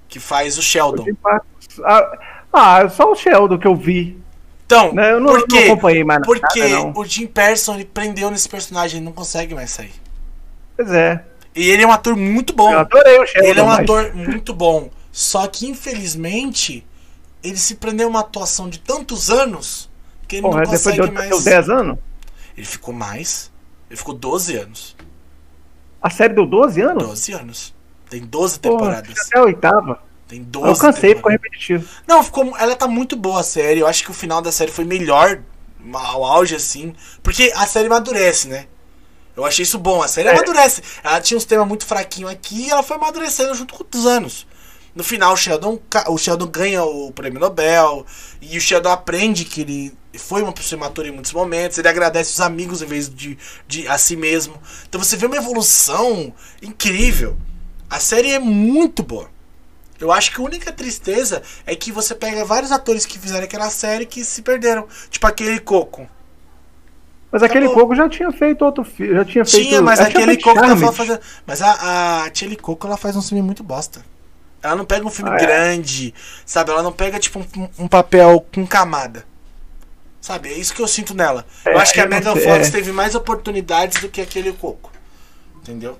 que 0.10 0.20
faz 0.20 0.58
o 0.58 0.62
Sheldon. 0.62 1.06
Ah, 1.86 2.18
ah, 2.52 2.90
só 2.90 3.12
o 3.12 3.16
Sheldon 3.16 3.60
que 3.60 3.68
eu 3.68 3.76
vi. 3.76 4.20
Então, 4.70 4.94
né, 4.94 5.14
eu 5.14 5.20
não, 5.20 5.34
por 5.34 5.48
quê? 5.48 5.56
não 5.56 5.74
acompanhei 5.74 6.04
mais 6.04 6.22
Porque 6.22 6.60
nada, 6.60 6.94
o 6.96 7.04
Jim 7.04 7.26
Person 7.26 7.74
ele 7.74 7.86
prendeu 7.86 8.30
nesse 8.30 8.48
personagem, 8.48 8.98
ele 8.98 9.06
não 9.06 9.12
consegue 9.12 9.56
mais 9.56 9.72
sair. 9.72 9.92
Pois 10.78 10.92
é. 10.92 11.26
E 11.56 11.68
ele 11.72 11.82
é 11.82 11.88
um 11.88 11.92
ator 11.92 12.16
muito 12.16 12.54
bom. 12.54 12.72
Eu 12.72 12.80
adorei 12.82 13.18
o 13.18 13.26
Sheldon. 13.26 13.48
Ele 13.48 13.60
é 13.60 13.64
um 13.64 13.66
mas... 13.66 13.80
ator 13.80 14.14
muito 14.14 14.54
bom. 14.54 14.92
Só 15.12 15.48
que, 15.48 15.68
infelizmente, 15.68 16.86
ele 17.44 17.58
se 17.58 17.76
prendeu 17.76 18.08
uma 18.08 18.20
atuação 18.20 18.70
de 18.70 18.78
tantos 18.78 19.32
anos 19.32 19.90
que 20.28 20.36
ele 20.36 20.44
Porra, 20.44 20.62
não 20.62 20.70
consegue 20.70 21.02
depois 21.02 21.24
de 21.24 21.30
mais. 21.30 21.44
10 21.44 21.70
anos? 21.72 21.98
Ele 22.56 22.68
ficou 22.68 22.94
mais. 22.94 23.52
Ele 23.90 23.98
ficou 23.98 24.14
12 24.14 24.56
anos. 24.56 24.96
A 26.00 26.12
série 26.12 26.36
deu 26.36 26.46
12 26.46 26.80
anos? 26.80 27.04
12 27.08 27.32
anos. 27.34 27.76
Tem 28.08 28.22
12 28.22 28.60
temporadas. 28.60 29.20
até 29.20 29.40
a 29.40 29.44
oitava. 29.44 30.00
Tem 30.30 30.44
12 30.44 30.68
Eu 30.68 30.78
cansei, 30.78 31.16
ficou 31.16 31.32
repetitivo. 31.32 31.90
Não, 32.08 32.24
ficou, 32.24 32.56
ela 32.56 32.76
tá 32.76 32.88
muito 32.88 33.16
boa 33.16 33.40
a 33.40 33.44
série. 33.44 33.80
Eu 33.80 33.88
acho 33.88 34.04
que 34.04 34.12
o 34.12 34.14
final 34.14 34.44
da 34.44 34.52
série 34.52 34.72
foi 34.72 34.86
melhor, 34.86 35.42
ao 35.92 36.24
auge 36.24 36.56
assim, 36.56 36.96
porque 37.24 37.52
a 37.56 37.66
série 37.66 37.88
amadurece, 37.88 38.48
né? 38.48 38.68
Eu 39.36 39.44
achei 39.44 39.64
isso 39.64 39.80
bom. 39.80 40.04
A 40.04 40.08
série 40.08 40.28
é. 40.28 40.32
amadurece. 40.32 40.84
Ela 41.04 41.20
tinha 41.20 41.36
uns 41.36 41.46
temas 41.46 41.68
muito 41.68 41.84
fraquinhos 41.84 42.30
aqui 42.30 42.68
e 42.68 42.70
ela 42.70 42.84
foi 42.84 42.98
amadurecendo 42.98 43.56
junto 43.56 43.74
com 43.74 43.98
os 43.98 44.06
anos. 44.06 44.46
No 44.94 45.04
final, 45.04 45.34
o 45.34 45.38
Sheldon, 45.38 45.80
o 46.08 46.18
Sheldon 46.18 46.48
ganha 46.48 46.84
o 46.84 47.12
prêmio 47.12 47.40
Nobel. 47.40 48.06
E 48.40 48.56
o 48.56 48.62
Sheldon 48.62 48.90
aprende 48.90 49.46
que 49.46 49.62
ele 49.62 49.98
foi 50.16 50.44
uma 50.44 50.54
pessoa 50.54 50.78
imatura 50.78 51.08
em 51.08 51.12
muitos 51.12 51.34
momentos. 51.34 51.80
Ele 51.80 51.88
agradece 51.88 52.34
os 52.34 52.42
amigos 52.42 52.84
em 52.84 52.86
vez 52.86 53.10
de, 53.10 53.36
de 53.68 53.88
a 53.88 53.98
si 53.98 54.16
mesmo. 54.16 54.62
Então 54.88 55.02
você 55.02 55.18
vê 55.18 55.26
uma 55.26 55.38
evolução 55.38 56.32
incrível. 56.62 57.36
A 57.90 58.00
série 58.00 58.30
é 58.30 58.38
muito 58.38 59.02
boa. 59.02 59.39
Eu 60.00 60.12
acho 60.12 60.32
que 60.32 60.40
a 60.40 60.44
única 60.44 60.72
tristeza 60.72 61.42
é 61.66 61.76
que 61.76 61.92
você 61.92 62.16
pega 62.16 62.46
vários 62.46 62.72
atores 62.72 63.06
que 63.06 63.20
fizeram 63.20 63.44
aquela 63.44 63.70
série 63.70 64.06
que 64.06 64.24
se 64.24 64.42
perderam. 64.42 64.88
Tipo 65.10 65.28
aquele 65.28 65.60
Coco. 65.60 66.08
Mas 67.32 67.44
aquele. 67.44 67.70
Coco 67.70 67.94
já 67.96 68.10
tinha 68.10 68.32
feito 68.32 68.64
outro 68.66 68.84
filme. 68.84 69.14
Já 69.14 69.26
tinha 69.26 69.46
feito. 69.46 69.68
Tinha, 69.68 69.82
mas 69.82 70.00
aquele 70.00 70.38
Coco 70.38 70.60
tava 70.60 70.92
fazendo. 70.92 71.20
Mas 71.46 71.62
a, 71.62 72.24
a 72.24 72.34
Chile 72.34 72.56
Coco 72.56 72.88
ela 72.88 72.98
faz 72.98 73.16
um 73.16 73.22
filme 73.22 73.42
muito 73.42 73.64
bosta. 73.64 74.04
Ela 74.62 74.76
não 74.76 74.86
pega 74.86 75.06
um 75.06 75.10
filme 75.10 75.32
ah, 75.32 75.36
é? 75.36 75.40
grande, 75.40 76.14
sabe? 76.46 76.72
Ela 76.72 76.84
não 76.84 76.92
pega, 76.92 77.18
tipo, 77.18 77.40
um, 77.40 77.70
um, 77.80 77.88
papel 77.88 78.46
com 78.54 78.68
camada. 78.68 79.26
Sabe? 80.20 80.50
É 80.50 80.54
isso 80.54 80.74
que 80.74 80.82
eu 80.82 80.88
sinto 80.88 81.14
nela. 81.14 81.46
É, 81.64 81.74
eu 81.74 81.80
acho 81.80 81.94
que 81.94 82.02
a 82.02 82.06
Megan 82.06 82.36
Fox 82.36 82.68
é. 82.68 82.72
teve 82.72 82.92
mais 82.92 83.16
oportunidades 83.16 84.02
do 84.02 84.10
que 84.10 84.20
aquele 84.20 84.52
Coco. 84.52 84.92
Entendeu? 85.62 85.98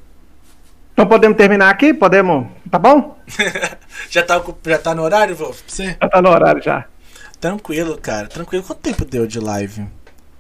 Então 1.00 1.08
podemos 1.08 1.38
terminar 1.38 1.70
aqui? 1.70 1.94
Podemos. 1.94 2.48
Tá 2.70 2.78
bom? 2.78 3.16
já, 4.12 4.22
tá, 4.22 4.44
já 4.66 4.78
tá 4.78 4.94
no 4.94 5.02
horário, 5.02 5.34
Wolf? 5.34 5.62
Você? 5.66 5.96
Já 6.02 6.10
tá 6.10 6.22
no 6.22 6.30
horário 6.30 6.62
já. 6.62 6.84
Tranquilo, 7.40 7.98
cara. 7.98 8.28
Tranquilo. 8.28 8.66
Quanto 8.66 8.80
tempo 8.80 9.06
deu 9.06 9.26
de 9.26 9.40
live? 9.40 9.86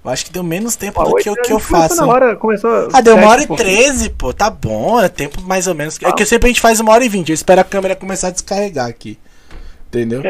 Eu 0.03 0.11
acho 0.11 0.25
que 0.25 0.33
deu 0.33 0.43
menos 0.43 0.75
tempo 0.75 1.01
do 1.01 1.15
que 1.15 1.29
o 1.29 1.35
que 1.37 1.53
eu 1.53 1.59
faço. 1.59 2.05
Hora, 2.05 2.35
começou 2.35 2.89
ah, 2.91 2.99
deu 2.99 3.15
uma 3.15 3.29
hora 3.29 3.41
e 3.41 3.47
treze, 3.47 4.09
pô. 4.09 4.33
Tá 4.33 4.49
bom, 4.49 4.99
é 4.99 5.07
tempo 5.07 5.41
mais 5.43 5.65
ou 5.65 5.73
menos. 5.73 5.97
Ah. 6.03 6.09
É 6.09 6.11
que 6.11 6.25
sempre 6.25 6.47
a 6.47 6.49
gente 6.49 6.59
faz 6.59 6.81
uma 6.81 6.91
hora 6.91 7.05
e 7.05 7.07
vinte. 7.07 7.29
Eu 7.29 7.35
espero 7.35 7.61
a 7.61 7.63
câmera 7.63 7.95
começar 7.95 8.27
a 8.27 8.31
descarregar 8.31 8.87
aqui. 8.87 9.17
Entendeu? 9.87 10.21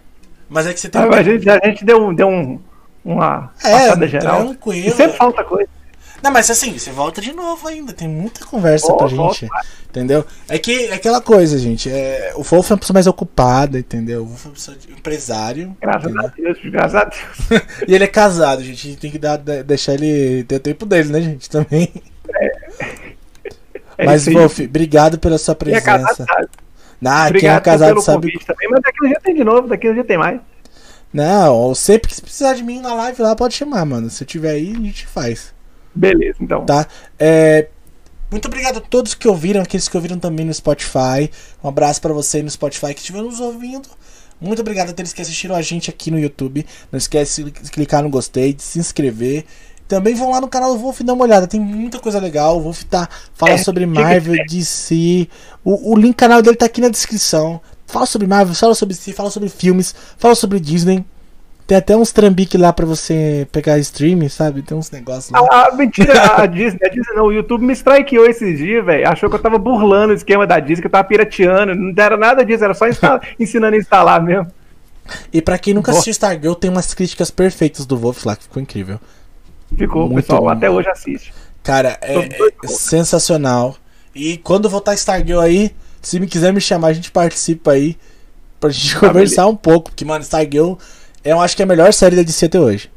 Mas 0.50 0.66
é 0.66 0.74
que 0.74 0.80
você 0.80 0.90
tem. 0.90 1.00
Ah, 1.00 1.08
a, 1.08 1.22
gente, 1.22 1.48
a 1.48 1.60
gente 1.64 1.82
deu, 1.82 2.12
deu 2.12 2.28
um, 2.28 2.60
uma 3.02 3.54
é, 3.64 3.70
passada 3.70 4.06
geral. 4.06 4.44
Tranquilo. 4.44 4.86
E 4.86 4.90
sempre 4.90 5.16
falta 5.16 5.42
coisa. 5.44 5.77
Não, 6.22 6.30
mas 6.30 6.50
assim, 6.50 6.76
você 6.76 6.90
volta 6.90 7.20
de 7.20 7.32
novo 7.32 7.66
ainda. 7.68 7.92
Tem 7.92 8.08
muita 8.08 8.44
conversa 8.44 8.92
oh, 8.92 8.96
pra 8.96 9.06
gente. 9.06 9.16
Volta. 9.16 9.48
Entendeu? 9.88 10.24
É 10.48 10.58
que 10.58 10.86
é 10.86 10.94
aquela 10.94 11.20
coisa, 11.20 11.58
gente. 11.58 11.90
É, 11.90 12.32
o 12.34 12.42
Wolf 12.42 12.70
é 12.70 12.74
uma 12.74 12.78
pessoa 12.78 12.94
mais 12.94 13.06
ocupada, 13.06 13.78
entendeu? 13.78 14.22
O 14.22 14.26
Wolf 14.26 14.44
é 14.44 14.48
uma 14.48 14.54
pessoa 14.54 14.76
de 14.76 14.92
empresário. 14.92 15.76
Graças 15.80 16.10
entendeu? 16.10 16.26
a 16.26 16.32
Deus, 16.36 16.58
graças 16.64 16.94
a 16.94 17.04
Deus. 17.04 17.62
e 17.86 17.94
ele 17.94 18.04
é 18.04 18.08
casado, 18.08 18.62
gente. 18.62 18.86
A 18.86 18.90
gente 18.90 19.00
tem 19.00 19.10
que 19.10 19.18
dar, 19.18 19.36
deixar 19.38 19.94
ele 19.94 20.44
ter 20.44 20.56
o 20.56 20.60
tempo 20.60 20.84
dele, 20.84 21.10
né, 21.10 21.20
gente? 21.20 21.48
Também. 21.48 21.92
É. 22.34 22.46
é 23.98 24.06
Mas, 24.06 24.26
Wolf, 24.26 24.60
obrigado 24.60 25.18
pela 25.18 25.38
sua 25.38 25.54
presença. 25.54 25.84
Quem 25.84 25.94
é 25.94 25.98
casado 25.98 26.16
sabe. 26.16 27.38
Quem 27.38 27.48
é 27.48 27.60
casado 27.60 28.00
sabe. 28.00 28.38
Também, 28.40 28.68
mas 28.70 28.82
daqui 28.82 29.06
a 29.06 29.08
dia 29.08 29.20
tem 29.22 29.34
de 29.34 29.44
novo, 29.44 29.68
daqui 29.68 29.88
a 29.88 29.92
dia 29.92 30.04
tem 30.04 30.18
mais. 30.18 30.40
Não, 31.12 31.74
sempre 31.74 32.08
que 32.12 32.20
precisar 32.20 32.54
de 32.54 32.62
mim 32.62 32.80
na 32.80 32.92
live 32.92 33.22
lá, 33.22 33.34
pode 33.34 33.54
chamar, 33.54 33.84
mano. 33.86 34.10
Se 34.10 34.22
eu 34.22 34.26
tiver 34.26 34.50
aí, 34.50 34.72
a 34.72 34.80
gente 34.80 35.06
faz. 35.06 35.54
Beleza, 35.94 36.36
então. 36.40 36.64
Tá? 36.64 36.86
É, 37.18 37.68
muito 38.30 38.46
obrigado 38.46 38.78
a 38.78 38.80
todos 38.80 39.14
que 39.14 39.26
ouviram, 39.26 39.62
aqueles 39.62 39.88
que 39.88 39.96
ouviram 39.96 40.18
também 40.18 40.44
no 40.44 40.52
Spotify. 40.52 41.30
Um 41.62 41.68
abraço 41.68 42.00
para 42.00 42.12
você 42.12 42.42
no 42.42 42.50
Spotify 42.50 42.92
que 42.92 43.00
estiver 43.00 43.22
nos 43.22 43.40
ouvindo. 43.40 43.88
Muito 44.40 44.60
obrigado 44.60 44.88
a 44.88 44.90
aqueles 44.92 45.12
que 45.12 45.22
assistiram 45.22 45.54
a 45.54 45.62
gente 45.62 45.90
aqui 45.90 46.10
no 46.10 46.18
YouTube. 46.18 46.64
Não 46.92 46.98
esquece 46.98 47.42
de 47.44 47.50
clicar 47.52 48.02
no 48.02 48.10
gostei, 48.10 48.52
de 48.52 48.62
se 48.62 48.78
inscrever. 48.78 49.44
Também 49.88 50.14
vão 50.14 50.30
lá 50.30 50.40
no 50.40 50.48
canal 50.48 50.74
do 50.74 50.78
Wolf 50.78 51.00
dar 51.00 51.14
uma 51.14 51.24
olhada, 51.24 51.46
tem 51.46 51.58
muita 51.58 51.98
coisa 51.98 52.20
legal. 52.20 52.58
O 52.58 52.60
Wolf 52.60 52.82
tá, 52.82 53.08
fala 53.32 53.52
é, 53.52 53.58
sobre 53.58 53.86
Marvel, 53.86 54.44
DC. 54.46 55.26
O, 55.64 55.94
o 55.94 55.96
link 55.96 56.14
canal 56.14 56.42
dele 56.42 56.56
tá 56.56 56.66
aqui 56.66 56.82
na 56.82 56.90
descrição. 56.90 57.60
Fala 57.86 58.04
sobre 58.04 58.26
Marvel, 58.26 58.54
fala 58.54 58.74
sobre 58.74 58.94
DC, 58.94 59.14
fala 59.14 59.30
sobre 59.30 59.48
filmes, 59.48 59.94
fala 60.18 60.34
sobre 60.34 60.60
Disney. 60.60 61.02
Tem 61.68 61.76
até 61.76 61.94
uns 61.94 62.12
trambiques 62.12 62.58
lá 62.58 62.72
pra 62.72 62.86
você 62.86 63.46
pegar 63.52 63.78
streaming, 63.78 64.30
sabe? 64.30 64.62
Tem 64.62 64.74
uns 64.74 64.90
negócios 64.90 65.30
lá. 65.30 65.46
Ah, 65.52 65.70
mentira, 65.76 66.40
a 66.42 66.46
Disney, 66.48 66.78
a 66.82 66.88
Disney 66.88 67.14
não, 67.14 67.26
o 67.26 67.32
YouTube 67.32 67.62
me 67.62 67.74
strikeou 67.74 68.24
esses 68.24 68.56
dias, 68.56 68.82
velho. 68.82 69.06
Achou 69.06 69.28
que 69.28 69.36
eu 69.36 69.38
tava 69.38 69.58
burlando 69.58 70.14
o 70.14 70.16
esquema 70.16 70.46
da 70.46 70.58
Disney, 70.60 70.80
que 70.80 70.86
eu 70.86 70.90
tava 70.90 71.06
pirateando. 71.06 71.74
Não 71.74 71.92
era 71.94 72.16
nada 72.16 72.42
disso, 72.42 72.64
era 72.64 72.72
só 72.72 72.86
ensinando 73.38 73.76
a 73.76 73.78
instalar 73.78 74.22
mesmo. 74.22 74.50
E 75.30 75.42
pra 75.42 75.58
quem 75.58 75.74
nunca 75.74 75.90
assistiu 75.90 76.12
Stargirl, 76.12 76.54
tem 76.54 76.70
umas 76.70 76.94
críticas 76.94 77.30
perfeitas 77.30 77.84
do 77.84 77.98
Wolf 77.98 78.24
lá, 78.24 78.34
que 78.34 78.44
ficou 78.44 78.62
incrível. 78.62 78.98
Ficou, 79.76 80.08
Muito 80.08 80.24
pessoal, 80.24 80.44
bom. 80.44 80.48
até 80.48 80.70
hoje 80.70 80.88
assiste. 80.88 81.34
Cara, 81.62 81.98
é, 82.00 82.16
é 82.64 82.66
sensacional. 82.66 83.76
E 84.14 84.38
quando 84.38 84.70
voltar 84.70 84.94
Stargirl 84.94 85.40
aí, 85.40 85.70
se 86.00 86.18
me 86.18 86.26
quiser 86.26 86.50
me 86.50 86.62
chamar, 86.62 86.88
a 86.88 86.92
gente 86.94 87.10
participa 87.10 87.72
aí. 87.72 87.94
Pra 88.58 88.70
gente 88.70 88.96
ah, 88.96 89.00
conversar 89.00 89.42
beleza. 89.42 89.46
um 89.46 89.56
pouco. 89.56 89.90
Porque, 89.90 90.06
mano, 90.06 90.24
Stargirl 90.24 90.76
eu 91.24 91.40
acho 91.40 91.56
que 91.56 91.62
é 91.62 91.64
a 91.64 91.68
melhor 91.68 91.92
série 91.92 92.16
da 92.16 92.22
DC 92.22 92.46
até 92.46 92.60
hoje. 92.60 92.90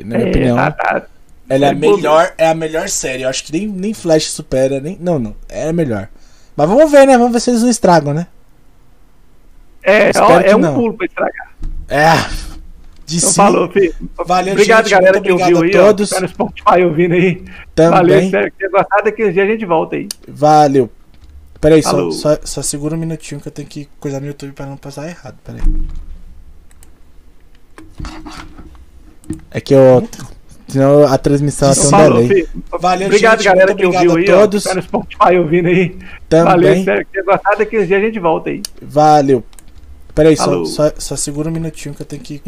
Na 0.00 0.16
minha 0.16 0.28
é, 0.28 0.30
opinião. 0.30 0.56
Tá, 0.56 0.70
tá. 0.72 1.02
Ela 1.48 1.66
é 1.66 1.70
a 1.70 1.74
melhor, 1.74 2.34
é 2.38 2.48
a 2.48 2.54
melhor 2.54 2.88
série. 2.88 3.22
Eu 3.22 3.28
acho 3.28 3.44
que 3.44 3.52
nem, 3.52 3.66
nem 3.66 3.92
Flash 3.92 4.30
supera, 4.30 4.80
nem. 4.80 4.96
Não, 5.00 5.18
não. 5.18 5.36
É 5.48 5.68
a 5.68 5.72
melhor. 5.72 6.08
Mas 6.56 6.68
vamos 6.68 6.90
ver, 6.90 7.06
né? 7.06 7.18
Vamos 7.18 7.32
ver 7.32 7.40
se 7.40 7.50
eles 7.50 7.62
não 7.62 7.70
estragam, 7.70 8.14
né? 8.14 8.26
É, 9.82 10.10
ó, 10.18 10.40
é 10.40 10.54
um 10.54 10.58
não. 10.58 10.74
pulo 10.74 10.94
pra 10.94 11.06
estragar. 11.06 11.52
É. 11.88 12.12
De 13.04 13.16
então, 13.18 13.32
falou, 13.32 13.68
filho. 13.68 13.94
Valeu, 14.24 14.52
Obrigado, 14.52 14.88
gente, 14.88 14.94
galera, 14.94 15.20
que 15.20 15.32
ouviu 15.32 15.62
aí. 15.62 15.70
Todos. 15.70 16.12
Ó, 16.12 16.14
tá 16.14 16.20
no 16.20 16.28
Spotify 16.28 16.84
ouvindo 16.84 17.14
aí. 17.14 17.44
Também. 17.74 17.90
Valeu, 17.90 18.20
espero 18.20 18.50
que 18.50 18.58
tenha 18.58 18.70
gostado. 18.70 19.04
Daqui 19.04 19.24
uns 19.24 19.34
dias 19.34 19.48
a 19.48 19.50
gente 19.50 19.66
volta 19.66 19.96
aí. 19.96 20.08
Valeu. 20.28 20.90
Peraí, 21.60 21.82
só, 21.82 22.10
só, 22.10 22.38
só 22.42 22.62
segura 22.62 22.94
um 22.94 22.98
minutinho 22.98 23.40
que 23.40 23.48
eu 23.48 23.52
tenho 23.52 23.68
que 23.68 23.88
coisar 24.00 24.20
no 24.20 24.26
YouTube 24.26 24.52
pra 24.52 24.66
não 24.66 24.76
passar 24.76 25.08
errado. 25.08 25.36
Peraí. 25.44 25.62
É 29.50 29.60
que 29.60 29.74
eu. 29.74 30.08
Senão 30.68 31.06
a 31.06 31.18
transmissão 31.18 31.70
é 31.70 31.74
tão 31.74 31.90
delay. 31.90 32.48
Valeu, 32.80 33.06
Obrigado, 33.08 33.42
gente, 33.42 33.44
galera, 33.44 33.74
que 33.74 33.84
ouviu 33.84 34.16
aí. 34.16 34.24
Todos. 34.24 34.66
Ó, 34.66 34.74
no 34.74 34.82
Spotify 34.82 35.36
ouvindo 35.38 35.68
aí. 35.68 35.98
Também. 36.28 36.44
Valeu, 36.44 36.74
espero 36.74 37.04
que 37.04 37.12
tenha 37.12 37.24
gostado. 37.24 37.58
Daqui 37.58 37.78
uns 37.78 37.86
dias 37.86 38.02
a 38.02 38.04
gente 38.06 38.18
volta 38.18 38.50
aí. 38.50 38.62
Valeu. 38.80 39.44
Peraí, 40.14 40.36
só, 40.36 40.64
só, 40.64 40.92
só 40.96 41.16
segura 41.16 41.48
um 41.48 41.52
minutinho 41.52 41.94
que 41.94 42.02
eu 42.02 42.06
tenho 42.06 42.22
que. 42.22 42.42